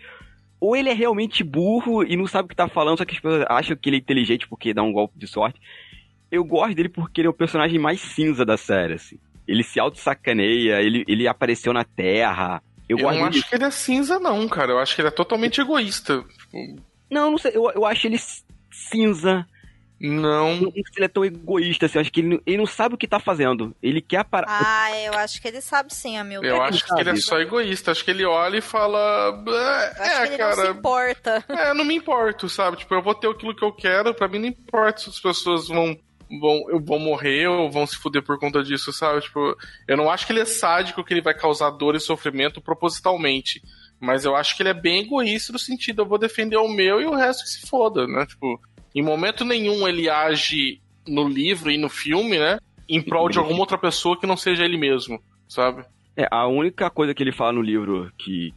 Ou 0.60 0.76
ele 0.76 0.90
é 0.90 0.94
realmente 0.94 1.44
burro 1.44 2.04
e 2.04 2.16
não 2.16 2.28
sabe 2.28 2.46
o 2.46 2.50
que 2.50 2.56
tá 2.56 2.68
falando, 2.68 2.98
só 2.98 3.06
que 3.06 3.16
as 3.16 3.20
pessoas 3.20 3.46
acham 3.50 3.76
que 3.76 3.90
ele 3.90 3.96
é 3.96 4.00
inteligente 4.00 4.48
porque 4.48 4.76
dá 4.76 4.84
um 4.84 4.92
golpe 4.92 5.18
de 5.18 5.26
sorte. 5.26 5.60
Eu 6.32 6.44
gosto 6.46 6.74
dele 6.76 6.90
porque 6.90 7.20
ele 7.22 7.28
é 7.28 7.30
o 7.30 7.34
personagem 7.34 7.78
mais 7.78 8.00
cinza 8.00 8.46
da 8.46 8.56
série, 8.58 8.94
assim. 8.94 9.20
Ele 9.48 9.64
se 9.64 9.80
auto-sacaneia, 9.80 10.82
ele, 10.82 11.04
ele 11.08 11.28
apareceu 11.28 11.74
na 11.74 11.84
Terra. 11.84 12.64
Eu, 12.88 12.98
Eu 13.00 13.12
não 13.12 13.22
acho 13.26 13.32
disso. 13.32 13.50
que 13.50 13.56
ele 13.56 13.64
é 13.66 13.72
cinza, 13.72 14.20
não, 14.20 14.48
cara. 14.48 14.72
Eu 14.72 14.80
acho 14.80 14.96
que 14.96 15.02
ele 15.02 15.10
é 15.10 15.12
totalmente 15.12 15.60
egoísta. 15.60 16.24
Não, 17.10 17.32
não 17.32 17.38
sei, 17.38 17.52
eu, 17.56 17.70
eu 17.72 17.86
acho 17.86 18.08
ele 18.08 18.18
cinza. 18.72 19.46
Não. 20.00 20.56
Não 20.56 20.72
sei 20.72 20.84
se 20.84 20.98
ele 20.98 21.06
é 21.06 21.10
tão 21.10 21.24
egoísta, 21.24 21.86
assim. 21.86 21.98
Eu 21.98 22.02
acho 22.02 22.12
que 22.12 22.22
ele, 22.22 22.30
não- 22.30 22.42
ele 22.46 22.58
não 22.58 22.66
sabe 22.66 22.96
o 22.96 22.98
que 22.98 23.08
tá 23.08 23.20
fazendo. 23.20 23.76
Ele 23.84 24.02
quer 24.02 24.24
parar. 24.26 24.48
Ah, 24.50 25.00
eu 25.00 25.14
acho 25.14 25.40
que 25.40 25.48
ele 25.48 25.62
sabe 25.62 25.94
sim, 25.94 26.18
Hamilton. 26.18 26.48
Eu 26.48 26.62
acho 26.62 26.84
que 26.86 27.00
ele 27.00 27.10
é 27.12 27.16
só 27.18 27.40
egoísta. 27.40 27.92
Acho 27.92 28.04
que 28.04 28.10
ele 28.10 28.26
olha 28.26 28.58
e 28.58 28.62
fala. 28.62 29.44
Eu 29.46 29.54
acho 29.56 30.02
É, 30.02 30.28
que 30.28 30.34
ele 30.34 30.44
não 30.44 30.50
cara. 30.50 30.56
se 30.74 30.78
importa. 30.80 31.46
É, 31.50 31.74
não 31.76 31.86
me 31.86 31.94
importo, 31.96 32.50
sabe? 32.50 32.78
Tipo, 32.78 32.96
eu 32.96 33.02
vou 33.04 33.14
ter 33.14 33.30
aquilo 33.30 33.56
que 33.56 33.64
eu 33.64 33.72
quero, 33.72 34.14
pra 34.16 34.28
mim 34.28 34.40
não 34.40 34.48
importa 34.48 35.02
se 35.02 35.10
as 35.10 35.20
pessoas 35.20 35.68
vão, 35.68 35.96
vão, 36.40 36.64
vão 36.84 37.00
morrer 37.00 37.48
ou 37.48 37.70
vão 37.70 37.86
se 37.86 37.98
fuder 37.98 38.24
por 38.24 38.40
conta 38.40 38.64
disso, 38.64 38.94
sabe? 38.94 39.22
Tipo, 39.22 39.58
eu 39.88 39.98
não 39.98 40.10
acho 40.10 40.26
que 40.26 40.34
ele 40.34 40.42
é 40.42 40.46
sádico, 40.46 41.04
que 41.04 41.14
ele 41.14 41.22
vai 41.22 41.34
causar 41.34 41.72
dor 41.72 41.96
e 41.96 42.00
sofrimento 42.00 42.62
propositalmente. 42.62 43.62
Mas 44.00 44.26
eu 44.26 44.36
acho 44.36 44.56
que 44.56 44.64
ele 44.64 44.70
é 44.70 44.74
bem 44.74 45.02
egoísta 45.02 45.54
no 45.54 45.60
sentido, 45.60 46.02
eu 46.02 46.08
vou 46.08 46.18
defender 46.18 46.58
o 46.58 46.68
meu 46.68 47.02
e 47.02 47.06
o 47.06 47.16
resto 47.16 47.44
que 47.44 47.50
se 47.50 47.68
foda, 47.68 48.08
né? 48.08 48.26
Tipo, 48.26 48.60
em 48.96 49.02
momento 49.02 49.46
nenhum 49.46 49.88
ele 49.88 50.10
age 50.10 50.82
no 51.08 51.28
livro 51.28 51.72
e 51.72 51.78
no 51.78 51.90
filme, 51.90 52.40
né? 52.40 52.60
Em 52.90 53.02
prol 53.02 53.30
de 53.30 53.38
alguma 53.38 53.60
outra 53.60 53.78
pessoa 53.78 54.20
que 54.20 54.28
não 54.28 54.36
seja 54.36 54.66
ele 54.66 54.78
mesmo, 54.78 55.22
sabe? 55.48 55.86
É, 56.16 56.28
a 56.30 56.48
única 56.48 56.90
coisa 56.90 57.14
que 57.14 57.24
ele 57.24 57.32
fala 57.32 57.54
no 57.54 57.62
livro 57.62 58.12
que 58.18 58.54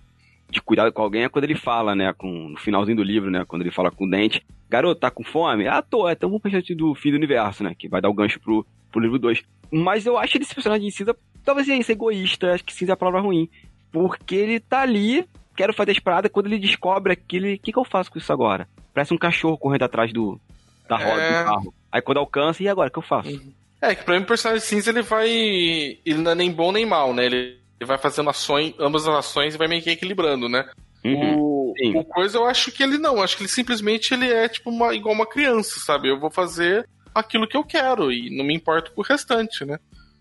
de 0.54 0.62
cuidado 0.62 0.92
com 0.92 1.02
alguém 1.02 1.24
é 1.24 1.28
quando 1.28 1.44
ele 1.44 1.54
fala, 1.54 1.94
né, 1.94 2.12
com, 2.16 2.48
no 2.50 2.56
finalzinho 2.58 2.96
do 2.96 3.02
livro, 3.02 3.30
né, 3.30 3.44
quando 3.46 3.62
ele 3.62 3.70
fala 3.70 3.90
com 3.90 4.06
o 4.06 4.10
Dente, 4.10 4.42
garoto, 4.70 5.00
tá 5.00 5.10
com 5.10 5.22
fome? 5.24 5.66
Ah, 5.66 5.82
tô, 5.82 6.08
então 6.08 6.28
vamos 6.28 6.40
pra 6.42 6.50
gente 6.50 6.74
do 6.74 6.94
fim 6.94 7.10
do 7.10 7.16
universo, 7.16 7.62
né, 7.62 7.74
que 7.78 7.88
vai 7.88 8.00
dar 8.00 8.08
o 8.08 8.14
gancho 8.14 8.40
pro, 8.40 8.66
pro 8.90 9.00
livro 9.00 9.18
2. 9.18 9.42
Mas 9.72 10.06
eu 10.06 10.16
acho 10.16 10.38
esse 10.38 10.54
personagem 10.54 10.90
cinza, 10.90 11.14
talvez 11.44 11.66
seja 11.66 11.92
egoísta, 11.92 12.52
acho 12.54 12.64
que 12.64 12.72
cinza 12.72 12.92
é 12.92 12.94
a 12.94 12.96
palavra 12.96 13.20
ruim, 13.20 13.48
porque 13.92 14.34
ele 14.34 14.60
tá 14.60 14.80
ali, 14.82 15.26
quero 15.56 15.72
fazer 15.74 15.90
as 15.90 15.98
paradas, 15.98 16.30
quando 16.30 16.46
ele 16.46 16.58
descobre 16.58 17.12
aquilo, 17.12 17.52
o 17.52 17.58
que 17.58 17.72
que 17.72 17.78
eu 17.78 17.84
faço 17.84 18.10
com 18.10 18.18
isso 18.18 18.32
agora? 18.32 18.68
Parece 18.94 19.12
um 19.12 19.18
cachorro 19.18 19.58
correndo 19.58 19.82
atrás 19.82 20.12
do, 20.12 20.40
da 20.88 20.96
roda 20.96 21.20
É. 21.20 21.38
do 21.40 21.44
carro. 21.44 21.74
Aí 21.90 22.00
quando 22.00 22.18
alcança, 22.18 22.62
e 22.62 22.68
agora, 22.68 22.88
o 22.88 22.92
que 22.92 22.98
eu 22.98 23.02
faço? 23.02 23.54
É, 23.80 23.94
que 23.94 24.04
pra 24.04 24.16
mim 24.16 24.22
o 24.22 24.26
personagem 24.26 24.64
cinza 24.64 24.90
ele 24.90 25.02
vai. 25.02 25.28
Ele 25.28 26.18
não 26.18 26.30
é 26.30 26.34
nem 26.34 26.50
bom 26.50 26.72
nem 26.72 26.86
mal, 26.86 27.12
né? 27.12 27.26
Ele, 27.26 27.58
ele 27.84 27.88
vai 27.88 27.98
fazendo 27.98 28.30
ações, 28.30 28.74
ambas 28.78 29.06
as 29.06 29.14
ações 29.14 29.54
e 29.54 29.58
vai 29.58 29.68
meio 29.68 29.82
que 29.82 29.90
equilibrando, 29.90 30.48
né? 30.48 30.68
Uhum. 31.04 31.36
O, 31.36 31.74
o 31.96 32.04
coisa 32.04 32.38
eu 32.38 32.46
acho 32.46 32.72
que 32.72 32.82
ele 32.82 32.96
não, 32.96 33.22
acho 33.22 33.36
que 33.36 33.42
ele 33.42 33.50
simplesmente 33.50 34.14
ele 34.14 34.30
é 34.30 34.48
tipo 34.48 34.70
uma, 34.70 34.94
igual 34.94 35.14
uma 35.14 35.26
criança, 35.26 35.78
sabe? 35.80 36.08
Eu 36.08 36.18
vou 36.18 36.30
fazer 36.30 36.88
aquilo 37.14 37.46
que 37.46 37.56
eu 37.56 37.62
quero 37.62 38.10
e 38.10 38.34
não 38.36 38.44
me 38.44 38.54
importo 38.54 38.92
com 38.92 39.02
o 39.02 39.04
restante, 39.04 39.64
né? 39.64 39.78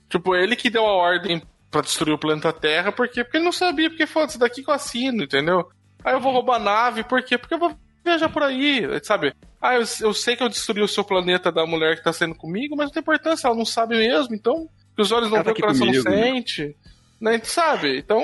Tipo, 0.10 0.36
ele 0.36 0.56
que 0.56 0.70
deu 0.70 0.86
a 0.86 0.94
ordem 0.94 1.42
pra 1.72 1.82
destruir 1.82 2.14
o 2.14 2.20
planeta 2.20 2.54
Terra, 2.54 2.92
por 2.92 3.08
quê? 3.08 3.24
Porque 3.24 3.38
ele 3.38 3.46
não 3.46 3.52
sabia, 3.52 3.90
porque 3.90 4.06
foda-se, 4.06 4.38
daqui 4.38 4.62
que 4.62 4.70
eu 4.70 4.74
assino, 4.74 5.24
entendeu? 5.24 5.68
Aí 6.04 6.14
eu 6.14 6.20
vou 6.20 6.34
roubar 6.34 6.58
a 6.58 6.60
nave, 6.60 7.04
por 7.04 7.24
quê? 7.24 7.38
Porque 7.38 7.54
eu 7.54 7.60
vou 7.60 7.76
viajar 8.04 8.30
por 8.30 8.44
aí, 8.44 8.84
sabe? 9.02 9.34
Ah, 9.60 9.76
eu, 9.76 9.84
eu 10.02 10.14
sei 10.14 10.36
que 10.36 10.44
eu 10.44 10.50
destruí 10.50 10.84
o 10.84 10.88
seu 10.88 11.04
planeta 11.04 11.52
da 11.52 11.66
mulher 11.66 11.96
que 11.96 12.04
tá 12.04 12.12
saindo 12.12 12.36
comigo, 12.36 12.76
mas 12.76 12.88
não 12.88 12.94
tem 12.94 13.02
importância, 13.02 13.48
ela 13.48 13.56
não 13.56 13.66
sabe 13.66 13.96
mesmo, 13.96 14.36
então. 14.36 14.68
Que 14.96 15.02
os 15.02 15.12
olhos 15.12 15.30
não 15.30 15.38
Ela 15.38 15.46
tá 15.46 15.52
veem, 15.52 15.58
o 15.58 15.62
coração 15.62 15.88
não 15.88 15.94
comigo, 15.94 16.10
né? 16.10 16.44
Né? 17.24 17.40
Sabe? 17.44 18.00
Então. 18.00 18.20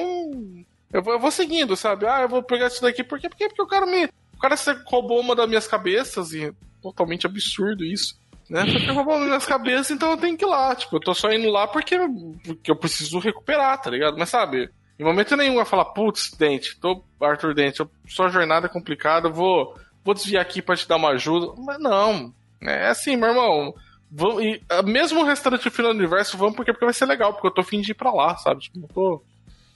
Eu 0.91 1.01
vou, 1.03 1.13
eu 1.13 1.19
vou 1.19 1.31
seguindo, 1.31 1.75
sabe? 1.75 2.05
Ah, 2.05 2.21
eu 2.23 2.27
vou 2.27 2.43
pegar 2.43 2.67
isso 2.67 2.81
daqui, 2.81 3.03
por 3.03 3.19
quê? 3.19 3.29
Porque, 3.29 3.47
porque 3.47 3.61
o 3.61 3.67
cara 3.67 3.85
me. 3.85 4.05
O 4.35 4.39
cara 4.39 4.55
roubou 4.85 5.19
uma 5.21 5.35
das 5.35 5.47
minhas 5.47 5.67
cabeças, 5.67 6.33
e 6.33 6.51
totalmente 6.81 7.25
absurdo 7.25 7.85
isso. 7.85 8.19
Né? 8.49 8.65
Porque 8.65 8.89
roubou 8.91 9.13
uma 9.13 9.19
das 9.19 9.27
minhas 9.27 9.45
cabeças, 9.45 9.91
então 9.91 10.11
eu 10.11 10.17
tenho 10.17 10.35
que 10.35 10.43
ir 10.43 10.47
lá. 10.47 10.75
Tipo, 10.75 10.95
eu 10.95 10.99
tô 10.99 11.13
só 11.13 11.31
indo 11.31 11.49
lá 11.49 11.67
porque, 11.67 11.95
porque 12.43 12.71
eu 12.71 12.75
preciso 12.75 13.19
recuperar, 13.19 13.79
tá 13.79 13.89
ligado? 13.91 14.17
Mas 14.17 14.29
sabe, 14.29 14.69
em 14.97 15.03
momento 15.03 15.37
nenhum 15.37 15.55
vai 15.55 15.65
falar, 15.65 15.85
putz, 15.85 16.31
Dente, 16.31 16.77
tô 16.79 17.03
Arthur 17.21 17.53
Dente, 17.53 17.79
eu- 17.81 17.91
sua 18.07 18.27
jornada 18.29 18.65
é 18.65 18.69
complicada, 18.69 19.29
vou, 19.29 19.77
vou 20.03 20.15
desviar 20.15 20.41
aqui 20.41 20.61
pra 20.61 20.75
te 20.75 20.87
dar 20.87 20.95
uma 20.95 21.09
ajuda. 21.09 21.53
Mas 21.57 21.79
não. 21.79 22.33
É 22.61 22.87
assim, 22.87 23.15
meu 23.15 23.29
irmão. 23.29 23.73
Vamos, 24.11 24.43
e, 24.43 24.61
ah, 24.69 24.81
mesmo 24.81 25.21
o 25.21 25.25
restante 25.25 25.63
do 25.63 25.71
final 25.71 25.93
do 25.93 25.99
universo, 25.99 26.37
vamos 26.37 26.55
porque, 26.55 26.71
porque 26.71 26.85
vai 26.85 26.93
ser 26.93 27.05
legal, 27.05 27.33
porque 27.33 27.47
eu 27.47 27.51
tô 27.51 27.61
afim 27.61 27.79
de 27.79 27.91
ir 27.91 27.95
pra 27.95 28.11
lá, 28.11 28.35
sabe? 28.37 28.61
Tipo, 28.61 28.79
não, 28.79 28.87
tô, 28.87 29.23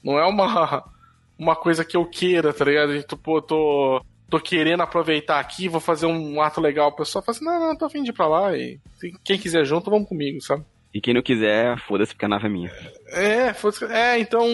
não 0.03 0.19
é 0.19 0.25
uma, 0.25 0.83
uma 1.37 1.55
coisa 1.55 1.85
que 1.85 1.95
eu 1.95 2.05
queira, 2.05 2.51
tá 2.51 2.65
ligado? 2.65 3.01
Tipo, 3.03 3.41
tô, 3.41 4.03
tô 4.29 4.39
querendo 4.39 4.81
aproveitar 4.81 5.39
aqui, 5.39 5.69
vou 5.69 5.79
fazer 5.79 6.07
um 6.07 6.41
ato 6.41 6.59
legal. 6.59 6.89
O 6.89 6.95
pessoal 6.95 7.23
fala 7.23 7.35
assim, 7.35 7.45
não, 7.45 7.59
não, 7.59 7.77
tô 7.77 7.85
afim 7.85 8.01
de 8.01 8.09
ir 8.09 8.13
pra 8.13 8.27
lá. 8.27 8.57
E 8.57 8.79
quem 9.23 9.37
quiser 9.37 9.65
junto, 9.65 9.91
vamos 9.91 10.09
comigo, 10.09 10.41
sabe? 10.41 10.63
E 10.93 10.99
quem 10.99 11.13
não 11.13 11.21
quiser, 11.21 11.77
foda-se, 11.79 12.13
porque 12.13 12.25
a 12.25 12.29
nave 12.29 12.45
é 12.47 12.49
minha. 12.49 12.71
É, 13.09 13.53
foda-se. 13.53 13.85
É, 13.85 14.19
então, 14.19 14.47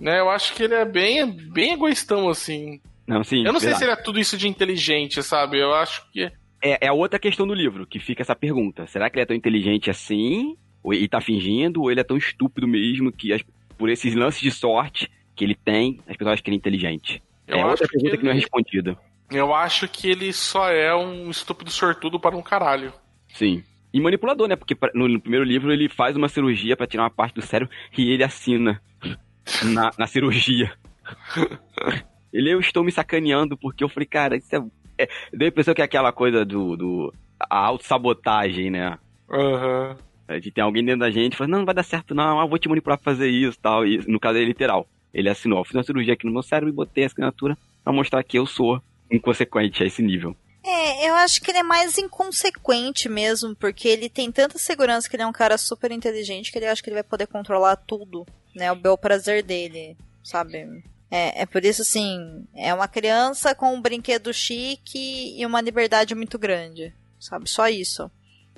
né, 0.00 0.20
eu 0.20 0.30
acho 0.30 0.54
que 0.54 0.62
ele 0.62 0.74
é 0.74 0.84
bem, 0.84 1.30
bem 1.30 1.72
egoístão, 1.72 2.28
assim. 2.28 2.80
Não, 3.06 3.24
sim. 3.24 3.44
Eu 3.44 3.52
não 3.52 3.60
sei 3.60 3.70
verdade. 3.70 3.78
se 3.78 3.84
ele 3.84 3.92
é 3.92 4.04
tudo 4.04 4.20
isso 4.20 4.36
de 4.36 4.48
inteligente, 4.48 5.22
sabe? 5.22 5.60
Eu 5.60 5.72
acho 5.74 6.08
que. 6.12 6.30
É, 6.62 6.86
é 6.86 6.88
a 6.88 6.92
outra 6.92 7.18
questão 7.18 7.46
do 7.46 7.54
livro, 7.54 7.86
que 7.86 7.98
fica 7.98 8.22
essa 8.22 8.34
pergunta. 8.34 8.86
Será 8.86 9.08
que 9.08 9.16
ele 9.16 9.22
é 9.22 9.26
tão 9.26 9.36
inteligente 9.36 9.90
assim? 9.90 10.56
Ou 10.82 10.92
ele 10.92 11.08
tá 11.08 11.20
fingindo? 11.20 11.82
Ou 11.82 11.90
ele 11.90 12.00
é 12.00 12.04
tão 12.04 12.16
estúpido 12.16 12.66
mesmo 12.66 13.12
que 13.12 13.32
as- 13.32 13.42
por 13.76 13.88
esses 13.88 14.14
lances 14.14 14.40
de 14.40 14.50
sorte 14.50 15.10
que 15.36 15.44
ele 15.44 15.54
tem, 15.54 16.00
as 16.08 16.16
pessoas 16.16 16.34
acham 16.34 16.44
que 16.44 16.50
ele 16.50 16.56
é 16.56 16.58
inteligente? 16.58 17.22
Eu 17.46 17.58
é 17.58 17.64
outra 17.64 17.86
pergunta 17.86 18.10
que 18.12 18.16
que, 18.18 18.24
não 18.24 18.30
é 18.30 18.34
ele- 18.34 18.40
respondida. 18.40 18.98
Eu 19.30 19.54
acho 19.54 19.86
que 19.88 20.08
ele 20.08 20.32
só 20.32 20.70
é 20.70 20.94
um 20.94 21.30
estúpido 21.30 21.70
sortudo 21.70 22.18
para 22.18 22.36
um 22.36 22.42
caralho. 22.42 22.92
Sim. 23.28 23.62
E 23.92 24.00
manipulador, 24.00 24.48
né? 24.48 24.56
Porque 24.56 24.76
no, 24.94 25.20
primeiro 25.20 25.44
livro 25.44 25.72
ele 25.72 25.88
faz 25.88 26.16
uma 26.16 26.28
cirurgia 26.28 26.76
pra 26.76 26.86
tirar 26.86 27.04
uma 27.04 27.10
parte 27.10 27.34
do 27.34 27.42
cérebro 27.42 27.72
e 27.96 28.10
ele 28.10 28.24
assina 28.24 28.82
na, 29.72 29.90
na 29.98 30.06
cirurgia. 30.06 30.72
ele, 32.32 32.50
eu 32.52 32.60
estou 32.60 32.84
me 32.84 32.92
sacaneando 32.92 33.56
porque 33.56 33.82
eu 33.84 33.88
falei, 33.88 34.06
cara, 34.06 34.36
isso 34.36 34.54
é. 34.54 34.62
é 35.02 35.08
deu 35.32 35.46
a 35.46 35.48
impressão 35.48 35.74
que 35.74 35.80
é 35.80 35.84
aquela 35.84 36.12
coisa 36.12 36.44
do. 36.44 36.76
do 36.76 37.14
a 37.38 37.56
autossabotagem, 37.56 38.70
né? 38.70 38.98
Aham. 39.30 39.96
É, 40.26 40.40
De 40.40 40.50
ter 40.50 40.60
alguém 40.60 40.84
dentro 40.84 41.00
da 41.00 41.10
gente 41.10 41.36
falando, 41.36 41.52
não, 41.52 41.58
não 41.60 41.66
vai 41.66 41.74
dar 41.74 41.82
certo, 41.82 42.14
não, 42.14 42.38
ah, 42.40 42.46
vou 42.46 42.58
te 42.58 42.68
manipular 42.68 42.98
pra 42.98 43.12
fazer 43.12 43.28
isso 43.28 43.58
tal. 43.60 43.86
E 43.86 43.98
no 44.06 44.20
caso 44.20 44.38
é 44.38 44.44
literal. 44.44 44.86
Ele 45.14 45.28
assinou, 45.28 45.64
fiz 45.64 45.74
uma 45.74 45.82
cirurgia 45.82 46.14
aqui 46.14 46.26
no 46.26 46.32
meu 46.32 46.42
cérebro 46.42 46.68
e 46.68 46.72
botei 46.72 47.04
a 47.04 47.06
assinatura 47.06 47.56
pra 47.82 47.92
mostrar 47.92 48.22
que 48.22 48.38
eu 48.38 48.44
sou 48.44 48.82
inconsequente 49.10 49.82
a 49.82 49.86
esse 49.86 50.02
nível. 50.02 50.36
É, 50.62 51.08
eu 51.08 51.14
acho 51.14 51.40
que 51.40 51.50
ele 51.50 51.58
é 51.58 51.62
mais 51.62 51.96
inconsequente 51.96 53.08
mesmo, 53.08 53.56
porque 53.56 53.88
ele 53.88 54.10
tem 54.10 54.30
tanta 54.30 54.58
segurança 54.58 55.08
que 55.08 55.16
ele 55.16 55.22
é 55.22 55.26
um 55.26 55.32
cara 55.32 55.56
super 55.56 55.90
inteligente 55.90 56.52
que 56.52 56.58
ele 56.58 56.66
acha 56.66 56.82
que 56.82 56.90
ele 56.90 56.96
vai 56.96 57.02
poder 57.02 57.26
controlar 57.26 57.76
tudo, 57.76 58.26
né? 58.54 58.70
O 58.70 58.76
bel 58.76 58.98
prazer 58.98 59.42
dele, 59.42 59.96
sabe? 60.22 60.82
É, 61.10 61.42
é 61.42 61.46
por 61.46 61.64
isso, 61.64 61.82
assim, 61.82 62.46
é 62.54 62.72
uma 62.72 62.86
criança 62.86 63.54
com 63.54 63.74
um 63.74 63.80
brinquedo 63.80 64.32
chique 64.32 65.34
e 65.38 65.44
uma 65.46 65.60
liberdade 65.60 66.14
muito 66.14 66.38
grande, 66.38 66.94
sabe? 67.18 67.48
Só 67.48 67.68
isso. 67.68 68.10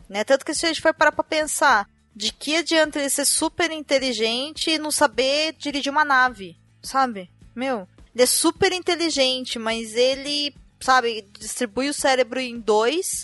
Né? 0.08 0.24
Tanto 0.24 0.44
que 0.44 0.54
se 0.54 0.66
a 0.66 0.68
gente 0.68 0.80
for 0.80 0.92
parar 0.92 1.12
pra 1.12 1.22
pensar, 1.22 1.88
de 2.14 2.32
que 2.32 2.56
adianta 2.56 2.98
ele 2.98 3.08
ser 3.08 3.24
super 3.24 3.70
inteligente 3.70 4.70
e 4.70 4.78
não 4.78 4.90
saber 4.90 5.54
dirigir 5.56 5.92
uma 5.92 6.04
nave, 6.04 6.56
sabe? 6.82 7.30
Meu, 7.54 7.86
ele 8.14 8.24
é 8.24 8.26
super 8.26 8.72
inteligente, 8.72 9.58
mas 9.58 9.94
ele, 9.94 10.54
sabe, 10.80 11.28
distribui 11.38 11.88
o 11.88 11.94
cérebro 11.94 12.40
em 12.40 12.58
dois, 12.58 13.22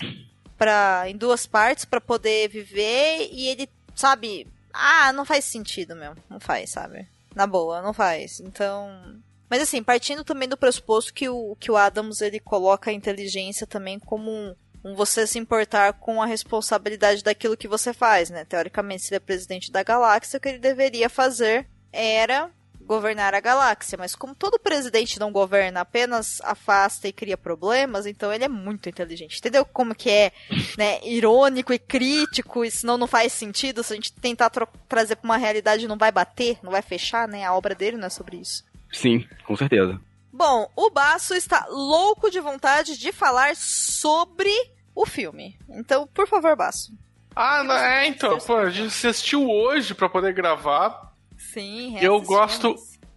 pra, 0.56 1.04
em 1.08 1.16
duas 1.16 1.46
partes 1.46 1.84
pra 1.84 2.00
poder 2.00 2.48
viver 2.48 3.28
e 3.32 3.48
ele, 3.48 3.68
sabe, 3.94 4.46
ah, 4.72 5.12
não 5.12 5.24
faz 5.24 5.44
sentido, 5.44 5.96
meu. 5.96 6.14
Não 6.28 6.38
faz, 6.38 6.70
sabe? 6.70 7.08
Na 7.36 7.46
boa, 7.46 7.82
não 7.82 7.92
faz. 7.92 8.40
Então, 8.40 9.20
mas 9.50 9.60
assim, 9.60 9.82
partindo 9.82 10.24
também 10.24 10.48
do 10.48 10.56
pressuposto 10.56 11.12
que 11.12 11.28
o, 11.28 11.54
que 11.60 11.70
o 11.70 11.76
Adams 11.76 12.22
ele 12.22 12.40
coloca 12.40 12.90
a 12.90 12.94
inteligência 12.94 13.66
também 13.66 13.98
como 13.98 14.30
um, 14.30 14.54
um 14.82 14.94
você 14.94 15.26
se 15.26 15.38
importar 15.38 15.92
com 15.92 16.22
a 16.22 16.26
responsabilidade 16.26 17.22
daquilo 17.22 17.54
que 17.54 17.68
você 17.68 17.92
faz, 17.92 18.30
né? 18.30 18.46
Teoricamente, 18.46 19.02
se 19.02 19.10
ele 19.10 19.18
é 19.18 19.20
presidente 19.20 19.70
da 19.70 19.82
galáxia, 19.82 20.38
o 20.38 20.40
que 20.40 20.48
ele 20.48 20.58
deveria 20.58 21.10
fazer 21.10 21.68
era 21.92 22.50
governar 22.86 23.34
a 23.34 23.40
galáxia. 23.40 23.98
Mas 23.98 24.14
como 24.14 24.34
todo 24.34 24.58
presidente 24.58 25.18
não 25.18 25.32
governa, 25.32 25.80
apenas 25.80 26.40
afasta 26.42 27.08
e 27.08 27.12
cria 27.12 27.36
problemas, 27.36 28.06
então 28.06 28.32
ele 28.32 28.44
é 28.44 28.48
muito 28.48 28.88
inteligente. 28.88 29.38
Entendeu 29.38 29.64
como 29.64 29.94
que 29.94 30.08
é, 30.08 30.32
né, 30.78 31.00
irônico 31.04 31.72
e 31.72 31.78
crítico, 31.78 32.64
e 32.64 32.70
senão 32.70 32.96
não 32.96 33.06
faz 33.06 33.32
sentido, 33.32 33.82
se 33.82 33.92
a 33.92 33.96
gente 33.96 34.12
tentar 34.12 34.50
trazer 34.88 35.16
pra 35.16 35.28
uma 35.28 35.36
realidade 35.36 35.88
não 35.88 35.98
vai 35.98 36.12
bater, 36.12 36.58
não 36.62 36.70
vai 36.70 36.82
fechar, 36.82 37.28
né? 37.28 37.44
A 37.44 37.54
obra 37.54 37.74
dele 37.74 37.96
não 37.96 38.06
é 38.06 38.10
sobre 38.10 38.38
isso. 38.38 38.64
Sim, 38.92 39.26
com 39.44 39.56
certeza. 39.56 40.00
Bom, 40.32 40.70
o 40.76 40.90
Baço 40.90 41.34
está 41.34 41.66
louco 41.68 42.30
de 42.30 42.40
vontade 42.40 42.98
de 42.98 43.10
falar 43.10 43.56
sobre 43.56 44.52
o 44.94 45.06
filme. 45.06 45.58
Então, 45.68 46.06
por 46.06 46.28
favor, 46.28 46.54
Baço. 46.54 46.92
Ah, 47.34 47.62
não, 47.62 47.74
é, 47.74 48.06
então, 48.06 48.38
pô, 48.38 48.56
a 48.56 48.70
gente 48.70 49.06
assistiu 49.06 49.48
hoje 49.48 49.94
pra 49.94 50.08
poder 50.08 50.32
gravar. 50.32 51.05
Sim, 51.52 51.98
Eu 52.00 52.20
gosto 52.20 52.74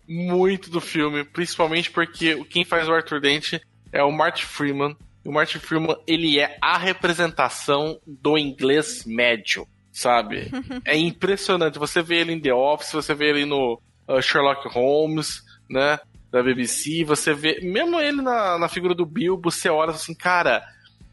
muito 0.07 0.69
do 0.69 0.81
filme, 0.81 1.23
principalmente 1.23 1.91
porque 1.91 2.43
quem 2.45 2.65
faz 2.65 2.89
o 2.89 2.93
Arthur 2.93 3.22
Dente 3.22 3.61
é 3.91 4.03
o 4.03 4.11
Martin 4.11 4.45
Freeman. 4.45 4.97
E 5.23 5.30
o 5.30 5.31
Martin 5.31 5.60
Freeman, 5.60 5.95
ele 6.07 6.39
é 6.39 6.57
a 6.61 6.77
representação 6.77 7.99
do 8.07 8.38
inglês 8.38 9.06
médio, 9.06 9.68
sabe? 9.91 10.49
é 10.85 10.97
impressionante. 10.97 11.77
Você 11.77 12.01
vê 12.01 12.22
ele 12.22 12.34
em 12.34 12.39
The 12.39 12.53
Office, 12.53 12.91
você 12.91 13.14
vê 13.14 13.30
ele 13.30 13.45
no 13.45 13.80
uh, 14.07 14.22
Sherlock 14.22 14.68
Holmes, 14.69 15.43
né? 15.69 15.99
Da 16.31 16.43
BBC, 16.43 17.03
você 17.03 17.34
vê. 17.34 17.60
Mesmo 17.61 17.99
ele 17.99 18.22
na, 18.22 18.57
na 18.57 18.69
figura 18.69 18.95
do 18.95 19.06
Bilbo, 19.06 19.51
você 19.51 19.69
olha 19.69 19.91
assim, 19.91 20.14
cara. 20.14 20.64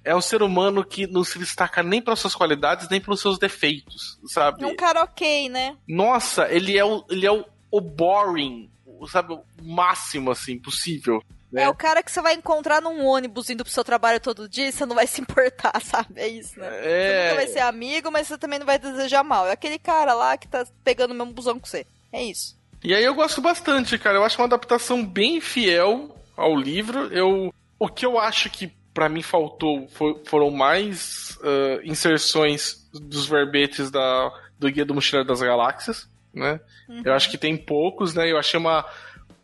É 0.06 0.14
um 0.14 0.20
ser 0.20 0.42
humano 0.42 0.84
que 0.84 1.06
não 1.06 1.24
se 1.24 1.38
destaca 1.38 1.82
nem 1.82 2.00
pelas 2.00 2.20
suas 2.20 2.34
qualidades, 2.34 2.88
nem 2.88 3.00
pelos 3.00 3.20
seus 3.20 3.38
defeitos, 3.38 4.18
sabe? 4.26 4.62
É 4.62 4.66
um 4.66 4.76
cara 4.76 5.02
ok, 5.02 5.48
né? 5.48 5.76
Nossa, 5.88 6.46
ele 6.50 6.78
é 6.78 6.84
o, 6.84 7.04
ele 7.10 7.26
é 7.26 7.32
o, 7.32 7.44
o 7.70 7.80
boring, 7.80 8.70
o- 8.86 9.06
sabe, 9.08 9.32
o 9.34 9.42
máximo, 9.60 10.30
assim, 10.30 10.58
possível. 10.58 11.20
né? 11.50 11.64
É 11.64 11.68
o 11.68 11.74
cara 11.74 12.02
que 12.02 12.10
você 12.12 12.20
vai 12.22 12.34
encontrar 12.34 12.80
num 12.80 13.04
ônibus 13.04 13.50
indo 13.50 13.64
pro 13.64 13.72
seu 13.72 13.82
trabalho 13.82 14.20
todo 14.20 14.48
dia 14.48 14.68
e 14.68 14.72
você 14.72 14.86
não 14.86 14.94
vai 14.94 15.06
se 15.08 15.20
importar, 15.20 15.78
sabe? 15.82 16.20
É 16.20 16.28
isso, 16.28 16.58
né? 16.60 16.70
Você 16.70 16.86
É. 16.88 17.22
nunca 17.24 17.34
vai 17.34 17.48
ser 17.48 17.60
amigo, 17.60 18.10
mas 18.12 18.28
você 18.28 18.38
também 18.38 18.58
não 18.60 18.66
vai 18.66 18.78
desejar 18.78 19.24
mal. 19.24 19.46
É 19.48 19.52
aquele 19.52 19.78
cara 19.78 20.14
lá 20.14 20.36
que 20.36 20.46
tá 20.46 20.64
pegando 20.84 21.10
o 21.10 21.14
mesmo 21.14 21.32
busão 21.32 21.58
que 21.58 21.68
você. 21.68 21.84
É 22.12 22.22
isso. 22.22 22.56
E 22.84 22.94
aí 22.94 23.02
eu 23.04 23.14
gosto 23.14 23.40
bastante, 23.40 23.98
cara. 23.98 24.18
Eu 24.18 24.24
acho 24.24 24.38
uma 24.40 24.46
adaptação 24.46 25.04
bem 25.04 25.40
fiel 25.40 26.14
ao 26.36 26.54
livro. 26.54 27.12
Eu, 27.12 27.52
o 27.78 27.88
que 27.88 28.06
eu 28.06 28.18
acho 28.20 28.48
que 28.50 28.70
pra 28.96 29.10
mim 29.10 29.20
faltou 29.20 29.86
fo- 29.88 30.18
foram 30.24 30.50
mais 30.50 31.38
ah, 31.42 31.80
inserções 31.84 32.88
dos 32.94 33.26
verbetes 33.26 33.90
da, 33.90 34.32
do 34.58 34.70
Guia 34.70 34.86
do 34.86 34.94
Mochileiro 34.94 35.28
das 35.28 35.42
Galáxias, 35.42 36.08
né? 36.32 36.58
Eu 37.04 37.12
acho 37.12 37.30
que 37.30 37.36
tem 37.36 37.56
poucos, 37.58 38.14
né? 38.14 38.30
Eu 38.32 38.38
achei 38.38 38.58
uma 38.58 38.86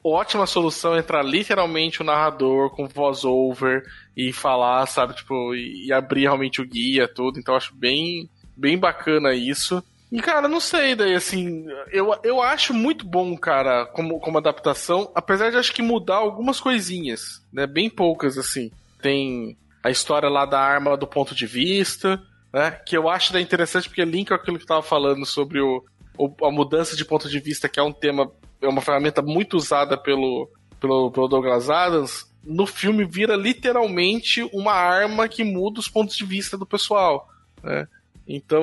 ótima 0.03 0.47
solução 0.47 0.97
entrar 0.97 1.23
literalmente 1.23 2.01
o 2.01 2.05
narrador 2.05 2.71
com 2.71 2.89
voz 2.89 3.25
over 3.25 3.85
e 4.17 4.33
falar, 4.33 4.87
sabe, 4.87 5.15
tipo, 5.15 5.55
e, 5.55 5.87
e 5.89 5.93
abrir 5.93 6.23
realmente 6.23 6.63
o 6.63 6.67
guia, 6.67 7.07
tudo. 7.07 7.39
Então 7.39 7.53
eu 7.55 7.59
acho 7.59 7.75
bem, 7.75 8.29
bem 8.57 8.79
bacana 8.79 9.35
isso. 9.35 9.83
E, 10.11 10.21
cara, 10.21 10.47
não 10.49 10.61
sei, 10.61 10.95
daí, 10.95 11.15
assim, 11.15 11.67
eu, 11.91 12.15
eu 12.23 12.41
acho 12.43 12.73
muito 12.75 13.05
bom, 13.07 13.37
cara, 13.37 13.87
como, 13.87 14.19
como 14.21 14.39
adaptação, 14.39 15.11
apesar 15.15 15.51
de 15.51 15.57
acho 15.57 15.73
que 15.73 15.83
mudar 15.83 16.17
algumas 16.17 16.61
coisinhas, 16.61 17.43
né, 17.53 17.67
bem 17.67 17.89
poucas, 17.89 18.37
assim. 18.39 18.71
Tem 19.03 19.57
a 19.83 19.91
história 19.91 20.29
lá 20.29 20.47
da 20.47 20.61
arma 20.61 20.97
do 20.97 21.07
ponto 21.07 21.35
de 21.35 21.47
vista, 21.47 22.23
né, 22.53 22.71
que 22.87 22.97
eu 22.97 23.09
acho 23.09 23.33
daí 23.33 23.43
interessante 23.43 23.89
porque 23.89 24.05
linka 24.05 24.35
aquilo 24.35 24.57
que 24.57 24.63
eu 24.63 24.69
tava 24.69 24.83
falando 24.83 25.27
sobre 25.27 25.61
o, 25.61 25.83
o- 26.17 26.47
a 26.47 26.51
mudança 26.53 26.95
de 26.97 27.05
ponto 27.05 27.29
de 27.29 27.41
vista, 27.41 27.69
que 27.69 27.81
é 27.81 27.83
um 27.83 27.93
tema, 27.93 28.31
é 28.61 28.69
uma 28.69 28.81
ferramenta 28.81 29.21
muito 29.21 29.57
usada 29.57 29.99
pelo, 29.99 30.49
pelo, 30.81 31.11
pelo 31.11 31.27
Douglas 31.29 31.69
Adams, 31.69 32.31
no 32.45 32.67
filme 32.67 33.05
vira 33.05 33.35
literalmente 33.37 34.43
uma 34.53 34.73
arma 34.73 35.29
que 35.29 35.43
muda 35.45 35.81
os 35.81 35.89
pontos 35.89 36.17
de 36.17 36.25
vista 36.25 36.57
do 36.57 36.67
pessoal, 36.67 37.29
né? 37.63 37.87
Então, 38.27 38.63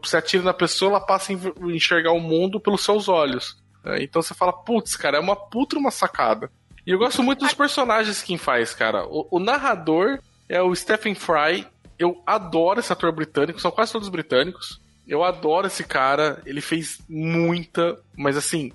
você 0.00 0.16
atira 0.18 0.42
na 0.44 0.54
pessoa, 0.54 0.92
ela 0.92 1.00
passa 1.00 1.32
a 1.32 1.36
enxergar 1.72 2.12
o 2.12 2.20
mundo 2.20 2.60
pelos 2.60 2.84
seus 2.84 3.08
olhos. 3.08 3.56
né? 3.84 4.02
Então 4.02 4.22
você 4.22 4.34
fala, 4.34 4.52
putz, 4.52 4.94
cara, 4.96 5.16
é 5.16 5.20
uma 5.20 5.34
puta 5.34 5.76
uma 5.76 5.90
sacada. 5.90 6.48
E 6.88 6.90
eu 6.90 6.98
gosto 6.98 7.22
muito 7.22 7.40
dos 7.40 7.52
personagens 7.52 8.22
que 8.22 8.38
faz, 8.38 8.72
cara. 8.72 9.06
O, 9.06 9.28
o 9.32 9.38
narrador 9.38 10.20
é 10.48 10.62
o 10.62 10.74
Stephen 10.74 11.14
Fry. 11.14 11.66
Eu 11.98 12.22
adoro 12.26 12.80
esse 12.80 12.90
ator 12.90 13.12
britânico, 13.12 13.60
são 13.60 13.70
quase 13.70 13.92
todos 13.92 14.08
britânicos. 14.08 14.80
Eu 15.06 15.22
adoro 15.22 15.66
esse 15.66 15.84
cara. 15.84 16.40
Ele 16.46 16.62
fez 16.62 16.98
muita, 17.06 18.00
mas 18.16 18.38
assim, 18.38 18.72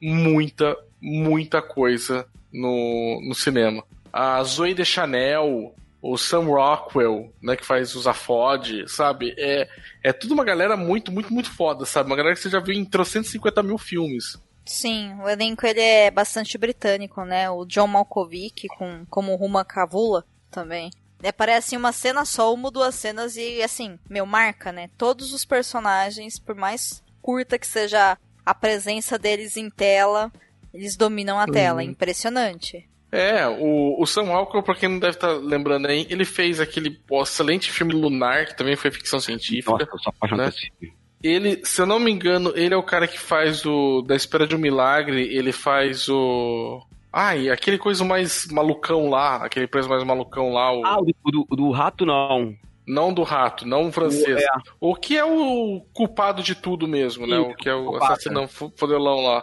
muita, 0.00 0.76
muita 1.02 1.60
coisa 1.60 2.24
no, 2.52 3.20
no 3.26 3.34
cinema. 3.34 3.82
A 4.12 4.40
Zoe 4.44 4.72
de 4.72 4.84
Chanel, 4.84 5.74
o 6.00 6.16
Sam 6.16 6.44
Rockwell, 6.44 7.34
né, 7.42 7.56
que 7.56 7.66
faz 7.66 7.96
os 7.96 8.06
Afod, 8.06 8.88
sabe? 8.88 9.34
É, 9.36 9.68
é 10.04 10.12
tudo 10.12 10.34
uma 10.34 10.44
galera 10.44 10.76
muito, 10.76 11.10
muito, 11.10 11.34
muito 11.34 11.50
foda, 11.50 11.84
sabe? 11.84 12.08
Uma 12.08 12.16
galera 12.16 12.36
que 12.36 12.42
você 12.42 12.48
já 12.48 12.60
viu 12.60 12.76
em 12.76 12.84
350 12.84 13.60
mil 13.64 13.76
filmes. 13.76 14.38
Sim, 14.66 15.14
o 15.22 15.28
elenco 15.28 15.64
ele 15.64 15.80
é 15.80 16.10
bastante 16.10 16.58
britânico, 16.58 17.24
né? 17.24 17.48
O 17.48 17.64
John 17.64 17.86
Malkovich 17.86 18.66
com, 18.66 19.06
como 19.08 19.36
Ruma 19.36 19.64
Cavula 19.64 20.24
também. 20.50 20.90
É, 21.22 21.30
parece 21.32 21.76
uma 21.76 21.92
cena 21.92 22.24
só, 22.24 22.52
uma 22.52 22.66
ou 22.66 22.70
duas 22.70 22.94
cenas 22.94 23.36
e, 23.36 23.62
assim, 23.62 23.98
meu, 24.10 24.26
marca, 24.26 24.72
né? 24.72 24.90
Todos 24.98 25.32
os 25.32 25.44
personagens, 25.44 26.38
por 26.38 26.54
mais 26.54 27.02
curta 27.22 27.58
que 27.58 27.66
seja 27.66 28.18
a 28.44 28.54
presença 28.54 29.18
deles 29.18 29.56
em 29.56 29.70
tela, 29.70 30.32
eles 30.74 30.96
dominam 30.96 31.38
a 31.38 31.46
tela. 31.46 31.82
Uhum. 31.82 31.90
Impressionante. 31.90 32.88
É, 33.10 33.46
o, 33.46 34.00
o 34.00 34.06
Sam 34.06 34.24
Walker, 34.24 34.62
pra 34.62 34.74
quem 34.74 34.88
não 34.88 34.98
deve 34.98 35.14
estar 35.14 35.30
lembrando 35.30 35.86
aí, 35.86 36.06
ele 36.10 36.24
fez 36.24 36.60
aquele 36.60 37.00
excelente 37.22 37.70
filme 37.70 37.94
Lunar, 37.94 38.46
que 38.46 38.56
também 38.56 38.76
foi 38.76 38.90
ficção 38.90 39.20
científica. 39.20 39.70
Nossa, 39.70 39.84
eu 39.84 39.98
sou 39.98 40.12
apaixonado 40.14 40.54
né? 40.82 40.90
Ele, 41.26 41.60
se 41.64 41.80
eu 41.80 41.86
não 41.86 41.98
me 41.98 42.10
engano, 42.10 42.52
ele 42.54 42.74
é 42.74 42.76
o 42.76 42.82
cara 42.82 43.06
que 43.08 43.18
faz 43.18 43.64
o 43.66 44.02
Da 44.02 44.14
Espera 44.14 44.46
de 44.46 44.54
um 44.54 44.58
Milagre, 44.58 45.22
ele 45.34 45.52
faz 45.52 46.08
o. 46.08 46.80
Ai, 47.12 47.48
aquele 47.48 47.78
coisa 47.78 48.04
mais 48.04 48.46
malucão 48.46 49.08
lá, 49.08 49.36
aquele 49.44 49.66
preso 49.66 49.88
mais 49.88 50.04
malucão 50.04 50.52
lá. 50.52 50.72
O... 50.72 50.84
Ah, 50.84 50.98
o 51.00 51.30
do, 51.30 51.46
do, 51.50 51.70
rato 51.70 52.04
não. 52.04 52.54
Não 52.86 53.12
do 53.12 53.22
rato, 53.22 53.66
não 53.66 53.88
o 53.88 53.92
francês. 53.92 54.40
É. 54.40 54.46
O 54.78 54.94
que 54.94 55.16
é 55.16 55.24
o 55.24 55.80
culpado 55.92 56.42
de 56.42 56.54
tudo 56.54 56.86
mesmo, 56.86 57.26
né? 57.26 57.38
O 57.38 57.54
que 57.54 57.68
é 57.68 57.74
o 57.74 57.84
culpado. 57.86 58.12
assassinão 58.12 58.46
fu- 58.46 58.72
fodelão 58.76 59.22
lá. 59.24 59.42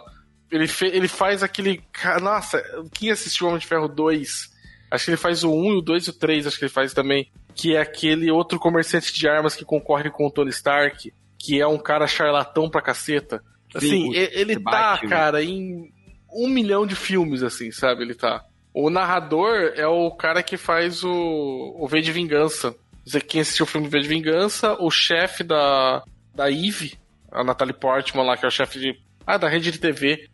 Ele, 0.50 0.66
fe- 0.68 0.90
ele 0.94 1.08
faz 1.08 1.42
aquele. 1.42 1.82
Nossa, 2.22 2.62
quem 2.94 3.10
assistiu 3.10 3.48
Homem 3.48 3.58
de 3.58 3.66
Ferro 3.66 3.88
2? 3.88 4.54
Acho 4.90 5.04
que 5.06 5.10
ele 5.10 5.16
faz 5.18 5.42
o 5.44 5.50
1 5.52 5.72
e 5.72 5.76
o 5.78 5.80
2 5.82 6.06
e 6.06 6.10
o 6.10 6.12
3, 6.18 6.46
acho 6.46 6.58
que 6.58 6.64
ele 6.64 6.72
faz 6.72 6.94
também. 6.94 7.28
Que 7.54 7.74
é 7.74 7.80
aquele 7.80 8.30
outro 8.30 8.58
comerciante 8.58 9.12
de 9.12 9.28
armas 9.28 9.56
que 9.56 9.64
concorre 9.64 10.08
com 10.10 10.26
o 10.26 10.30
Tony 10.30 10.50
Stark, 10.50 11.12
que 11.44 11.60
é 11.60 11.66
um 11.66 11.76
cara 11.76 12.06
charlatão 12.06 12.70
pra 12.70 12.80
caceta. 12.80 13.42
Assim, 13.74 14.12
Sim, 14.12 14.14
ele 14.14 14.54
tá, 14.54 14.70
Batman. 14.70 15.10
cara, 15.10 15.42
em 15.44 15.92
um 16.32 16.48
milhão 16.48 16.86
de 16.86 16.96
filmes, 16.96 17.42
assim, 17.42 17.70
sabe? 17.70 18.02
Ele 18.02 18.14
tá. 18.14 18.42
O 18.72 18.88
narrador 18.88 19.72
é 19.76 19.86
o 19.86 20.10
cara 20.10 20.42
que 20.42 20.56
faz 20.56 21.04
o, 21.04 21.76
o 21.78 21.86
V 21.86 22.00
de 22.00 22.10
Vingança. 22.10 22.74
Quem 23.28 23.42
assistiu 23.42 23.64
o 23.64 23.68
filme 23.68 23.88
V 23.88 24.00
de 24.00 24.08
Vingança, 24.08 24.74
o 24.80 24.90
chefe 24.90 25.44
da, 25.44 26.02
da 26.34 26.50
Eve, 26.50 26.94
a 27.30 27.44
Natalie 27.44 27.74
Portman 27.74 28.24
lá, 28.24 28.38
que 28.38 28.46
é 28.46 28.48
o 28.48 28.50
chefe 28.50 28.78
de. 28.78 28.98
Ah, 29.26 29.36
da 29.36 29.48
rede 29.48 29.70
de 29.70 29.78
TV. 29.78 30.28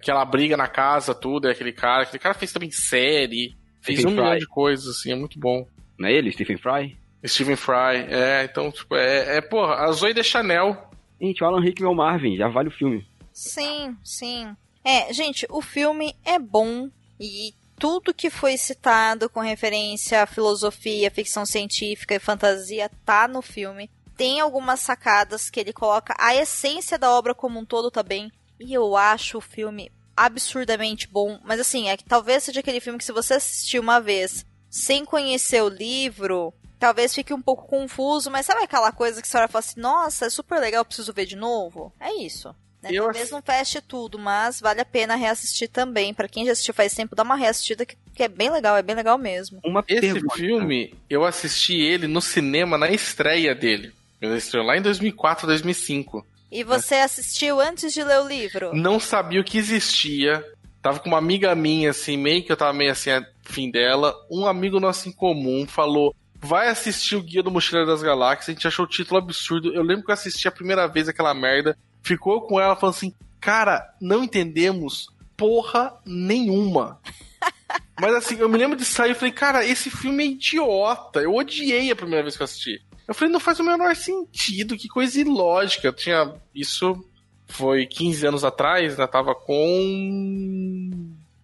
Que 0.00 0.10
ela 0.10 0.24
briga 0.24 0.56
na 0.56 0.66
casa, 0.66 1.14
tudo, 1.14 1.48
é 1.48 1.52
aquele 1.52 1.72
cara. 1.72 2.02
Aquele 2.02 2.18
cara 2.18 2.34
fez 2.34 2.52
também 2.52 2.70
série, 2.70 3.56
fez 3.80 4.00
Stephen 4.00 4.06
um 4.06 4.16
milhão 4.16 4.30
Fry. 4.32 4.40
de 4.40 4.46
coisas, 4.46 4.88
assim, 4.88 5.12
é 5.12 5.16
muito 5.16 5.38
bom. 5.38 5.66
Não 5.96 6.08
é 6.08 6.12
ele, 6.12 6.32
Stephen 6.32 6.56
Fry? 6.56 6.96
Stephen 7.26 7.56
Fry, 7.56 8.06
é, 8.08 8.44
então, 8.44 8.70
tipo, 8.70 8.94
é, 8.94 9.38
é 9.38 9.40
porra, 9.40 9.74
a 9.74 9.92
Zoe 9.92 10.14
de 10.14 10.22
Chanel. 10.22 10.90
Gente, 11.20 11.42
o 11.42 11.46
Alan 11.46 11.60
Rickman 11.60 11.88
é 11.88 11.92
o 11.92 11.96
Marvin, 11.96 12.36
já 12.36 12.48
vale 12.48 12.68
o 12.68 12.72
filme. 12.72 13.06
Sim, 13.32 13.96
sim. 14.04 14.54
É, 14.84 15.12
gente, 15.12 15.46
o 15.50 15.60
filme 15.60 16.14
é 16.24 16.38
bom 16.38 16.88
e 17.20 17.52
tudo 17.78 18.14
que 18.14 18.30
foi 18.30 18.56
citado 18.56 19.30
com 19.30 19.40
referência 19.40 20.22
à 20.22 20.26
filosofia, 20.26 21.10
ficção 21.10 21.46
científica 21.46 22.14
e 22.14 22.18
fantasia 22.18 22.90
tá 23.04 23.28
no 23.28 23.40
filme. 23.40 23.90
Tem 24.16 24.40
algumas 24.40 24.80
sacadas 24.80 25.48
que 25.48 25.60
ele 25.60 25.72
coloca 25.72 26.14
a 26.18 26.34
essência 26.34 26.98
da 26.98 27.12
obra 27.12 27.34
como 27.34 27.60
um 27.60 27.64
todo 27.64 27.90
também. 27.90 28.32
E 28.58 28.74
eu 28.74 28.96
acho 28.96 29.38
o 29.38 29.40
filme 29.40 29.92
absurdamente 30.16 31.06
bom. 31.06 31.38
Mas 31.44 31.60
assim, 31.60 31.88
é 31.88 31.96
que 31.96 32.04
talvez 32.04 32.42
seja 32.42 32.58
aquele 32.60 32.80
filme 32.80 32.98
que 32.98 33.04
se 33.04 33.12
você 33.12 33.34
assistir 33.34 33.78
uma 33.78 34.00
vez 34.00 34.44
sem 34.68 35.04
conhecer 35.04 35.62
o 35.62 35.68
livro, 35.68 36.52
talvez 36.78 37.14
fique 37.14 37.34
um 37.34 37.42
pouco 37.42 37.66
confuso. 37.66 38.30
Mas 38.30 38.46
sabe 38.46 38.62
aquela 38.62 38.92
coisa 38.92 39.20
que 39.20 39.28
a 39.28 39.30
senhora 39.30 39.48
fala 39.48 39.60
assim, 39.60 39.80
nossa, 39.80 40.26
é 40.26 40.30
super 40.30 40.60
legal, 40.60 40.80
eu 40.80 40.84
preciso 40.84 41.12
ver 41.12 41.26
de 41.26 41.36
novo? 41.36 41.92
É 42.00 42.12
isso. 42.14 42.54
Né? 42.82 42.90
Eu 42.92 43.04
Talvez 43.04 43.30
não 43.30 43.42
feche 43.42 43.80
tudo, 43.80 44.18
mas 44.18 44.60
vale 44.60 44.80
a 44.80 44.84
pena 44.84 45.16
reassistir 45.16 45.68
também. 45.68 46.14
Pra 46.14 46.28
quem 46.28 46.46
já 46.46 46.52
assistiu 46.52 46.74
faz 46.74 46.94
tempo, 46.94 47.16
dá 47.16 47.22
uma 47.22 47.36
reassistida 47.36 47.84
que, 47.84 47.96
que 48.14 48.22
é 48.22 48.28
bem 48.28 48.50
legal, 48.50 48.76
é 48.76 48.82
bem 48.82 48.94
legal 48.94 49.18
mesmo. 49.18 49.60
Uma 49.64 49.84
Esse 49.88 50.00
pergunta. 50.00 50.36
filme, 50.36 50.94
eu 51.10 51.24
assisti 51.24 51.74
ele 51.74 52.06
no 52.06 52.20
cinema 52.20 52.78
na 52.78 52.90
estreia 52.90 53.54
dele. 53.54 53.92
Ele 54.20 54.36
estreou 54.36 54.66
lá 54.66 54.76
em 54.76 54.82
2004, 54.82 55.46
2005. 55.46 56.26
E 56.50 56.64
você 56.64 56.96
assistiu 56.96 57.60
antes 57.60 57.92
de 57.92 58.02
ler 58.02 58.20
o 58.20 58.28
livro? 58.28 58.74
Não 58.74 58.98
sabia 58.98 59.40
o 59.40 59.44
que 59.44 59.58
existia. 59.58 60.44
Tava 60.80 60.98
com 60.98 61.08
uma 61.08 61.18
amiga 61.18 61.54
minha, 61.54 61.90
assim, 61.90 62.16
meio 62.16 62.42
que 62.42 62.50
eu 62.50 62.56
tava 62.56 62.72
meio 62.72 62.90
assim, 62.90 63.10
afim 63.44 63.70
dela. 63.70 64.14
Um 64.30 64.46
amigo 64.46 64.80
nosso 64.80 65.08
em 65.08 65.12
comum 65.12 65.66
falou: 65.66 66.14
vai 66.40 66.68
assistir 66.68 67.16
o 67.16 67.22
Guia 67.22 67.42
do 67.42 67.50
Mochileiro 67.50 67.88
das 67.88 68.02
Galáxias. 68.02 68.48
A 68.48 68.52
gente 68.52 68.66
achou 68.66 68.84
o 68.84 68.88
título 68.88 69.18
absurdo. 69.18 69.72
Eu 69.74 69.82
lembro 69.82 70.04
que 70.04 70.10
eu 70.10 70.14
assisti 70.14 70.48
a 70.48 70.52
primeira 70.52 70.86
vez 70.86 71.08
aquela 71.08 71.34
merda. 71.34 71.76
Ficou 72.02 72.42
com 72.42 72.60
ela 72.60 72.76
falando 72.76 72.94
assim: 72.94 73.14
cara, 73.40 73.94
não 74.00 74.24
entendemos 74.24 75.08
porra 75.36 75.94
nenhuma. 76.04 77.00
Mas 78.00 78.14
assim, 78.14 78.36
eu 78.38 78.48
me 78.48 78.58
lembro 78.58 78.76
de 78.76 78.84
sair 78.84 79.12
e 79.12 79.14
falei, 79.14 79.32
cara, 79.32 79.64
esse 79.64 79.90
filme 79.90 80.22
é 80.22 80.26
idiota. 80.28 81.20
Eu 81.20 81.34
odiei 81.34 81.90
a 81.90 81.96
primeira 81.96 82.22
vez 82.22 82.36
que 82.36 82.42
eu 82.42 82.44
assisti. 82.44 82.80
Eu 83.06 83.14
falei, 83.14 83.32
não 83.32 83.40
faz 83.40 83.58
o 83.58 83.64
menor 83.64 83.96
sentido, 83.96 84.76
que 84.76 84.88
coisa 84.88 85.20
ilógica. 85.20 85.88
Eu 85.88 85.92
tinha. 85.92 86.34
Isso 86.54 87.04
foi 87.46 87.86
15 87.86 88.26
anos 88.26 88.44
atrás, 88.44 88.96
né? 88.96 89.06
Tava 89.06 89.34
com. 89.34 90.90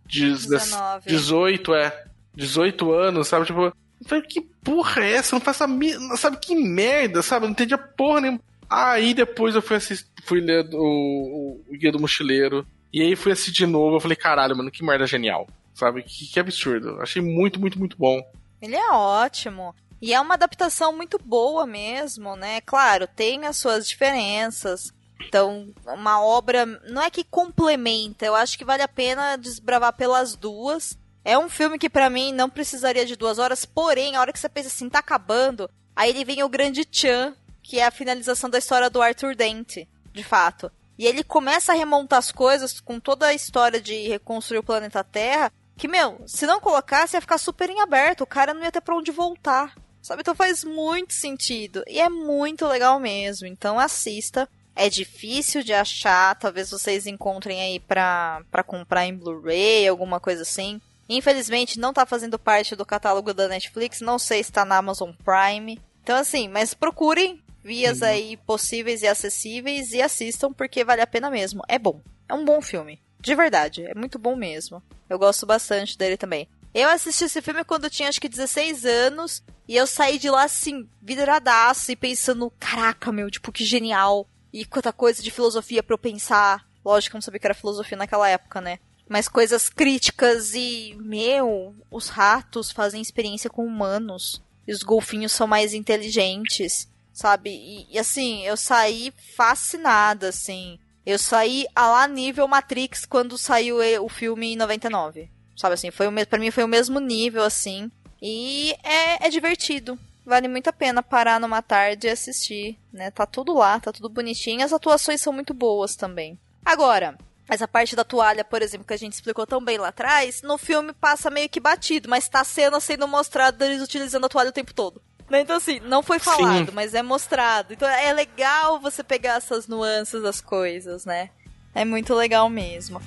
19. 0.06 1.06
18, 1.06 1.74
é. 1.74 2.04
18 2.36 2.92
anos, 2.92 3.28
sabe? 3.28 3.46
Tipo, 3.46 3.72
falei, 4.06 4.24
que 4.24 4.40
porra 4.40 5.04
é 5.04 5.12
essa? 5.12 5.34
Não 5.36 5.40
faz 5.40 5.56
essa. 5.56 5.66
mi- 5.66 5.94
Sabe 6.16 6.36
que 6.38 6.54
merda, 6.54 7.22
sabe? 7.22 7.46
Não 7.46 7.52
entendia 7.52 7.78
porra 7.78 8.20
nenhuma. 8.20 8.40
Aí 8.68 9.14
depois 9.14 9.54
eu 9.54 9.62
fui 9.62 9.76
assistir, 9.76 10.06
fui 10.24 10.40
ler 10.40 10.66
o, 10.72 10.78
o, 10.78 11.64
o 11.68 11.78
Guia 11.78 11.92
do 11.92 12.00
Mochileiro. 12.00 12.66
E 12.92 13.02
aí 13.02 13.14
fui 13.16 13.32
assistir 13.32 13.52
de 13.52 13.66
novo. 13.66 13.96
Eu 13.96 14.00
falei, 14.00 14.16
caralho, 14.16 14.56
mano, 14.56 14.70
que 14.70 14.84
merda 14.84 15.06
genial. 15.06 15.46
Sabe? 15.74 16.02
Que, 16.02 16.26
que 16.26 16.40
absurdo. 16.40 17.00
Achei 17.00 17.20
muito, 17.20 17.58
muito, 17.60 17.78
muito 17.78 17.96
bom. 17.98 18.20
Ele 18.62 18.76
é 18.76 18.90
ótimo. 18.92 19.74
E 20.00 20.12
é 20.14 20.20
uma 20.20 20.34
adaptação 20.34 20.94
muito 20.96 21.18
boa 21.18 21.66
mesmo, 21.66 22.36
né? 22.36 22.60
Claro, 22.60 23.06
tem 23.06 23.44
as 23.46 23.56
suas 23.56 23.88
diferenças. 23.88 24.92
Então, 25.26 25.68
uma 25.86 26.22
obra 26.22 26.66
não 26.88 27.02
é 27.02 27.08
que 27.10 27.24
complementa, 27.24 28.26
eu 28.26 28.34
acho 28.34 28.58
que 28.58 28.64
vale 28.64 28.82
a 28.82 28.88
pena 28.88 29.36
desbravar 29.36 29.92
pelas 29.94 30.36
duas. 30.36 30.98
É 31.24 31.38
um 31.38 31.48
filme 31.48 31.78
que 31.78 31.88
pra 31.88 32.10
mim 32.10 32.32
não 32.32 32.50
precisaria 32.50 33.06
de 33.06 33.16
duas 33.16 33.38
horas, 33.38 33.64
porém, 33.64 34.14
a 34.14 34.20
hora 34.20 34.32
que 34.32 34.38
você 34.38 34.48
pensa 34.48 34.68
assim, 34.68 34.88
tá 34.88 34.98
acabando, 34.98 35.70
aí 35.96 36.10
ele 36.10 36.24
vem 36.24 36.42
o 36.42 36.48
grande 36.48 36.86
Chan, 36.90 37.34
que 37.62 37.80
é 37.80 37.86
a 37.86 37.90
finalização 37.90 38.50
da 38.50 38.58
história 38.58 38.90
do 38.90 39.00
Arthur 39.00 39.34
Dent, 39.34 39.86
de 40.12 40.22
fato. 40.22 40.70
E 40.98 41.06
ele 41.06 41.24
começa 41.24 41.72
a 41.72 41.74
remontar 41.74 42.18
as 42.18 42.30
coisas 42.30 42.78
com 42.80 43.00
toda 43.00 43.26
a 43.26 43.34
história 43.34 43.80
de 43.80 44.06
reconstruir 44.06 44.58
o 44.58 44.62
planeta 44.62 45.02
Terra, 45.02 45.50
que, 45.76 45.88
meu, 45.88 46.22
se 46.26 46.46
não 46.46 46.60
colocasse 46.60 47.16
ia 47.16 47.20
ficar 47.20 47.38
super 47.38 47.68
em 47.68 47.80
aberto, 47.80 48.20
o 48.20 48.26
cara 48.26 48.54
não 48.54 48.62
ia 48.62 48.70
ter 48.70 48.80
pra 48.80 48.96
onde 48.96 49.10
voltar. 49.10 49.74
Sabe? 50.00 50.20
Então 50.20 50.34
faz 50.34 50.62
muito 50.62 51.14
sentido. 51.14 51.82
E 51.86 51.98
é 51.98 52.08
muito 52.08 52.66
legal 52.66 53.00
mesmo. 53.00 53.46
Então 53.46 53.80
assista. 53.80 54.48
É 54.76 54.90
difícil 54.90 55.62
de 55.62 55.72
achar. 55.72 56.38
Talvez 56.38 56.70
vocês 56.70 57.06
encontrem 57.06 57.60
aí 57.60 57.80
pra, 57.80 58.42
pra 58.50 58.62
comprar 58.62 59.06
em 59.06 59.16
Blu-ray, 59.16 59.88
alguma 59.88 60.20
coisa 60.20 60.42
assim. 60.42 60.80
Infelizmente 61.08 61.78
não 61.78 61.92
tá 61.92 62.06
fazendo 62.06 62.38
parte 62.38 62.74
do 62.74 62.86
catálogo 62.86 63.34
da 63.34 63.48
Netflix. 63.48 64.00
Não 64.00 64.18
sei 64.18 64.42
se 64.42 64.52
tá 64.52 64.64
na 64.64 64.78
Amazon 64.78 65.10
Prime. 65.24 65.80
Então, 66.02 66.16
assim, 66.16 66.48
mas 66.48 66.74
procurem 66.74 67.42
vias 67.62 68.02
aí 68.02 68.36
possíveis 68.36 69.02
e 69.02 69.06
acessíveis 69.06 69.92
e 69.92 70.02
assistam 70.02 70.52
porque 70.52 70.84
vale 70.84 71.00
a 71.00 71.06
pena 71.06 71.30
mesmo. 71.30 71.62
É 71.66 71.78
bom. 71.78 72.00
É 72.28 72.34
um 72.34 72.44
bom 72.44 72.60
filme. 72.60 73.00
De 73.18 73.34
verdade. 73.34 73.84
É 73.86 73.94
muito 73.94 74.18
bom 74.18 74.36
mesmo. 74.36 74.82
Eu 75.08 75.18
gosto 75.18 75.46
bastante 75.46 75.96
dele 75.96 76.16
também. 76.16 76.48
Eu 76.74 76.88
assisti 76.88 77.24
esse 77.24 77.40
filme 77.40 77.64
quando 77.64 77.84
eu 77.84 77.90
tinha 77.90 78.08
acho 78.08 78.20
que 78.20 78.28
16 78.28 78.84
anos. 78.84 79.42
E 79.66 79.76
eu 79.76 79.86
saí 79.86 80.18
de 80.18 80.28
lá 80.28 80.44
assim, 80.44 80.86
vidradaço 81.00 81.90
e 81.90 81.96
pensando, 81.96 82.52
caraca, 82.58 83.10
meu, 83.10 83.30
tipo, 83.30 83.50
que 83.50 83.64
genial. 83.64 84.28
E 84.52 84.64
quanta 84.64 84.92
coisa 84.92 85.22
de 85.22 85.30
filosofia 85.30 85.82
pra 85.82 85.94
eu 85.94 85.98
pensar. 85.98 86.66
Lógico 86.84 87.12
que 87.12 87.16
eu 87.16 87.18
não 87.18 87.22
sabia 87.22 87.40
que 87.40 87.46
era 87.46 87.54
filosofia 87.54 87.96
naquela 87.96 88.28
época, 88.28 88.60
né? 88.60 88.78
Mas 89.08 89.28
coisas 89.28 89.68
críticas 89.68 90.54
e, 90.54 90.96
meu, 90.98 91.74
os 91.90 92.08
ratos 92.08 92.70
fazem 92.70 93.02
experiência 93.02 93.50
com 93.50 93.64
humanos. 93.64 94.42
E 94.66 94.72
os 94.72 94.82
golfinhos 94.82 95.32
são 95.32 95.46
mais 95.46 95.74
inteligentes, 95.74 96.88
sabe? 97.12 97.50
E, 97.50 97.94
e, 97.94 97.98
assim, 97.98 98.44
eu 98.44 98.56
saí 98.56 99.12
fascinada, 99.36 100.28
assim. 100.28 100.78
Eu 101.04 101.18
saí 101.18 101.66
a 101.74 101.86
lá 101.88 102.08
nível 102.08 102.48
Matrix 102.48 103.04
quando 103.04 103.36
saiu 103.36 103.76
o 104.02 104.08
filme 104.08 104.54
em 104.54 104.56
99. 104.56 105.28
Sabe 105.56 105.74
assim, 105.74 105.90
foi 105.90 106.08
o 106.08 106.26
pra 106.26 106.38
mim 106.38 106.50
foi 106.50 106.64
o 106.64 106.68
mesmo 106.68 106.98
nível, 106.98 107.42
assim. 107.42 107.90
E 108.20 108.74
é, 108.82 109.26
é 109.26 109.30
divertido. 109.30 109.98
Vale 110.24 110.48
muito 110.48 110.68
a 110.68 110.72
pena 110.72 111.02
parar 111.02 111.38
numa 111.38 111.60
tarde 111.60 112.06
e 112.06 112.10
assistir, 112.10 112.78
né? 112.90 113.10
Tá 113.10 113.26
tudo 113.26 113.52
lá, 113.52 113.78
tá 113.78 113.92
tudo 113.92 114.08
bonitinho. 114.08 114.64
As 114.64 114.72
atuações 114.72 115.20
são 115.20 115.32
muito 115.32 115.52
boas 115.52 115.94
também. 115.94 116.38
Agora, 116.64 117.18
essa 117.48 117.68
parte 117.68 117.94
da 117.94 118.04
toalha, 118.04 118.44
por 118.44 118.62
exemplo, 118.62 118.86
que 118.86 118.94
a 118.94 118.98
gente 118.98 119.12
explicou 119.12 119.46
tão 119.46 119.62
bem 119.62 119.78
lá 119.78 119.88
atrás, 119.88 120.42
no 120.42 120.56
filme 120.56 120.92
passa 120.92 121.30
meio 121.30 121.48
que 121.48 121.60
batido, 121.60 122.08
mas 122.08 122.28
tá 122.28 122.42
cena 122.42 122.80
sendo 122.80 123.06
mostrada 123.06 123.58
deles 123.58 123.82
utilizando 123.82 124.24
a 124.24 124.28
toalha 124.28 124.50
o 124.50 124.52
tempo 124.52 124.72
todo. 124.72 125.00
Né? 125.28 125.40
Então, 125.40 125.56
assim, 125.56 125.80
não 125.80 126.02
foi 126.02 126.18
falado, 126.18 126.66
Sim. 126.66 126.74
mas 126.74 126.94
é 126.94 127.02
mostrado. 127.02 127.72
Então 127.72 127.88
é 127.88 128.12
legal 128.12 128.78
você 128.78 129.02
pegar 129.02 129.36
essas 129.36 129.66
nuances 129.66 130.22
das 130.22 130.40
coisas, 130.40 131.04
né? 131.04 131.30
É 131.74 131.84
muito 131.84 132.14
legal 132.14 132.48
mesmo. 132.48 133.00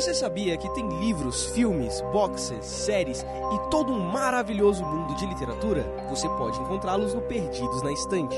Sabia 0.00 0.56
que 0.56 0.68
tem 0.74 0.88
livros, 1.00 1.46
filmes, 1.46 2.00
boxes, 2.12 2.64
séries 2.64 3.22
e 3.22 3.70
todo 3.70 3.92
um 3.92 3.98
maravilhoso 3.98 4.84
mundo 4.84 5.14
de 5.14 5.26
literatura? 5.26 5.82
Você 6.08 6.28
pode 6.28 6.60
encontrá-los 6.60 7.14
no 7.14 7.22
Perdidos 7.22 7.82
na 7.82 7.92
Estante. 7.92 8.36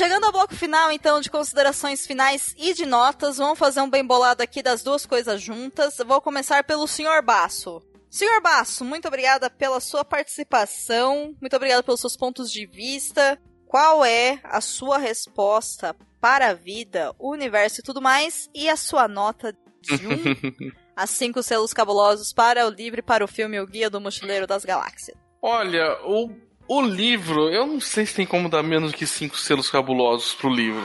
Chegando 0.00 0.24
ao 0.24 0.32
bloco 0.32 0.56
final, 0.56 0.90
então, 0.90 1.20
de 1.20 1.30
considerações 1.30 2.06
finais 2.06 2.54
e 2.56 2.72
de 2.72 2.86
notas, 2.86 3.36
vamos 3.36 3.58
fazer 3.58 3.82
um 3.82 3.90
bem 3.90 4.02
bolado 4.02 4.42
aqui 4.42 4.62
das 4.62 4.82
duas 4.82 5.04
coisas 5.04 5.42
juntas. 5.42 5.98
Vou 6.06 6.22
começar 6.22 6.64
pelo 6.64 6.88
Sr. 6.88 7.22
Basso. 7.22 7.82
Sr. 8.10 8.40
Basso, 8.42 8.84
muito 8.84 9.06
obrigada 9.06 9.48
pela 9.48 9.78
sua 9.78 10.04
participação, 10.04 11.32
muito 11.40 11.54
obrigada 11.54 11.80
pelos 11.80 12.00
seus 12.00 12.16
pontos 12.16 12.50
de 12.50 12.66
vista. 12.66 13.40
Qual 13.66 14.04
é 14.04 14.40
a 14.42 14.60
sua 14.60 14.98
resposta 14.98 15.94
para 16.20 16.48
a 16.48 16.54
vida, 16.54 17.14
o 17.20 17.30
universo 17.30 17.80
e 17.80 17.84
tudo 17.84 18.02
mais? 18.02 18.50
E 18.52 18.68
a 18.68 18.76
sua 18.76 19.06
nota 19.06 19.56
de 19.80 19.94
1 19.94 20.72
a 20.96 21.06
5 21.06 21.40
selos 21.40 21.72
cabulosos 21.72 22.32
para 22.32 22.66
o 22.66 22.70
livro 22.70 22.98
e 22.98 23.02
para 23.02 23.24
o 23.24 23.28
filme 23.28 23.60
O 23.60 23.66
Guia 23.66 23.88
do 23.88 24.00
Mochileiro 24.00 24.44
das 24.44 24.64
Galáxias? 24.64 25.16
Olha, 25.40 25.96
o, 26.04 26.34
o 26.66 26.82
livro, 26.82 27.48
eu 27.48 27.64
não 27.64 27.80
sei 27.80 28.04
se 28.06 28.14
tem 28.16 28.26
como 28.26 28.50
dar 28.50 28.64
menos 28.64 28.92
que 28.92 29.06
cinco 29.06 29.38
selos 29.38 29.70
cabulosos 29.70 30.34
pro 30.34 30.52
livro. 30.52 30.82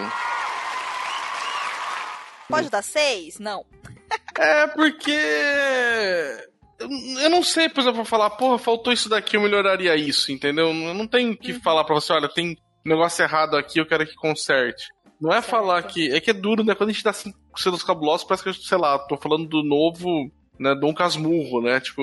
Pode 2.48 2.70
dar 2.70 2.84
6? 2.84 3.40
Não. 3.40 3.66
É 4.38 4.68
porque. 4.68 5.18
Eu 6.80 7.30
não 7.30 7.42
sei, 7.42 7.70
por 7.70 7.82
exemplo, 7.82 8.04
falar, 8.04 8.32
porra, 8.32 8.58
faltou 8.58 8.92
isso 8.92 9.08
daqui, 9.08 9.38
eu 9.38 9.42
melhoraria 9.42 9.96
isso, 9.96 10.32
entendeu? 10.32 10.68
Eu 10.68 10.94
não 10.94 11.08
tenho 11.08 11.36
que 11.38 11.54
falar 11.54 11.84
pra 11.86 11.96
você, 11.96 12.12
olha, 12.12 12.28
tem 12.28 12.58
um 12.86 12.90
negócio 12.90 13.24
errado 13.24 13.56
aqui, 13.56 13.80
eu 13.80 13.86
quero 13.86 14.06
que 14.06 14.16
conserte. 14.16 14.88
Não 15.20 15.34
é 15.34 15.42
falar 15.42 15.82
que. 15.84 16.12
É 16.14 16.20
que 16.20 16.30
é 16.30 16.34
duro, 16.34 16.64
né? 16.64 16.76
Quando 16.76 16.90
a 16.90 16.94
gente 16.94 17.04
dá 17.04 17.14
cinco 17.14 17.38
selos 17.58 17.84
cabulosos, 17.84 18.26
parece 18.26 18.44
que, 18.44 18.50
eu, 18.50 18.54
sei 18.54 18.78
lá, 18.78 19.00
tô 19.00 19.18
falando 19.18 19.48
do 19.48 19.64
novo, 19.64 20.30
né? 20.60 20.76
Dom 20.76 20.94
Casmurro, 20.94 21.62
né? 21.62 21.80
Tipo. 21.80 22.02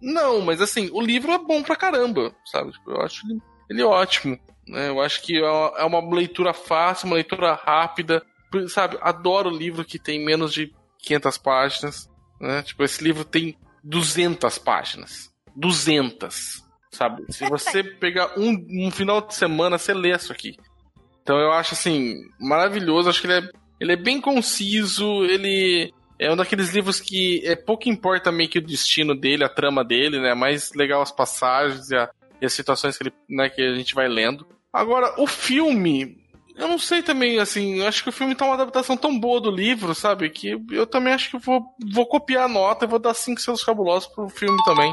Não, 0.00 0.40
mas 0.40 0.60
assim, 0.60 0.88
o 0.92 1.00
livro 1.00 1.32
é 1.32 1.38
bom 1.38 1.62
pra 1.62 1.76
caramba, 1.76 2.34
sabe? 2.44 2.72
Tipo, 2.72 2.90
eu 2.92 3.00
acho 3.00 3.26
ele, 3.26 3.40
ele 3.70 3.82
ótimo. 3.82 4.38
Né? 4.66 4.88
Eu 4.88 5.00
acho 5.00 5.22
que 5.22 5.36
é 5.36 5.48
uma, 5.48 5.72
é 5.78 5.84
uma 5.84 6.14
leitura 6.14 6.52
fácil, 6.52 7.06
uma 7.06 7.16
leitura 7.16 7.54
rápida. 7.54 8.22
Sabe, 8.68 8.96
adoro 9.00 9.50
livro 9.50 9.84
que 9.84 9.98
tem 9.98 10.24
menos 10.24 10.52
de 10.52 10.72
500 11.00 11.38
páginas. 11.38 12.10
Né? 12.40 12.62
Tipo, 12.62 12.82
esse 12.84 13.02
livro 13.02 13.24
tem 13.24 13.56
200 13.86 14.58
páginas. 14.58 15.32
200. 15.54 16.64
Sabe? 16.90 17.24
Se 17.30 17.48
você 17.48 17.84
pegar 17.84 18.38
um, 18.38 18.86
um 18.86 18.90
final 18.90 19.20
de 19.20 19.34
semana, 19.34 19.78
você 19.78 19.94
lê 19.94 20.14
isso 20.14 20.32
aqui. 20.32 20.56
Então 21.22 21.38
eu 21.38 21.52
acho 21.52 21.74
assim, 21.74 22.14
maravilhoso. 22.40 23.08
Acho 23.08 23.20
que 23.20 23.26
ele 23.26 23.46
é, 23.46 23.50
ele 23.80 23.92
é 23.92 23.96
bem 23.96 24.20
conciso, 24.20 25.24
ele 25.24 25.92
é 26.18 26.32
um 26.32 26.36
daqueles 26.36 26.72
livros 26.72 27.00
que 27.00 27.42
é 27.44 27.54
pouco 27.54 27.88
importa 27.88 28.32
meio 28.32 28.48
que 28.48 28.58
o 28.58 28.66
destino 28.66 29.14
dele, 29.14 29.44
a 29.44 29.48
trama 29.48 29.84
dele, 29.84 30.20
né? 30.20 30.30
É 30.30 30.34
mais 30.34 30.72
legal 30.74 31.02
as 31.02 31.12
passagens 31.12 31.90
e, 31.90 31.96
a, 31.96 32.10
e 32.40 32.46
as 32.46 32.52
situações 32.52 32.96
que, 32.96 33.04
ele, 33.04 33.12
né, 33.28 33.48
que 33.48 33.62
a 33.62 33.74
gente 33.74 33.94
vai 33.94 34.08
lendo. 34.08 34.46
Agora, 34.72 35.14
o 35.18 35.26
filme, 35.26 36.16
eu 36.56 36.66
não 36.66 36.78
sei 36.78 37.02
também, 37.02 37.38
assim, 37.38 37.80
eu 37.80 37.86
acho 37.86 38.02
que 38.02 38.08
o 38.08 38.12
filme 38.12 38.34
tá 38.34 38.46
uma 38.46 38.54
adaptação 38.54 38.96
tão 38.96 39.18
boa 39.18 39.40
do 39.40 39.50
livro, 39.50 39.94
sabe? 39.94 40.30
Que 40.30 40.58
eu 40.70 40.86
também 40.86 41.12
acho 41.12 41.30
que 41.30 41.38
vou, 41.38 41.62
vou 41.92 42.06
copiar 42.06 42.44
a 42.44 42.48
nota 42.48 42.84
e 42.84 42.88
vou 42.88 42.98
dar 42.98 43.12
cinco 43.12 43.40
selos 43.40 43.62
cabulosos 43.62 44.08
pro 44.08 44.28
filme 44.28 44.56
também. 44.64 44.92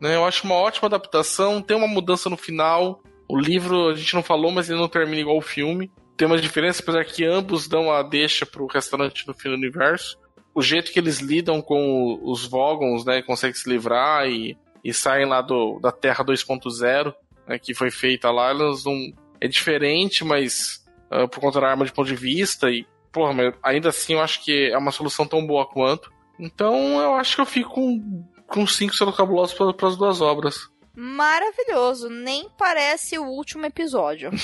Né? 0.00 0.14
Eu 0.14 0.24
acho 0.24 0.44
uma 0.44 0.54
ótima 0.54 0.86
adaptação, 0.86 1.60
tem 1.60 1.76
uma 1.76 1.88
mudança 1.88 2.30
no 2.30 2.36
final. 2.36 3.02
O 3.28 3.36
livro 3.36 3.88
a 3.88 3.94
gente 3.94 4.14
não 4.14 4.22
falou, 4.22 4.52
mas 4.52 4.70
ele 4.70 4.78
não 4.78 4.88
termina 4.88 5.20
igual 5.20 5.36
o 5.36 5.42
filme. 5.42 5.90
Tem 6.16 6.26
uma 6.26 6.38
diferença, 6.38 6.82
apesar 6.82 7.04
que 7.04 7.24
ambos 7.24 7.66
dão 7.66 7.90
a 7.90 8.02
deixa 8.02 8.46
pro 8.46 8.66
restaurante 8.66 9.26
no 9.26 9.34
fim 9.34 9.48
do 9.48 9.56
universo. 9.56 10.16
O 10.54 10.62
jeito 10.62 10.92
que 10.92 10.98
eles 10.98 11.18
lidam 11.18 11.60
com 11.60 12.20
os 12.22 12.46
Vogons, 12.46 13.04
né? 13.04 13.20
Conseguem 13.22 13.54
se 13.54 13.68
livrar 13.68 14.28
e, 14.28 14.56
e 14.84 14.94
saem 14.94 15.26
lá 15.26 15.42
do, 15.42 15.80
da 15.80 15.90
Terra 15.90 16.24
2.0, 16.24 17.14
né, 17.48 17.58
que 17.58 17.74
foi 17.74 17.90
feita 17.90 18.30
lá, 18.30 18.50
elas 18.50 18.84
não. 18.84 19.12
É 19.42 19.48
diferente, 19.48 20.22
mas 20.22 20.79
uh, 21.10 21.28
por 21.28 21.40
conta 21.40 21.60
da 21.60 21.68
arma 21.68 21.84
de 21.84 21.92
ponto 21.92 22.08
de 22.08 22.16
vista 22.16 22.70
e, 22.70 22.86
porra, 23.12 23.32
mas 23.32 23.54
ainda 23.62 23.88
assim 23.88 24.14
eu 24.14 24.20
acho 24.20 24.44
que 24.44 24.70
é 24.70 24.78
uma 24.78 24.92
solução 24.92 25.26
tão 25.26 25.46
boa 25.46 25.66
quanto. 25.66 26.12
Então 26.38 27.00
eu 27.00 27.14
acho 27.14 27.36
que 27.36 27.40
eu 27.42 27.46
fico 27.46 27.70
com, 27.70 28.24
com 28.46 28.66
cinco 28.66 28.94
selos 28.94 29.16
cabulosos 29.16 29.54
para 29.54 29.88
as 29.88 29.96
duas 29.96 30.20
obras. 30.20 30.68
Maravilhoso, 30.94 32.08
nem 32.08 32.48
parece 32.58 33.18
o 33.18 33.24
último 33.24 33.64
episódio. 33.66 34.30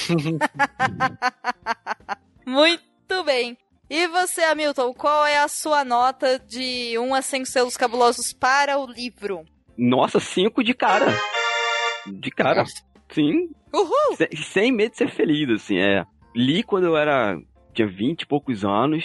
Muito 2.46 3.24
bem. 3.24 3.58
E 3.88 4.08
você, 4.08 4.42
Hamilton, 4.42 4.92
qual 4.94 5.24
é 5.24 5.38
a 5.38 5.48
sua 5.48 5.84
nota 5.84 6.40
de 6.40 6.98
1 6.98 7.14
a 7.14 7.22
5 7.22 7.46
selos 7.46 7.76
cabulosos 7.76 8.32
para 8.32 8.78
o 8.78 8.86
livro? 8.86 9.44
Nossa, 9.78 10.18
cinco 10.18 10.64
de 10.64 10.74
cara. 10.74 11.06
De 12.06 12.30
cara. 12.30 12.64
Sim. 13.12 13.48
Uhul! 13.72 14.16
Sem, 14.16 14.28
sem 14.36 14.72
medo 14.72 14.90
de 14.90 14.98
ser 14.98 15.10
feliz, 15.10 15.48
assim, 15.50 15.78
é. 15.78 16.04
Li 16.36 16.62
quando 16.62 16.84
eu 16.84 16.96
era. 16.96 17.40
tinha 17.74 17.88
20 17.88 18.22
e 18.22 18.26
poucos 18.26 18.64
anos. 18.64 19.04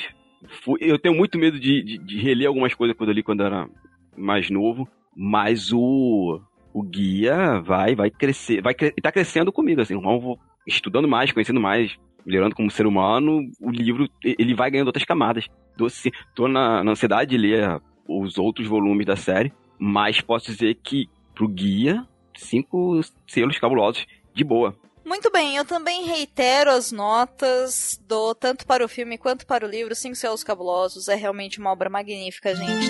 Fui- 0.63 0.79
eu 0.81 0.99
tenho 0.99 1.15
muito 1.15 1.37
medo 1.37 1.59
de, 1.59 1.81
de, 1.81 1.97
de 1.97 2.17
reler 2.19 2.47
algumas 2.47 2.73
coisas 2.73 2.95
quando 2.97 3.09
eu 3.09 3.15
li 3.15 3.23
quando 3.23 3.39
eu 3.41 3.45
era 3.47 3.69
mais 4.17 4.49
novo. 4.49 4.87
Mas 5.15 5.71
o. 5.73 6.41
O 6.73 6.81
guia 6.83 7.59
vai, 7.61 7.95
vai 7.95 8.09
crescer. 8.09 8.61
Vai 8.61 8.73
tá 8.73 9.11
crescendo 9.11 9.51
comigo, 9.51 9.81
assim. 9.81 9.99
Vou 9.99 10.39
estudando 10.65 11.07
mais, 11.07 11.31
conhecendo 11.31 11.59
mais, 11.59 11.97
melhorando 12.25 12.55
como 12.55 12.71
ser 12.71 12.85
humano. 12.85 13.41
O 13.61 13.69
livro, 13.71 14.07
ele 14.23 14.53
vai 14.53 14.71
ganhando 14.71 14.87
outras 14.87 15.03
camadas. 15.05 15.47
Tô, 15.77 15.89
se- 15.89 16.11
tô 16.35 16.47
na, 16.47 16.81
na 16.83 16.91
ansiedade 16.91 17.31
de 17.31 17.37
ler 17.37 17.81
os 18.07 18.37
outros 18.37 18.67
volumes 18.67 19.05
da 19.05 19.15
série. 19.17 19.51
Mas 19.77 20.21
posso 20.21 20.45
dizer 20.45 20.75
que 20.81 21.09
pro 21.35 21.47
guia, 21.47 22.05
cinco 22.37 23.01
selos 23.27 23.57
cabulosos 23.59 24.05
de 24.33 24.43
boa. 24.43 24.73
Muito 25.03 25.31
bem, 25.31 25.57
eu 25.57 25.65
também 25.65 26.05
reitero 26.05 26.71
as 26.71 26.91
notas, 26.91 27.99
dou 28.07 28.35
tanto 28.35 28.65
para 28.65 28.85
o 28.85 28.87
filme 28.87 29.17
quanto 29.17 29.45
para 29.45 29.65
o 29.65 29.69
livro, 29.69 29.95
Cinco 29.95 30.15
Selos 30.15 30.43
Cabulosos, 30.43 31.07
é 31.07 31.15
realmente 31.15 31.59
uma 31.59 31.71
obra 31.71 31.89
magnífica, 31.89 32.55
gente. 32.55 32.87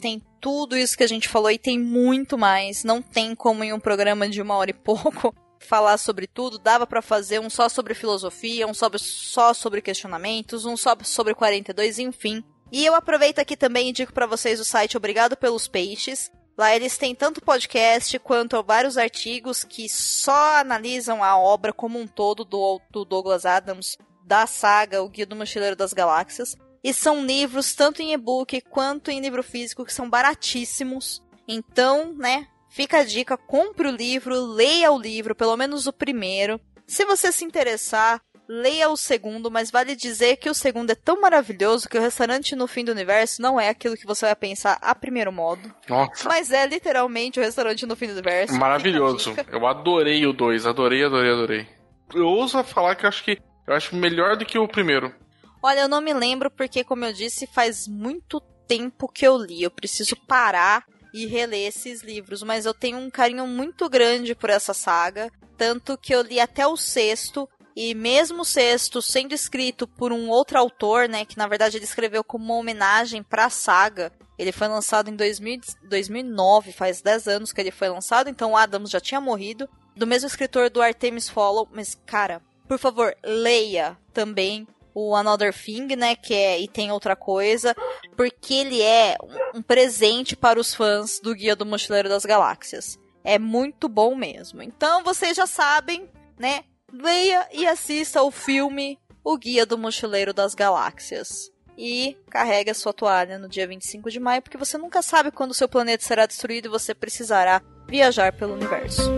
Tem 0.00 0.22
tudo 0.40 0.76
isso 0.76 0.96
que 0.96 1.04
a 1.04 1.08
gente 1.08 1.28
falou 1.28 1.50
e 1.50 1.58
tem 1.58 1.78
muito 1.78 2.36
mais, 2.36 2.84
não 2.84 3.00
tem 3.00 3.34
como 3.34 3.64
em 3.64 3.72
um 3.72 3.80
programa 3.80 4.28
de 4.28 4.42
uma 4.42 4.56
hora 4.56 4.70
e 4.70 4.74
pouco 4.74 5.34
falar 5.58 5.96
sobre 5.96 6.26
tudo, 6.26 6.58
dava 6.58 6.86
para 6.86 7.00
fazer 7.00 7.40
um 7.40 7.48
só 7.48 7.68
sobre 7.68 7.94
filosofia, 7.94 8.66
um 8.66 8.74
sobre, 8.74 8.98
só 8.98 9.54
sobre 9.54 9.80
questionamentos, 9.80 10.66
um 10.66 10.76
só 10.76 10.96
sobre 11.02 11.34
42, 11.34 11.98
enfim. 11.98 12.44
E 12.70 12.84
eu 12.84 12.94
aproveito 12.94 13.38
aqui 13.38 13.56
também 13.56 13.86
e 13.86 13.90
indico 13.90 14.12
para 14.12 14.26
vocês 14.26 14.58
o 14.60 14.64
site 14.64 14.96
Obrigado 14.96 15.36
pelos 15.36 15.68
Peixes. 15.68 16.30
Lá 16.56 16.74
eles 16.74 16.98
têm 16.98 17.14
tanto 17.14 17.40
podcast 17.40 18.18
quanto 18.18 18.62
vários 18.62 18.98
artigos 18.98 19.64
que 19.64 19.88
só 19.88 20.58
analisam 20.58 21.24
a 21.24 21.38
obra 21.38 21.72
como 21.72 21.98
um 21.98 22.06
todo 22.06 22.44
do, 22.44 22.80
do 22.90 23.04
Douglas 23.04 23.46
Adams, 23.46 23.96
da 24.24 24.46
saga 24.46 25.02
O 25.02 25.08
Guia 25.08 25.26
do 25.26 25.36
Mochileiro 25.36 25.76
das 25.76 25.92
Galáxias. 25.92 26.54
E 26.84 26.92
são 26.92 27.24
livros 27.24 27.74
tanto 27.74 28.02
em 28.02 28.12
e-book 28.12 28.60
quanto 28.62 29.10
em 29.10 29.20
livro 29.20 29.42
físico 29.42 29.84
que 29.84 29.92
são 29.92 30.10
baratíssimos. 30.10 31.22
Então, 31.46 32.12
né, 32.14 32.48
fica 32.68 32.98
a 32.98 33.04
dica, 33.04 33.36
compre 33.36 33.88
o 33.88 33.96
livro, 33.96 34.34
leia 34.34 34.90
o 34.92 34.98
livro, 34.98 35.34
pelo 35.34 35.56
menos 35.56 35.86
o 35.86 35.92
primeiro. 35.92 36.60
Se 36.86 37.04
você 37.04 37.32
se 37.32 37.44
interessar, 37.44 38.20
leia 38.52 38.90
o 38.90 38.96
segundo, 38.96 39.50
mas 39.50 39.70
vale 39.70 39.96
dizer 39.96 40.36
que 40.36 40.50
o 40.50 40.54
segundo 40.54 40.90
é 40.90 40.94
tão 40.94 41.20
maravilhoso 41.20 41.88
que 41.88 41.96
o 41.96 42.00
restaurante 42.00 42.54
no 42.54 42.66
fim 42.66 42.84
do 42.84 42.92
universo 42.92 43.40
não 43.40 43.58
é 43.58 43.70
aquilo 43.70 43.96
que 43.96 44.06
você 44.06 44.26
vai 44.26 44.36
pensar 44.36 44.78
a 44.82 44.94
primeiro 44.94 45.32
modo. 45.32 45.72
Nossa, 45.88 46.28
Mas 46.28 46.50
é 46.50 46.66
literalmente 46.66 47.40
o 47.40 47.42
restaurante 47.42 47.86
no 47.86 47.96
fim 47.96 48.08
do 48.08 48.12
universo. 48.12 48.54
maravilhoso. 48.54 49.34
Eu 49.50 49.66
adorei 49.66 50.26
o 50.26 50.32
2, 50.34 50.66
adorei, 50.66 51.02
adorei, 51.02 51.32
adorei. 51.32 51.66
Eu 52.14 52.26
ouso 52.26 52.62
falar 52.62 52.94
que 52.94 53.04
eu 53.04 53.08
acho 53.08 53.24
que 53.24 53.38
eu 53.66 53.74
acho 53.74 53.96
melhor 53.96 54.36
do 54.36 54.44
que 54.44 54.58
o 54.58 54.68
primeiro. 54.68 55.14
Olha, 55.62 55.80
eu 55.80 55.88
não 55.88 56.00
me 56.02 56.12
lembro 56.12 56.50
porque, 56.50 56.84
como 56.84 57.04
eu 57.06 57.12
disse, 57.12 57.46
faz 57.46 57.88
muito 57.88 58.38
tempo 58.68 59.08
que 59.08 59.26
eu 59.26 59.38
li. 59.38 59.62
Eu 59.62 59.70
preciso 59.70 60.14
parar 60.26 60.84
e 61.14 61.26
reler 61.26 61.68
esses 61.68 62.02
livros, 62.02 62.42
mas 62.42 62.66
eu 62.66 62.74
tenho 62.74 62.98
um 62.98 63.08
carinho 63.10 63.46
muito 63.46 63.88
grande 63.88 64.34
por 64.34 64.50
essa 64.50 64.74
saga, 64.74 65.30
tanto 65.56 65.96
que 65.96 66.14
eu 66.14 66.22
li 66.22 66.40
até 66.40 66.66
o 66.66 66.76
sexto. 66.76 67.48
E 67.74 67.94
mesmo 67.94 68.42
o 68.42 68.44
sexto 68.44 69.00
sendo 69.00 69.32
escrito 69.32 69.86
por 69.86 70.12
um 70.12 70.28
outro 70.28 70.58
autor, 70.58 71.08
né, 71.08 71.24
que 71.24 71.38
na 71.38 71.46
verdade 71.46 71.76
ele 71.76 71.84
escreveu 71.84 72.22
como 72.22 72.44
uma 72.44 72.56
homenagem 72.56 73.22
para 73.22 73.46
a 73.46 73.50
saga, 73.50 74.12
ele 74.38 74.52
foi 74.52 74.68
lançado 74.68 75.08
em 75.08 75.16
2000, 75.16 75.60
2009, 75.84 76.72
faz 76.72 77.00
10 77.00 77.28
anos 77.28 77.52
que 77.52 77.60
ele 77.60 77.70
foi 77.70 77.88
lançado, 77.88 78.28
então 78.28 78.52
o 78.52 78.56
Adams 78.56 78.90
já 78.90 79.00
tinha 79.00 79.20
morrido, 79.20 79.68
do 79.96 80.06
mesmo 80.06 80.26
escritor 80.26 80.70
do 80.70 80.82
Artemis 80.82 81.28
Follow, 81.28 81.68
mas 81.72 81.94
cara, 82.06 82.42
por 82.66 82.78
favor, 82.78 83.14
leia 83.24 83.96
também 84.12 84.66
o 84.94 85.14
Another 85.14 85.54
Thing, 85.54 85.96
né, 85.96 86.14
que 86.14 86.34
é 86.34 86.60
E 86.60 86.68
Tem 86.68 86.92
Outra 86.92 87.16
Coisa, 87.16 87.74
porque 88.16 88.54
ele 88.54 88.82
é 88.82 89.16
um 89.54 89.62
presente 89.62 90.36
para 90.36 90.60
os 90.60 90.74
fãs 90.74 91.20
do 91.20 91.34
Guia 91.34 91.56
do 91.56 91.66
Mochileiro 91.66 92.08
das 92.08 92.24
Galáxias. 92.24 92.98
É 93.24 93.38
muito 93.38 93.88
bom 93.88 94.14
mesmo. 94.14 94.62
Então 94.62 95.02
vocês 95.02 95.36
já 95.36 95.46
sabem, 95.46 96.10
né? 96.38 96.64
Leia 96.92 97.48
e 97.50 97.66
assista 97.66 98.22
o 98.22 98.30
filme 98.30 98.98
O 99.24 99.38
Guia 99.38 99.64
do 99.64 99.78
Mochileiro 99.78 100.34
das 100.34 100.54
Galáxias. 100.54 101.50
E 101.76 102.18
carregue 102.28 102.70
a 102.70 102.74
sua 102.74 102.92
toalha 102.92 103.38
no 103.38 103.48
dia 103.48 103.66
25 103.66 104.10
de 104.10 104.20
maio, 104.20 104.42
porque 104.42 104.58
você 104.58 104.76
nunca 104.76 105.00
sabe 105.00 105.30
quando 105.30 105.54
seu 105.54 105.66
planeta 105.66 106.04
será 106.04 106.26
destruído 106.26 106.66
e 106.66 106.68
você 106.68 106.94
precisará 106.94 107.62
viajar 107.88 108.34
pelo 108.34 108.52
universo. 108.52 109.10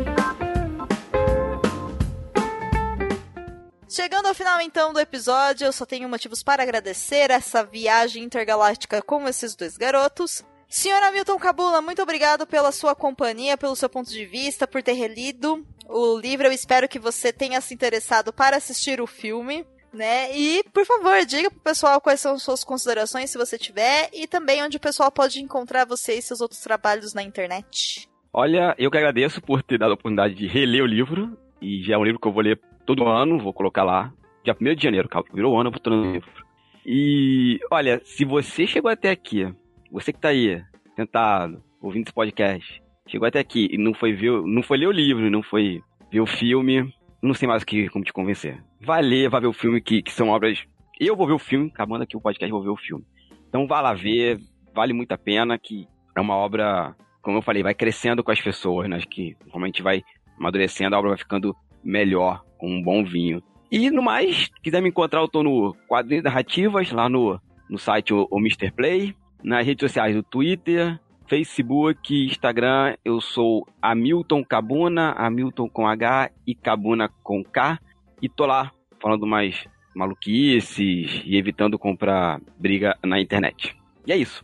Chegando 3.89 4.27
ao 4.27 4.35
final 4.35 4.61
então 4.61 4.93
do 4.93 5.01
episódio, 5.01 5.65
eu 5.65 5.73
só 5.73 5.85
tenho 5.85 6.09
motivos 6.09 6.45
para 6.45 6.63
agradecer 6.63 7.31
essa 7.33 7.65
viagem 7.65 8.23
intergaláctica 8.23 9.03
com 9.03 9.27
esses 9.27 9.57
dois 9.57 9.77
garotos. 9.77 10.45
Senhora 10.69 11.13
Milton 11.13 11.39
Cabula, 11.39 11.81
muito 11.81 12.03
obrigado 12.03 12.47
pela 12.47 12.73
sua 12.73 12.95
companhia, 12.95 13.57
pelo 13.57 13.77
seu 13.77 13.89
ponto 13.89 14.11
de 14.11 14.27
vista, 14.27 14.67
por 14.67 14.83
ter 14.83 14.95
relido 14.95 15.65
o 15.89 16.19
livro. 16.19 16.47
Eu 16.47 16.53
espero 16.53 16.89
que 16.89 16.99
você 16.99 17.33
tenha 17.33 17.61
se 17.61 17.73
interessado 17.75 18.33
para 18.33 18.57
assistir 18.57 19.01
o 19.01 19.07
filme. 19.07 19.65
Né? 19.93 20.37
E, 20.37 20.65
por 20.73 20.85
favor, 20.85 21.25
diga 21.25 21.49
pro 21.49 21.61
pessoal 21.61 22.01
quais 22.01 22.19
são 22.19 22.37
suas 22.37 22.65
considerações, 22.65 23.31
se 23.31 23.39
você 23.39 23.57
tiver, 23.57 24.11
e 24.13 24.27
também 24.27 24.61
onde 24.61 24.77
o 24.77 24.81
pessoal 24.81 25.09
pode 25.09 25.41
encontrar 25.41 25.87
você 25.87 26.19
e 26.19 26.23
seus 26.23 26.41
outros 26.41 26.61
trabalhos 26.61 27.15
na 27.15 27.23
internet. 27.23 28.09
Olha, 28.33 28.75
eu 28.77 28.91
que 28.91 28.99
agradeço 28.99 29.41
por 29.41 29.63
ter 29.63 29.79
dado 29.79 29.93
a 29.93 29.95
oportunidade 29.95 30.35
de 30.35 30.49
reler 30.49 30.83
o 30.83 30.87
livro, 30.87 31.39
e 31.63 31.81
já 31.85 31.95
é 31.95 31.97
um 31.97 32.03
livro 32.03 32.19
que 32.19 32.27
eu 32.27 32.33
vou 32.33 32.43
ler 32.43 32.61
todo 32.85 33.07
ano, 33.07 33.39
vou 33.39 33.53
colocar 33.53 33.85
lá, 33.85 34.13
dia 34.43 34.57
1 34.61 34.75
de 34.75 34.83
janeiro, 34.83 35.09
virou 35.33 35.57
ano, 35.61 35.71
eu 35.71 35.81
vou 35.81 35.97
no 35.97 36.13
livro. 36.13 36.45
E, 36.85 37.61
olha, 37.71 38.03
se 38.05 38.25
você 38.25 38.67
chegou 38.67 38.91
até 38.91 39.11
aqui, 39.11 39.47
você 39.95 40.13
que 40.13 40.19
tá 40.19 40.31
aí, 40.31 40.61
sentado, 40.97 41.63
ouvindo 41.81 42.03
esse 42.03 42.13
podcast, 42.13 42.83
chegou 43.07 43.29
até 43.29 43.39
aqui 43.39 43.69
e 43.71 43.79
não 43.79 43.95
foi 43.95 44.13
ver, 44.13 44.43
não 44.43 44.61
foi 44.61 44.77
ler 44.77 44.89
o 44.89 44.93
livro, 44.93 45.31
não 45.31 45.41
foi 45.41 45.81
ver 46.11 46.21
o 46.21 46.27
filme, 46.27 46.93
não 47.23 47.33
sei 47.33 47.47
mais 47.47 47.63
que, 47.63 47.89
como 47.91 48.05
te 48.05 48.13
convencer. 48.13 48.61
Vai 48.81 49.01
ler, 49.01 49.31
vai 49.31 49.41
ver 49.41 49.47
o 49.47 49.53
filme, 49.53 49.81
que, 49.81 50.03
que 50.03 50.11
são 50.11 50.31
obras. 50.31 50.59
Eu 50.99 51.15
vou 51.15 51.29
ver 51.29 51.35
o 51.35 51.39
filme, 51.39 51.71
acabando 51.73 52.03
aqui 52.03 52.17
o 52.17 52.21
podcast, 52.21 52.51
vou 52.51 52.61
ver 52.61 52.71
o 52.71 52.77
filme. 52.77 53.05
Então 53.49 53.69
vá 53.69 53.81
lá 53.81 53.95
ver, 53.95 54.41
vale 54.75 54.93
muito 54.93 55.13
a 55.13 55.19
pena, 55.19 55.57
que 55.57 55.87
é 56.17 56.21
uma 56.21 56.35
obra, 56.35 56.97
como 57.23 57.39
eu 57.39 57.43
falei, 57.43 57.63
vai 57.63 57.73
crescendo 57.73 58.25
com 58.25 58.33
as 58.33 58.41
pessoas, 58.41 58.91
né? 58.91 59.01
Que 59.09 59.37
gente 59.67 59.81
vai 59.81 60.03
amadurecendo, 60.37 60.97
a 60.97 60.99
obra 60.99 61.11
vai 61.11 61.19
ficando 61.19 61.55
melhor, 61.85 62.43
com 62.59 62.69
um 62.69 62.83
bom 62.83 63.05
vinho. 63.05 63.41
E 63.71 63.93
no 63.93 64.03
mais, 64.03 64.51
quiser 64.61 64.83
me 64.83 64.89
encontrar, 64.89 65.21
eu 65.21 65.29
tô 65.29 65.45
no 65.45 65.73
Quadrinhos 65.87 66.25
Narrativas, 66.25 66.91
lá 66.91 67.09
no, 67.09 67.41
no 67.71 67.79
site 67.79 68.13
o, 68.13 68.27
o 68.29 68.41
Mr. 68.41 68.73
Play, 68.73 69.15
nas 69.45 69.65
redes 69.65 69.89
sociais 69.89 70.17
do 70.17 70.23
Twitter, 70.23 70.99
Facebook, 71.29 72.27
Instagram, 72.27 72.97
eu 73.05 73.21
sou 73.21 73.67
Hamilton 73.81 74.43
Cabuna, 74.43 75.13
Hamilton 75.13 75.69
com 75.69 75.87
H 75.87 76.31
e 76.47 76.55
Cabuna 76.55 77.11
com 77.23 77.45
K. 77.45 77.79
E 78.23 78.29
tô 78.29 78.47
lá 78.47 78.73
falando 79.01 79.27
mais 79.27 79.65
maluquices 79.95 81.23
e 81.25 81.37
evitando 81.37 81.79
comprar 81.79 82.41
briga 82.59 82.97
na 83.05 83.21
internet. 83.21 83.77
E 84.07 84.13
é 84.13 84.17
isso. 84.17 84.43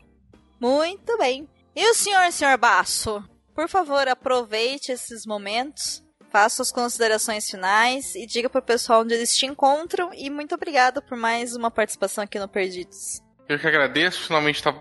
Muito 0.60 1.16
bem. 1.16 1.48
E 1.74 1.90
o 1.90 1.94
senhor, 1.94 2.31
senhor 2.31 2.59
Basso? 2.59 3.24
Por 3.55 3.68
favor, 3.68 4.06
aproveite 4.06 4.93
esses 4.93 5.24
momentos, 5.27 6.05
faça 6.31 6.56
suas 6.56 6.72
considerações 6.72 7.51
finais 7.51 8.14
e 8.14 8.27
diga 8.27 8.51
pro 8.51 8.62
pessoal 8.62 9.02
onde 9.02 9.14
eles 9.14 9.35
te 9.35 9.47
encontram. 9.47 10.10
E 10.14 10.28
muito 10.28 10.55
obrigada 10.55 11.01
por 11.01 11.16
mais 11.16 11.56
uma 11.56 11.70
participação 11.70 12.24
aqui 12.24 12.39
no 12.39 12.48
Perdidos. 12.48 13.22
Eu 13.51 13.59
que 13.59 13.66
agradeço, 13.66 14.27
finalmente 14.27 14.62
tá 14.62 14.72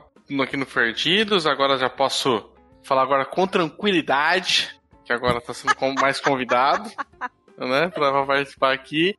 aqui 0.42 0.56
no 0.56 0.66
Perdidos, 0.66 1.48
agora 1.48 1.78
já 1.78 1.90
posso 1.90 2.52
falar 2.84 3.02
agora 3.04 3.26
com 3.26 3.48
tranquilidade, 3.48 4.70
que 5.04 5.12
agora 5.12 5.42
tá 5.42 5.54
sendo 5.54 5.74
mais 6.00 6.20
convidado, 6.22 6.90
né, 7.58 7.90
para 7.90 8.26
participar 8.26 8.74
aqui. 8.74 9.18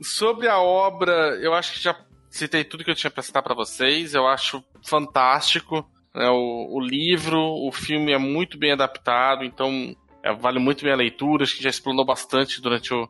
Sobre 0.00 0.48
a 0.48 0.58
obra, 0.58 1.38
eu 1.40 1.54
acho 1.54 1.74
que 1.74 1.82
já 1.82 1.96
citei 2.30 2.64
tudo 2.64 2.84
que 2.84 2.90
eu 2.90 2.94
tinha 2.94 3.10
para 3.10 3.22
citar 3.22 3.42
para 3.42 3.54
vocês, 3.54 4.14
eu 4.14 4.26
acho 4.26 4.62
fantástico. 4.82 5.88
Né, 6.14 6.28
o, 6.28 6.76
o, 6.76 6.80
livro, 6.80 7.40
o 7.40 7.72
filme 7.72 8.12
é 8.12 8.18
muito 8.18 8.56
bem 8.56 8.72
adaptado, 8.72 9.44
então 9.44 9.94
é, 10.22 10.32
vale 10.32 10.58
muito 10.58 10.84
bem 10.84 10.92
a 10.92 10.96
leitura, 10.96 11.42
acho 11.42 11.56
que 11.56 11.62
já 11.62 11.70
explanou 11.70 12.04
bastante 12.04 12.60
durante 12.60 12.94
o, 12.94 13.08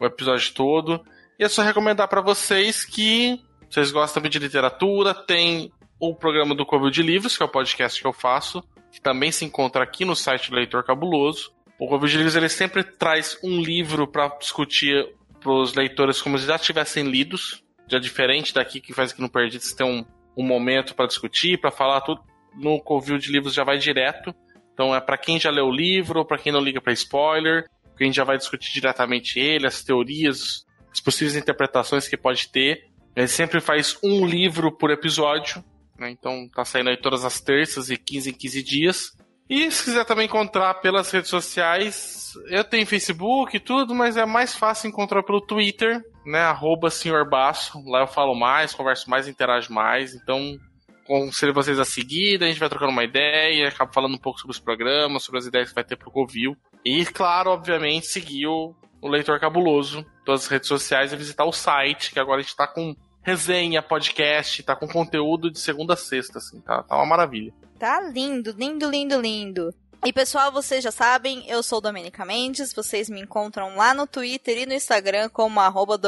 o 0.00 0.06
episódio 0.06 0.52
todo. 0.54 1.04
E 1.38 1.44
é 1.44 1.48
só 1.48 1.62
recomendar 1.62 2.08
para 2.08 2.22
vocês 2.22 2.84
que 2.84 3.40
vocês 3.68 3.90
gostam 3.90 4.22
de 4.22 4.38
literatura, 4.38 5.12
tem 5.12 5.70
o 5.98 6.14
programa 6.14 6.54
do 6.54 6.66
Covil 6.66 6.90
de 6.90 7.02
Livros, 7.02 7.36
que 7.36 7.42
é 7.42 7.46
o 7.46 7.50
podcast 7.50 8.00
que 8.00 8.06
eu 8.06 8.12
faço, 8.12 8.62
que 8.92 9.00
também 9.00 9.32
se 9.32 9.44
encontra 9.44 9.82
aqui 9.82 10.04
no 10.04 10.14
site 10.14 10.52
Leitor 10.52 10.84
Cabuloso. 10.84 11.52
O 11.78 11.86
Covil 11.86 12.08
de 12.08 12.16
Livros 12.16 12.36
ele 12.36 12.48
sempre 12.48 12.82
traz 12.82 13.38
um 13.42 13.60
livro 13.60 14.06
para 14.06 14.28
discutir 14.38 15.06
para 15.40 15.52
os 15.52 15.74
leitores 15.74 16.20
como 16.20 16.38
se 16.38 16.46
já 16.46 16.58
tivessem 16.58 17.04
lidos, 17.04 17.62
já 17.88 17.98
diferente 17.98 18.52
daqui 18.52 18.80
que 18.80 18.92
faz 18.92 19.12
aqui 19.12 19.20
no 19.20 19.30
Perdidos 19.30 19.72
tem 19.72 19.86
um, 19.86 20.04
um 20.36 20.44
momento 20.44 20.94
para 20.94 21.06
discutir, 21.06 21.60
para 21.60 21.70
falar 21.70 22.00
tudo. 22.00 22.20
No 22.54 22.80
Covil 22.80 23.18
de 23.18 23.30
Livros 23.30 23.54
já 23.54 23.64
vai 23.64 23.78
direto. 23.78 24.34
Então 24.72 24.94
é 24.94 25.00
para 25.00 25.16
quem 25.16 25.38
já 25.38 25.50
leu 25.50 25.66
o 25.66 25.74
livro, 25.74 26.24
para 26.24 26.38
quem 26.38 26.52
não 26.52 26.60
liga 26.60 26.80
para 26.80 26.92
spoiler, 26.92 27.66
que 27.96 28.04
a 28.04 28.06
gente 28.06 28.16
já 28.16 28.24
vai 28.24 28.36
discutir 28.36 28.72
diretamente 28.72 29.38
ele, 29.38 29.66
as 29.66 29.82
teorias, 29.82 30.66
as 30.92 31.00
possíveis 31.00 31.36
interpretações 31.36 32.08
que 32.08 32.16
pode 32.16 32.48
ter. 32.48 32.84
Ele 33.14 33.28
sempre 33.28 33.60
faz 33.60 33.98
um 34.02 34.26
livro 34.26 34.70
por 34.70 34.90
episódio, 34.90 35.64
né? 35.98 36.10
Então 36.10 36.48
tá 36.54 36.64
saindo 36.64 36.90
aí 36.90 36.96
todas 36.96 37.24
as 37.24 37.40
terças 37.40 37.90
e 37.90 37.96
15 37.96 38.30
em 38.30 38.32
15 38.32 38.62
dias. 38.62 39.12
E 39.48 39.70
se 39.70 39.84
quiser 39.84 40.04
também 40.04 40.26
encontrar 40.26 40.74
pelas 40.74 41.10
redes 41.10 41.30
sociais, 41.30 42.32
eu 42.48 42.64
tenho 42.64 42.86
Facebook 42.86 43.56
e 43.56 43.60
tudo, 43.60 43.94
mas 43.94 44.16
é 44.16 44.26
mais 44.26 44.54
fácil 44.56 44.88
encontrar 44.88 45.22
pelo 45.22 45.40
Twitter, 45.40 46.02
né? 46.24 46.40
Arroba 46.40 46.90
Senhor 46.90 47.28
Baço. 47.28 47.80
Lá 47.86 48.00
eu 48.00 48.08
falo 48.08 48.34
mais, 48.34 48.74
converso 48.74 49.08
mais, 49.08 49.28
interajo 49.28 49.72
mais. 49.72 50.14
Então, 50.14 50.58
conselho 51.06 51.54
vocês 51.54 51.78
a 51.78 51.84
seguir, 51.84 52.42
a 52.42 52.48
gente 52.48 52.58
vai 52.58 52.68
trocando 52.68 52.90
uma 52.90 53.04
ideia, 53.04 53.68
acaba 53.68 53.92
falando 53.92 54.14
um 54.14 54.20
pouco 54.20 54.40
sobre 54.40 54.52
os 54.52 54.60
programas, 54.60 55.22
sobre 55.22 55.38
as 55.38 55.46
ideias 55.46 55.68
que 55.68 55.74
vai 55.76 55.84
ter 55.84 55.96
pro 55.96 56.10
Covil. 56.10 56.56
E, 56.84 57.06
claro, 57.06 57.50
obviamente, 57.50 58.06
seguir 58.06 58.48
o, 58.48 58.74
o 59.00 59.08
Leitor 59.08 59.38
Cabuloso, 59.38 60.04
todas 60.24 60.42
as 60.42 60.48
redes 60.48 60.68
sociais 60.68 61.12
e 61.12 61.16
visitar 61.16 61.44
o 61.44 61.52
site, 61.52 62.12
que 62.12 62.18
agora 62.18 62.40
a 62.40 62.42
gente 62.42 62.56
tá 62.56 62.66
com 62.66 62.96
resenha, 63.26 63.82
podcast, 63.82 64.62
tá 64.62 64.76
com 64.76 64.86
conteúdo 64.86 65.50
de 65.50 65.58
segunda 65.58 65.94
a 65.94 65.96
sexta, 65.96 66.38
assim, 66.38 66.60
tá, 66.60 66.84
tá 66.84 66.94
uma 66.94 67.04
maravilha. 67.04 67.52
Tá 67.76 68.00
lindo, 68.00 68.54
lindo, 68.56 68.88
lindo, 68.88 69.20
lindo. 69.20 69.74
E 70.04 70.12
pessoal, 70.12 70.52
vocês 70.52 70.84
já 70.84 70.92
sabem, 70.92 71.44
eu 71.48 71.60
sou 71.60 71.80
Domenica 71.80 72.24
Mendes, 72.24 72.72
vocês 72.72 73.10
me 73.10 73.20
encontram 73.20 73.74
lá 73.74 73.92
no 73.92 74.06
Twitter 74.06 74.58
e 74.58 74.66
no 74.66 74.74
Instagram 74.74 75.28
como 75.28 75.58
arroba 75.58 75.98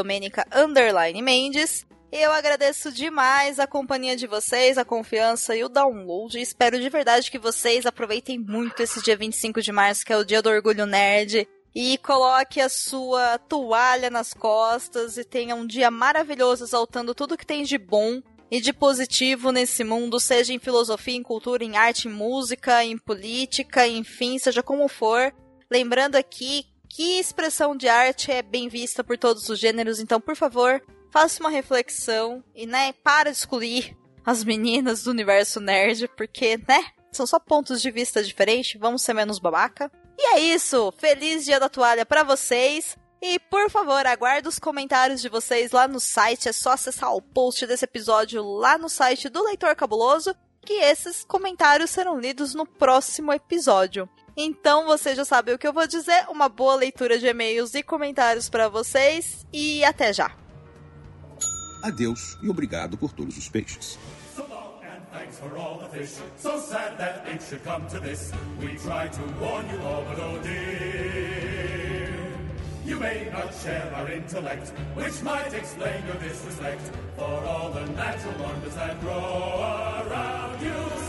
Mendes. 1.21 1.85
Eu 2.13 2.31
agradeço 2.31 2.93
demais 2.93 3.59
a 3.59 3.67
companhia 3.67 4.15
de 4.15 4.29
vocês, 4.29 4.79
a 4.79 4.85
confiança 4.85 5.57
e 5.57 5.65
o 5.65 5.69
download. 5.69 6.41
Espero 6.41 6.79
de 6.79 6.89
verdade 6.89 7.33
que 7.33 7.39
vocês 7.39 7.85
aproveitem 7.85 8.39
muito 8.39 8.81
esse 8.81 9.03
dia 9.03 9.17
25 9.17 9.61
de 9.61 9.73
março, 9.73 10.07
que 10.07 10.13
é 10.13 10.17
o 10.17 10.25
dia 10.25 10.41
do 10.41 10.49
orgulho 10.49 10.87
nerd 10.87 11.49
e 11.81 11.97
coloque 11.97 12.61
a 12.61 12.69
sua 12.69 13.39
toalha 13.39 14.11
nas 14.11 14.35
costas 14.35 15.17
e 15.17 15.23
tenha 15.23 15.55
um 15.55 15.65
dia 15.65 15.93
maravilhoso 15.93 16.65
exaltando 16.65 17.15
tudo 17.15 17.37
que 17.37 17.47
tem 17.47 17.63
de 17.63 17.79
bom 17.79 18.21
e 18.51 18.61
de 18.61 18.73
positivo 18.73 19.53
nesse 19.53 19.85
mundo, 19.85 20.19
seja 20.19 20.53
em 20.53 20.59
filosofia, 20.59 21.15
em 21.15 21.23
cultura, 21.23 21.63
em 21.63 21.77
arte, 21.77 22.09
em 22.09 22.11
música, 22.11 22.83
em 22.83 22.99
política, 22.99 23.87
enfim, 23.87 24.41
seja 24.41 24.61
como 24.61 24.89
for. 24.89 25.33
Lembrando 25.71 26.17
aqui 26.17 26.67
que 26.89 27.21
expressão 27.21 27.77
de 27.77 27.89
arte 27.89 28.33
é 28.33 28.43
bem 28.43 28.69
vista 28.69 29.05
por 29.05 29.17
todos 29.17 29.49
os 29.49 29.57
gêneros, 29.57 30.01
então, 30.01 30.21
por 30.21 30.35
favor, 30.35 30.83
faça 31.13 31.39
uma 31.39 31.49
reflexão 31.49 32.43
e, 32.57 32.67
né, 32.67 32.93
para 33.05 33.31
de 33.31 33.37
excluir 33.37 33.97
as 34.27 34.43
meninas 34.43 35.05
do 35.05 35.13
universo 35.13 35.61
nerd, 35.61 36.09
porque, 36.17 36.57
né, 36.57 36.87
são 37.13 37.25
só 37.25 37.39
pontos 37.39 37.81
de 37.81 37.93
vista 37.93 38.21
diferentes, 38.21 38.81
vamos 38.81 39.03
ser 39.03 39.15
menos 39.15 39.39
babaca. 39.39 39.89
E 40.19 40.35
é 40.35 40.41
isso. 40.41 40.93
Feliz 40.99 41.45
Dia 41.45 41.61
da 41.61 41.69
Toalha 41.69 42.05
para 42.05 42.25
vocês. 42.25 42.97
E 43.23 43.39
por 43.39 43.71
favor, 43.71 44.05
aguardo 44.05 44.49
os 44.49 44.59
comentários 44.59 45.21
de 45.21 45.29
vocês 45.29 45.71
lá 45.71 45.87
no 45.87 46.01
site. 46.01 46.49
É 46.49 46.53
só 46.53 46.73
acessar 46.73 47.15
o 47.15 47.23
post 47.23 47.67
desse 47.67 47.85
episódio 47.85 48.43
lá 48.43 48.77
no 48.77 48.89
site 48.89 49.29
do 49.29 49.45
Leitor 49.45 49.75
Cabuloso, 49.77 50.35
que 50.61 50.75
esses 50.75 51.25
comentários 51.25 51.91
serão 51.91 52.19
lidos 52.19 52.55
no 52.55 52.67
próximo 52.67 53.33
episódio. 53.33 54.09
Então 54.37 54.87
você 54.87 55.15
já 55.15 55.25
sabe 55.25 55.53
o 55.53 55.59
que 55.59 55.67
eu 55.67 55.73
vou 55.73 55.87
dizer. 55.87 56.27
Uma 56.29 56.49
boa 56.49 56.75
leitura 56.75 57.19
de 57.19 57.27
e-mails 57.27 57.75
e 57.75 57.83
comentários 57.83 58.49
para 58.49 58.69
vocês 58.69 59.47
e 59.53 59.85
até 59.85 60.13
já. 60.13 60.37
Adeus 61.83 62.37
e 62.43 62.49
obrigado 62.49 62.97
por 62.97 63.13
todos 63.13 63.37
os 63.37 63.49
peixes. 63.49 63.99
Thanks 65.13 65.39
for 65.39 65.57
all 65.57 65.79
the 65.79 65.87
fish. 65.87 66.17
So 66.37 66.59
sad 66.61 66.99
that 66.99 67.27
it 67.29 67.43
should 67.43 67.65
come 67.65 67.87
to 67.89 68.01
this. 68.01 68.33
We 68.61 68.77
tried 68.77 69.13
to 69.15 69.23
warn 69.41 69.69
you 69.71 69.81
all, 69.83 70.05
but 70.05 70.19
oh 70.19 70.39
dear. 70.43 72.09
You 72.85 72.95
You 72.95 73.01
may 73.01 73.29
not 73.31 73.55
share 73.55 73.93
our 73.95 74.11
intellect, 74.11 74.69
which 74.95 75.23
might 75.23 75.55
explain 75.55 76.05
your 76.07 76.17
disrespect 76.17 76.83
for 77.17 77.45
all 77.45 77.71
the 77.71 77.87
natural 77.93 78.35
wonders 78.43 78.75
that 78.75 79.01
grow 79.01 79.15
around 79.15 80.61
you. 80.61 81.08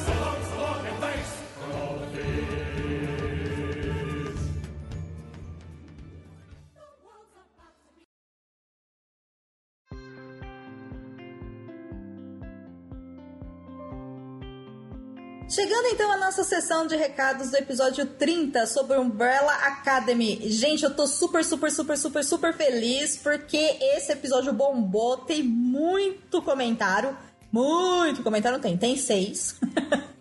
Chegando 15.50 15.88
então 15.88 16.12
à 16.12 16.18
nossa 16.18 16.44
sessão 16.44 16.86
de 16.86 16.96
recados 16.96 17.50
do 17.50 17.58
episódio 17.58 18.06
30 18.06 18.68
sobre 18.68 18.96
Umbrella 18.98 19.52
Academy. 19.52 20.48
Gente, 20.48 20.84
eu 20.84 20.96
tô 20.96 21.08
super, 21.08 21.44
super, 21.44 21.72
super, 21.72 21.98
super, 21.98 22.24
super 22.24 22.54
feliz 22.54 23.18
porque 23.18 23.58
esse 23.58 24.12
episódio 24.12 24.54
bombou, 24.54 25.18
tem 25.18 25.42
muito 25.42 26.40
comentário. 26.44 27.18
Muito 27.52 28.22
comentário 28.22 28.58
não 28.58 28.62
tem, 28.62 28.78
tem 28.78 28.96
seis. 28.96 29.60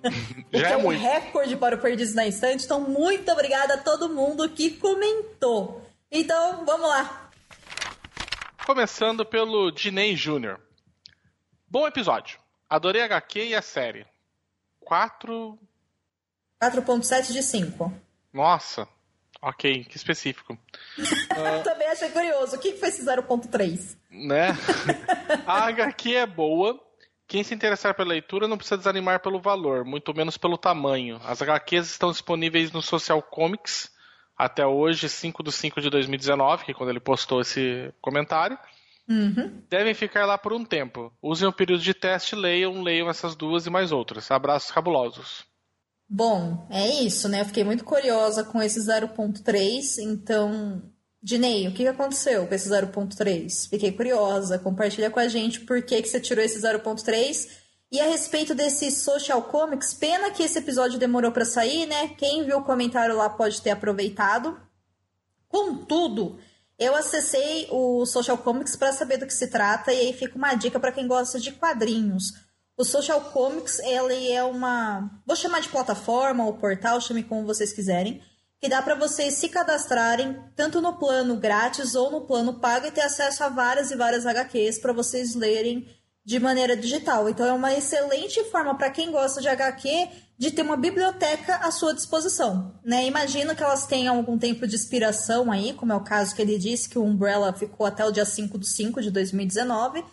Já 0.50 0.70
é 0.70 0.76
um 0.78 0.84
muito. 0.84 1.02
recorde 1.02 1.56
para 1.56 1.76
o 1.76 1.78
Perdidos 1.78 2.14
na 2.14 2.26
Estante. 2.26 2.64
Então, 2.64 2.80
muito 2.80 3.30
obrigada 3.30 3.74
a 3.74 3.78
todo 3.78 4.09
mundo 4.09 4.48
que 4.48 4.70
comentou. 4.70 5.82
Então, 6.10 6.64
vamos 6.64 6.88
lá. 6.88 7.30
Começando 8.64 9.26
pelo 9.26 9.70
Diney 9.70 10.14
Jr. 10.14 10.59
Bom 11.68 11.86
episódio. 11.86 12.38
Adorei 12.66 13.02
a 13.02 13.05
HQ 13.05 13.48
e 13.48 13.55
a 13.55 13.60
série. 13.60 14.06
4. 14.89 15.59
4.7 16.62 17.32
de 17.32 17.43
5. 17.43 17.93
Nossa. 18.32 18.89
Ok, 19.43 19.85
que 19.85 19.98
específico. 19.98 20.59
Eu 20.97 21.62
também 21.62 21.86
achei 21.89 22.09
curioso. 22.09 22.56
O 22.56 22.59
que 22.59 22.73
que 22.73 22.78
foi 22.78 22.89
esse 22.89 23.05
0.3? 23.05 23.97
Né? 24.10 24.48
a 25.47 25.66
HQ 25.66 26.16
é 26.16 26.27
boa. 26.27 26.81
Quem 27.27 27.44
se 27.44 27.55
interessar 27.55 27.94
pela 27.94 28.09
leitura 28.09 28.48
não 28.48 28.56
precisa 28.56 28.78
desanimar 28.78 29.20
pelo 29.20 29.39
valor, 29.39 29.85
muito 29.85 30.15
menos 30.15 30.39
pelo 30.39 30.56
tamanho. 30.56 31.20
As 31.23 31.43
HQs 31.43 31.90
estão 31.90 32.10
disponíveis 32.10 32.73
no 32.73 32.81
Social 32.81 33.20
Comics 33.20 33.93
até 34.36 34.66
hoje, 34.66 35.06
5 35.06 35.43
de 35.43 35.52
5 35.52 35.82
de 35.82 35.90
2019, 35.90 36.65
que 36.65 36.70
é 36.70 36.74
quando 36.74 36.89
ele 36.89 37.01
postou 37.01 37.43
esse 37.43 37.93
comentário. 38.01 38.59
Uhum. 39.09 39.62
Devem 39.70 39.94
ficar 39.94 40.26
lá 40.26 40.36
por 40.36 40.52
um 40.52 40.64
tempo. 40.64 41.10
Usem 41.22 41.48
o 41.48 41.52
período 41.52 41.82
de 41.82 41.94
teste, 41.94 42.36
leiam, 42.36 42.82
leiam 42.82 43.09
essas 43.09 43.35
duas 43.35 43.66
e 43.66 43.70
mais 43.70 43.90
outras. 43.90 44.30
Abraços 44.30 44.70
cabulosos. 44.70 45.47
Bom, 46.09 46.66
é 46.70 47.02
isso, 47.02 47.28
né? 47.28 47.40
Eu 47.40 47.44
fiquei 47.47 47.64
muito 47.64 47.85
curiosa 47.85 48.44
com 48.44 48.62
esse 48.62 48.80
0.3, 48.80 49.98
então. 49.98 50.82
Dinei, 51.20 51.66
o 51.66 51.72
que 51.72 51.86
aconteceu 51.86 52.47
com 52.47 52.55
esse 52.55 52.68
0.3? 52.68 53.68
Fiquei 53.68 53.90
curiosa, 53.90 54.59
compartilha 54.59 55.10
com 55.10 55.18
a 55.18 55.26
gente 55.26 55.60
por 55.60 55.82
que, 55.82 56.01
que 56.01 56.09
você 56.09 56.20
tirou 56.20 56.44
esse 56.44 56.60
0.3. 56.60 57.48
E 57.90 58.01
a 58.01 58.05
respeito 58.05 58.55
desse 58.55 58.90
Social 58.90 59.43
Comics, 59.43 59.94
pena 59.94 60.30
que 60.30 60.43
esse 60.43 60.59
episódio 60.59 60.98
demorou 60.98 61.32
pra 61.32 61.44
sair, 61.44 61.86
né? 61.86 62.09
Quem 62.09 62.44
viu 62.44 62.59
o 62.59 62.64
comentário 62.64 63.16
lá 63.16 63.28
pode 63.30 63.60
ter 63.60 63.70
aproveitado. 63.70 64.59
Contudo, 65.48 66.39
eu 66.78 66.94
acessei 66.94 67.66
o 67.70 68.06
Social 68.06 68.38
Comics 68.38 68.76
para 68.76 68.92
saber 68.92 69.16
do 69.16 69.26
que 69.26 69.34
se 69.34 69.48
trata 69.48 69.92
e 69.92 69.98
aí 69.98 70.12
fica 70.12 70.36
uma 70.36 70.55
dica 70.55 70.78
para 70.78 70.92
quem 70.92 71.09
gosta 71.09 71.40
de 71.40 71.50
quadrinhos. 71.52 72.34
O 72.76 72.84
Social 72.84 73.20
Comics, 73.32 73.80
ele 73.80 74.30
é 74.30 74.44
uma, 74.44 75.10
vou 75.26 75.34
chamar 75.34 75.60
de 75.60 75.68
plataforma 75.68 76.44
ou 76.44 76.55
portal, 76.55 77.00
chame 77.00 77.24
como 77.24 77.44
vocês 77.44 77.72
quiserem, 77.72 78.22
que 78.60 78.68
dá 78.68 78.80
para 78.80 78.94
vocês 78.94 79.34
se 79.34 79.48
cadastrarem 79.48 80.40
tanto 80.55 80.80
no 80.80 80.96
plano 80.96 81.36
grátis 81.36 81.96
ou 81.96 82.10
no 82.10 82.20
plano 82.20 82.60
pago 82.60 82.86
e 82.86 82.92
ter 82.92 83.00
acesso 83.00 83.42
a 83.42 83.48
várias 83.48 83.90
e 83.90 83.96
várias 83.96 84.24
HQs 84.24 84.78
para 84.78 84.92
vocês 84.92 85.34
lerem 85.34 85.88
de 86.24 86.38
maneira 86.38 86.76
digital. 86.76 87.28
Então 87.28 87.46
é 87.46 87.52
uma 87.52 87.74
excelente 87.74 88.44
forma 88.44 88.76
para 88.76 88.90
quem 88.90 89.10
gosta 89.10 89.40
de 89.40 89.48
HQ 89.48 90.09
de 90.39 90.52
ter 90.52 90.62
uma 90.62 90.77
biblioteca 90.77 91.56
à 91.56 91.70
sua 91.73 91.93
disposição. 91.93 92.78
Né? 92.85 93.05
Imagino 93.06 93.56
que 93.56 93.62
elas 93.62 93.86
tenham 93.86 94.16
algum 94.16 94.39
tempo 94.39 94.66
de 94.69 94.77
inspiração 94.77 95.51
aí, 95.51 95.74
como 95.74 95.93
é 95.93 95.97
o 95.97 96.01
caso 96.05 96.35
que 96.35 96.40
ele 96.40 96.56
disse 96.59 96.89
que 96.89 96.98
o 96.98 97.05
Umbrella 97.05 97.52
ficou 97.52 97.85
até 97.85 98.05
o 98.05 98.12
dia 98.12 98.24
5 98.24 98.56
de 98.59 98.69
5 98.69 99.02
de 99.02 99.10
2019. 99.10 100.05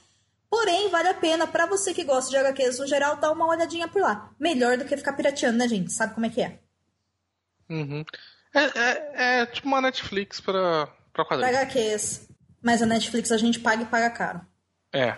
Porém, 0.50 0.90
vale 0.90 1.10
a 1.10 1.14
pena 1.14 1.46
para 1.46 1.66
você 1.68 1.94
que 1.94 2.04
gosta 2.04 2.32
de 2.32 2.38
HQs 2.38 2.80
no 2.80 2.88
geral 2.88 3.18
dar 3.18 3.32
uma 3.32 3.48
olhadinha 3.48 3.88
por 3.88 4.02
lá. 4.02 4.32
Melhor 4.40 4.78
do 4.78 4.86
que 4.86 4.98
ficar 4.98 5.14
pirateando, 5.14 5.58
né, 5.60 5.68
gente? 5.68 5.92
Sabe 5.94 6.14
como 6.16 6.26
é 6.26 6.30
que 6.30 6.42
é? 6.42 6.60
Uhum. 7.70 8.04
É, 8.54 8.64
é- 8.80 9.42
é 9.42 9.46
tipo 9.46 9.68
uma 9.68 9.82
Netflix 9.82 10.40
pra, 10.40 10.88
pra 11.14 11.24
Pra 11.24 11.26
quadrinhos. 11.26 11.56
HQs. 11.56 12.28
Mas 12.64 12.82
a 12.82 12.86
Netflix 12.86 13.32
a 13.32 13.38
gente 13.38 13.60
paga 13.60 13.84
e 13.84 13.86
paga 13.86 14.10
caro. 14.10 14.42
É. 14.94 15.18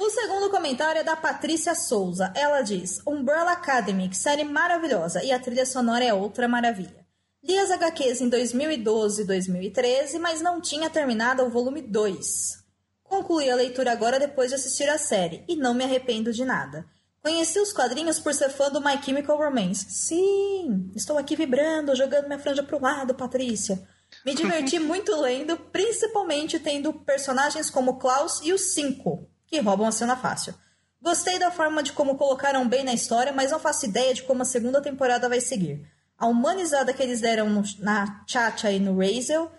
O 0.00 0.08
segundo 0.08 0.48
comentário 0.48 1.00
é 1.00 1.04
da 1.04 1.14
Patrícia 1.14 1.74
Souza. 1.74 2.32
Ela 2.34 2.62
diz: 2.62 3.02
Umbrella 3.06 3.52
Academy, 3.52 4.08
que 4.08 4.16
série 4.16 4.44
maravilhosa, 4.44 5.22
e 5.22 5.30
a 5.30 5.38
trilha 5.38 5.66
sonora 5.66 6.02
é 6.02 6.14
outra 6.14 6.48
maravilha. 6.48 7.06
Li 7.44 7.58
as 7.58 7.70
HQs 7.70 8.22
em 8.22 8.30
2012 8.30 9.20
e 9.20 9.26
2013, 9.26 10.18
mas 10.18 10.40
não 10.40 10.58
tinha 10.58 10.88
terminado 10.88 11.42
o 11.42 11.50
volume 11.50 11.82
2. 11.82 12.64
Concluí 13.04 13.50
a 13.50 13.54
leitura 13.54 13.92
agora 13.92 14.18
depois 14.18 14.48
de 14.48 14.54
assistir 14.54 14.88
a 14.88 14.96
série, 14.96 15.44
e 15.46 15.54
não 15.54 15.74
me 15.74 15.84
arrependo 15.84 16.32
de 16.32 16.46
nada. 16.46 16.86
Conheci 17.22 17.60
os 17.60 17.70
quadrinhos 17.70 18.18
por 18.18 18.32
ser 18.32 18.48
fã 18.48 18.70
do 18.70 18.80
My 18.80 19.02
Chemical 19.02 19.36
Romance. 19.36 19.84
Sim, 19.90 20.90
estou 20.96 21.18
aqui 21.18 21.36
vibrando, 21.36 21.94
jogando 21.94 22.26
minha 22.26 22.38
franja 22.38 22.62
pro 22.62 22.80
lado, 22.80 23.14
Patrícia. 23.14 23.86
Me 24.24 24.34
diverti 24.34 24.78
muito 24.80 25.14
lendo, 25.20 25.58
principalmente 25.58 26.58
tendo 26.58 26.90
personagens 26.90 27.68
como 27.68 27.98
Klaus 27.98 28.40
e 28.42 28.50
os 28.54 28.72
Cinco, 28.72 29.29
que 29.50 29.60
roubam 29.60 29.86
a 29.86 29.92
cena 29.92 30.16
fácil. 30.16 30.54
Gostei 31.02 31.38
da 31.38 31.50
forma 31.50 31.82
de 31.82 31.92
como 31.92 32.16
colocaram 32.16 32.68
bem 32.68 32.84
na 32.84 32.92
história, 32.94 33.32
mas 33.32 33.50
não 33.50 33.58
faço 33.58 33.86
ideia 33.86 34.14
de 34.14 34.22
como 34.22 34.42
a 34.42 34.44
segunda 34.44 34.80
temporada 34.80 35.28
vai 35.28 35.40
seguir. 35.40 35.84
A 36.16 36.26
humanizada 36.26 36.92
que 36.92 37.02
eles 37.02 37.20
deram 37.20 37.48
no- 37.48 37.62
na 37.78 38.22
Chacha 38.26 38.70
e 38.70 38.78
no 38.78 38.98
Razel 38.98 39.50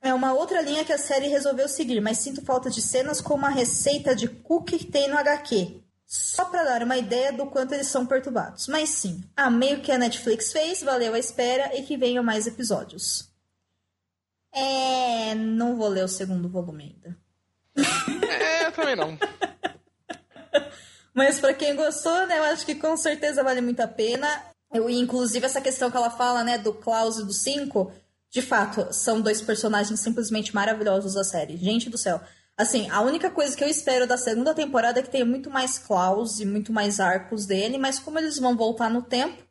é 0.00 0.14
uma 0.14 0.32
outra 0.32 0.62
linha 0.62 0.84
que 0.84 0.92
a 0.92 0.98
série 0.98 1.26
resolveu 1.26 1.68
seguir, 1.68 2.00
mas 2.00 2.18
sinto 2.18 2.42
falta 2.42 2.70
de 2.70 2.80
cenas 2.80 3.20
como 3.20 3.44
a 3.44 3.48
receita 3.50 4.14
de 4.14 4.28
cookie 4.28 4.78
que 4.78 4.86
tem 4.86 5.08
no 5.08 5.18
HQ. 5.18 5.80
Só 6.06 6.44
pra 6.44 6.62
dar 6.62 6.82
uma 6.82 6.96
ideia 6.96 7.32
do 7.32 7.46
quanto 7.46 7.72
eles 7.74 7.88
são 7.88 8.06
perturbados. 8.06 8.68
Mas 8.68 8.90
sim, 8.90 9.24
amei 9.36 9.74
o 9.74 9.80
que 9.80 9.90
a 9.90 9.98
Netflix 9.98 10.52
fez, 10.52 10.82
valeu 10.82 11.14
a 11.14 11.18
espera 11.18 11.76
e 11.76 11.82
que 11.82 11.96
venham 11.96 12.22
mais 12.22 12.46
episódios. 12.46 13.28
É. 14.52 15.34
Não 15.34 15.76
vou 15.76 15.88
ler 15.88 16.04
o 16.04 16.08
segundo 16.08 16.48
volume 16.48 16.84
ainda. 16.84 17.18
É, 17.76 18.70
também 18.70 18.96
não. 18.96 19.18
Mas 21.12 21.38
pra 21.38 21.54
quem 21.54 21.76
gostou, 21.76 22.26
né, 22.26 22.38
eu 22.38 22.44
acho 22.44 22.66
que 22.66 22.74
com 22.74 22.96
certeza 22.96 23.42
vale 23.42 23.60
muito 23.60 23.80
a 23.80 23.88
pena. 23.88 24.28
Eu, 24.72 24.90
inclusive, 24.90 25.46
essa 25.46 25.60
questão 25.60 25.90
que 25.90 25.96
ela 25.96 26.10
fala, 26.10 26.42
né, 26.42 26.58
do 26.58 26.72
Klaus 26.72 27.18
e 27.18 27.24
do 27.24 27.32
Cinco, 27.32 27.92
de 28.30 28.42
fato, 28.42 28.92
são 28.92 29.20
dois 29.20 29.40
personagens 29.40 30.00
simplesmente 30.00 30.52
maravilhosos 30.52 31.14
da 31.14 31.22
série. 31.22 31.56
Gente 31.56 31.88
do 31.88 31.96
céu. 31.96 32.20
Assim, 32.56 32.90
a 32.90 33.00
única 33.00 33.30
coisa 33.30 33.56
que 33.56 33.62
eu 33.62 33.68
espero 33.68 34.08
da 34.08 34.16
segunda 34.16 34.52
temporada 34.52 34.98
é 34.98 35.02
que 35.02 35.10
tenha 35.10 35.24
muito 35.24 35.48
mais 35.50 35.78
Klaus 35.78 36.40
e 36.40 36.44
muito 36.44 36.72
mais 36.72 36.98
arcos 36.98 37.46
dele, 37.46 37.78
mas 37.78 38.00
como 38.00 38.18
eles 38.18 38.38
vão 38.38 38.56
voltar 38.56 38.90
no 38.90 39.02
tempo, 39.02 39.43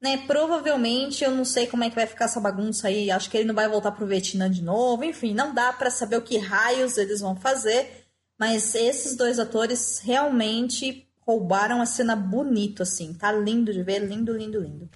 né, 0.00 0.16
provavelmente 0.26 1.24
eu 1.24 1.32
não 1.32 1.44
sei 1.44 1.66
como 1.66 1.82
é 1.82 1.90
que 1.90 1.96
vai 1.96 2.06
ficar 2.06 2.26
essa 2.26 2.40
bagunça 2.40 2.88
aí. 2.88 3.10
Acho 3.10 3.28
que 3.28 3.36
ele 3.36 3.48
não 3.48 3.54
vai 3.54 3.68
voltar 3.68 3.92
pro 3.92 4.06
Vietnã 4.06 4.50
de 4.50 4.62
novo. 4.62 5.04
Enfim, 5.04 5.34
não 5.34 5.52
dá 5.52 5.72
pra 5.72 5.90
saber 5.90 6.16
o 6.16 6.22
que 6.22 6.38
raios 6.38 6.96
eles 6.96 7.20
vão 7.20 7.34
fazer. 7.34 8.06
Mas 8.38 8.74
esses 8.74 9.16
dois 9.16 9.40
atores 9.40 9.98
realmente 9.98 11.08
roubaram 11.20 11.82
a 11.82 11.86
cena 11.86 12.14
bonito, 12.14 12.82
assim. 12.82 13.12
Tá 13.12 13.32
lindo 13.32 13.72
de 13.72 13.82
ver, 13.82 13.98
lindo, 13.98 14.36
lindo, 14.36 14.60
lindo. 14.60 14.88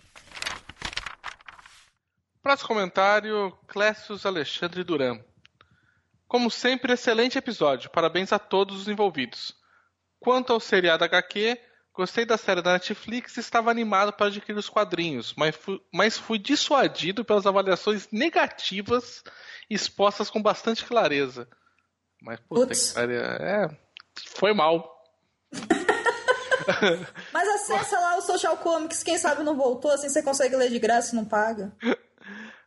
Próximo 2.41 2.69
comentário, 2.69 3.53
Clécius 3.67 4.25
Alexandre 4.25 4.85
Duran. 4.85 5.21
Como 6.29 6.51
sempre, 6.51 6.93
excelente 6.93 7.37
episódio. 7.37 7.91
Parabéns 7.91 8.33
a 8.33 8.39
todos 8.39 8.83
os 8.83 8.89
envolvidos. 8.89 9.55
Quanto 10.21 10.53
ao 10.53 10.61
seriado 10.61 11.05
HQ, 11.05 11.59
gostei 11.95 12.25
da 12.25 12.37
série 12.37 12.63
da 12.63 12.73
Netflix 12.73 13.37
e 13.37 13.41
estava 13.41 13.71
animado 13.71 14.13
para 14.13 14.27
adquirir 14.27 14.59
os 14.59 14.69
quadrinhos, 14.69 15.35
mas 15.37 15.55
fui, 15.55 15.81
mas 15.93 16.19
fui 16.19 16.39
dissuadido 16.39 17.25
pelas 17.25 17.47
avaliações 17.47 18.09
negativas 18.11 19.23
expostas 19.69 20.31
com 20.31 20.43
bastante 20.43 20.85
clareza. 20.85 21.49
Mas, 22.21 22.41
puta 22.41 22.75
que 22.75 22.95
pariu, 22.95 23.21
é, 23.21 23.77
foi 24.27 24.55
mal. 24.55 24.91
Mas 27.33 27.49
acessa 27.49 27.99
lá 27.99 28.17
o 28.17 28.23
Social 28.23 28.57
Comics, 28.59 29.03
quem 29.03 29.19
sabe 29.19 29.43
não 29.43 29.57
voltou, 29.57 29.91
assim 29.91 30.09
você 30.09 30.23
consegue 30.23 30.55
ler 30.55 30.71
de 30.71 30.79
graça 30.79 31.13
e 31.13 31.17
não 31.17 31.25
paga. 31.25 31.73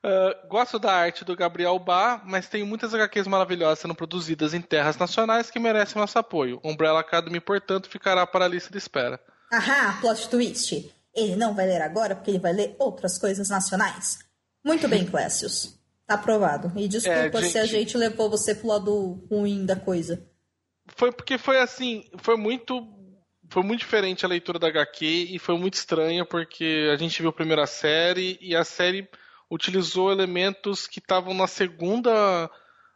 Uh, 0.06 0.48
gosto 0.48 0.78
da 0.78 0.94
arte 0.94 1.26
do 1.26 1.36
Gabriel 1.36 1.80
Bá, 1.80 2.22
mas 2.24 2.48
tem 2.48 2.64
muitas 2.64 2.94
HQs 2.94 3.26
maravilhosas 3.28 3.80
sendo 3.80 3.96
produzidas 3.96 4.54
em 4.54 4.62
terras 4.62 4.96
nacionais 4.98 5.50
que 5.50 5.58
merecem 5.58 6.00
nosso 6.00 6.20
apoio. 6.20 6.60
Umbrella 6.64 7.00
Academy, 7.00 7.40
portanto, 7.40 7.90
ficará 7.90 8.28
para 8.28 8.46
a 8.46 8.48
lista 8.48 8.70
de 8.72 8.78
espera. 8.78 9.20
Ahá, 9.52 9.98
plot 10.02 10.30
twist. 10.30 10.94
Ele 11.16 11.36
não 11.36 11.56
vai 11.56 11.66
ler 11.66 11.82
agora 11.82 12.16
porque 12.16 12.30
ele 12.30 12.40
vai 12.40 12.54
ler 12.54 12.76
outras 12.78 13.18
coisas 13.18 13.50
nacionais. 13.50 14.20
Muito 14.64 14.88
bem, 14.88 15.06
Clécius. 15.06 15.76
Tá 16.06 16.14
aprovado. 16.16 16.72
E 16.80 16.88
desculpa 16.88 17.40
É, 17.40 17.42
se 17.42 17.58
a 17.58 17.66
gente- 17.66 17.72
gente 17.80 17.98
levou 17.98 18.30
você 18.30 18.54
pro 18.54 18.68
lado 18.68 19.26
ruim 19.32 19.66
da 19.66 19.76
coisa. 19.76 20.24
Foi 20.96 21.12
porque 21.12 21.38
foi 21.40 21.60
assim, 21.60 22.08
foi 22.20 22.38
muito 22.38 22.88
foi 23.50 23.64
muito 23.64 23.80
diferente 23.80 24.26
a 24.26 24.28
leitura 24.30 24.58
da 24.60 24.68
HQ 24.68 25.06
e 25.32 25.40
foi 25.40 25.58
muito 25.58 25.76
estranha 25.76 26.26
porque 26.26 26.90
a 26.94 26.98
gente 26.98 27.20
viu 27.22 27.30
a 27.30 27.34
primeira 27.34 27.66
série 27.68 28.38
e 28.42 28.56
a 28.56 28.64
série 28.64 29.08
utilizou 29.50 30.12
elementos 30.12 30.88
que 30.88 31.00
estavam 31.00 31.34
na 31.34 31.48
segunda 31.48 32.50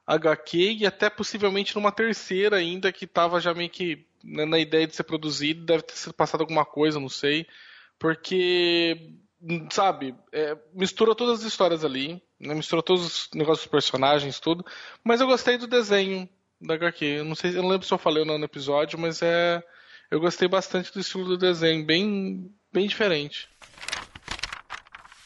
HQ 0.06 0.78
e 0.80 0.86
até 0.86 1.10
possivelmente 1.10 1.76
numa 1.76 1.92
terceira 1.92 2.58
ainda 2.58 2.92
que 2.92 3.06
estava 3.06 3.40
já 3.40 3.54
meio 3.54 3.70
que 3.70 4.06
né, 4.24 4.46
na 4.46 4.60
ideia 4.60 4.88
de 4.88 4.96
ser 4.96 5.04
produzido, 5.04 5.66
deve 5.66 5.84
ter 5.84 5.96
sido 5.96 6.14
passado 6.14 6.42
alguma 6.42 6.66
coisa, 6.66 7.00
não 7.00 7.10
sei, 7.10 7.46
porque 7.98 9.14
sabe, 9.72 10.16
é, 10.32 10.58
mistura 10.74 11.16
todas 11.16 11.40
as 11.40 11.46
histórias 11.46 11.86
ali, 11.86 12.22
né, 12.40 12.54
mistura 12.54 12.84
todos 12.84 13.06
os 13.06 13.30
negócios 13.34 13.66
dos 13.66 13.72
personagens, 13.72 14.40
tudo, 14.40 14.66
mas 15.04 15.22
eu 15.22 15.28
gostei 15.28 15.58
do 15.58 15.68
desenho 15.68 16.28
da 16.62 16.74
HQ. 16.74 17.06
Eu 17.06 17.26
não 17.26 17.36
sei, 17.36 17.52
eu 17.52 17.62
não 17.62 17.70
lembro 17.70 17.88
se 17.88 17.94
eu 17.94 17.98
falei 17.98 18.22
ou 18.22 18.26
não 18.26 18.38
no 18.38 18.46
episódio, 18.46 19.00
mas 19.00 19.22
é 19.22 19.64
eu 20.12 20.20
gostei 20.20 20.48
bastante 20.48 20.92
do 20.92 21.00
estilo 21.00 21.26
do 21.26 21.38
desenho, 21.38 21.86
bem 21.86 22.52
bem 22.72 22.88
diferente. 22.88 23.48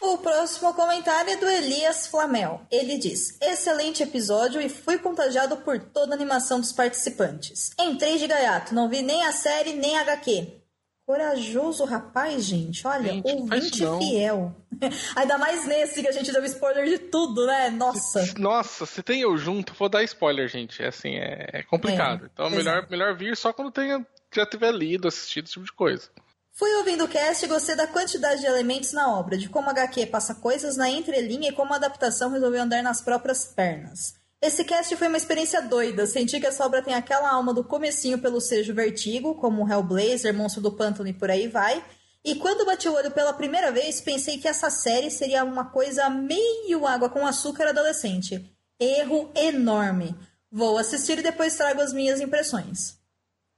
O 0.04 0.18
próximo 0.18 0.74
comentário 0.74 1.32
é 1.32 1.38
do 1.38 1.48
Elias 1.48 2.08
Flamel. 2.08 2.60
Ele 2.70 2.98
diz: 2.98 3.38
Excelente 3.42 4.04
episódio 4.04 4.60
e 4.60 4.68
fui 4.68 4.98
contagiado 4.98 5.56
por 5.56 5.80
toda 5.80 6.12
a 6.12 6.16
animação 6.16 6.60
dos 6.60 6.74
participantes. 6.74 7.72
Entrei 7.80 8.18
de 8.18 8.28
gaiato, 8.28 8.76
não 8.76 8.90
vi 8.90 9.02
nem 9.02 9.24
a 9.24 9.32
série 9.32 9.72
nem 9.72 9.98
a 9.98 10.02
HQ. 10.02 10.60
Corajoso 11.06 11.86
rapaz, 11.86 12.44
gente. 12.44 12.86
Olha, 12.86 13.14
Gente, 13.14 13.32
ouvinte 13.32 13.78
fiel. 13.78 14.54
Ainda 15.16 15.38
mais 15.38 15.66
nesse 15.66 16.02
que 16.02 16.08
a 16.10 16.12
gente 16.12 16.34
deu 16.34 16.44
spoiler 16.44 16.86
de 16.86 16.98
tudo, 16.98 17.46
né? 17.46 17.70
Nossa. 17.70 18.34
Nossa, 18.38 18.86
se 18.86 19.02
tem 19.02 19.22
eu 19.22 19.38
junto, 19.38 19.74
vou 19.74 19.88
dar 19.88 20.04
spoiler, 20.04 20.50
gente. 20.50 20.84
É 20.84 20.88
assim, 20.88 21.16
é, 21.16 21.48
é 21.54 21.64
complicado. 21.64 22.26
É, 22.26 22.30
então 22.34 22.48
é 22.48 22.50
melhor, 22.50 22.88
melhor 22.90 23.16
vir 23.16 23.38
só 23.38 23.54
quando 23.54 23.72
tenha, 23.72 24.06
já 24.36 24.46
tiver 24.46 24.74
lido, 24.74 25.08
assistido 25.08 25.46
esse 25.46 25.54
tipo 25.54 25.66
de 25.66 25.72
coisa. 25.72 26.10
Fui 26.56 26.72
ouvindo 26.76 27.06
o 27.06 27.08
cast 27.08 27.44
e 27.44 27.48
gostei 27.48 27.76
da 27.76 27.88
quantidade 27.88 28.42
de 28.42 28.46
elementos 28.46 28.94
na 28.94 29.12
obra, 29.18 29.36
de 29.36 29.50
como 29.50 29.70
a 29.70 29.72
HQ 29.72 30.06
passa 30.06 30.36
coisas 30.36 30.78
na 30.78 30.88
entrelinha 30.88 31.50
e 31.50 31.52
como 31.52 31.74
a 31.74 31.78
adaptação 31.78 32.30
resolveu 32.30 32.62
andar 32.62 32.84
nas 32.84 33.02
próprias 33.02 33.44
pernas. 33.44 34.14
Esse 34.40 34.64
cast 34.64 34.96
foi 34.96 35.08
uma 35.08 35.18
experiência 35.18 35.64
doida, 35.64 36.06
senti 36.06 36.40
que 36.40 36.46
essa 36.46 36.64
obra 36.64 36.84
tem 36.84 36.94
aquela 36.94 37.32
alma 37.32 37.56
do 37.56 37.64
comecinho 37.64 38.20
pelo 38.20 38.40
sejo 38.40 38.72
Vertigo, 38.72 39.34
como 39.34 39.68
Hellblazer, 39.68 40.32
Monstro 40.32 40.62
do 40.62 40.72
Pântano 40.72 41.10
e 41.10 41.14
por 41.14 41.32
aí 41.32 41.48
vai, 41.48 41.84
e 42.24 42.36
quando 42.36 42.66
bati 42.68 42.88
o 42.88 42.94
olho 42.94 43.10
pela 43.10 43.34
primeira 43.34 43.72
vez, 43.72 44.00
pensei 44.00 44.38
que 44.38 44.48
essa 44.48 44.70
série 44.70 45.10
seria 45.10 45.44
uma 45.44 45.72
coisa 45.72 46.08
meio 46.08 46.86
água 46.86 47.10
com 47.10 47.26
açúcar 47.26 47.70
adolescente. 47.70 48.48
Erro 48.80 49.32
enorme. 49.36 50.16
Vou 50.52 50.78
assistir 50.78 51.18
e 51.18 51.24
depois 51.24 51.56
trago 51.56 51.82
as 51.82 51.92
minhas 51.92 52.22
impressões. 52.22 53.02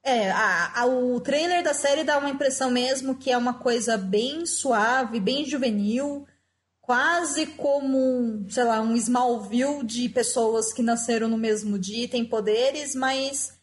É, 0.07 0.29
a- 0.29 0.71
a- 0.81 0.85
o 0.85 1.19
trailer 1.19 1.63
da 1.63 1.73
série 1.73 2.03
dá 2.03 2.19
uma 2.19 2.29
impressão 2.29 2.69
mesmo 2.69 3.15
que 3.15 3.31
é 3.31 3.37
uma 3.37 3.55
coisa 3.55 3.97
bem 3.97 4.45
suave, 4.45 5.19
bem 5.19 5.43
juvenil, 5.45 6.27
quase 6.79 7.47
como, 7.47 8.45
sei 8.47 8.63
lá, 8.65 8.79
um 8.81 8.95
Smallville 8.95 9.83
de 9.83 10.07
pessoas 10.07 10.71
que 10.71 10.83
nasceram 10.83 11.27
no 11.27 11.37
mesmo 11.39 11.79
dia 11.79 12.03
e 12.03 12.07
têm 12.07 12.23
poderes, 12.23 12.93
mas 12.93 13.53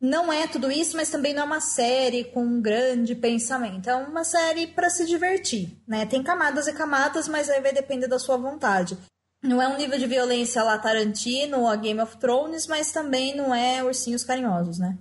não 0.00 0.32
é 0.32 0.46
tudo 0.46 0.72
isso, 0.72 0.96
mas 0.96 1.10
também 1.10 1.34
não 1.34 1.42
é 1.42 1.44
uma 1.44 1.60
série 1.60 2.24
com 2.24 2.42
um 2.42 2.62
grande 2.62 3.14
pensamento. 3.14 3.90
É 3.90 3.94
uma 3.94 4.24
série 4.24 4.68
para 4.68 4.88
se 4.88 5.04
divertir, 5.04 5.76
né? 5.86 6.06
Tem 6.06 6.22
camadas 6.22 6.66
e 6.66 6.72
camadas, 6.72 7.28
mas 7.28 7.50
aí 7.50 7.60
vai 7.60 7.74
depender 7.74 8.06
da 8.06 8.18
sua 8.18 8.38
vontade. 8.38 8.96
Não 9.42 9.60
é 9.60 9.68
um 9.68 9.76
nível 9.76 9.98
de 9.98 10.06
violência 10.06 10.62
lá 10.62 10.78
Tarantino 10.78 11.60
ou 11.60 11.68
a 11.68 11.76
Game 11.76 12.00
of 12.00 12.16
Thrones, 12.16 12.66
mas 12.66 12.90
também 12.90 13.36
não 13.36 13.54
é 13.54 13.84
ursinhos 13.84 14.24
carinhosos, 14.24 14.78
né? 14.78 14.96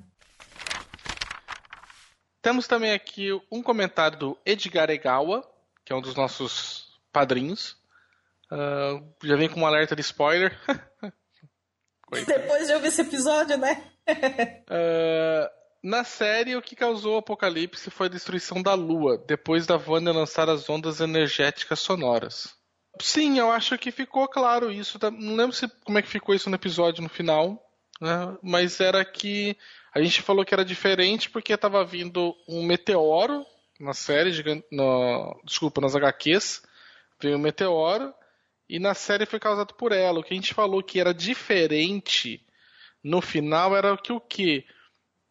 Temos 2.41 2.67
também 2.67 2.93
aqui 2.93 3.29
um 3.51 3.61
comentário 3.61 4.17
do 4.17 4.37
Edgar 4.45 4.89
Egawa, 4.89 5.47
que 5.83 5.91
é 5.91 5.95
um 5.95 6.01
dos 6.01 6.15
nossos 6.15 6.99
padrinhos. 7.11 7.77
Ah, 8.51 9.01
já 9.23 9.35
vem 9.35 9.49
com 9.49 9.61
um 9.61 9.65
alerta 9.65 9.95
de 9.95 10.01
spoiler. 10.01 10.57
Depois 12.25 12.67
de 12.67 12.73
ouvir 12.73 12.87
esse 12.87 13.01
episódio, 13.01 13.57
né? 13.57 13.83
Ah, 14.67 15.51
na 15.83 16.03
série, 16.03 16.55
o 16.55 16.61
que 16.61 16.75
causou 16.75 17.15
o 17.15 17.19
apocalipse 17.19 17.89
foi 17.89 18.07
a 18.07 18.09
destruição 18.09 18.61
da 18.61 18.73
Lua, 18.73 19.17
depois 19.17 19.65
da 19.65 19.77
Wanda 19.77 20.11
lançar 20.11 20.49
as 20.49 20.69
ondas 20.69 20.99
energéticas 20.99 21.79
sonoras. 21.79 22.53
Sim, 22.99 23.39
eu 23.39 23.49
acho 23.51 23.77
que 23.77 23.91
ficou 23.91 24.27
claro 24.27 24.71
isso. 24.71 24.99
tá? 24.99 25.09
Não 25.09 25.35
lembro 25.35 25.53
se, 25.55 25.67
como 25.85 25.97
é 25.97 26.01
que 26.01 26.09
ficou 26.09 26.35
isso 26.35 26.49
no 26.49 26.55
episódio 26.55 27.01
no 27.01 27.07
final, 27.07 27.68
né? 27.99 28.37
mas 28.41 28.79
era 28.79 29.03
que 29.05 29.57
a 29.93 30.01
gente 30.01 30.21
falou 30.21 30.45
que 30.45 30.53
era 30.53 30.63
diferente 30.65 31.29
porque 31.29 31.53
estava 31.53 31.83
vindo 31.83 32.35
um 32.47 32.63
meteoro 32.63 33.45
na 33.79 33.93
série, 33.93 34.63
no- 34.71 35.41
desculpa, 35.43 35.81
nas 35.81 35.95
HQs, 35.95 36.61
veio 37.19 37.37
um 37.37 37.39
meteoro 37.39 38.13
e 38.67 38.77
na 38.79 38.93
série 38.93 39.25
foi 39.25 39.39
causado 39.39 39.73
por 39.73 39.91
ela. 39.91 40.19
O 40.19 40.23
que 40.23 40.33
a 40.33 40.37
gente 40.37 40.53
falou 40.53 40.83
que 40.83 40.99
era 40.99 41.13
diferente 41.13 42.45
no 43.03 43.21
final 43.21 43.75
era 43.75 43.97
que 43.97 44.11
o 44.11 44.19
quê? 44.19 44.65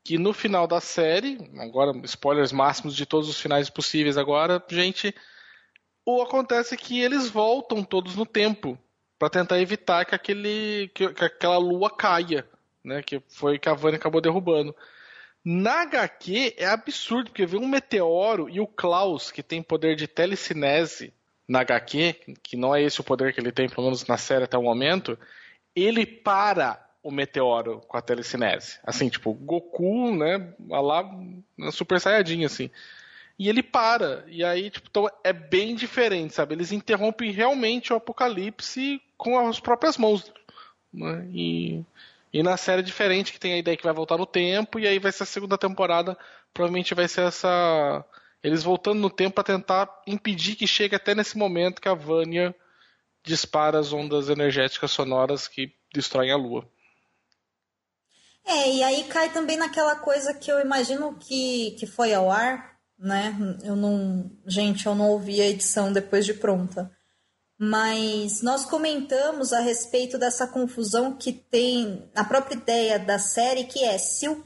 Que 0.04 0.16
no 0.18 0.32
final 0.32 0.66
da 0.66 0.80
série, 0.80 1.38
agora 1.58 1.92
spoilers 2.04 2.50
máximos 2.52 2.96
de 2.96 3.04
todos 3.04 3.28
os 3.28 3.38
finais 3.40 3.68
possíveis 3.68 4.16
agora, 4.16 4.62
gente, 4.70 5.14
o 6.04 6.22
acontece 6.22 6.76
que 6.76 7.00
eles 7.00 7.28
voltam 7.28 7.84
todos 7.84 8.16
no 8.16 8.24
tempo 8.24 8.78
para 9.18 9.28
tentar 9.28 9.60
evitar 9.60 10.04
que 10.06 10.14
aquele 10.14 10.88
que, 10.94 11.12
que 11.12 11.24
aquela 11.24 11.58
lua 11.58 11.90
caia, 11.94 12.48
né, 12.84 13.02
que 13.02 13.20
foi 13.28 13.58
que 13.58 13.68
a 13.68 13.74
Vânia 13.74 13.98
acabou 13.98 14.20
derrubando. 14.20 14.74
Na 15.44 15.82
HQ 15.82 16.54
é 16.56 16.66
absurdo, 16.66 17.30
porque 17.30 17.46
vem 17.46 17.60
um 17.60 17.68
meteoro 17.68 18.48
e 18.48 18.60
o 18.60 18.66
Klaus, 18.66 19.30
que 19.30 19.42
tem 19.42 19.62
poder 19.62 19.96
de 19.96 20.06
telecinese 20.06 21.12
na 21.46 21.60
HQ, 21.60 22.36
que 22.42 22.56
não 22.56 22.74
é 22.74 22.82
esse 22.82 23.00
o 23.00 23.04
poder 23.04 23.32
que 23.32 23.40
ele 23.40 23.52
tem, 23.52 23.68
pelo 23.68 23.84
menos 23.84 24.06
na 24.06 24.18
série 24.18 24.44
até 24.44 24.58
o 24.58 24.62
momento, 24.62 25.18
ele 25.74 26.04
para 26.04 26.84
o 27.02 27.10
meteoro 27.10 27.80
com 27.88 27.96
a 27.96 28.02
telecinese. 28.02 28.78
Assim, 28.84 29.08
tipo, 29.08 29.32
Goku, 29.32 30.14
né, 30.14 30.52
lá, 30.68 31.08
na 31.56 31.72
Super 31.72 32.00
Saiyajin, 32.00 32.44
assim. 32.44 32.70
E 33.38 33.48
ele 33.48 33.62
para. 33.62 34.24
E 34.26 34.44
aí, 34.44 34.68
tipo, 34.68 34.88
então 34.90 35.08
é 35.22 35.32
bem 35.32 35.74
diferente, 35.74 36.34
sabe? 36.34 36.54
Eles 36.54 36.72
interrompem 36.72 37.30
realmente 37.30 37.92
o 37.92 37.96
apocalipse 37.96 39.00
com 39.16 39.38
as 39.38 39.60
próprias 39.60 39.96
mãos. 39.96 40.32
né? 40.92 41.26
E, 41.32 41.84
e 42.38 42.42
na 42.42 42.56
série 42.56 42.82
diferente, 42.82 43.32
que 43.32 43.40
tem 43.40 43.54
a 43.54 43.58
ideia 43.58 43.76
que 43.76 43.82
vai 43.82 43.92
voltar 43.92 44.16
no 44.16 44.24
tempo, 44.24 44.78
e 44.78 44.86
aí 44.86 45.00
vai 45.00 45.10
ser 45.10 45.24
a 45.24 45.26
segunda 45.26 45.58
temporada, 45.58 46.16
provavelmente 46.54 46.94
vai 46.94 47.08
ser 47.08 47.22
essa. 47.22 48.04
Eles 48.44 48.62
voltando 48.62 49.00
no 49.00 49.10
tempo 49.10 49.34
para 49.34 49.42
tentar 49.42 49.90
impedir 50.06 50.54
que 50.54 50.64
chegue 50.64 50.94
até 50.94 51.16
nesse 51.16 51.36
momento 51.36 51.80
que 51.82 51.88
a 51.88 51.94
Vânia 51.94 52.54
dispara 53.24 53.80
as 53.80 53.92
ondas 53.92 54.28
energéticas 54.28 54.92
sonoras 54.92 55.48
que 55.48 55.74
destroem 55.92 56.30
a 56.30 56.36
Lua. 56.36 56.64
É, 58.46 58.72
e 58.72 58.84
aí 58.84 59.02
cai 59.08 59.32
também 59.32 59.56
naquela 59.56 59.96
coisa 59.96 60.32
que 60.32 60.52
eu 60.52 60.60
imagino 60.60 61.18
que, 61.18 61.72
que 61.72 61.88
foi 61.88 62.14
ao 62.14 62.30
ar, 62.30 62.78
né? 62.96 63.36
Eu 63.64 63.74
não. 63.74 64.30
Gente, 64.46 64.86
eu 64.86 64.94
não 64.94 65.08
ouvi 65.08 65.40
a 65.40 65.48
edição 65.48 65.92
depois 65.92 66.24
de 66.24 66.34
pronta. 66.34 66.96
Mas 67.58 68.40
nós 68.40 68.64
comentamos 68.64 69.52
a 69.52 69.58
respeito 69.58 70.16
dessa 70.16 70.46
confusão 70.46 71.16
que 71.16 71.32
tem 71.32 72.08
na 72.14 72.22
própria 72.22 72.54
ideia 72.54 72.98
da 72.98 73.18
série, 73.18 73.64
que 73.64 73.82
é 73.82 73.98
se 73.98 74.28
o, 74.28 74.44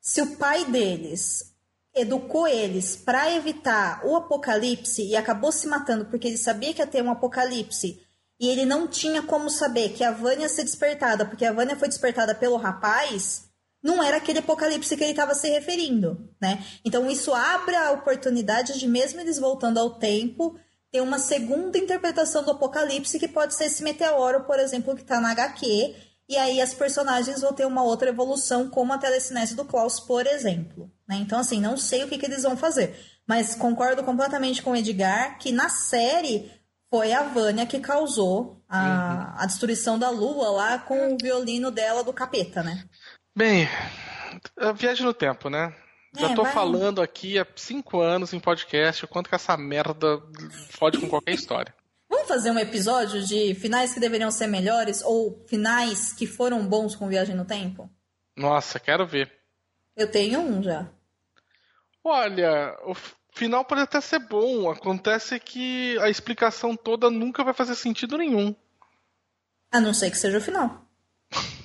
se 0.00 0.22
o 0.22 0.36
pai 0.36 0.64
deles 0.66 1.52
educou 1.94 2.46
eles 2.46 2.96
para 2.96 3.34
evitar 3.34 4.00
o 4.06 4.16
apocalipse 4.16 5.02
e 5.02 5.16
acabou 5.16 5.52
se 5.52 5.66
matando 5.66 6.06
porque 6.06 6.28
ele 6.28 6.38
sabia 6.38 6.72
que 6.72 6.80
ia 6.80 6.86
ter 6.86 7.02
um 7.02 7.10
apocalipse 7.10 8.00
e 8.40 8.48
ele 8.48 8.64
não 8.64 8.88
tinha 8.88 9.22
como 9.22 9.50
saber 9.50 9.90
que 9.90 10.02
a 10.02 10.10
Vânia 10.10 10.42
ia 10.42 10.48
ser 10.48 10.64
despertada, 10.64 11.26
porque 11.26 11.44
a 11.44 11.52
Vânia 11.52 11.76
foi 11.76 11.88
despertada 11.88 12.34
pelo 12.34 12.56
rapaz, 12.56 13.44
não 13.82 14.02
era 14.02 14.16
aquele 14.16 14.38
apocalipse 14.38 14.96
que 14.96 15.02
ele 15.04 15.10
estava 15.10 15.34
se 15.34 15.48
referindo, 15.48 16.28
né? 16.40 16.64
Então 16.84 17.10
isso 17.10 17.32
abre 17.34 17.76
a 17.76 17.90
oportunidade 17.92 18.78
de 18.78 18.88
mesmo 18.88 19.20
eles 19.20 19.38
voltando 19.38 19.78
ao 19.78 19.98
tempo 19.98 20.58
ter 20.92 21.00
uma 21.00 21.18
segunda 21.18 21.78
interpretação 21.78 22.44
do 22.44 22.50
apocalipse 22.50 23.18
que 23.18 23.26
pode 23.26 23.54
ser 23.54 23.64
esse 23.64 23.82
meteoro, 23.82 24.44
por 24.44 24.60
exemplo, 24.60 24.94
que 24.94 25.00
está 25.00 25.20
na 25.20 25.30
HQ, 25.30 25.96
e 26.28 26.36
aí 26.36 26.60
as 26.60 26.74
personagens 26.74 27.40
vão 27.40 27.52
ter 27.52 27.66
uma 27.66 27.82
outra 27.82 28.10
evolução, 28.10 28.68
como 28.68 28.92
a 28.92 28.98
telecinese 28.98 29.56
do 29.56 29.64
Klaus, 29.64 29.98
por 29.98 30.26
exemplo. 30.26 30.90
né? 31.08 31.16
Então, 31.16 31.38
assim, 31.38 31.60
não 31.60 31.76
sei 31.76 32.04
o 32.04 32.08
que, 32.08 32.18
que 32.18 32.26
eles 32.26 32.42
vão 32.42 32.56
fazer, 32.56 32.94
mas 33.26 33.54
concordo 33.54 34.04
completamente 34.04 34.62
com 34.62 34.72
o 34.72 34.76
Edgar 34.76 35.38
que 35.38 35.50
na 35.50 35.70
série 35.70 36.52
foi 36.90 37.12
a 37.14 37.22
Vânia 37.22 37.64
que 37.64 37.80
causou 37.80 38.62
a, 38.68 39.42
a 39.42 39.46
destruição 39.46 39.98
da 39.98 40.10
lua 40.10 40.50
lá 40.50 40.78
com 40.78 41.14
o 41.14 41.16
violino 41.16 41.70
dela 41.70 42.04
do 42.04 42.12
capeta, 42.12 42.62
né? 42.62 42.84
Bem, 43.34 43.66
a 44.58 44.72
viagem 44.72 45.06
no 45.06 45.14
tempo, 45.14 45.48
né? 45.48 45.74
Já 46.14 46.30
É, 46.30 46.34
tô 46.34 46.42
vai- 46.42 46.52
falando 46.52 47.00
aqui 47.00 47.38
há 47.38 47.46
cinco 47.56 48.00
anos 48.00 48.32
em 48.32 48.40
podcast 48.40 49.04
o 49.04 49.08
quanto 49.08 49.28
que 49.28 49.34
essa 49.34 49.56
merda 49.56 50.22
fode 50.70 50.98
com 51.00 51.08
qualquer 51.08 51.34
história. 51.34 51.74
Vamos 52.08 52.28
Vamos 52.28 52.28
fazer 52.28 52.50
um 52.52 52.58
episódio 52.58 53.24
de 53.26 53.54
finais 53.54 53.92
que 53.94 53.98
deveriam 54.00 54.30
ser 54.30 54.46
melhores 54.46 55.02
ou 55.02 55.44
finais 55.48 56.12
que 56.12 56.26
foram 56.26 56.64
bons 56.66 56.94
com 56.94 57.08
Viagem 57.08 57.34
no 57.34 57.44
Tempo? 57.44 57.90
Nossa, 58.36 58.78
quero 58.78 59.06
ver. 59.06 59.32
Eu 59.96 60.10
tenho 60.10 60.38
um 60.40 60.62
já. 60.62 60.88
Olha, 62.04 62.76
o 62.84 62.94
final 63.34 63.64
pode 63.64 63.80
até 63.80 64.00
ser 64.00 64.18
bom. 64.20 64.70
Acontece 64.70 65.40
que 65.40 65.98
a 66.00 66.08
explicação 66.10 66.76
toda 66.76 67.10
nunca 67.10 67.42
vai 67.42 67.52
fazer 67.54 67.74
sentido 67.74 68.16
nenhum. 68.16 68.54
A 69.70 69.80
não 69.80 69.92
ser 69.94 70.10
que 70.10 70.18
seja 70.18 70.38
o 70.38 70.40
final. 70.40 70.86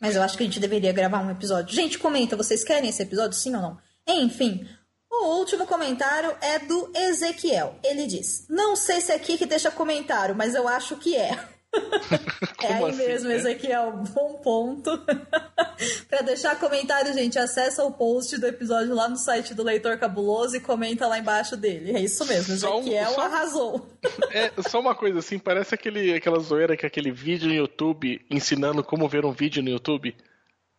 Mas 0.00 0.16
eu 0.16 0.22
acho 0.22 0.36
que 0.36 0.42
a 0.42 0.46
gente 0.46 0.58
deveria 0.58 0.92
gravar 0.92 1.20
um 1.20 1.30
episódio. 1.30 1.74
Gente, 1.74 1.98
comenta, 1.98 2.36
vocês 2.36 2.64
querem 2.64 2.88
esse 2.88 3.02
episódio, 3.02 3.36
sim 3.36 3.54
ou 3.54 3.60
não? 3.60 3.78
Enfim, 4.08 4.66
o 5.10 5.38
último 5.38 5.66
comentário 5.66 6.34
é 6.40 6.58
do 6.58 6.90
Ezequiel. 6.94 7.78
Ele 7.84 8.06
diz: 8.06 8.46
Não 8.48 8.74
sei 8.74 9.00
se 9.00 9.12
é 9.12 9.16
aqui 9.16 9.36
que 9.36 9.44
deixa 9.44 9.70
comentário, 9.70 10.34
mas 10.34 10.54
eu 10.54 10.66
acho 10.66 10.96
que 10.96 11.14
é. 11.16 11.38
é 12.62 12.72
aí 12.72 12.84
assim, 12.84 12.96
mesmo, 12.96 13.28
né? 13.28 13.36
Ezequiel. 13.36 14.02
Bom 14.14 14.34
ponto. 14.42 14.90
Para 16.08 16.22
deixar 16.22 16.58
comentário, 16.58 17.12
gente, 17.12 17.38
acessa 17.38 17.84
o 17.84 17.92
post 17.92 18.38
do 18.38 18.46
episódio 18.46 18.94
lá 18.94 19.08
no 19.08 19.16
site 19.16 19.54
do 19.54 19.62
Leitor 19.62 19.98
Cabuloso 19.98 20.56
e 20.56 20.60
comenta 20.60 21.06
lá 21.06 21.18
embaixo 21.18 21.56
dele. 21.56 21.96
É 21.96 22.00
isso 22.00 22.24
mesmo, 22.26 22.56
Só 22.56 22.76
um- 22.78 22.80
Ezequiel 22.80 23.10
só- 23.12 23.20
arrasou. 23.22 23.86
É 24.32 24.50
só 24.68 24.80
uma 24.80 24.94
coisa 24.94 25.18
assim, 25.18 25.38
parece 25.38 25.74
aquele, 25.74 26.14
aquela 26.14 26.38
zoeira 26.38 26.76
que 26.76 26.86
é 26.86 26.88
aquele 26.88 27.10
vídeo 27.10 27.48
no 27.48 27.54
YouTube 27.54 28.20
ensinando 28.30 28.82
como 28.84 29.08
ver 29.08 29.24
um 29.24 29.32
vídeo 29.32 29.62
no 29.62 29.68
YouTube. 29.70 30.14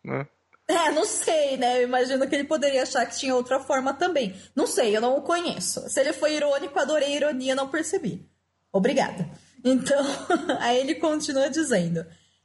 Né? 0.04 0.26
É, 0.68 0.90
não 0.90 1.04
sei, 1.04 1.56
né? 1.56 1.78
Eu 1.78 1.82
imagino 1.88 2.26
que 2.28 2.34
ele 2.34 2.44
poderia 2.44 2.82
achar 2.82 3.04
que 3.06 3.18
tinha 3.18 3.34
outra 3.34 3.60
forma 3.60 3.92
também. 3.92 4.34
Não 4.56 4.66
sei, 4.66 4.96
eu 4.96 5.00
não 5.00 5.16
o 5.18 5.22
conheço. 5.22 5.86
Se 5.88 6.00
ele 6.00 6.12
foi 6.12 6.34
irônico, 6.36 6.78
adorei 6.78 7.08
a 7.12 7.16
ironia, 7.16 7.54
não 7.54 7.68
percebi. 7.68 8.26
Obrigada. 8.72 9.28
Então, 9.64 10.02
aí 10.60 10.78
ele 10.78 10.94
continua 10.94 11.50
dizendo. 11.50 12.04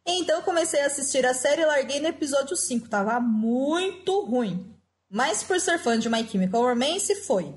Então 0.10 0.42
comecei 0.42 0.80
a 0.82 0.86
assistir 0.86 1.26
a 1.26 1.34
série 1.34 1.64
e 1.64 1.66
larguei 1.66 2.00
no 2.00 2.08
episódio 2.08 2.56
5. 2.56 2.88
Tava 2.88 3.20
muito 3.20 4.22
ruim. 4.22 4.74
Mas 5.10 5.44
por 5.44 5.60
ser 5.60 5.78
fã 5.80 6.00
de 6.00 6.10
My 6.10 6.26
Chemical 6.26 6.64
Romance, 6.64 7.14
foi. 7.24 7.54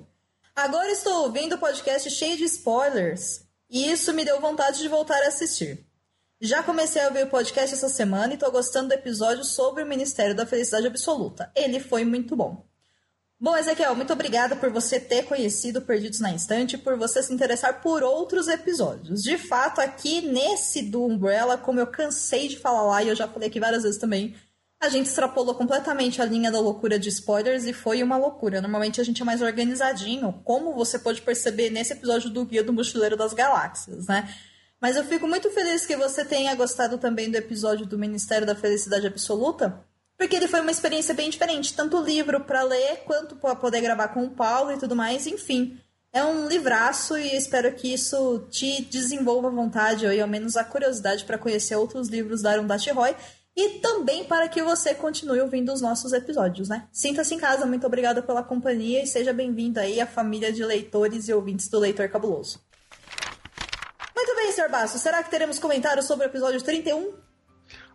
Agora 0.55 0.91
estou 0.91 1.23
ouvindo 1.23 1.55
o 1.55 1.59
podcast 1.59 2.11
cheio 2.11 2.37
de 2.37 2.45
spoilers. 2.45 3.45
E 3.71 3.89
isso 3.89 4.13
me 4.13 4.25
deu 4.25 4.41
vontade 4.41 4.81
de 4.81 4.89
voltar 4.89 5.23
a 5.23 5.29
assistir. 5.29 5.87
Já 6.41 6.61
comecei 6.63 7.01
a 7.03 7.07
ouvir 7.07 7.23
o 7.23 7.31
podcast 7.31 7.73
essa 7.73 7.89
semana 7.89 8.35
e 8.35 8.39
tô 8.39 8.51
gostando 8.51 8.89
do 8.89 8.95
episódio 8.95 9.45
sobre 9.45 9.85
o 9.85 9.87
Ministério 9.87 10.35
da 10.35 10.45
Felicidade 10.45 10.89
Absoluta. 10.89 11.53
Ele 11.55 11.79
foi 11.79 12.05
muito 12.05 12.35
bom. 12.35 12.69
Bom, 13.43 13.57
Ezequiel, 13.57 13.97
muito 13.97 14.13
obrigada 14.13 14.55
por 14.55 14.69
você 14.69 15.01
ter 15.01 15.23
conhecido 15.23 15.81
Perdidos 15.81 16.21
na 16.21 16.31
Instante 16.31 16.77
por 16.77 16.99
você 16.99 17.23
se 17.23 17.33
interessar 17.33 17.81
por 17.81 18.03
outros 18.03 18.49
episódios. 18.49 19.23
De 19.23 19.39
fato, 19.39 19.81
aqui 19.81 20.21
nesse 20.21 20.83
do 20.83 21.03
Umbrella, 21.07 21.57
como 21.57 21.81
eu 21.81 21.87
cansei 21.87 22.49
de 22.49 22.59
falar 22.59 22.83
lá 22.83 23.03
e 23.03 23.09
eu 23.09 23.17
já 23.17 23.27
falei 23.27 23.49
aqui 23.49 23.59
várias 23.59 23.83
vezes 23.83 23.99
também, 23.99 24.37
a 24.79 24.91
gente 24.91 25.07
extrapolou 25.07 25.55
completamente 25.55 26.21
a 26.21 26.25
linha 26.27 26.53
da 26.53 26.61
loucura 26.61 26.99
de 26.99 27.09
spoilers 27.09 27.65
e 27.65 27.73
foi 27.73 28.03
uma 28.03 28.19
loucura. 28.19 28.61
Normalmente 28.61 29.01
a 29.01 29.05
gente 29.05 29.23
é 29.23 29.25
mais 29.25 29.41
organizadinho, 29.41 30.39
como 30.45 30.75
você 30.75 30.99
pode 30.99 31.23
perceber 31.23 31.71
nesse 31.71 31.95
episódio 31.95 32.29
do 32.29 32.45
Guia 32.45 32.63
do 32.63 32.75
Mochileiro 32.75 33.17
das 33.17 33.33
Galáxias, 33.33 34.07
né? 34.07 34.29
Mas 34.79 34.97
eu 34.97 35.05
fico 35.05 35.27
muito 35.27 35.51
feliz 35.51 35.87
que 35.87 35.97
você 35.97 36.27
tenha 36.27 36.55
gostado 36.55 36.99
também 36.99 37.31
do 37.31 37.37
episódio 37.37 37.87
do 37.87 37.99
Ministério 37.99 38.47
da 38.47 38.55
Felicidade 38.55 39.07
Absoluta, 39.07 39.83
porque 40.21 40.37
ele 40.37 40.49
foi 40.49 40.61
uma 40.61 40.71
experiência 40.71 41.15
bem 41.15 41.31
diferente, 41.31 41.73
tanto 41.73 41.97
o 41.97 42.05
livro 42.05 42.41
para 42.41 42.63
ler 42.63 43.05
quanto 43.07 43.37
para 43.37 43.57
poder 43.57 43.81
gravar 43.81 44.09
com 44.09 44.23
o 44.23 44.29
Paulo 44.29 44.71
e 44.71 44.77
tudo 44.77 44.95
mais, 44.95 45.27
enfim. 45.27 45.81
É 46.13 46.23
um 46.23 46.47
livraço 46.47 47.17
e 47.17 47.35
espero 47.35 47.73
que 47.73 47.95
isso 47.95 48.47
te 48.51 48.83
desenvolva 48.83 49.49
a 49.49 49.51
vontade 49.51 50.05
ou 50.05 50.23
ao 50.23 50.29
menos 50.29 50.59
a 50.59 50.65
curiosidade 50.65 51.25
para 51.25 51.39
conhecer 51.39 51.75
outros 51.75 52.11
livros 52.11 52.43
da 52.43 52.51
Arundhati 52.51 52.91
Roy 52.91 53.17
e 53.57 53.79
também 53.79 54.23
para 54.25 54.47
que 54.47 54.63
você 54.63 54.95
continue 54.95 55.41
ouvindo 55.41 55.73
os 55.73 55.81
nossos 55.81 56.13
episódios, 56.13 56.69
né? 56.69 56.87
Sinta-se 56.93 57.35
em 57.35 57.39
casa, 57.39 57.65
muito 57.65 57.87
obrigada 57.87 58.21
pela 58.21 58.43
companhia 58.43 59.03
e 59.03 59.07
seja 59.07 59.33
bem-vindo 59.33 59.81
aí 59.81 60.03
à 60.03 60.07
família 60.07 60.53
de 60.53 60.63
leitores 60.63 61.31
e 61.31 61.33
ouvintes 61.33 61.67
do 61.69 61.79
Leitor 61.79 62.11
Cabuloso. 62.11 62.61
Muito 64.15 64.37
bem, 64.37 64.53
Sr. 64.53 64.69
Basso, 64.71 64.99
será 64.99 65.23
que 65.23 65.31
teremos 65.31 65.59
comentários 65.59 66.05
sobre 66.05 66.27
o 66.27 66.29
episódio 66.29 66.61
31? 66.61 67.15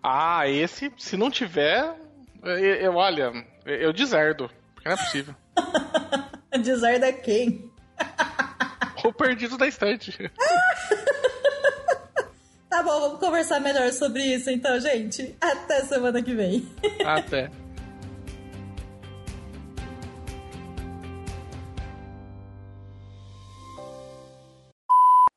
Ah, 0.01 0.49
esse, 0.49 0.91
se 0.97 1.15
não 1.15 1.29
tiver, 1.29 1.95
eu, 2.45 2.75
eu- 2.75 2.95
olha, 2.95 3.31
eu 3.65 3.91
deserdo. 3.93 4.49
Porque 4.73 4.87
não 4.89 4.95
é 4.95 4.97
possível. 4.99 5.35
Desarda 6.63 7.11
quem? 7.13 7.69
O 9.03 9.13
perdido 9.13 9.55
da 9.57 9.67
estante. 9.67 10.17
Tá 12.67 12.83
bom, 12.83 12.99
vamos 12.99 13.19
conversar 13.19 13.59
melhor 13.61 13.89
sobre 13.93 14.21
isso 14.21 14.49
então, 14.49 14.77
gente. 14.81 15.33
Até 15.39 15.81
semana 15.85 16.21
que 16.21 16.33
vem. 16.33 16.67
Até. 17.05 17.49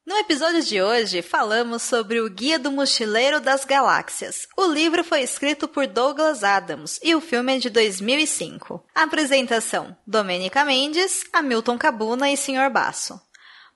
No 0.08 0.16
episódio 0.16 0.62
de 0.62 0.80
hoje, 0.80 1.20
falamos 1.20 1.82
sobre 1.82 2.18
o 2.18 2.30
Guia 2.30 2.58
do 2.58 2.72
Mochileiro 2.72 3.42
das 3.42 3.66
Galáxias. 3.66 4.48
O 4.56 4.64
livro 4.64 5.04
foi 5.04 5.20
escrito 5.20 5.68
por 5.68 5.86
Douglas 5.86 6.42
Adams 6.42 6.98
e 7.02 7.14
o 7.14 7.20
filme 7.20 7.54
é 7.54 7.58
de 7.58 7.68
2005. 7.68 8.82
Apresentação: 8.94 9.94
Domênica 10.06 10.64
Mendes, 10.64 11.24
Hamilton 11.30 11.76
Cabuna 11.76 12.30
e 12.30 12.38
Sr. 12.38 12.70
Basso. 12.72 13.20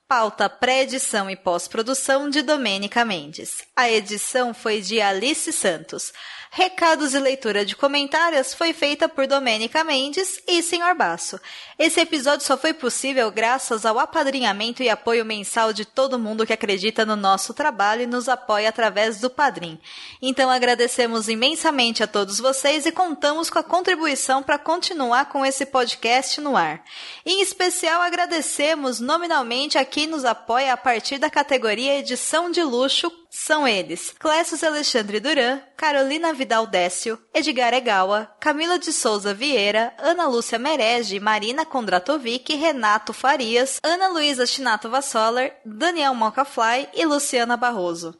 Pauta 0.09 0.49
pré-edição 0.49 1.29
e 1.29 1.37
pós-produção 1.37 2.31
de 2.31 2.41
Domênica 2.41 3.05
Mendes. 3.05 3.65
A 3.77 3.91
edição 3.91 4.55
foi 4.55 4.81
de 4.81 5.03
Alice 5.03 5.53
Santos. 5.53 6.15
Recados 6.55 7.15
e 7.15 7.19
leitura 7.19 7.65
de 7.65 7.75
comentários 7.75 8.53
foi 8.53 8.75
feita 8.75 9.09
por 9.09 9.27
Domênica 9.27 9.83
Mendes 9.83 10.39
e 10.47 10.63
Sr. 10.63 10.95
Basso. 10.95 11.41
Esse 11.79 11.99
episódio 11.99 12.45
só 12.45 12.59
foi 12.59 12.75
possível 12.75 13.31
graças 13.31 13.87
ao 13.87 13.99
apadrinhamento 13.99 14.83
e 14.83 14.91
apoio 14.91 15.25
mensal 15.25 15.73
de 15.73 15.87
todo 15.87 16.19
mundo 16.19 16.45
que 16.45 16.53
acredita 16.53 17.07
no 17.07 17.17
nosso 17.17 17.55
trabalho 17.55 18.03
e 18.03 18.07
nos 18.07 18.29
apoia 18.29 18.69
através 18.69 19.19
do 19.19 19.31
Padrim. 19.31 19.81
Então 20.21 20.51
agradecemos 20.51 21.27
imensamente 21.27 22.03
a 22.03 22.07
todos 22.07 22.39
vocês 22.39 22.85
e 22.85 22.93
contamos 22.93 23.49
com 23.49 23.59
a 23.59 23.65
contribuição 23.65 24.43
para 24.43 24.59
continuar 24.59 25.31
com 25.31 25.47
esse 25.47 25.65
podcast 25.65 26.39
no 26.39 26.55
ar. 26.55 26.85
Em 27.25 27.41
especial 27.41 28.03
agradecemos 28.03 29.01
nominalmente 29.01 29.79
a 29.79 29.87
quem 29.87 30.07
nos 30.07 30.27
apoia 30.27 30.75
a 30.75 30.77
partir 30.77 31.17
da 31.17 31.31
categoria 31.31 31.99
Edição 31.99 32.51
de 32.51 32.63
Luxo 32.63 33.11
são 33.35 33.67
eles: 33.67 34.15
Clécio 34.19 34.59
Alexandre 34.69 35.19
Duran, 35.19 35.59
Carolina 35.75 36.35
Vidal 36.35 36.67
Décio, 36.67 37.19
Edgar 37.33 37.73
Egawa, 37.73 38.27
Camila 38.39 38.79
de 38.79 38.93
Souza 38.93 39.33
Vieira, 39.33 39.95
Ana 39.99 40.27
Lúcia 40.27 40.59
Merege, 40.59 41.19
Marina 41.19 41.65
Kondratovic, 41.65 42.55
Renato 42.55 43.15
Farias, 43.15 43.81
Ana 43.83 44.09
Luísa 44.09 44.45
Chinato 44.45 44.91
Vassoller, 44.91 45.57
Daniel 45.65 46.15
Mocafly 46.15 46.91
e 46.93 47.07
Luciana 47.07 47.57
Barroso. 47.57 48.15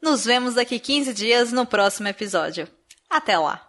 Nos 0.00 0.24
vemos 0.24 0.54
daqui 0.54 0.80
15 0.80 1.12
dias 1.12 1.52
no 1.52 1.66
próximo 1.66 2.08
episódio. 2.08 2.66
Até 3.10 3.36
lá! 3.36 3.66